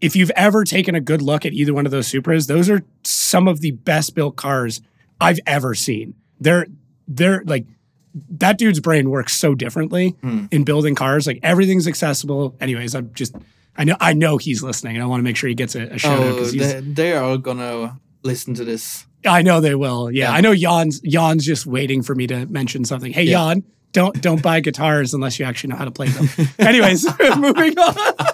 if 0.00 0.16
you've 0.16 0.30
ever 0.30 0.64
taken 0.64 0.94
a 0.94 1.00
good 1.00 1.20
look 1.20 1.44
at 1.44 1.52
either 1.52 1.74
one 1.74 1.84
of 1.84 1.92
those 1.92 2.08
Supras, 2.08 2.46
those 2.46 2.70
are 2.70 2.82
some 3.02 3.48
of 3.48 3.60
the 3.60 3.72
best 3.72 4.14
built 4.14 4.36
cars 4.36 4.80
I've 5.20 5.40
ever 5.46 5.74
seen. 5.74 6.14
They're 6.38 6.66
they're 7.06 7.42
like 7.44 7.66
that 8.14 8.58
dude's 8.58 8.80
brain 8.80 9.10
works 9.10 9.34
so 9.36 9.54
differently 9.54 10.16
hmm. 10.20 10.46
in 10.50 10.64
building 10.64 10.94
cars. 10.94 11.26
Like 11.26 11.40
everything's 11.42 11.86
accessible. 11.86 12.56
Anyways, 12.60 12.94
I'm 12.94 13.12
just 13.14 13.34
I 13.76 13.84
know 13.84 13.96
I 14.00 14.12
know 14.12 14.36
he's 14.36 14.62
listening 14.62 14.96
and 14.96 15.02
I 15.02 15.06
want 15.06 15.20
to 15.20 15.24
make 15.24 15.36
sure 15.36 15.48
he 15.48 15.54
gets 15.54 15.74
a, 15.74 15.82
a 15.82 15.98
shout 15.98 16.18
out 16.18 16.26
Oh, 16.26 16.32
because 16.34 16.52
he's 16.52 16.74
they, 16.74 16.80
they 16.80 17.12
are 17.12 17.36
gonna 17.36 18.00
listen 18.22 18.54
to 18.54 18.64
this. 18.64 19.06
I 19.24 19.42
know 19.42 19.60
they 19.60 19.74
will. 19.74 20.10
Yeah, 20.10 20.30
Yeah. 20.30 20.32
I 20.32 20.40
know 20.40 20.54
Jan's 20.54 21.00
Jan's 21.00 21.44
just 21.44 21.66
waiting 21.66 22.02
for 22.02 22.14
me 22.14 22.26
to 22.26 22.46
mention 22.46 22.84
something. 22.84 23.12
Hey, 23.12 23.24
Yeah. 23.24 23.54
Jan, 23.54 23.64
don't 23.92 24.20
don't 24.22 24.42
buy 24.42 24.60
guitars 24.60 25.14
unless 25.14 25.38
you 25.38 25.44
actually 25.44 25.70
know 25.70 25.76
how 25.76 25.84
to 25.84 25.90
play 25.90 26.08
them. 26.08 26.28
Anyways, 26.58 27.06
moving 27.36 27.78
on. 27.78 27.94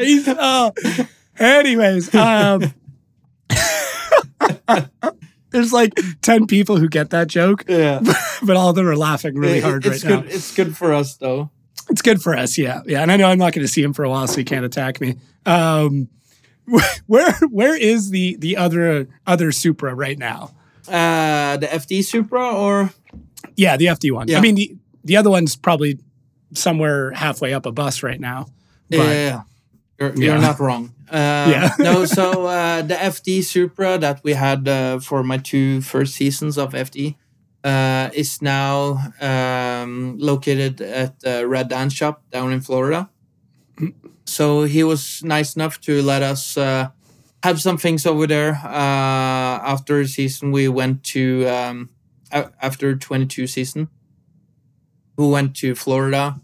Oh. 0.00 0.72
Anyways, 1.38 2.14
um, 2.14 2.72
there's 5.50 5.72
like 5.72 5.92
ten 6.22 6.46
people 6.46 6.76
who 6.76 6.88
get 6.88 7.10
that 7.10 7.28
joke, 7.28 7.64
Yeah, 7.68 8.00
but 8.42 8.56
all 8.56 8.70
of 8.70 8.76
them 8.76 8.86
are 8.86 8.96
laughing 8.96 9.34
really 9.36 9.60
hard 9.60 9.84
it's 9.86 10.04
right 10.04 10.08
good. 10.08 10.24
now. 10.26 10.30
It's 10.34 10.54
good 10.54 10.76
for 10.76 10.92
us 10.92 11.16
though. 11.16 11.50
It's 11.90 12.02
good 12.02 12.20
for 12.20 12.36
us, 12.36 12.58
yeah, 12.58 12.80
yeah. 12.86 13.02
And 13.02 13.10
I 13.10 13.16
know 13.16 13.28
I'm 13.28 13.38
not 13.38 13.52
going 13.54 13.64
to 13.66 13.72
see 13.72 13.82
him 13.82 13.92
for 13.92 14.04
a 14.04 14.10
while, 14.10 14.26
so 14.26 14.36
he 14.36 14.44
can't 14.44 14.64
attack 14.64 15.00
me. 15.00 15.16
Um, 15.46 16.08
where 17.06 17.32
where 17.50 17.76
is 17.76 18.10
the 18.10 18.36
the 18.36 18.56
other 18.56 19.08
other 19.26 19.52
Supra 19.52 19.94
right 19.94 20.18
now? 20.18 20.54
Uh, 20.88 21.56
the 21.58 21.66
FD 21.66 22.02
Supra 22.04 22.50
or 22.54 22.90
Yeah, 23.56 23.76
the 23.76 23.86
FD 23.86 24.12
one. 24.12 24.28
Yeah. 24.28 24.38
I 24.38 24.40
mean, 24.40 24.54
the 24.54 24.76
the 25.04 25.16
other 25.16 25.30
one's 25.30 25.56
probably 25.56 25.98
somewhere 26.54 27.12
halfway 27.12 27.52
up 27.54 27.66
a 27.66 27.72
bus 27.72 28.02
right 28.02 28.20
now. 28.20 28.46
But 28.90 28.98
yeah, 28.98 29.42
you're, 30.00 30.14
you're 30.16 30.38
not 30.38 30.58
wrong. 30.60 30.92
Uh, 31.08 31.48
Yeah. 31.50 31.70
no, 31.78 32.04
so 32.04 32.44
uh, 32.46 32.82
the 32.82 32.94
FD 32.94 33.42
Supra 33.42 33.96
that 33.96 34.20
we 34.22 34.34
had 34.34 34.68
uh, 34.68 34.98
for 35.00 35.22
my 35.22 35.38
two 35.38 35.80
first 35.80 36.14
seasons 36.14 36.58
of 36.58 36.74
FD 36.74 37.16
uh, 37.64 38.10
is 38.12 38.42
now 38.42 39.00
um, 39.22 40.18
located 40.18 40.82
at 40.82 41.20
the 41.20 41.48
Red 41.48 41.68
Dance 41.70 41.94
Shop 41.94 42.22
down 42.30 42.52
in 42.52 42.60
Florida. 42.60 43.08
So 44.26 44.64
he 44.64 44.84
was 44.84 45.22
nice 45.24 45.56
enough 45.56 45.80
to 45.82 46.02
let 46.02 46.22
us 46.22 46.58
uh, 46.58 46.90
have 47.42 47.60
some 47.60 47.78
things 47.78 48.06
over 48.06 48.26
there. 48.26 48.60
Uh, 48.64 49.62
after 49.62 50.06
season, 50.06 50.52
we 50.52 50.68
went 50.68 51.04
to 51.04 51.46
um, 51.46 51.90
after 52.32 52.96
twenty 52.96 53.26
two 53.26 53.46
season. 53.46 53.88
We 55.16 55.26
went 55.28 55.56
to 55.56 55.74
Florida 55.74 56.40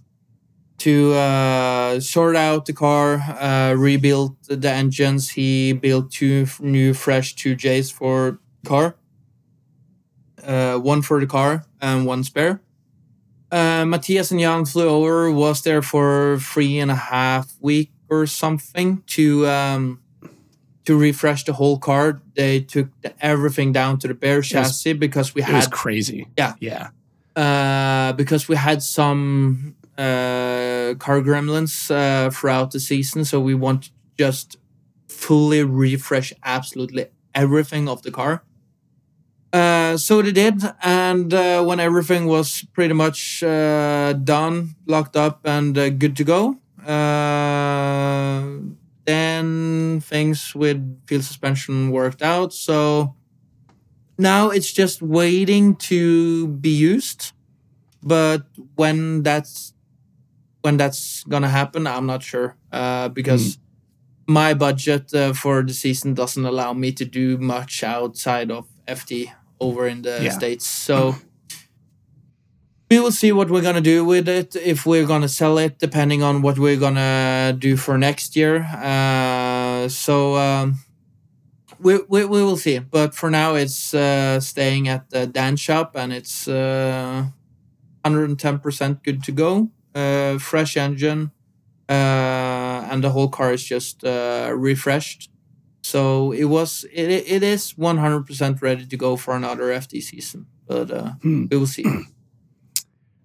to 0.78 1.14
uh, 1.14 2.00
sort 2.00 2.36
out 2.36 2.66
the 2.66 2.72
car, 2.72 3.14
uh, 3.40 3.74
rebuild 3.74 4.36
the 4.48 4.70
engines. 4.70 5.30
He 5.30 5.72
built 5.72 6.10
two 6.10 6.46
new 6.60 6.92
fresh 6.92 7.34
2Js 7.36 7.92
for 7.92 8.40
car, 8.66 8.96
uh, 10.42 10.78
one 10.78 11.02
for 11.02 11.20
the 11.20 11.26
car 11.26 11.64
and 11.80 12.06
one 12.06 12.24
spare. 12.24 12.60
Uh, 13.50 13.84
Matthias 13.86 14.30
and 14.30 14.40
Jan 14.40 14.64
flew 14.64 14.88
over, 14.88 15.30
was 15.30 15.62
there 15.62 15.82
for 15.82 16.38
three 16.40 16.78
and 16.78 16.90
a 16.90 16.96
half 16.96 17.54
week 17.60 17.92
or 18.10 18.26
something 18.26 19.02
to 19.06 19.46
um, 19.46 20.00
to 20.84 20.98
refresh 20.98 21.44
the 21.44 21.52
whole 21.52 21.78
car. 21.78 22.20
They 22.34 22.60
took 22.60 22.88
the, 23.02 23.14
everything 23.24 23.72
down 23.72 23.98
to 24.00 24.08
the 24.08 24.14
bare 24.14 24.42
chassis 24.42 24.92
because 24.92 25.34
we 25.34 25.42
it 25.42 25.48
was 25.48 25.64
had 25.64 25.72
crazy. 25.72 26.28
Yeah. 26.36 26.54
yeah, 26.60 26.88
uh, 27.36 28.12
because 28.12 28.48
we 28.48 28.56
had 28.56 28.82
some 28.82 29.76
uh, 29.96 30.94
car 30.98 31.20
gremlins 31.20 31.90
uh, 31.90 32.30
throughout 32.30 32.70
the 32.72 32.80
season, 32.80 33.24
so 33.24 33.40
we 33.40 33.54
want 33.54 33.84
to 33.84 33.90
just 34.18 34.58
fully 35.08 35.62
refresh 35.62 36.32
absolutely 36.42 37.06
everything 37.34 37.88
of 37.88 38.02
the 38.02 38.10
car. 38.10 38.42
Uh, 39.52 39.96
so 39.96 40.20
they 40.20 40.32
did, 40.32 40.60
and 40.82 41.32
uh, 41.32 41.62
when 41.62 41.78
everything 41.78 42.26
was 42.26 42.64
pretty 42.72 42.92
much 42.94 43.40
uh, 43.44 44.12
done, 44.12 44.74
locked 44.86 45.16
up, 45.16 45.40
and 45.44 45.78
uh, 45.78 45.90
good 45.90 46.16
to 46.16 46.24
go, 46.24 46.56
uh, 46.84 48.42
then 49.06 50.00
things 50.00 50.54
with 50.54 50.78
Feal 51.06 51.22
suspension 51.22 51.90
worked 51.90 52.22
out. 52.22 52.52
So 52.52 53.14
now 54.18 54.50
it's 54.50 54.72
just 54.72 55.02
waiting 55.02 55.74
to 55.76 56.48
be 56.48 56.70
used 56.70 57.32
but 58.02 58.46
when 58.76 59.22
that's 59.22 59.72
when 60.62 60.76
that's 60.76 61.24
gonna 61.24 61.48
happen 61.48 61.86
i'm 61.86 62.06
not 62.06 62.22
sure 62.22 62.56
uh, 62.72 63.08
because 63.08 63.58
my 64.28 64.54
budget 64.54 65.12
uh, 65.14 65.32
for 65.32 65.62
the 65.62 65.74
season 65.74 66.14
doesn't 66.14 66.44
allow 66.46 66.72
me 66.72 66.92
to 66.92 67.04
do 67.04 67.36
much 67.38 67.82
outside 67.84 68.50
of 68.50 68.66
FD 68.88 69.32
over 69.60 69.86
in 69.86 70.02
the 70.02 70.20
Yeah. 70.22 70.30
states 70.30 70.66
so 70.66 71.16
we 72.94 73.00
will 73.00 73.10
see 73.10 73.32
what 73.32 73.50
we're 73.50 73.60
gonna 73.68 73.80
do 73.80 74.04
with 74.04 74.28
it 74.28 74.54
if 74.54 74.86
we're 74.86 75.06
gonna 75.06 75.28
sell 75.28 75.58
it 75.58 75.80
depending 75.80 76.22
on 76.22 76.42
what 76.42 76.56
we're 76.60 76.78
gonna 76.78 77.52
do 77.58 77.76
for 77.76 77.98
next 77.98 78.36
year. 78.36 78.62
Uh, 78.62 79.88
so 79.88 80.36
um, 80.36 80.78
we, 81.80 81.98
we, 82.08 82.24
we 82.24 82.40
will 82.40 82.56
see. 82.56 82.78
But 82.78 83.12
for 83.12 83.30
now 83.30 83.56
it's 83.56 83.94
uh, 83.94 84.38
staying 84.38 84.86
at 84.86 85.10
the 85.10 85.26
dance 85.26 85.58
shop 85.58 85.96
and 85.96 86.12
it's 86.12 86.46
uh, 86.46 87.26
110% 88.04 89.02
good 89.02 89.24
to 89.24 89.32
go. 89.32 89.70
Uh, 89.92 90.38
fresh 90.38 90.76
engine 90.76 91.32
uh, 91.88 92.86
and 92.90 93.02
the 93.02 93.10
whole 93.10 93.28
car 93.28 93.52
is 93.52 93.64
just 93.64 94.04
uh, 94.04 94.52
refreshed. 94.54 95.30
So 95.82 96.30
it 96.30 96.44
was 96.44 96.84
it, 96.92 97.10
it 97.10 97.42
is 97.42 97.72
100% 97.74 98.62
ready 98.62 98.86
to 98.86 98.96
go 98.96 99.16
for 99.16 99.34
another 99.36 99.64
fd 99.64 100.00
season 100.00 100.46
but 100.66 100.90
uh, 100.90 101.10
Hmm. 101.22 101.46
we 101.50 101.56
will 101.56 101.66
see 101.66 101.84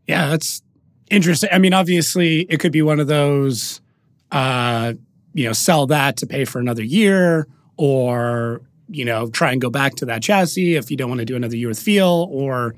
yeah. 0.10 0.28
That's 0.28 0.64
interesting. 1.12 1.50
I 1.52 1.60
mean, 1.60 1.74
obviously, 1.74 2.42
it 2.42 2.60
could 2.60 2.72
be 2.72 2.82
one 2.82 3.00
of 3.00 3.08
those, 3.08 3.80
uh, 4.32 4.94
you 5.34 5.46
know, 5.46 5.54
sell 5.54 5.86
that 5.88 6.18
to 6.18 6.28
pay 6.28 6.46
for 6.46 6.60
another 6.60 6.84
year, 6.84 7.48
or 7.78 8.62
you 8.90 9.06
know, 9.06 9.30
try 9.30 9.52
and 9.52 9.62
go 9.62 9.70
back 9.70 9.94
to 9.96 10.06
that 10.06 10.24
chassis 10.24 10.76
if 10.76 10.90
you 10.90 10.98
don't 10.98 11.10
want 11.10 11.20
to 11.20 11.26
do 11.26 11.36
another 11.36 11.56
year 11.56 11.68
with 11.68 11.80
Feal, 11.80 12.28
or 12.32 12.74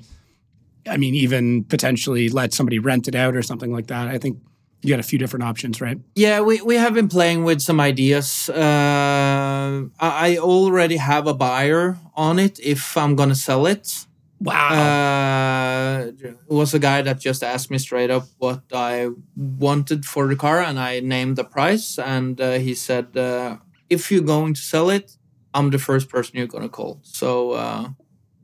I 0.86 0.98
mean, 0.98 1.14
even 1.14 1.64
potentially 1.64 2.28
let 2.28 2.52
somebody 2.52 2.78
rent 2.78 3.08
it 3.08 3.14
out 3.14 3.34
or 3.34 3.42
something 3.42 3.72
like 3.72 3.86
that. 3.86 4.08
I 4.08 4.18
think 4.18 4.38
you 4.82 4.90
got 4.90 5.00
a 5.00 5.04
few 5.04 5.18
different 5.18 5.44
options, 5.44 5.80
right? 5.80 5.98
Yeah, 6.14 6.40
we, 6.40 6.60
we 6.60 6.74
have 6.74 6.92
been 6.92 7.08
playing 7.08 7.44
with 7.44 7.62
some 7.62 7.80
ideas. 7.80 8.50
Uh, 8.50 9.84
I 10.00 10.36
already 10.38 10.96
have 10.96 11.26
a 11.26 11.34
buyer 11.34 11.96
on 12.14 12.38
it 12.38 12.60
if 12.60 12.96
I'm 12.96 13.16
gonna 13.16 13.36
sell 13.36 13.66
it. 13.66 14.06
Wow. 14.42 14.70
Uh, 14.74 16.12
it 16.20 16.36
was 16.48 16.74
a 16.74 16.78
guy 16.80 17.02
that 17.02 17.20
just 17.20 17.42
asked 17.44 17.70
me 17.70 17.78
straight 17.78 18.10
up 18.10 18.24
what 18.38 18.62
I 18.72 19.08
wanted 19.36 20.04
for 20.04 20.26
the 20.26 20.34
car, 20.36 20.60
and 20.60 20.80
I 20.80 21.00
named 21.00 21.36
the 21.36 21.44
price. 21.44 21.98
And 21.98 22.40
uh, 22.40 22.58
he 22.58 22.74
said, 22.74 23.16
uh, 23.16 23.58
"If 23.88 24.10
you're 24.10 24.22
going 24.36 24.54
to 24.54 24.60
sell 24.60 24.90
it, 24.90 25.16
I'm 25.54 25.70
the 25.70 25.78
first 25.78 26.08
person 26.08 26.36
you're 26.38 26.48
gonna 26.48 26.68
call." 26.68 27.00
So, 27.02 27.52
uh, 27.52 27.88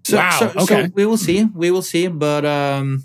so, 0.04 0.16
Wow, 0.18 0.30
so, 0.38 0.46
okay. 0.62 0.84
so 0.86 0.90
we 0.94 1.06
will 1.06 1.16
see. 1.18 1.44
We 1.46 1.70
will 1.70 1.82
see. 1.82 2.06
But 2.08 2.44
um, 2.44 3.04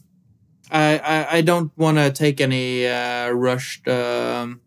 I, 0.71 0.99
I 0.99 1.37
I 1.37 1.41
don't 1.41 1.71
want 1.77 1.97
to 1.97 2.11
take 2.11 2.41
any 2.41 2.87
uh, 2.87 3.29
rushed 3.31 3.87
um, 3.87 4.61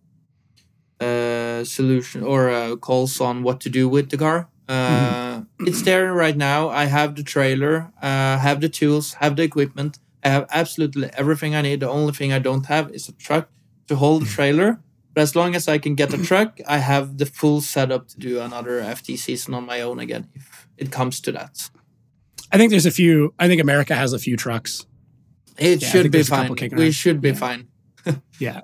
uh, 1.01 1.65
solution 1.65 2.23
or 2.23 2.51
uh, 2.51 2.77
calls 2.77 3.21
on 3.21 3.43
what 3.43 3.61
to 3.63 3.71
do 3.71 3.89
with 3.89 4.11
the 4.11 4.19
car. 4.19 4.49
Uh, 4.69 5.43
It's 5.61 5.83
there 5.83 6.13
right 6.13 6.37
now. 6.37 6.69
I 6.69 6.87
have 6.87 7.15
the 7.15 7.23
trailer, 7.23 7.93
uh, 8.03 8.39
have 8.39 8.61
the 8.61 8.69
tools, 8.69 9.15
have 9.15 9.37
the 9.37 9.43
equipment. 9.43 9.99
I 10.25 10.29
have 10.29 10.47
absolutely 10.51 11.09
everything 11.17 11.55
I 11.55 11.63
need. 11.63 11.81
The 11.81 11.89
only 11.89 12.13
thing 12.13 12.33
I 12.33 12.39
don't 12.41 12.67
have 12.67 12.91
is 12.93 13.09
a 13.09 13.13
truck 13.13 13.49
to 13.89 13.97
hold 13.97 14.23
the 14.23 14.27
trailer. 14.29 14.81
But 15.15 15.23
as 15.23 15.35
long 15.37 15.55
as 15.55 15.69
I 15.69 15.79
can 15.79 15.95
get 15.95 16.13
a 16.13 16.19
truck, 16.19 16.59
I 16.69 16.79
have 16.79 17.17
the 17.19 17.27
full 17.27 17.61
setup 17.61 18.09
to 18.09 18.19
do 18.19 18.41
another 18.41 18.81
FD 18.83 19.17
season 19.17 19.55
on 19.55 19.65
my 19.65 19.81
own 19.81 19.99
again, 20.01 20.29
if 20.35 20.67
it 20.77 20.91
comes 20.91 21.21
to 21.23 21.33
that. 21.33 21.71
I 22.53 22.59
think 22.59 22.71
there's 22.71 22.87
a 22.87 22.91
few. 22.91 23.33
I 23.39 23.47
think 23.49 23.61
America 23.63 23.95
has 23.95 24.13
a 24.13 24.19
few 24.19 24.37
trucks. 24.37 24.85
It 25.59 25.81
Yeah, 25.83 25.89
should 25.89 26.11
be 26.11 26.23
fine. 26.23 26.55
We 26.73 26.91
should 26.93 27.21
be 27.21 27.29
Yeah. 27.31 27.35
fine. 27.35 27.69
Yeah. 28.39 28.61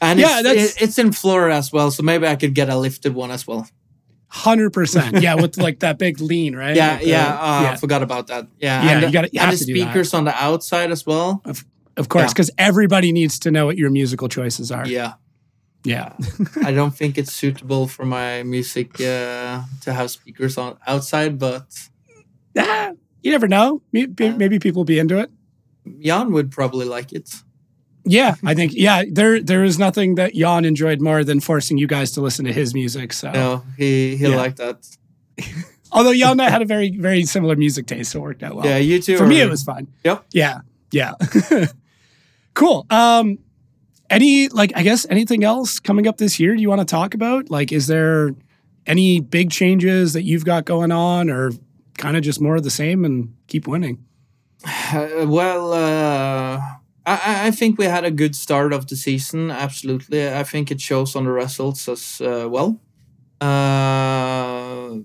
And 0.00 0.18
Yeah, 0.20 0.40
it's, 0.40 0.42
that's- 0.42 0.76
it's 0.82 0.98
in 0.98 1.12
Florida 1.12 1.56
as 1.56 1.72
well, 1.72 1.90
so 1.90 2.02
maybe 2.02 2.26
I 2.26 2.36
could 2.36 2.54
get 2.54 2.68
a 2.68 2.76
lifted 2.76 3.14
one 3.14 3.30
as 3.30 3.46
well. 3.46 3.66
Hundred 4.34 4.72
percent. 4.72 5.20
Yeah, 5.20 5.34
with 5.34 5.58
like 5.58 5.80
that 5.80 5.98
big 5.98 6.18
lean, 6.20 6.56
right? 6.56 6.74
Yeah, 6.74 6.94
Like 6.94 7.06
yeah. 7.06 7.28
Uh, 7.38 7.62
yeah. 7.62 7.70
I 7.72 7.76
forgot 7.76 8.02
about 8.02 8.28
that. 8.28 8.46
Yeah, 8.58 8.82
Yeah, 8.82 8.90
and, 8.92 9.12
you 9.12 9.20
you 9.20 9.28
and 9.28 9.38
have 9.40 9.50
the 9.50 9.56
to 9.58 9.64
do 9.66 9.74
that. 9.74 9.80
speakers 9.84 10.14
on 10.14 10.24
the 10.24 10.34
outside 10.42 10.90
as 10.90 11.04
well. 11.04 11.42
Of 11.44 11.64
of 11.98 12.08
course, 12.08 12.22
Yeah. 12.22 12.28
because 12.28 12.50
everybody 12.56 13.12
needs 13.12 13.38
to 13.40 13.50
know 13.50 13.66
what 13.66 13.76
your 13.76 13.90
musical 13.90 14.28
choices 14.28 14.70
are. 14.72 14.86
Yeah, 14.88 15.12
Yeah. 15.84 16.14
I 16.64 16.72
don't 16.72 16.96
think 16.96 17.18
it's 17.18 17.32
suitable 17.32 17.86
for 17.88 18.06
my 18.06 18.42
music 18.42 18.94
uh, 19.00 19.62
to 19.82 19.92
have 19.92 20.08
speakers 20.10 20.56
on 20.56 20.78
outside, 20.86 21.38
but 21.38 21.66
Ah, 22.56 22.92
you 23.22 23.30
never 23.32 23.48
know. 23.48 23.82
Maybe, 23.92 24.30
maybe 24.30 24.58
people 24.58 24.80
will 24.80 24.84
be 24.86 24.98
into 24.98 25.18
it. 25.18 25.30
Jan 26.00 26.32
would 26.32 26.50
probably 26.50 26.86
like 26.86 27.12
it. 27.12 27.28
Yeah, 28.04 28.34
I 28.44 28.54
think 28.54 28.72
yeah. 28.74 29.04
There 29.10 29.40
there 29.40 29.62
is 29.64 29.78
nothing 29.78 30.16
that 30.16 30.34
Jan 30.34 30.64
enjoyed 30.64 31.00
more 31.00 31.22
than 31.24 31.40
forcing 31.40 31.78
you 31.78 31.86
guys 31.86 32.10
to 32.12 32.20
listen 32.20 32.44
to 32.46 32.52
his 32.52 32.74
music. 32.74 33.12
So, 33.12 33.30
No, 33.30 33.62
he 33.76 34.16
he 34.16 34.28
Yeah. 34.28 34.36
liked 34.36 34.56
that. 34.58 34.84
although 35.92 36.12
Jan 36.14 36.32
and 36.32 36.42
I 36.42 36.50
had 36.50 36.62
a 36.62 36.64
very 36.66 36.90
very 36.90 37.24
similar 37.24 37.54
music 37.56 37.86
taste, 37.86 38.10
so 38.12 38.18
it 38.18 38.22
worked 38.22 38.42
out 38.42 38.56
well. 38.56 38.66
yeah, 38.66 38.76
you 38.78 39.00
too. 39.00 39.16
For 39.16 39.26
me, 39.26 39.40
are- 39.40 39.46
it 39.46 39.50
was 39.50 39.62
fun. 39.62 39.86
Yep. 40.04 40.24
Yeah. 40.32 40.60
Yeah. 40.90 41.14
cool. 42.54 42.86
Um, 42.90 43.38
any 44.10 44.48
like 44.48 44.72
I 44.76 44.82
guess 44.82 45.06
anything 45.08 45.44
else 45.44 45.78
coming 45.80 46.06
up 46.06 46.18
this 46.18 46.38
year? 46.40 46.54
Do 46.54 46.60
you 46.60 46.68
want 46.68 46.80
to 46.80 46.84
talk 46.86 47.14
about? 47.14 47.50
Like, 47.50 47.72
is 47.72 47.86
there 47.86 48.34
any 48.86 49.20
big 49.20 49.50
changes 49.50 50.12
that 50.12 50.22
you've 50.24 50.44
got 50.44 50.64
going 50.64 50.92
on, 50.92 51.30
or 51.30 51.52
kind 51.98 52.16
of 52.16 52.22
just 52.22 52.40
more 52.40 52.56
of 52.56 52.62
the 52.64 52.70
same 52.70 53.04
and 53.04 53.34
keep 53.46 53.66
winning? 53.68 54.04
Uh, 54.66 55.24
well, 55.26 55.72
uh, 55.72 56.60
I- 57.04 57.46
I, 57.48 57.50
think 57.50 57.78
we 57.78 57.86
had 57.86 58.04
a 58.04 58.10
good 58.10 58.36
start 58.36 58.72
of 58.72 58.86
the 58.86 58.96
season. 58.96 59.50
Absolutely, 59.50 60.28
I 60.28 60.44
think 60.44 60.70
it 60.70 60.80
shows 60.80 61.16
on 61.16 61.24
the 61.24 61.32
results 61.32 61.88
as 61.88 62.20
uh, 62.20 62.48
well. 62.48 62.80
Uh, 63.40 64.98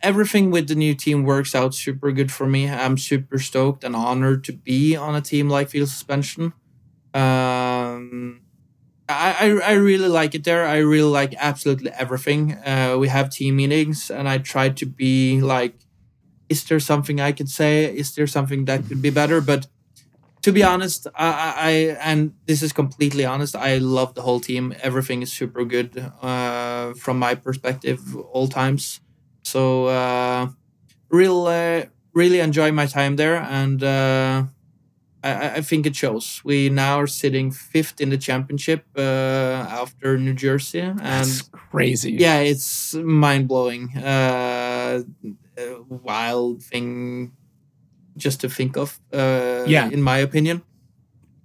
everything 0.00 0.50
with 0.50 0.68
the 0.68 0.74
new 0.76 0.94
team 0.94 1.24
works 1.24 1.54
out 1.54 1.74
super 1.74 2.12
good 2.12 2.30
for 2.30 2.46
me. 2.46 2.68
I'm 2.70 2.96
super 2.98 3.38
stoked 3.38 3.84
and 3.84 3.96
honored 3.96 4.44
to 4.44 4.52
be 4.52 4.94
on 4.96 5.14
a 5.16 5.20
team 5.20 5.48
like 5.48 5.70
Feal 5.70 5.86
Suspension. 5.86 6.52
Um, 7.14 8.42
I, 9.08 9.36
I, 9.40 9.60
I 9.64 9.72
really 9.72 10.08
like 10.08 10.34
it 10.34 10.44
there. 10.44 10.66
I 10.66 10.78
really 10.78 11.10
like 11.10 11.34
absolutely 11.38 11.90
everything. 11.92 12.54
Uh, 12.64 12.96
we 12.98 13.08
have 13.08 13.30
team 13.30 13.56
meetings, 13.56 14.10
and 14.10 14.28
I 14.28 14.38
try 14.38 14.68
to 14.70 14.86
be 14.86 15.40
like 15.40 15.74
is 16.48 16.64
there 16.64 16.80
something 16.80 17.20
I 17.20 17.32
could 17.32 17.48
say? 17.48 17.84
Is 17.84 18.14
there 18.14 18.26
something 18.26 18.66
that 18.66 18.86
could 18.86 19.00
be 19.00 19.08
better? 19.10 19.40
But 19.40 19.68
to 20.42 20.52
be 20.52 20.62
honest, 20.62 21.06
I, 21.14 21.54
I, 21.56 21.70
and 22.00 22.32
this 22.46 22.62
is 22.62 22.72
completely 22.72 23.24
honest. 23.24 23.54
I 23.56 23.78
love 23.78 24.14
the 24.14 24.22
whole 24.22 24.40
team. 24.40 24.74
Everything 24.82 25.22
is 25.22 25.32
super 25.32 25.64
good 25.64 25.96
uh, 26.20 26.94
from 26.94 27.18
my 27.18 27.34
perspective, 27.34 28.16
all 28.16 28.48
times. 28.48 29.00
So 29.44 29.86
uh, 29.86 30.48
real, 31.10 31.46
uh, 31.46 31.84
really 32.14 32.40
enjoy 32.40 32.72
my 32.72 32.86
time 32.86 33.16
there, 33.16 33.36
and 33.36 33.82
uh, 33.82 34.44
I, 35.22 35.50
I 35.56 35.60
think 35.60 35.86
it 35.86 35.94
shows. 35.96 36.40
We 36.44 36.68
now 36.68 36.98
are 37.00 37.06
sitting 37.06 37.50
fifth 37.52 38.00
in 38.00 38.10
the 38.10 38.18
championship 38.18 38.84
uh, 38.96 39.00
after 39.82 40.18
New 40.18 40.34
Jersey, 40.34 40.80
and 40.80 40.98
That's 40.98 41.42
crazy. 41.42 42.12
yeah, 42.12 42.38
it's 42.40 42.94
mind 42.94 43.48
blowing. 43.48 43.96
Uh, 43.96 45.02
wild 45.88 46.62
thing 46.62 47.32
just 48.16 48.40
to 48.40 48.48
think 48.48 48.76
of. 48.76 48.98
Uh, 49.12 49.64
Yeah. 49.66 49.88
in 49.90 50.02
my 50.02 50.18
opinion. 50.18 50.62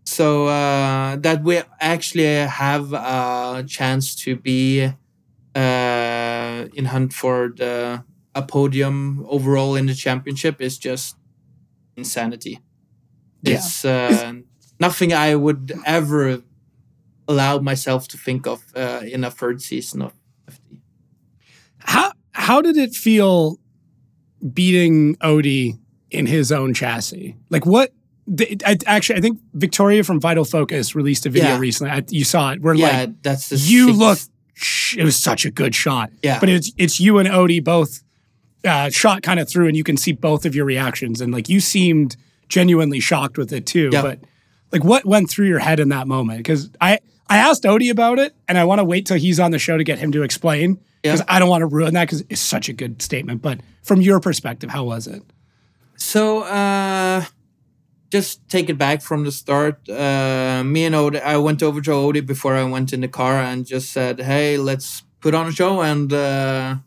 So 0.06 0.48
uh, 0.48 1.18
that 1.18 1.44
we 1.44 1.62
actually 1.82 2.48
have 2.48 2.94
a 2.94 3.64
chance 3.68 4.16
to 4.24 4.36
be 4.36 4.86
uh, 5.56 6.68
in 6.74 6.86
hunt 6.86 7.14
for 7.14 7.50
the 7.56 8.04
a 8.36 8.42
podium 8.44 9.26
overall 9.28 9.76
in 9.76 9.88
the 9.88 9.96
championship 9.96 10.62
is 10.62 10.78
just 10.78 11.16
insanity. 11.96 12.60
Yeah. 13.42 13.56
It's 13.56 13.84
uh, 13.84 14.34
nothing 14.80 15.12
I 15.14 15.36
would 15.36 15.74
ever 15.86 16.42
allow 17.28 17.60
myself 17.60 18.08
to 18.10 18.18
think 18.18 18.48
of 18.48 18.64
uh, 18.76 19.02
in 19.12 19.24
a 19.24 19.32
third 19.32 19.62
season 19.62 20.02
of 20.02 20.14
FD. 20.50 20.80
How 21.80 22.12
how 22.32 22.62
did 22.62 22.78
it 22.78 22.94
feel 22.96 23.60
beating 24.54 25.18
Odi 25.22 25.76
in 26.12 26.26
his 26.26 26.52
own 26.52 26.74
chassis? 26.74 27.36
Like 27.50 27.66
what? 27.66 27.94
the- 28.30 28.58
I, 28.66 28.78
actually, 28.86 29.20
I 29.20 29.22
think 29.22 29.40
Victoria 29.54 30.04
from 30.04 30.20
Vital 30.20 30.44
Focus 30.44 30.96
released 30.96 31.26
a 31.26 31.30
video 31.30 31.52
Yeah. 31.52 31.60
recently. 31.60 31.92
I, 31.92 32.04
you 32.10 32.24
saw 32.26 32.52
it. 32.52 32.62
Where 32.62 32.74
Yeah, 32.74 32.88
like 33.00 33.22
that's 33.22 33.50
the 33.50 33.56
you 33.58 33.88
sixth- 33.88 34.00
look. 34.00 34.20
It 35.00 35.04
was 35.04 35.16
such 35.16 35.46
a 35.46 35.52
good 35.52 35.76
shot. 35.76 36.12
Yeah. 36.24 36.40
but 36.40 36.50
it's 36.50 36.72
it's 36.78 37.00
you 37.00 37.20
and 37.20 37.28
Odi 37.28 37.60
both 37.60 38.02
uh, 38.66 38.90
shot 38.90 39.22
kind 39.22 39.40
of 39.40 39.48
through, 39.50 39.68
and 39.68 39.78
you 39.78 39.84
can 39.84 39.96
see 39.98 40.12
both 40.14 40.46
of 40.46 40.56
your 40.56 40.66
reactions, 40.66 41.22
and 41.22 41.32
like 41.32 41.48
you 41.48 41.60
seemed 41.60 42.18
genuinely 42.50 43.00
shocked 43.00 43.38
with 43.38 43.54
it 43.54 43.66
too. 43.68 43.90
Yeah. 43.94 44.02
But 44.02 44.20
like, 44.72 44.84
what 44.84 45.06
went 45.06 45.30
through 45.30 45.48
your 45.48 45.60
head 45.60 45.80
in 45.80 45.90
that 45.90 46.08
moment? 46.08 46.40
Because 46.40 46.70
I 46.82 47.00
I 47.30 47.38
asked 47.38 47.66
Odi 47.66 47.90
about 47.90 48.18
it, 48.20 48.36
and 48.48 48.58
I 48.58 48.64
want 48.66 48.80
to 48.80 48.84
wait 48.84 49.06
till 49.06 49.18
he's 49.18 49.40
on 49.40 49.52
the 49.52 49.60
show 49.60 49.78
to 49.78 49.84
get 49.84 50.00
him 50.00 50.12
to 50.14 50.24
explain 50.24 50.80
because 51.04 51.20
Yeah. 51.20 51.26
I 51.30 51.40
don't 51.40 51.50
want 51.50 51.62
to 51.62 51.68
ruin 51.68 51.94
that 51.94 52.06
because 52.06 52.24
it's 52.30 52.42
such 52.42 52.68
a 52.68 52.74
good 52.74 53.02
statement. 53.02 53.42
But 53.44 53.60
from 53.84 54.02
your 54.02 54.20
perspective, 54.20 54.70
how 54.72 54.84
was 54.86 55.06
it? 55.08 55.22
So, 55.98 56.44
uh, 56.44 57.26
just 58.12 58.48
take 58.50 58.70
it 58.70 58.78
back 58.78 59.02
from 59.02 59.24
the 59.26 59.32
start. 59.32 59.88
Uh, 59.90 60.64
me 60.66 60.86
and 60.86 60.96
Odi, 60.96 61.20
I 61.20 61.38
went 61.38 61.64
over 61.64 61.82
to 61.82 61.92
Odi 61.94 62.22
before 62.22 62.56
I 62.56 62.64
went 62.64 62.94
in 62.94 63.02
the 63.02 63.08
car 63.08 63.38
and 63.38 63.66
just 63.66 63.92
said, 63.92 64.22
"Hey, 64.22 64.58
let's 64.58 65.04
put 65.22 65.36
on 65.36 65.48
a 65.48 65.52
show 65.52 65.82
and 65.82 66.12
uh, 66.14 66.78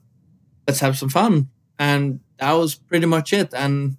let's 0.69 0.81
have 0.81 0.99
some 0.99 1.11
fun." 1.11 1.51
And 1.79 2.21
that 2.39 2.53
was 2.53 2.77
pretty 2.77 3.07
much 3.07 3.33
it. 3.33 3.55
And 3.55 3.97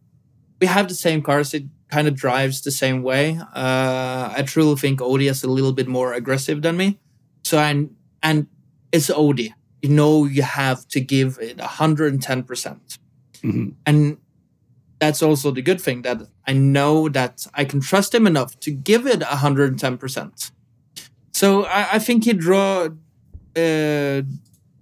we 0.62 0.68
have 0.68 0.88
the 0.88 0.96
same 0.96 1.22
cars. 1.22 1.54
It 1.54 1.66
kind 1.90 2.08
of 2.08 2.16
drives 2.16 2.62
the 2.62 2.72
same 2.72 3.04
way. 3.04 3.40
Uh, 3.56 4.34
I 4.38 4.44
truly 4.46 4.76
think 4.78 5.02
Odi 5.02 5.28
is 5.28 5.44
a 5.44 5.50
little 5.52 5.74
bit 5.74 5.88
more 5.88 6.14
aggressive 6.14 6.62
than 6.62 6.78
me. 6.78 7.00
So 7.44 7.60
I 7.60 7.88
and 8.24 8.48
it's 8.92 9.10
Odi. 9.10 9.54
You 9.82 9.90
know, 9.90 10.26
you 10.26 10.44
have 10.44 10.88
to 10.90 11.02
give 11.02 11.40
it 11.42 11.60
hundred 11.60 12.14
and 12.14 12.22
ten 12.22 12.44
percent 12.44 13.00
Mhm. 13.44 13.74
and 13.86 14.18
that's 15.02 15.24
also 15.24 15.50
the 15.50 15.64
good 15.64 15.82
thing 15.82 16.04
that 16.04 16.22
I 16.48 16.54
know 16.54 17.10
that 17.10 17.48
I 17.56 17.66
can 17.66 17.82
trust 17.82 18.14
him 18.14 18.28
enough 18.28 18.58
to 18.62 18.70
give 18.72 19.08
it 19.08 19.20
110%. 19.22 20.52
So 21.34 21.66
I, 21.66 21.96
I 21.96 22.00
think 22.00 22.26
he 22.26 22.34
draw, 22.34 22.90
uh, 23.56 24.22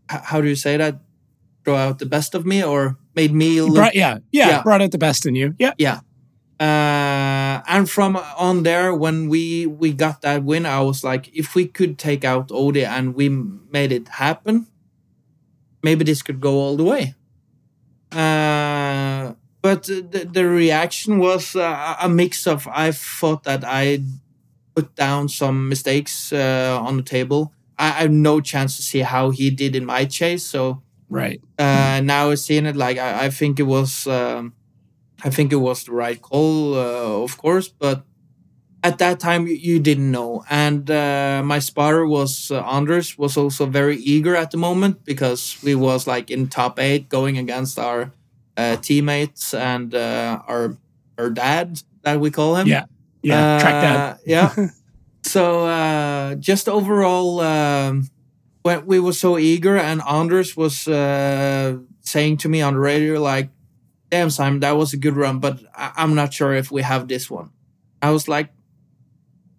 how 0.10 0.42
do 0.42 0.48
you 0.50 0.56
say 0.56 0.76
that? 0.76 1.00
Draw 1.64 1.78
out 1.78 2.00
the 2.00 2.06
best 2.06 2.36
of 2.36 2.46
me 2.46 2.62
or 2.62 2.98
made 3.16 3.34
me 3.34 3.62
look 3.62 3.76
Brought, 3.76 3.96
yeah, 3.96 4.18
yeah, 4.32 4.50
Yeah. 4.50 4.62
brought 4.64 4.82
out 4.82 4.92
the 4.92 4.98
best 4.98 5.26
in 5.26 5.36
you. 5.36 5.56
Yeah, 5.58 5.72
yeah. 5.78 6.02
Uh, 6.60 7.64
and 7.70 7.90
from 7.90 8.18
on 8.38 8.64
there, 8.64 8.94
when 8.94 9.30
we 9.30 9.66
we 9.66 9.94
got 9.94 10.22
that 10.24 10.44
win, 10.44 10.66
I 10.66 10.82
was 10.82 11.06
like, 11.06 11.30
if 11.34 11.56
we 11.56 11.66
could 11.66 11.98
take 11.98 12.26
out 12.26 12.52
Odi 12.52 12.84
and 12.84 13.16
we 13.16 13.30
made 13.30 13.94
it 13.94 14.10
happen, 14.10 14.68
maybe 15.82 16.04
this 16.04 16.22
could 16.22 16.42
go 16.42 16.56
all 16.56 16.76
the 16.76 16.84
way. 16.84 17.16
Uh, 18.12 19.36
but 19.62 19.84
the, 19.84 20.30
the 20.32 20.48
reaction 20.48 21.20
was 21.20 21.56
uh, 21.56 21.96
a 22.02 22.10
mix 22.10 22.48
of 22.48 22.68
I 22.72 22.92
thought 22.92 23.44
that 23.44 23.64
I 23.66 24.04
put 24.76 24.96
down 24.96 25.30
some 25.30 25.70
mistakes 25.70 26.32
uh, 26.32 26.80
on 26.82 26.98
the 26.98 27.04
table. 27.04 27.54
I, 27.78 27.88
I 27.88 28.02
have 28.04 28.12
no 28.12 28.42
chance 28.42 28.76
to 28.78 28.84
see 28.84 29.00
how 29.00 29.32
he 29.32 29.50
did 29.50 29.76
in 29.76 29.86
my 29.86 30.06
chase, 30.06 30.46
so 30.46 30.84
Right. 31.10 31.42
Uh, 31.58 32.02
now 32.04 32.34
seeing 32.36 32.66
it, 32.68 32.76
like 32.76 32.98
I, 32.98 33.26
I 33.26 33.30
think 33.30 33.60
it 33.60 33.64
was, 33.64 34.06
um, 34.06 34.54
I 35.24 35.30
think 35.30 35.52
it 35.52 35.58
was 35.58 35.84
the 35.84 35.92
right 35.92 36.22
call, 36.22 36.76
uh, 36.76 37.24
of 37.24 37.38
course. 37.38 37.68
But 37.68 38.04
at 38.84 39.00
that 39.00 39.20
time, 39.20 39.48
you, 39.48 39.56
you 39.56 39.80
didn't 39.80 40.12
know, 40.12 40.44
and 40.50 40.90
uh, 40.90 41.42
my 41.44 41.60
spotter 41.60 42.06
was 42.06 42.52
uh, 42.52 42.62
Anders 42.62 43.18
was 43.18 43.38
also 43.38 43.66
very 43.66 43.98
eager 43.98 44.36
at 44.36 44.52
the 44.52 44.58
moment 44.58 45.04
because 45.04 45.58
we 45.64 45.76
was 45.76 46.08
like 46.08 46.32
in 46.32 46.48
top 46.48 46.80
eight 46.80 47.10
going 47.10 47.38
against 47.38 47.80
our 47.80 48.14
uh, 48.60 48.76
teammates 48.82 49.54
and 49.54 49.96
uh, 49.96 50.42
our 50.48 50.76
our 51.18 51.30
dad 51.32 51.82
that 52.04 52.20
we 52.20 52.30
call 52.32 52.56
him. 52.60 52.68
Yeah. 52.68 52.86
Yeah. 53.24 53.60
Track 53.60 53.78
dad. 53.84 53.96
Uh, 53.98 54.18
yeah. 54.26 54.50
so 55.24 55.66
uh, 55.68 56.36
just 56.36 56.68
overall, 56.68 57.40
um, 57.42 58.10
when 58.64 58.86
we 58.86 59.00
were 59.00 59.14
so 59.16 59.38
eager, 59.38 59.78
and 59.78 60.02
Anders 60.04 60.56
was 60.58 60.88
uh, 60.88 61.78
saying 62.02 62.38
to 62.44 62.50
me 62.50 62.62
on 62.62 62.74
the 62.74 62.80
radio, 62.80 63.22
like, 63.22 63.50
"Damn, 64.12 64.30
Simen, 64.30 64.62
that 64.62 64.76
was 64.78 64.94
a 64.94 64.98
good 64.98 65.16
run, 65.16 65.40
but 65.40 65.60
I- 65.76 65.92
I'm 65.98 66.16
not 66.16 66.34
sure 66.34 66.54
if 66.54 66.72
we 66.72 66.82
have 66.84 67.08
this 67.08 67.30
one." 67.32 67.50
I 68.02 68.12
was 68.12 68.28
like, 68.28 68.50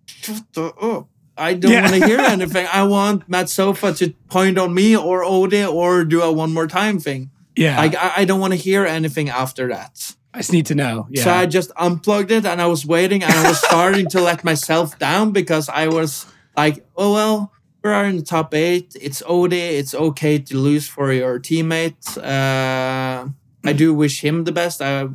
"Shut 0.07 0.43
up." 0.83 1.09
I 1.37 1.55
don't 1.55 1.73
Yeah. 1.73 1.83
want 1.91 1.95
to 2.03 2.07
hear 2.07 2.21
anything. 2.37 2.67
I 2.73 2.83
want 2.85 3.29
Matt 3.29 3.49
Sofa 3.49 3.93
to 3.95 4.13
point 4.29 4.59
on 4.59 4.75
me 4.75 4.97
or 4.97 5.25
Odi 5.25 5.65
or 5.65 6.05
do 6.05 6.21
a 6.23 6.31
one 6.33 6.53
more 6.53 6.67
time 6.67 6.99
thing. 6.99 7.31
Yeah. 7.61 7.77
Like 7.77 7.95
I, 7.95 8.13
I 8.23 8.25
don't 8.25 8.41
want 8.41 8.55
to 8.55 8.59
hear 8.59 8.87
anything 8.87 9.29
after 9.29 9.69
that. 9.69 10.17
I 10.33 10.39
just 10.39 10.53
need 10.53 10.67
to 10.67 10.75
know. 10.75 11.07
Yeah. 11.11 11.25
So 11.25 11.31
I 11.31 11.45
just 11.45 11.71
unplugged 11.77 12.31
it 12.31 12.47
and 12.47 12.59
I 12.63 12.67
was 12.67 12.87
waiting 12.87 13.23
and 13.23 13.31
I 13.31 13.49
was 13.49 13.61
starting 13.61 14.09
to 14.11 14.21
let 14.21 14.45
myself 14.45 14.99
down 14.99 15.33
because 15.33 15.69
I 15.69 15.89
was 15.89 16.25
like, 16.57 16.87
oh, 16.97 17.13
well, 17.13 17.53
we 17.85 17.91
are 17.91 18.07
in 18.07 18.17
the 18.17 18.23
top 18.23 18.55
eight. 18.55 18.97
It's 18.99 19.23
Odi. 19.27 19.61
It's 19.61 19.95
okay 19.95 20.39
to 20.39 20.57
lose 20.57 20.89
for 20.89 21.13
your 21.13 21.39
teammate. 21.39 22.17
Uh, 22.17 23.29
I 23.63 23.73
do 23.75 23.93
wish 23.93 24.25
him 24.25 24.45
the 24.45 24.53
best. 24.53 24.81
I, 24.81 25.09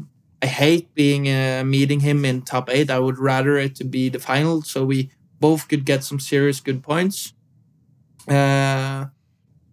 I 0.44 0.46
hate 0.46 0.94
being 0.94 1.28
uh, 1.28 1.64
meeting 1.66 2.02
him 2.02 2.26
in 2.26 2.44
top 2.44 2.70
eight. 2.70 2.92
I 2.92 3.00
would 3.00 3.18
rather 3.18 3.58
it 3.58 3.74
to 3.78 3.86
be 3.86 4.10
the 4.10 4.20
final 4.20 4.62
so 4.62 4.86
we 4.86 5.10
both 5.40 5.68
could 5.68 5.84
get 5.84 6.04
some 6.04 6.20
serious 6.20 6.60
good 6.60 6.84
points. 6.84 7.34
Uh, 8.28 9.06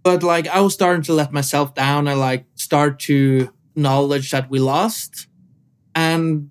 but 0.03 0.23
like 0.23 0.49
I 0.49 0.61
was 0.61 0.75
starting 0.75 1.03
to 1.05 1.13
let 1.13 1.33
myself 1.33 1.75
down. 1.75 2.09
And 2.09 2.19
like 2.19 2.47
start 2.55 2.99
to 3.01 3.51
acknowledge 3.73 4.31
that 4.31 4.51
we 4.51 4.59
lost. 4.59 5.27
And 5.95 6.51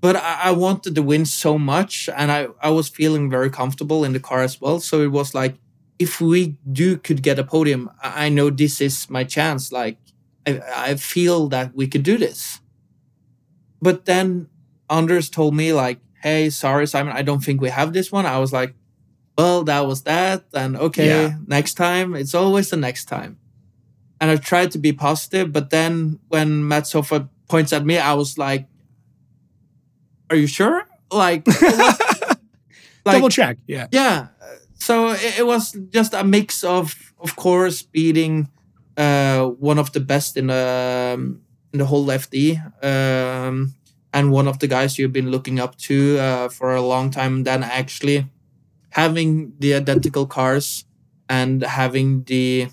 but 0.00 0.16
I, 0.16 0.40
I 0.44 0.50
wanted 0.52 0.94
to 0.94 1.02
win 1.02 1.24
so 1.26 1.58
much 1.58 2.08
and 2.14 2.30
I, 2.30 2.48
I 2.62 2.70
was 2.70 2.88
feeling 2.88 3.28
very 3.28 3.50
comfortable 3.50 4.04
in 4.04 4.12
the 4.12 4.20
car 4.20 4.42
as 4.42 4.60
well. 4.60 4.78
So 4.80 5.02
it 5.02 5.08
was 5.10 5.34
like 5.34 5.56
if 5.98 6.20
we 6.20 6.56
do 6.70 6.96
could 6.96 7.22
get 7.22 7.40
a 7.40 7.44
podium 7.44 7.90
i 8.02 8.26
I 8.26 8.28
know 8.28 8.50
this 8.50 8.80
is 8.80 9.10
my 9.10 9.24
chance. 9.24 9.72
Like 9.72 9.98
i, 10.46 10.60
I 10.74 10.94
feel 10.94 11.48
that 11.48 11.74
we 11.74 11.88
could 11.88 12.04
do 12.04 12.16
this. 12.16 12.60
But 13.82 14.04
then 14.04 14.48
anders 14.90 15.28
told 15.28 15.54
me 15.54 15.72
like 15.72 15.98
hey 16.22 16.48
sorry 16.48 16.86
Simen 16.86 17.12
i 17.12 17.20
don't 17.20 17.44
think 17.44 17.60
we 17.60 17.70
have 17.70 17.92
this 17.92 18.12
one. 18.12 18.26
I 18.26 18.38
was 18.38 18.52
like 18.52 18.74
well 19.38 19.62
that 19.64 19.86
was 19.86 20.02
that 20.02 20.44
and 20.52 20.76
okay 20.76 21.06
Yeah. 21.08 21.34
next 21.46 21.74
time 21.74 22.14
it's 22.16 22.34
always 22.34 22.70
the 22.70 22.76
next 22.76 23.06
time 23.06 23.38
and 24.20 24.30
i 24.30 24.36
tried 24.36 24.72
to 24.72 24.78
be 24.78 24.92
positive 24.92 25.52
but 25.52 25.70
then 25.70 26.18
when 26.28 26.66
matt 26.68 26.86
sofa 26.86 27.28
points 27.48 27.72
at 27.72 27.86
me 27.86 27.96
i 27.98 28.12
was 28.14 28.36
like 28.36 28.66
are 30.30 30.36
you 30.36 30.46
sure 30.46 30.84
like 31.12 31.46
like 33.04 33.16
Double 33.16 33.30
check. 33.30 33.56
Yeah. 33.66 33.86
yeah 33.90 34.28
so 34.74 35.10
it, 35.10 35.38
it 35.40 35.46
was 35.46 35.72
just 35.90 36.12
a 36.14 36.24
mix 36.24 36.62
of 36.64 36.94
of 37.20 37.36
course 37.36 37.82
beating 37.82 38.48
uh 38.96 39.46
one 39.46 39.78
of 39.78 39.92
the 39.92 40.00
best 40.00 40.36
in 40.36 40.48
the 40.48 41.14
um, 41.14 41.40
in 41.72 41.78
the 41.78 41.86
whole 41.86 42.06
fd 42.06 42.58
um 42.84 43.74
and 44.12 44.32
one 44.32 44.48
of 44.48 44.58
the 44.58 44.66
guys 44.66 44.98
you've 44.98 45.12
been 45.12 45.30
looking 45.30 45.60
up 45.60 45.76
to 45.76 46.18
uh, 46.18 46.48
for 46.48 46.74
a 46.74 46.80
long 46.82 47.10
time 47.10 47.44
then 47.44 47.62
actually 47.62 48.26
having 48.90 49.52
the 49.58 49.74
identical 49.74 50.26
cars 50.26 50.84
and 51.28 51.62
having 51.62 52.24
the 52.24 52.68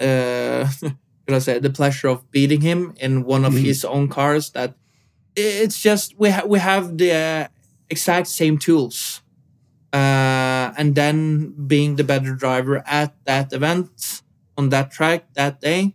uh 0.00 0.68
I 1.28 1.38
say 1.40 1.58
the 1.58 1.70
pleasure 1.70 2.08
of 2.08 2.30
beating 2.30 2.60
him 2.60 2.94
in 3.00 3.24
one 3.24 3.44
of 3.44 3.54
Mhm. 3.54 3.62
his 3.64 3.84
own 3.84 4.08
cars 4.08 4.50
that 4.50 4.76
it's 5.36 5.80
just 5.82 6.14
we 6.18 6.30
ha- 6.30 6.46
we 6.46 6.58
have 6.60 6.98
the 6.98 7.12
uh, 7.12 7.48
exact 7.90 8.28
same 8.28 8.58
tools 8.58 9.22
uh, 9.92 10.72
and 10.78 10.94
then 10.94 11.54
being 11.66 11.96
the 11.96 12.04
better 12.04 12.34
driver 12.34 12.82
at 12.86 13.14
that 13.26 13.52
event 13.52 14.22
on 14.58 14.70
that 14.70 14.90
track 14.92 15.26
that 15.34 15.60
day 15.60 15.94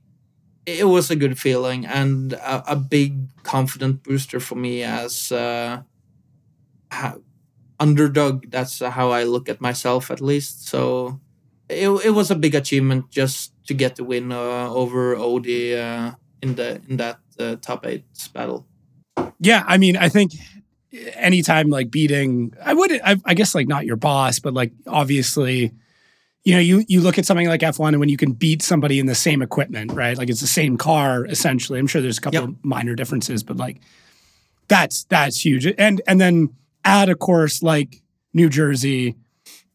it 0.66 0.88
was 0.88 1.12
a 1.12 1.16
good 1.16 1.40
feeling 1.40 1.86
and 1.86 2.34
a, 2.34 2.74
a 2.74 2.76
big 2.76 3.28
confident 3.44 4.04
booster 4.04 4.40
for 4.40 4.56
me 4.56 4.84
as 4.84 5.32
uh, 5.32 5.82
ha- 6.92 7.18
underdog 7.82 8.46
that's 8.54 8.80
how 8.80 9.10
i 9.12 9.24
look 9.26 9.50
at 9.50 9.60
myself 9.60 10.12
at 10.12 10.22
least 10.22 10.68
so 10.70 11.20
it, 11.70 11.90
it 12.06 12.14
was 12.14 12.30
a 12.30 12.36
big 12.36 12.54
achievement 12.56 13.10
just 13.10 13.54
to 13.68 13.74
get 13.74 13.96
the 13.96 14.04
win 14.04 14.32
uh, 14.32 14.68
over 14.70 15.16
Odi 15.16 15.74
uh, 15.76 16.12
in 16.44 16.56
the 16.56 16.82
in 16.90 16.98
that 16.98 17.18
uh, 17.40 17.56
top 17.62 17.86
eight 17.86 18.04
battle 18.34 18.66
Yeah, 19.40 19.64
I 19.66 19.78
mean, 19.78 19.96
I 19.98 20.10
think 20.10 20.32
anytime 21.16 21.70
like 21.70 21.90
beating, 21.90 22.54
I 22.64 22.74
would, 22.74 22.92
I, 23.04 23.16
I 23.26 23.34
guess 23.34 23.56
like 23.56 23.68
not 23.68 23.86
your 23.86 23.96
boss, 23.96 24.40
but 24.40 24.54
like 24.54 24.72
obviously, 24.86 25.72
you 26.44 26.54
know, 26.54 26.60
you 26.60 26.84
you 26.88 27.02
look 27.02 27.18
at 27.18 27.26
something 27.26 27.48
like 27.48 27.62
F1 27.62 27.90
and 27.90 28.00
when 28.00 28.10
you 28.10 28.18
can 28.18 28.34
beat 28.34 28.62
somebody 28.62 29.00
in 29.00 29.06
the 29.08 29.16
same 29.16 29.42
equipment, 29.42 29.94
right? 29.94 30.18
Like 30.18 30.30
it's 30.30 30.42
the 30.42 30.48
same 30.62 30.78
car 30.78 31.26
essentially. 31.26 31.80
I'm 31.80 31.88
sure 31.88 32.02
there's 32.02 32.18
a 32.18 32.22
couple 32.22 32.42
Yep. 32.42 32.50
of 32.50 32.66
minor 32.66 32.96
differences, 32.96 33.44
but 33.44 33.58
like 33.58 33.78
that's 34.68 35.06
that's 35.06 35.44
huge. 35.46 35.66
And 35.78 36.02
and 36.08 36.20
then 36.20 36.50
add 36.86 37.10
a 37.10 37.16
course 37.16 37.62
like 37.64 38.02
New 38.34 38.50
Jersey 38.50 39.16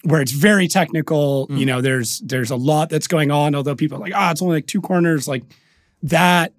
where 0.05 0.21
it's 0.21 0.33
very 0.33 0.69
technical, 0.69 1.49
Mm. 1.49 1.59
you 1.59 1.67
know, 1.67 1.81
there's 1.81 2.21
there's 2.21 2.51
a 2.51 2.57
lot 2.57 2.91
that's 2.91 3.09
going 3.09 3.31
on 3.31 3.55
although 3.55 3.75
people 3.75 3.97
are 3.99 4.01
like, 4.01 4.13
"Ah, 4.15 4.31
it's 4.31 4.41
only 4.43 4.57
like 4.59 4.67
two 4.67 4.81
corners." 4.81 5.27
Like 5.27 5.43
that 6.03 6.53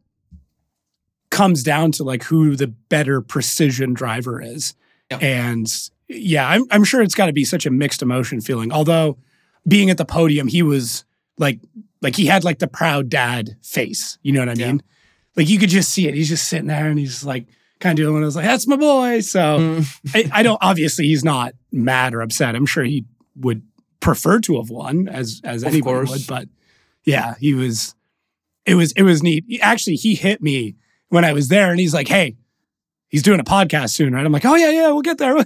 comes 1.29 1.63
down 1.63 1.91
to 1.93 2.03
like 2.03 2.23
who 2.23 2.55
the 2.55 2.67
better 2.67 3.21
precision 3.21 3.93
driver 3.93 4.41
is. 4.41 4.73
Yep. 5.11 5.23
And 5.23 5.67
yeah, 6.07 6.47
I'm, 6.47 6.63
I'm 6.71 6.83
sure 6.83 7.01
it's 7.01 7.15
got 7.15 7.25
to 7.27 7.33
be 7.33 7.43
such 7.45 7.65
a 7.65 7.69
mixed 7.69 8.01
emotion 8.01 8.41
feeling. 8.41 8.71
Although 8.71 9.17
being 9.67 9.89
at 9.89 9.97
the 9.97 10.05
podium, 10.05 10.47
he 10.47 10.63
was 10.63 11.03
like, 11.37 11.59
like 12.01 12.15
he 12.15 12.25
had 12.27 12.43
like 12.43 12.59
the 12.59 12.67
proud 12.67 13.09
dad 13.09 13.57
face. 13.61 14.17
You 14.23 14.31
know 14.33 14.39
what 14.39 14.49
I 14.49 14.53
Yeah. 14.53 14.67
mean? 14.67 14.83
Like 15.35 15.49
you 15.49 15.59
could 15.59 15.69
just 15.69 15.89
see 15.89 16.07
it. 16.07 16.13
He's 16.15 16.29
just 16.29 16.47
sitting 16.47 16.67
there 16.67 16.87
and 16.87 16.97
he's 16.97 17.23
like 17.23 17.45
kind 17.79 17.97
of 17.99 18.03
doing. 18.03 18.13
When 18.15 18.23
I 18.23 18.25
was 18.25 18.35
like, 18.35 18.45
that's 18.45 18.67
my 18.67 18.75
boy. 18.75 19.21
So 19.21 19.59
Mm. 19.59 19.99
I, 20.15 20.39
I 20.39 20.43
don't. 20.43 20.59
Obviously, 20.61 21.05
he's 21.05 21.23
not 21.23 21.53
mad 21.71 22.13
or 22.13 22.21
upset. 22.21 22.55
I'm 22.55 22.65
sure 22.65 22.83
he 22.83 23.05
would 23.35 23.63
prefer 23.99 24.39
to 24.41 24.57
have 24.57 24.69
won, 24.69 25.07
as 25.07 25.41
as 25.43 25.63
Of 25.63 25.69
anybody 25.69 25.81
course. 26.05 26.09
would. 26.11 26.27
But 26.27 26.49
yeah, 27.03 27.35
he 27.39 27.53
was. 27.53 27.95
It 28.65 28.75
was 28.75 28.91
it 28.93 29.03
was 29.03 29.23
neat. 29.23 29.45
He- 29.47 29.61
Actually, 29.61 29.95
he 29.95 30.15
hit 30.15 30.41
me 30.41 30.75
when 31.09 31.23
I 31.23 31.33
was 31.33 31.47
there, 31.47 31.71
and 31.71 31.79
he's 31.79 31.93
like, 31.93 32.07
"Hey, 32.09 32.35
he's 33.07 33.23
doing 33.23 33.39
a 33.39 33.43
podcast 33.45 33.91
soon, 33.91 34.13
right?" 34.13 34.25
I'm 34.25 34.31
like, 34.31 34.45
"Oh 34.45 34.55
yeah, 34.55 34.71
yeah, 34.71 34.87
we'll 34.91 35.01
get 35.01 35.17
there." 35.17 35.37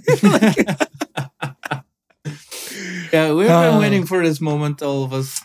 yeah 3.12 3.32
we've 3.32 3.48
Uh. 3.50 3.70
been 3.70 3.78
waiting 3.80 4.06
for 4.06 4.22
this 4.24 4.40
moment 4.40 4.82
all 4.82 5.04
of 5.04 5.12
us 5.12 5.40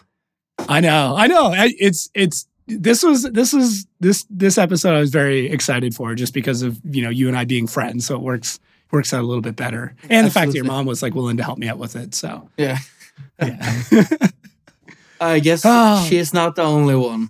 I 0.70 0.80
know, 0.80 1.14
I 1.16 1.28
know. 1.28 1.54
It's 1.56 2.10
it's 2.16 2.48
this 2.68 3.04
was 3.04 3.24
this 3.24 3.54
was 3.54 3.88
this 4.00 4.26
this 4.30 4.58
episode 4.58 4.96
I 4.96 5.00
was 5.00 5.10
very 5.10 5.50
excited 5.50 5.96
for 5.96 6.14
just 6.16 6.34
because 6.34 6.62
of 6.62 6.80
you 6.84 7.02
know 7.04 7.10
you 7.10 7.28
and 7.28 7.38
I 7.38 7.46
being 7.46 7.68
friends, 7.68 8.06
so 8.06 8.16
it 8.16 8.22
works 8.22 8.60
works 8.92 9.14
out 9.14 9.22
a 9.22 9.28
little 9.28 9.42
bit 9.42 9.56
better, 9.56 9.96
and 10.10 10.26
the 10.28 10.32
fact 10.32 10.52
that 10.52 10.56
your 10.56 10.66
mom 10.66 10.86
was 10.86 11.02
like 11.02 11.16
willing 11.16 11.38
to 11.38 11.44
help 11.44 11.58
me 11.58 11.68
out 11.68 11.78
with 11.78 11.96
it. 11.96 12.14
So 12.16 12.50
yeah 12.58 12.78
yeah. 13.42 13.84
I 15.20 15.40
guess 15.40 15.64
Oh. 15.66 16.06
she's 16.08 16.34
not 16.34 16.56
the 16.56 16.62
only 16.64 16.96
one. 16.96 17.30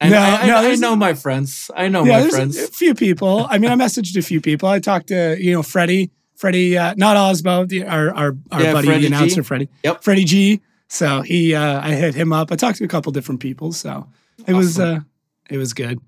And 0.00 0.12
No, 0.12 0.18
I, 0.18 0.42
I, 0.42 0.46
no, 0.46 0.56
I 0.56 0.74
know 0.76 0.96
my 0.96 1.14
friends. 1.14 1.70
I 1.76 1.88
know 1.88 2.04
yeah, 2.04 2.20
my 2.24 2.28
friends. 2.30 2.56
A, 2.56 2.68
few 2.68 2.94
people. 2.94 3.46
I 3.50 3.58
mean, 3.58 3.70
I 3.70 3.74
messaged 3.74 4.16
a 4.16 4.22
few 4.22 4.40
people. 4.40 4.68
I 4.68 4.78
talked 4.78 5.08
to 5.08 5.36
you 5.38 5.52
know 5.52 5.62
Freddie, 5.62 6.10
Freddie, 6.36 6.78
uh, 6.78 6.94
not 6.96 7.16
Aasbø, 7.16 7.68
the, 7.68 7.84
our 7.84 8.14
our 8.14 8.36
our 8.52 8.62
Yeah, 8.62 8.72
buddy, 8.72 8.86
Freddie 8.86 9.02
the 9.02 9.08
G. 9.08 9.14
announcer, 9.14 9.42
Freddie. 9.42 9.68
Yep. 9.82 10.04
Freddie 10.04 10.24
G. 10.24 10.60
So 10.90 11.20
he, 11.20 11.54
uh, 11.54 11.80
I 11.82 11.90
hit 11.92 12.14
him 12.14 12.32
up. 12.32 12.50
I 12.50 12.56
talked 12.56 12.78
to 12.78 12.84
a 12.84 12.88
couple 12.88 13.12
different 13.12 13.40
people. 13.42 13.72
So 13.72 14.06
it 14.46 14.54
was, 14.54 14.78
uh, 14.78 15.00
it 15.50 15.58
was 15.58 15.72
good. 15.74 16.00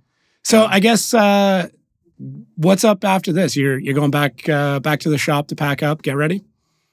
So 0.45 0.67
I 0.67 0.81
guess 0.81 1.15
uh, 1.15 1.69
what's 2.57 2.85
up 2.85 3.05
after 3.05 3.33
this? 3.33 3.57
You're 3.57 3.79
you're 3.79 3.95
going 3.95 4.11
back 4.11 4.49
uh, 4.49 4.81
back 4.81 5.01
to 5.01 5.11
the 5.11 5.19
shop 5.19 5.49
to 5.49 5.57
pack 5.57 5.83
up, 5.83 6.03
get 6.03 6.17
ready. 6.17 6.45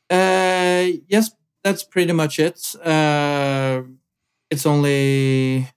Uh, 0.10 1.00
yes, 1.08 1.32
that's 1.64 1.84
pretty 1.84 2.14
much 2.14 2.40
it. 2.40 2.76
Uh, 2.84 3.84
it's 4.50 4.66
only 4.66 5.70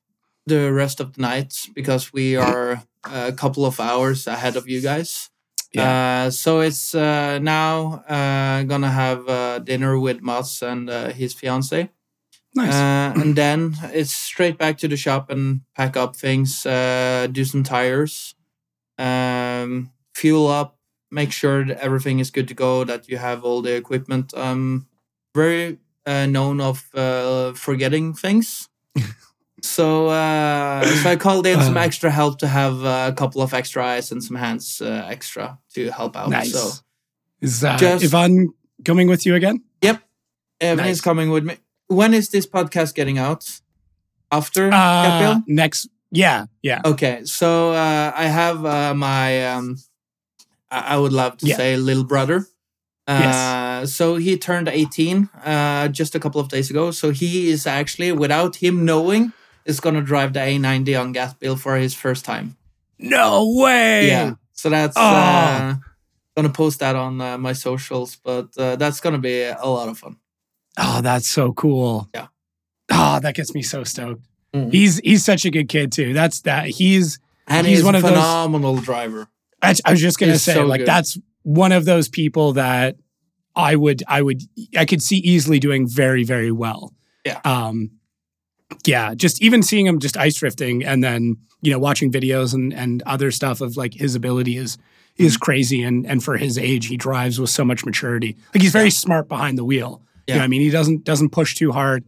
the 0.47 0.73
rest 0.73 1.01
of 1.01 1.15
the 1.15 1.23
night 1.23 1.69
because 1.75 2.13
we 2.13 2.37
are 2.37 2.83
a 3.05 3.33
couple 3.33 3.65
of 3.65 3.81
hours 3.81 4.27
ahead 4.27 4.57
of 4.57 4.69
you 4.69 4.81
guys. 4.81 5.31
Uh, 5.77 6.31
so 6.31 6.61
it's 6.61 6.95
uh, 6.95 7.39
now 7.39 8.03
uh, 8.09 8.63
gonna 8.65 8.91
have 8.91 9.29
uh, 9.29 9.59
dinner 9.61 9.99
with 9.99 10.21
Mats 10.21 10.63
and 10.63 10.91
uh, 10.91 11.11
his 11.11 11.33
fiance, 11.33 11.91
Nice. 12.55 12.75
Uh, 12.75 13.21
and 13.21 13.37
then 13.37 13.77
it's 13.93 14.13
straight 14.13 14.59
back 14.59 14.77
to 14.79 14.89
the 14.89 14.97
shop 14.97 15.31
and 15.31 15.61
pack 15.77 15.97
up 15.97 16.17
things, 16.17 16.67
uh, 16.67 17.29
do 17.31 17.45
some 17.45 17.63
tires, 17.63 18.35
um, 18.99 19.91
fuel 20.15 20.49
up, 20.49 20.77
make 21.11 21.33
sure 21.33 21.65
that 21.65 21.79
everything 21.79 22.19
is 22.19 22.31
good 22.31 22.49
to 22.49 22.55
go, 22.55 22.85
that 22.85 23.09
you 23.09 23.19
have 23.19 23.45
all 23.45 23.63
the 23.63 23.75
equipment. 23.75 24.33
Um, 24.37 24.87
very 25.35 25.79
uh, 26.07 26.27
known 26.27 26.61
of 26.61 26.85
uh, 26.95 27.53
forgetting 27.53 28.15
things. 28.15 28.69
so, 29.63 30.09
uh, 30.09 30.85
so 30.85 31.11
I 31.11 31.17
called 31.17 31.47
in 31.47 31.61
some 31.61 31.77
Uh. 31.77 31.81
extra 31.81 32.11
help 32.11 32.39
to 32.41 32.49
have 32.49 32.85
uh, 32.85 33.11
a 33.13 33.15
couple 33.15 33.43
of 33.43 33.55
extra 33.55 33.85
eyes 33.85 34.11
and 34.13 34.23
some 34.23 34.37
hands 34.37 34.81
uh, 34.83 35.07
extra 35.09 35.59
to 35.75 35.91
help 35.91 36.17
out. 36.17 36.31
nice. 36.31 36.53
So, 36.53 36.71
is 37.41 37.63
uh, 37.65 37.77
just- 37.77 38.05
Ivan 38.05 38.53
coming 38.85 39.09
with 39.09 39.25
you 39.25 39.35
again? 39.37 39.63
Yep, 39.83 40.03
Evan 40.61 40.85
Nice. 40.85 40.97
is 40.97 41.01
coming 41.01 41.31
with 41.31 41.45
me. 41.45 41.57
When 41.91 42.15
is 42.15 42.29
this 42.29 42.47
podcast 42.47 42.95
getting 42.95 43.19
out? 43.19 43.61
After 44.31 44.71
Uh, 44.73 45.41
next. 45.49 45.89
Yeah. 46.13 46.47
Yeah. 46.63 46.81
Okay, 46.85 47.25
so 47.25 47.73
uh, 47.73 48.13
I 48.15 48.27
have 48.27 48.65
uh, 48.65 48.95
my, 48.95 49.45
um, 49.51 49.77
I 50.71 50.95
I 50.95 50.97
would 50.99 51.13
love 51.13 51.37
to 51.39 51.47
Yeah. 51.47 51.57
say, 51.57 51.77
little 51.77 52.05
brother. 52.07 52.47
Uh, 53.09 53.19
Yes. 53.21 53.93
So 53.95 54.17
he 54.23 54.37
turned 54.39 54.69
18 54.69 55.29
uh, 55.45 55.89
just 55.89 56.15
a 56.15 56.21
couple 56.21 56.41
of 56.41 56.49
days 56.49 56.71
ago. 56.71 56.93
So 56.93 57.11
he 57.11 57.51
is 57.51 57.67
actually, 57.67 58.13
without 58.13 58.57
him 58.63 58.85
knowing, 58.85 59.33
is 59.67 59.81
going 59.81 59.97
to 59.97 60.03
drive 60.03 60.33
the 60.33 60.41
A90 60.41 60.95
on 60.95 61.13
Gatebil 61.13 61.59
for 61.59 61.75
his 61.77 61.95
first 61.95 62.25
time. 62.25 62.55
No 62.99 63.51
way. 63.59 64.07
Yeah. 64.07 64.35
So 64.53 64.71
that's 64.71 64.97
Oh. 64.97 65.03
uh, 65.03 65.75
going 66.37 66.47
to 66.47 66.53
post 66.55 66.79
that 66.79 66.95
on 66.95 67.21
uh, 67.21 67.37
my 67.39 67.53
socials, 67.55 68.15
but 68.23 68.47
uh, 68.57 68.77
that's 68.77 69.01
going 69.01 69.15
to 69.19 69.23
be 69.23 69.43
a 69.43 69.67
lot 69.67 69.89
of 69.89 69.99
fun. 69.99 70.17
Oh, 70.81 71.01
that's 71.03 71.27
so 71.29 71.53
cool. 71.53 72.09
Yeah. 72.15 72.27
Oh, 72.91 73.21
that 73.21 73.35
gets 73.35 73.55
me 73.55 73.63
so 73.63 73.85
stoked. 73.85 74.23
Mhm. 74.55 74.73
He's 74.73 74.99
he's 74.99 75.25
such 75.25 75.45
a 75.45 75.51
good 75.51 75.69
kid 75.69 75.93
too. 75.93 76.13
That's 76.13 76.41
that. 76.43 76.67
He's. 76.67 77.19
And 77.47 77.67
He's 77.67 77.79
he's, 77.79 77.85
one 77.85 77.95
a 77.95 77.99
of 77.99 78.03
those- 78.03 78.13
phenomenal 78.13 78.77
driver. 78.77 79.29
I, 79.63 79.75
I 79.85 79.91
was 79.93 80.01
just 80.01 80.19
gonna 80.19 80.33
He's 80.33 80.43
say, 80.43 80.55
so 80.55 80.65
like 80.67 80.81
good. 80.81 80.89
that's 80.89 81.19
one 81.43 81.73
of 81.73 81.85
those 81.85 82.09
people 82.09 82.53
that 82.55 82.97
I 83.55 83.77
would 83.77 84.03
I 84.09 84.23
would 84.23 84.43
I 84.77 84.85
could 84.87 85.03
see 85.03 85.17
easily 85.19 85.59
doing 85.59 85.87
very 85.89 86.25
very 86.25 86.51
well. 86.53 86.95
Yeah. 87.25 87.41
Um. 87.45 87.91
Yeah. 88.87 89.15
Just 89.15 89.43
even 89.43 89.63
seeing 89.63 89.87
him 89.87 89.99
just 89.99 90.17
ice 90.17 90.37
drifting 90.37 90.85
and 90.85 91.03
then 91.05 91.37
you 91.61 91.71
know 91.73 91.79
watching 91.79 92.11
videos 92.11 92.55
and 92.55 92.73
and 92.73 93.03
other 93.05 93.31
stuff 93.31 93.61
of 93.61 93.77
like 93.77 93.95
his 93.95 94.15
ability 94.15 94.57
is 94.57 94.79
is 95.17 95.35
Mm-hmm. 95.35 95.41
crazy 95.41 95.83
and 95.83 96.07
and 96.07 96.23
for 96.25 96.37
his 96.37 96.57
age 96.57 96.87
he 96.87 96.97
drives 96.97 97.39
with 97.41 97.51
so 97.51 97.65
much 97.65 97.85
maturity. 97.85 98.37
Like 98.55 98.63
he's 98.63 98.73
very 98.73 98.91
smart 98.91 99.29
behind 99.29 99.59
the 99.59 99.65
wheel. 99.65 100.03
You 100.35 100.39
know 100.39 100.45
I 100.45 100.49
mean, 100.49 100.61
he 100.61 100.71
doesn't 100.71 101.05
doesn't 101.05 101.31
push 101.31 101.55
too 101.55 101.73
hard. 101.73 102.05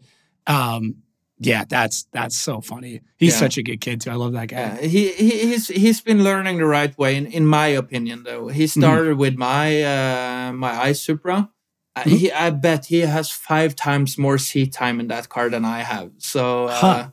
Um. 0.46 0.96
Yeah, 1.44 1.64
that's 1.68 2.06
that's 2.12 2.36
so 2.36 2.60
funny. 2.60 3.00
He's 3.18 3.32
Yeah. 3.32 3.38
such 3.40 3.58
a 3.58 3.64
good 3.64 3.80
kid 3.80 4.00
too. 4.00 4.10
I 4.10 4.14
love 4.14 4.32
that 4.34 4.46
guy. 4.46 4.58
Yeah, 4.60 4.80
he, 4.86 5.08
he 5.12 5.30
he's 5.48 5.66
he's 5.66 6.00
been 6.00 6.22
learning 6.22 6.58
the 6.58 6.66
right 6.66 6.96
way, 6.96 7.16
in, 7.16 7.26
in 7.26 7.46
my 7.46 7.66
opinion. 7.66 8.22
Though 8.22 8.46
he 8.46 8.68
started 8.68 9.16
with 9.18 9.34
my 9.36 9.82
uh, 9.82 10.52
my 10.52 10.70
i 10.90 10.92
Supra. 10.92 11.50
Uh, 11.96 12.02
Mhm. 12.04 12.16
he, 12.18 12.30
I 12.32 12.50
bet 12.50 12.86
he 12.86 13.00
has 13.00 13.28
five 13.30 13.74
times 13.74 14.16
more 14.16 14.38
seat 14.38 14.72
time 14.72 15.00
in 15.00 15.08
that 15.08 15.28
car 15.28 15.50
than 15.50 15.64
I 15.64 15.82
have. 15.82 16.12
So 16.18 16.66
uh, 16.68 16.80
Huh. 16.80 17.08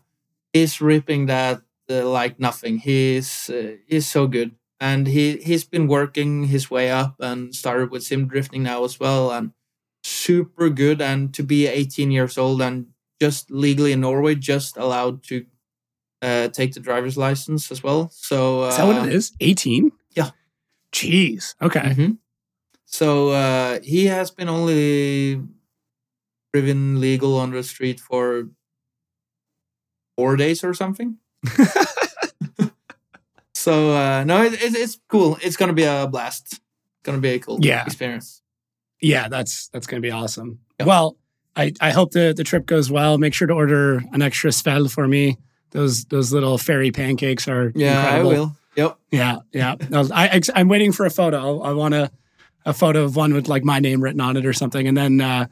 he's 0.53 0.79
ripping 0.79 1.25
that 1.25 1.61
uh, 1.89 2.07
like 2.07 2.39
nothing. 2.39 2.77
He's 2.77 3.49
uh, 3.49 3.77
he's 3.87 4.05
so 4.05 4.27
good, 4.27 4.51
and 4.79 5.07
he 5.07 5.37
he's 5.37 5.63
been 5.65 5.87
working 5.87 6.45
his 6.45 6.69
way 6.69 6.91
up 6.91 7.15
and 7.19 7.55
started 7.55 7.89
with 7.89 8.03
sim 8.03 8.27
drifting 8.27 8.61
now 8.63 8.83
as 8.85 8.99
well, 8.99 9.31
and 9.31 9.53
super 10.25 10.69
good. 10.69 11.01
And 11.01 11.33
to 11.33 11.43
be 11.43 11.67
18 11.67 12.11
years 12.11 12.37
old 12.37 12.61
and 12.61 12.87
just 13.21 13.51
legally 13.51 13.91
in 13.93 14.01
Norway, 14.01 14.35
just 14.35 14.77
allowed 14.77 15.23
to 15.23 15.45
uh, 16.21 16.47
take 16.49 16.73
the 16.73 16.79
driver's 16.79 17.17
license 17.17 17.71
as 17.71 17.83
well. 17.83 18.09
So 18.13 18.63
uh, 18.63 18.69
Is 18.69 18.77
that 18.77 18.87
what 18.87 19.07
it 19.07 19.13
is? 19.13 19.31
18? 19.39 19.91
yeah. 20.15 20.31
Jeez. 20.91 21.55
Okay. 21.61 21.79
mhm. 21.81 22.17
So 22.85 23.29
uh, 23.29 23.79
he 23.83 24.05
has 24.07 24.31
been 24.31 24.49
only 24.49 25.41
driven 26.53 26.99
legal 26.99 27.37
on 27.37 27.51
the 27.51 27.61
street 27.63 27.99
for 27.99 28.49
four 30.17 30.35
days 30.35 30.63
or 30.63 30.73
something. 30.73 31.17
so 33.53 33.91
uh, 33.95 34.23
no, 34.23 34.43
it, 34.43 34.53
it, 34.53 34.75
it's 34.75 34.99
cool. 35.09 35.37
It's 35.41 35.57
gonna 35.57 35.73
be 35.73 35.83
a 35.83 36.07
blast. 36.07 36.53
It's 36.53 36.61
gonna 37.03 37.19
be 37.19 37.29
a 37.29 37.39
cool 37.39 37.59
Yeah. 37.61 37.85
experience. 37.85 38.41
Yeah, 39.01 39.27
that's 39.27 39.69
that's 39.69 39.87
going 39.87 40.01
to 40.01 40.05
be 40.05 40.11
awesome. 40.11 40.59
Well, 40.83 41.17
I, 41.55 41.73
I 41.81 41.91
hope 41.91 42.11
the, 42.11 42.33
the 42.35 42.43
trip 42.43 42.65
goes 42.65 42.89
well. 42.89 43.17
Make 43.17 43.33
sure 43.33 43.47
to 43.47 43.53
order 43.53 44.01
an 44.13 44.21
extra 44.21 44.51
svel 44.51 44.89
for 44.89 45.07
me. 45.07 45.37
Those 45.71 46.05
those 46.05 46.31
little 46.31 46.57
fairy 46.57 46.91
pancakes 46.91 47.47
are 47.47 47.71
Yeah, 47.75 48.01
incredible. 48.03 48.29
I 48.29 48.33
will. 48.33 48.55
Yep. 48.75 48.97
Yeah, 49.11 49.35
yeah. 49.51 49.75
I, 50.13 50.41
I 50.55 50.59
am 50.59 50.67
waiting 50.69 50.91
for 50.91 51.05
a 51.05 51.09
photo. 51.09 51.61
I 51.61 51.73
want 51.73 51.93
a 51.93 52.11
a 52.65 52.73
photo 52.73 53.03
of 53.03 53.15
one 53.15 53.33
with 53.33 53.47
like 53.47 53.63
my 53.63 53.79
name 53.79 54.01
written 54.01 54.21
on 54.21 54.37
it 54.37 54.45
or 54.45 54.53
something, 54.53 54.87
and 54.87 54.95
then 54.95 55.21
uh, 55.21 55.47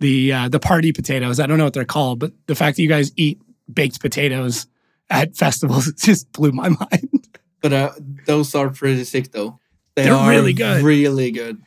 the 0.00 0.32
uh, 0.32 0.48
the 0.48 0.60
party 0.60 0.92
potatoes. 0.92 1.40
I 1.40 1.46
don't 1.46 1.58
know 1.58 1.64
what 1.64 1.74
they're 1.74 1.84
called, 1.84 2.18
but 2.18 2.32
the 2.46 2.54
fact 2.54 2.76
that 2.76 2.82
you 2.82 2.88
guys 2.88 3.12
eat 3.16 3.40
baked 3.72 4.00
potatoes 4.00 4.66
at 5.10 5.36
festivals 5.36 5.92
just 5.96 6.30
blew 6.32 6.52
my 6.52 6.68
mind. 6.90 7.28
But 7.60 7.72
uh, 7.72 7.92
those 8.26 8.54
are 8.54 8.70
pretty 8.70 9.04
sick 9.04 9.32
though. 9.32 9.58
They 9.94 10.04
They're 10.04 10.14
are 10.14 10.30
really 10.30 10.52
good. 10.52 10.82
Really 10.82 11.30
good. 11.32 11.60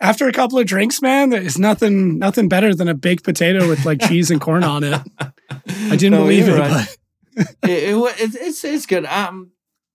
After 0.00 0.28
a 0.28 0.32
couple 0.32 0.58
of 0.58 0.66
drinks, 0.66 1.00
man, 1.00 1.30
there's 1.30 1.58
nothing 1.58 2.18
nothing 2.18 2.48
better 2.48 2.74
than 2.74 2.88
a 2.88 2.94
baked 2.94 3.24
potato 3.24 3.66
with 3.68 3.84
like 3.86 4.00
cheese 4.08 4.30
and 4.30 4.40
corn 4.40 4.62
on 4.64 4.84
it. 4.84 5.00
I 5.20 5.96
didn't 5.96 6.12
No, 6.12 6.22
believe 6.22 6.48
it, 6.48 6.58
right. 6.58 6.96
but 7.34 7.46
it, 7.70 7.94
it, 7.94 7.96
it, 8.20 8.34
it's 8.40 8.64
it's 8.64 8.86
good. 8.86 9.06
Um, 9.06 9.52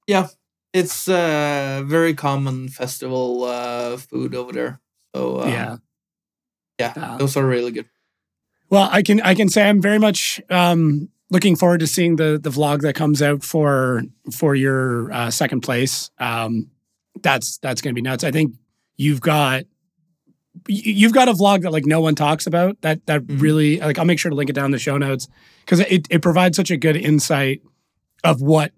yeah, 0.08 0.28
it's 0.74 1.08
uh 1.08 1.84
very 1.86 2.14
common 2.16 2.70
festival 2.70 3.44
uh 3.44 3.98
food 3.98 4.34
over 4.36 4.52
there. 4.52 4.82
So 5.16 5.38
uh, 5.42 5.48
yeah. 5.48 5.78
yeah, 6.80 6.94
Uh, 6.96 7.18
those 7.18 7.38
are 7.38 7.46
really 7.46 7.72
good. 7.72 7.86
Well, 8.70 8.90
I 8.92 9.02
can 9.04 9.22
I 9.22 9.36
can 9.36 9.50
say 9.50 9.68
I'm 9.70 9.82
very 9.82 10.00
much 10.00 10.42
um, 10.50 11.10
looking 11.30 11.56
forward 11.56 11.82
to 11.82 11.88
seeing 11.88 12.16
the 12.16 12.40
the 12.42 12.50
vlog 12.50 12.82
that 12.82 12.96
comes 12.96 13.22
out 13.22 13.44
for 13.44 14.02
for 14.32 14.56
your 14.56 15.12
uh, 15.12 15.30
second 15.30 15.62
place. 15.62 16.10
Um, 16.18 16.72
that's 17.22 17.58
that's 17.60 17.82
going 17.82 17.94
to 17.94 17.96
be 17.96 18.02
nuts. 18.02 18.24
I 18.24 18.32
think 18.32 18.56
you've 18.96 19.20
got 19.22 19.64
you've 20.68 21.14
got 21.14 21.28
a 21.30 21.34
vlog 21.34 21.62
that 21.62 21.72
like 21.72 21.86
no 21.86 22.02
one 22.02 22.16
talks 22.16 22.46
about. 22.48 22.80
That 22.82 23.06
that 23.08 23.24
Mhm. 23.26 23.42
really 23.42 23.80
like 23.80 23.98
I'll 24.00 24.06
make 24.06 24.20
sure 24.20 24.30
to 24.30 24.36
link 24.36 24.50
it 24.50 24.54
down 24.54 24.66
in 24.66 24.72
the 24.72 24.80
show 24.80 24.98
notes 24.98 25.28
because 25.66 25.80
it 25.82 26.08
it 26.10 26.22
provides 26.22 26.56
such 26.58 26.72
a 26.72 26.78
good 26.78 26.96
insight 26.96 27.62
of 28.24 28.42
what 28.42 28.72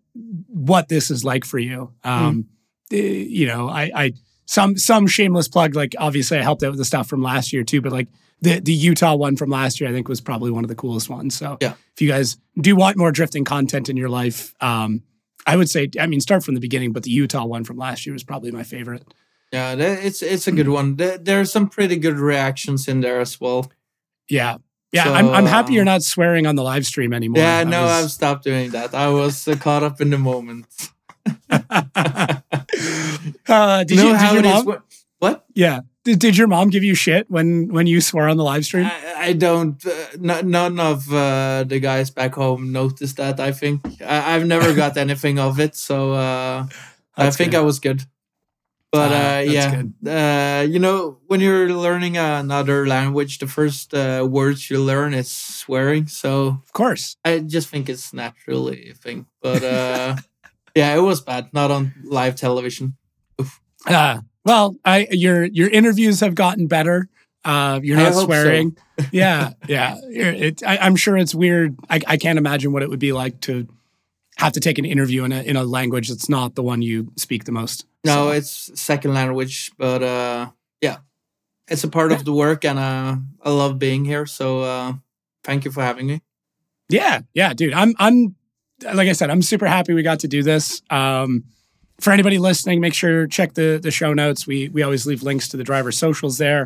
what 0.48 0.90
this 0.90 1.10
is 1.12 1.24
like 1.24 1.46
for 1.46 1.60
you. 1.60 1.92
Um, 2.04 2.46
eh, 2.92 3.26
You 3.28 3.48
know, 3.48 3.68
I 3.70 3.92
I 3.96 4.14
some 4.46 4.78
some 4.78 5.08
shameless 5.08 5.48
plug. 5.48 5.76
Like 5.76 5.96
obviously, 5.98 6.38
I 6.38 6.42
helped 6.44 6.64
out 6.64 6.70
with 6.72 6.80
the 6.80 6.86
stuff 6.86 7.08
from 7.10 7.22
last 7.22 7.52
year 7.54 7.64
too, 7.64 7.82
but 7.82 7.92
like 7.92 8.08
the 8.42 8.60
the 8.60 8.74
Utah 8.74 9.16
one 9.16 9.36
from 9.36 9.50
last 9.50 9.80
year, 9.82 9.90
I 9.90 9.94
think 9.94 10.08
was 10.08 10.22
probably 10.22 10.52
one 10.52 10.64
of 10.64 10.68
the 10.68 10.76
coolest 10.76 11.10
ones. 11.10 11.36
So 11.36 11.58
Yeah. 11.62 11.74
if 11.96 12.02
you 12.02 12.08
guys 12.08 12.38
do 12.60 12.76
want 12.76 12.98
more 12.98 13.12
drifting 13.12 13.44
content 13.46 13.90
in 13.90 13.98
your 13.98 14.10
life, 14.10 14.54
um, 14.62 15.02
I 15.48 15.56
would 15.58 15.70
say, 15.70 15.90
I 16.00 16.08
mean, 16.08 16.22
start 16.22 16.44
from 16.44 16.54
the 16.54 16.62
beginning, 16.62 16.92
but 16.94 17.04
the 17.04 17.12
Utah 17.12 17.46
one 17.46 17.64
from 17.64 17.78
last 17.78 18.06
year 18.06 18.14
was 18.14 18.24
probably 18.24 18.52
my 18.52 18.64
favorite. 18.64 19.04
Yeah, 19.54 19.76
it's 19.78 20.24
it's 20.24 20.48
a 20.48 20.52
good 20.52 20.68
one. 20.68 20.96
There, 20.96 21.40
are 21.40 21.46
some 21.46 21.70
pretty 21.70 21.98
good 21.98 22.18
reactions 22.18 22.88
in 22.88 23.02
there 23.02 23.22
as 23.22 23.40
well. 23.40 23.72
Yeah. 24.28 24.58
Yeah, 24.92 25.04
So, 25.06 25.14
I'm, 25.14 25.30
I'm 25.30 25.46
happy 25.46 25.74
you're 25.74 25.84
um, 25.84 25.94
not 25.94 26.04
swearing 26.04 26.48
on 26.48 26.56
the 26.56 26.64
live 26.64 26.86
stream 26.86 27.14
anymore. 27.14 27.42
yeah, 27.42 27.60
I 27.60 27.64
no, 27.64 27.84
was- 27.84 28.04
I've 28.04 28.12
stopped 28.12 28.44
doing 28.44 28.72
that. 28.72 28.94
I 28.96 29.10
was 29.10 29.48
uh, 29.48 29.56
caught 29.56 29.84
up 29.84 30.02
in 30.02 30.10
the 30.10 30.18
moment. 30.18 30.66
uh, 31.50 31.62
did, 33.84 33.98
know 33.98 34.12
you, 34.12 34.18
did 34.18 34.34
your 34.34 34.44
mom? 34.44 34.84
what? 35.20 35.46
yeah. 35.54 35.82
Did, 36.04 36.20
did 36.20 36.38
your 36.38 36.48
mom 36.48 36.70
give 36.70 36.84
you 36.84 36.96
shit 36.96 37.30
when 37.32 37.72
when 37.72 37.88
you 37.88 38.02
swore 38.02 38.28
on 38.28 38.38
the 38.38 38.44
live 38.44 38.66
stream? 38.66 38.88
I, 38.88 39.30
I 39.30 39.34
don't. 39.34 39.84
Uh, 39.86 39.92
no, 40.20 40.42
none 40.42 40.80
of 40.80 41.12
uh, 41.14 41.64
the 41.64 41.80
guys 41.80 42.10
back 42.10 42.36
home 42.36 42.72
noticed 42.72 43.18
that. 43.18 43.40
I 43.40 43.52
think 43.52 43.82
I, 44.02 44.36
I've 44.36 44.46
never 44.46 44.74
got 44.74 44.98
anything 45.06 45.40
of 45.40 45.60
it, 45.60 45.76
so 45.76 46.14
uh, 46.14 46.68
I 47.16 47.30
think 47.30 47.52
good. 47.52 47.60
I 47.60 47.62
was 47.62 47.80
good. 47.80 48.04
But 48.94 49.10
Ah, 49.12 49.38
uh, 49.38 49.40
yeah, 49.42 49.82
uh, 50.06 50.62
you 50.70 50.78
know, 50.78 51.18
when 51.26 51.42
you're 51.42 51.74
learning 51.74 52.16
another 52.16 52.86
language, 52.86 53.40
the 53.40 53.48
first 53.48 53.92
uh, 53.92 54.22
words 54.30 54.70
you 54.70 54.78
learn 54.78 55.16
is 55.16 55.32
swearing. 55.32 56.06
So 56.06 56.62
Of 56.64 56.74
course. 56.74 57.18
I 57.26 57.40
just 57.40 57.70
think 57.70 57.90
it's 57.90 58.14
naturally 58.14 58.92
a 58.92 58.94
thing. 58.94 59.26
But 59.42 59.64
uh, 59.64 60.18
yeah, 60.76 60.96
it 60.96 61.02
was 61.02 61.22
bad. 61.22 61.50
Not 61.54 61.72
on 61.72 61.94
live 62.04 62.36
television. 62.36 62.94
Uh, 63.88 64.22
well, 64.46 64.76
I 64.86 65.08
your 65.10 65.46
your 65.46 65.70
interviews 65.70 66.20
have 66.20 66.36
gotten 66.36 66.68
better. 66.68 67.10
Uh, 67.44 67.80
you're 67.82 67.98
not 67.98 68.14
hope 68.14 68.22
so. 68.22 68.26
swearing. 68.26 68.78
yeah, 69.12 69.54
yeah. 69.68 69.98
It, 70.06 70.62
I, 70.62 70.78
I'm 70.78 70.96
sure 70.96 71.18
it's 71.18 71.34
weird. 71.34 71.76
I, 71.90 72.00
I 72.06 72.18
can't 72.18 72.38
imagine 72.38 72.72
what 72.72 72.84
it 72.84 72.92
would 72.92 73.00
be 73.02 73.12
like 73.12 73.42
to 73.42 73.68
have 74.38 74.54
to 74.54 74.60
take 74.60 74.78
an 74.78 74.86
interview 74.86 75.24
in 75.24 75.32
a 75.32 75.42
in 75.42 75.56
a 75.56 75.64
language 75.64 76.10
that's 76.10 76.30
not 76.30 76.54
the 76.54 76.62
one 76.62 76.84
you 76.84 77.12
speak 77.18 77.46
the 77.46 77.52
most. 77.52 77.88
No, 78.06 78.12
So, 78.12 78.30
it's 78.32 78.82
second 78.82 79.14
language, 79.14 79.72
but 79.78 80.04
uh, 80.04 80.50
yeah, 80.82 80.98
it's 81.68 81.84
a 81.84 81.88
part 81.88 82.12
of 82.12 82.26
the 82.26 82.34
work, 82.34 82.66
and 82.66 82.78
uh, 82.78 83.16
I 83.42 83.50
love 83.50 83.80
being 83.80 84.04
here. 84.06 84.26
So 84.26 84.62
uh, 84.62 84.94
thank 85.44 85.66
you 85.66 85.72
for 85.72 85.82
having 85.82 86.08
me. 86.08 86.22
Yeah, 86.90 87.22
yeah, 87.34 87.54
dude. 87.54 87.74
I'm 87.74 87.94
I'm 88.00 88.36
like 88.94 89.08
I 89.08 89.14
said, 89.14 89.30
I'm 89.30 89.42
super 89.42 89.66
happy 89.66 89.94
we 89.94 90.04
got 90.04 90.20
to 90.20 90.28
do 90.28 90.44
this. 90.44 90.82
Um, 90.90 91.46
for 92.00 92.12
anybody 92.12 92.38
listening, 92.38 92.82
make 92.82 92.94
sure 92.94 93.28
check 93.28 93.54
the 93.54 93.80
the 93.82 93.92
show 93.92 94.14
notes. 94.14 94.46
We 94.46 94.70
we 94.70 94.84
always 94.84 95.06
leave 95.06 95.24
links 95.24 95.48
to 95.50 95.58
the 95.58 95.64
driver 95.64 95.92
socials 95.92 96.38
there. 96.38 96.66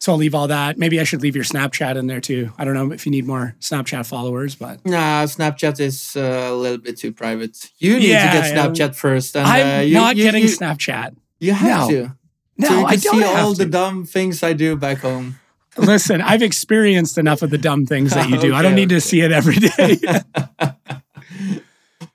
So 0.00 0.12
I'll 0.12 0.18
leave 0.18 0.34
all 0.34 0.48
that. 0.48 0.78
Maybe 0.78 0.98
I 0.98 1.04
should 1.04 1.20
leave 1.20 1.36
your 1.36 1.44
Snapchat 1.44 1.96
in 1.96 2.06
there 2.06 2.22
too. 2.22 2.50
I 2.56 2.64
don't 2.64 2.72
know 2.72 2.90
if 2.90 3.04
you 3.04 3.12
need 3.12 3.26
more 3.26 3.54
Snapchat 3.60 4.06
followers, 4.06 4.54
but 4.54 4.84
nah, 4.86 5.24
Snapchat 5.24 5.78
is 5.78 6.16
uh, 6.16 6.48
a 6.50 6.54
little 6.54 6.78
bit 6.78 6.96
too 6.96 7.12
private. 7.12 7.70
You 7.78 7.98
need 7.98 8.08
yeah, 8.08 8.32
to 8.32 8.38
get 8.38 8.56
Snapchat 8.56 8.94
first. 8.94 9.36
And, 9.36 9.46
I'm 9.46 9.80
uh, 9.80 9.82
you, 9.82 9.94
not 9.94 10.16
you, 10.16 10.24
getting 10.24 10.42
you, 10.42 10.48
Snapchat. 10.48 11.16
You 11.38 11.52
have 11.52 11.90
no. 11.90 11.94
to. 11.94 12.16
No, 12.56 12.68
so 12.68 12.84
I 12.86 12.96
don't 12.96 13.20
see 13.20 13.24
all 13.24 13.54
to. 13.54 13.64
the 13.64 13.70
dumb 13.70 14.06
things 14.06 14.42
I 14.42 14.54
do 14.54 14.74
back 14.74 14.98
home. 14.98 15.38
Listen, 15.76 16.22
I've 16.22 16.42
experienced 16.42 17.18
enough 17.18 17.42
of 17.42 17.50
the 17.50 17.58
dumb 17.58 17.84
things 17.84 18.14
that 18.14 18.30
you 18.30 18.38
do. 18.38 18.48
okay, 18.48 18.56
I 18.56 18.62
don't 18.62 18.74
need 18.74 18.90
okay. 18.90 18.96
to 18.96 19.00
see 19.02 19.20
it 19.20 19.32
every 19.32 19.56
day. 19.56 19.98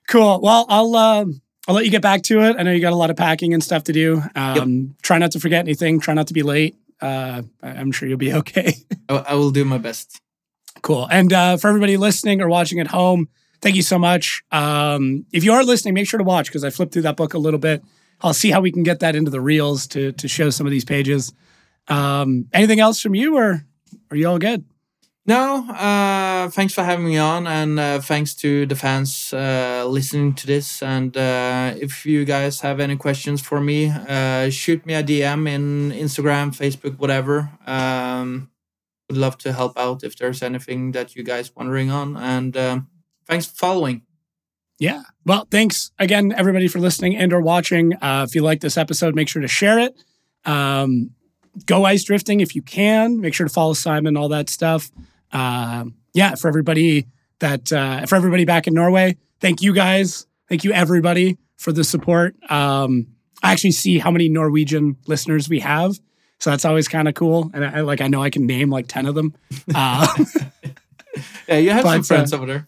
cool. 0.08 0.42
Well, 0.42 0.66
I'll 0.70 0.96
uh, 0.96 1.26
I'll 1.68 1.76
let 1.76 1.86
you 1.86 1.92
get 1.92 2.02
back 2.02 2.24
to 2.24 2.42
it. 2.42 2.56
I 2.58 2.64
know 2.64 2.72
you 2.72 2.82
got 2.82 2.94
a 2.94 2.98
lot 2.98 3.12
of 3.12 3.16
packing 3.16 3.54
and 3.54 3.64
stuff 3.64 3.84
to 3.86 3.94
do. 3.94 4.24
Um, 4.36 4.82
yep. 4.82 5.02
Try 5.04 5.18
not 5.20 5.32
to 5.32 5.40
forget 5.40 5.60
anything. 5.60 6.00
Try 6.00 6.16
not 6.16 6.28
to 6.28 6.34
be 6.34 6.42
late. 6.42 6.76
Uh, 7.06 7.44
I'm 7.62 7.92
sure 7.92 8.08
you'll 8.10 8.18
be 8.18 8.34
okay. 8.42 8.74
I 9.10 9.36
will 9.36 9.52
do 9.52 9.66
my 9.66 9.78
best. 9.78 10.22
Cool. 10.82 11.08
And 11.10 11.32
uh, 11.32 11.58
for 11.58 11.68
everybody 11.68 11.98
listening 11.98 12.42
or 12.42 12.48
watching 12.48 12.80
at 12.80 12.88
home, 12.88 13.30
thank 13.62 13.76
you 13.76 13.82
so 13.82 13.98
much. 13.98 14.44
Um, 14.52 15.26
if 15.32 15.44
you 15.44 15.54
are 15.54 15.64
listening, 15.64 15.94
make 15.94 16.08
sure 16.08 16.18
to 16.18 16.24
watch 16.24 16.48
because 16.48 16.64
I 16.64 16.70
flipped 16.70 16.94
through 16.94 17.04
that 17.04 17.16
book 17.16 17.34
a 17.34 17.38
little 17.38 17.60
bit. 17.60 17.84
I'll 18.22 18.34
see 18.34 18.50
how 18.50 18.62
we 18.62 18.72
can 18.72 18.84
get 18.84 19.00
that 19.02 19.16
into 19.16 19.30
the 19.30 19.42
reels 19.42 19.88
to 19.88 20.12
to 20.14 20.28
show 20.28 20.50
some 20.50 20.66
of 20.66 20.72
these 20.72 20.86
pages. 20.86 21.34
Um, 21.88 22.48
anything 22.54 22.80
else 22.80 23.02
from 23.02 23.14
you, 23.14 23.38
or 23.38 23.66
are 24.10 24.18
you 24.18 24.28
all 24.28 24.40
good? 24.40 24.64
No, 25.28 25.68
uh, 25.70 26.50
thanks 26.50 26.74
for 26.76 26.84
having 26.84 27.06
me 27.06 27.18
on, 27.18 27.48
and 27.48 27.80
uh, 27.80 28.00
thanks 28.00 28.36
to 28.36 28.68
the 28.68 28.76
fans 28.76 29.34
uh, 29.34 29.84
listening 29.88 30.36
to 30.36 30.46
this. 30.46 30.84
And 30.84 31.18
uh, 31.18 31.74
if 31.78 32.06
you 32.06 32.26
guys 32.26 32.60
have 32.60 32.80
any 32.80 32.96
questions 32.96 33.42
for 33.42 33.60
me, 33.60 33.90
uh, 33.90 34.52
shoot 34.52 34.86
me 34.86 34.94
a 34.94 35.04
DM 35.04 35.50
in 35.50 35.92
Instagram, 35.92 36.56
Facebook, 36.56 37.00
whatever. 37.00 37.50
Um, 37.66 38.52
would 39.10 39.18
love 39.18 39.38
to 39.40 39.54
help 39.54 39.78
out 39.80 40.04
if 40.04 40.16
there's 40.16 40.44
anything 40.44 40.92
that 40.92 41.16
you 41.16 41.24
guys 41.24 41.52
wondering 41.56 41.90
on. 41.90 42.18
And 42.18 42.56
um, 42.56 42.88
thanks 43.28 43.48
for 43.48 43.56
following. 43.56 44.04
Yeah. 44.78 45.04
Well, 45.26 45.48
thanks 45.50 45.92
again, 45.98 46.34
everybody, 46.38 46.68
for 46.68 46.80
listening 46.80 47.16
and 47.16 47.34
or 47.34 47.42
watching. 47.42 47.94
Uh, 47.96 48.26
if 48.28 48.36
you 48.36 48.42
like 48.42 48.62
this 48.62 48.78
episode, 48.78 49.16
make 49.16 49.30
sure 49.30 49.42
to 49.42 49.48
share 49.48 49.80
it. 49.80 49.96
Um, 50.46 51.12
go 51.66 51.84
ice 51.86 52.04
drifting 52.04 52.42
if 52.42 52.56
you 52.56 52.62
can. 52.62 53.22
Make 53.22 53.34
sure 53.34 53.48
to 53.48 53.54
follow 53.54 53.74
Simen, 53.74 54.20
all 54.20 54.30
that 54.30 54.50
stuff. 54.50 54.92
Uh, 55.32 55.86
yeah, 56.14 56.36
for 56.36 56.48
everybody 56.48 57.08
that 57.40 57.72
uh, 57.72 58.06
for 58.06 58.16
everybody 58.16 58.46
back 58.46 58.68
in 58.68 58.74
Norway, 58.74 59.18
thank 59.40 59.62
you 59.62 59.74
guys. 59.74 60.26
Thank 60.50 60.64
you 60.64 60.72
everybody 60.72 61.38
for 61.58 61.72
the 61.72 61.84
support. 61.84 62.36
Um, 62.50 63.08
I 63.44 63.52
actually 63.52 63.72
see 63.72 64.00
how 64.00 64.12
many 64.12 64.30
Norwegian 64.30 64.98
listeners 65.08 65.50
we 65.50 65.60
have, 65.60 66.00
so 66.40 66.50
that's 66.50 66.66
always 66.66 66.88
kind 66.88 67.08
of 67.08 67.14
cool. 67.16 67.52
And 67.54 67.66
I 67.66 67.82
like 67.82 68.02
I 68.02 68.08
know 68.08 68.22
I 68.22 68.30
can 68.30 68.46
name 68.46 68.70
like 68.70 68.88
ten 68.88 69.06
of 69.06 69.16
them. 69.16 69.36
Uh, 69.74 70.08
yeah, 71.48 71.58
you 71.58 71.70
have 71.72 71.84
but, 71.84 71.94
some 71.94 72.04
friends 72.04 72.34
uh, 72.34 72.36
over 72.36 72.46
there. 72.46 72.68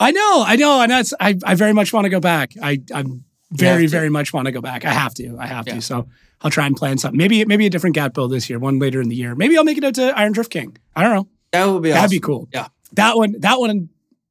I 0.00 0.10
know, 0.10 0.44
I 0.44 0.56
know, 0.56 0.80
and 0.80 0.90
that's 0.90 1.14
I. 1.20 1.38
I 1.44 1.54
very 1.54 1.72
much 1.72 1.92
want 1.92 2.06
to 2.06 2.10
go 2.10 2.18
back. 2.18 2.52
I 2.60 2.80
I'm 2.92 3.24
very 3.52 3.86
very 3.86 4.08
much 4.08 4.32
want 4.32 4.46
to 4.46 4.52
go 4.52 4.60
back. 4.60 4.84
I 4.84 4.92
have 4.92 5.14
to. 5.14 5.36
I 5.38 5.46
have 5.46 5.68
yeah. 5.68 5.74
to. 5.74 5.80
So 5.80 6.08
I'll 6.40 6.50
try 6.50 6.66
and 6.66 6.76
plan 6.76 6.98
something. 6.98 7.16
Maybe 7.16 7.44
maybe 7.44 7.66
a 7.66 7.70
different 7.70 7.96
Gatebil 7.96 8.30
this 8.30 8.50
year, 8.50 8.58
one 8.58 8.78
later 8.78 9.00
in 9.00 9.08
the 9.08 9.14
year. 9.16 9.34
Maybe 9.34 9.56
I'll 9.56 9.64
make 9.64 9.78
it 9.78 9.84
out 9.84 9.94
to 9.94 10.16
Iron 10.18 10.32
Drift 10.32 10.50
King. 10.50 10.76
I 10.96 11.02
don't 11.02 11.14
know. 11.14 11.28
That 11.54 11.66
would 11.66 11.84
be 11.84 11.90
That'd 11.90 12.06
awesome. 12.06 12.16
be 12.16 12.20
cool. 12.20 12.48
Yeah. 12.52 12.66
That 12.94 13.16
one, 13.16 13.36
that 13.38 13.60
one, 13.60 13.88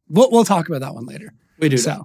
we'll, 0.09 0.29
we'll 0.29 0.43
talk 0.43 0.67
about 0.67 0.81
that 0.81 0.93
one 0.93 1.05
later. 1.05 1.33
We 1.57 1.69
do. 1.69 1.77
So, 1.77 1.89
that. 1.89 2.01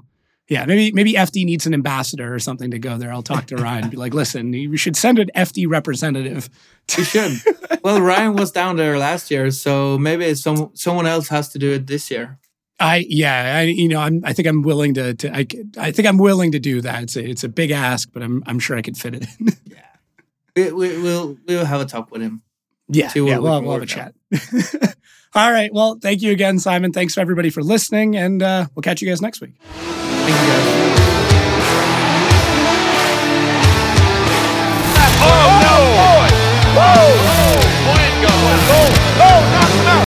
yeah, 0.49 0.65
maybe 0.65 0.93
maybe 0.93 1.15
FD 1.15 1.45
needs 1.45 1.67
an 1.67 1.75
ambassador 1.75 2.33
or 2.33 2.39
something 2.39 2.71
to 2.71 2.79
go 2.79 2.99
there. 2.99 3.13
I'll 3.13 3.23
talk 3.23 3.47
to 3.47 3.57
Ryan 3.65 3.83
and 3.83 3.91
be 3.91 3.97
like, 3.97 4.15
listen, 4.15 4.53
we 4.53 4.77
should 4.77 4.95
send 4.95 5.19
an 5.19 5.29
FD 5.35 5.69
representative. 5.69 6.49
We 6.97 7.03
should. 7.03 7.33
well, 7.83 8.01
Ryan 8.01 8.37
was 8.37 8.53
down 8.53 8.77
there 8.77 8.97
last 8.97 9.29
year, 9.29 9.51
so 9.51 9.99
maybe 9.99 10.33
some 10.37 10.71
someone 10.75 11.07
else 11.07 11.27
has 11.29 11.49
to 11.49 11.59
do 11.59 11.73
it 11.73 11.89
this 11.89 12.13
year. 12.13 12.39
I 12.79 13.05
yeah, 13.09 13.57
I 13.57 13.63
you 13.63 13.89
know 13.89 13.99
I'm 13.99 14.21
I 14.25 14.33
think 14.33 14.47
I'm 14.47 14.63
willing 14.63 14.95
to, 14.95 15.15
to 15.15 15.37
I 15.37 15.47
I 15.77 15.91
think 15.91 16.07
I'm 16.07 16.19
willing 16.19 16.53
to 16.53 16.61
do 16.61 16.81
that. 16.83 17.03
It's 17.03 17.17
a 17.17 17.29
it's 17.29 17.43
a 17.43 17.49
big 17.49 17.73
ask, 17.73 18.09
but 18.13 18.23
I'm 18.23 18.45
I'm 18.47 18.61
sure 18.61 18.77
I 18.77 18.83
could 18.83 18.97
fit 18.97 19.17
it 19.17 19.27
in. 19.41 19.49
yeah, 19.67 19.81
we, 20.55 20.73
we 20.73 21.03
will 21.03 21.37
we'll 21.45 21.65
have 21.65 21.81
a 21.81 21.87
talk 21.87 22.13
with 22.13 22.23
him. 22.23 22.43
Yeah, 22.89 23.11
yeah, 23.15 23.39
we'll, 23.39 23.63
we'll 23.63 23.73
have 23.73 23.83
a 23.83 23.87
chat. 23.87 24.15
All 25.35 25.53
right. 25.53 25.73
Well, 25.73 25.99
thank 26.01 26.23
you 26.23 26.33
again, 26.33 26.57
Simen. 26.57 26.93
Thanks 26.93 27.15
for 27.15 27.21
everybody 27.21 27.51
for 27.51 27.63
listening, 27.63 28.17
and 28.17 28.43
uh, 28.43 28.67
we'll 28.75 28.83
catch 28.83 29.03
you 29.03 29.09
guys 29.09 29.21
next 29.23 29.41
week. 29.41 29.53
Thank 29.61 30.29
you 30.29 30.47
guys. 30.49 30.99
Oh, 35.21 35.31
oh 35.31 35.61
no! 35.63 35.77
Boy. 36.75 36.79
Whoa! 36.81 37.19
Whoa. 39.19 39.58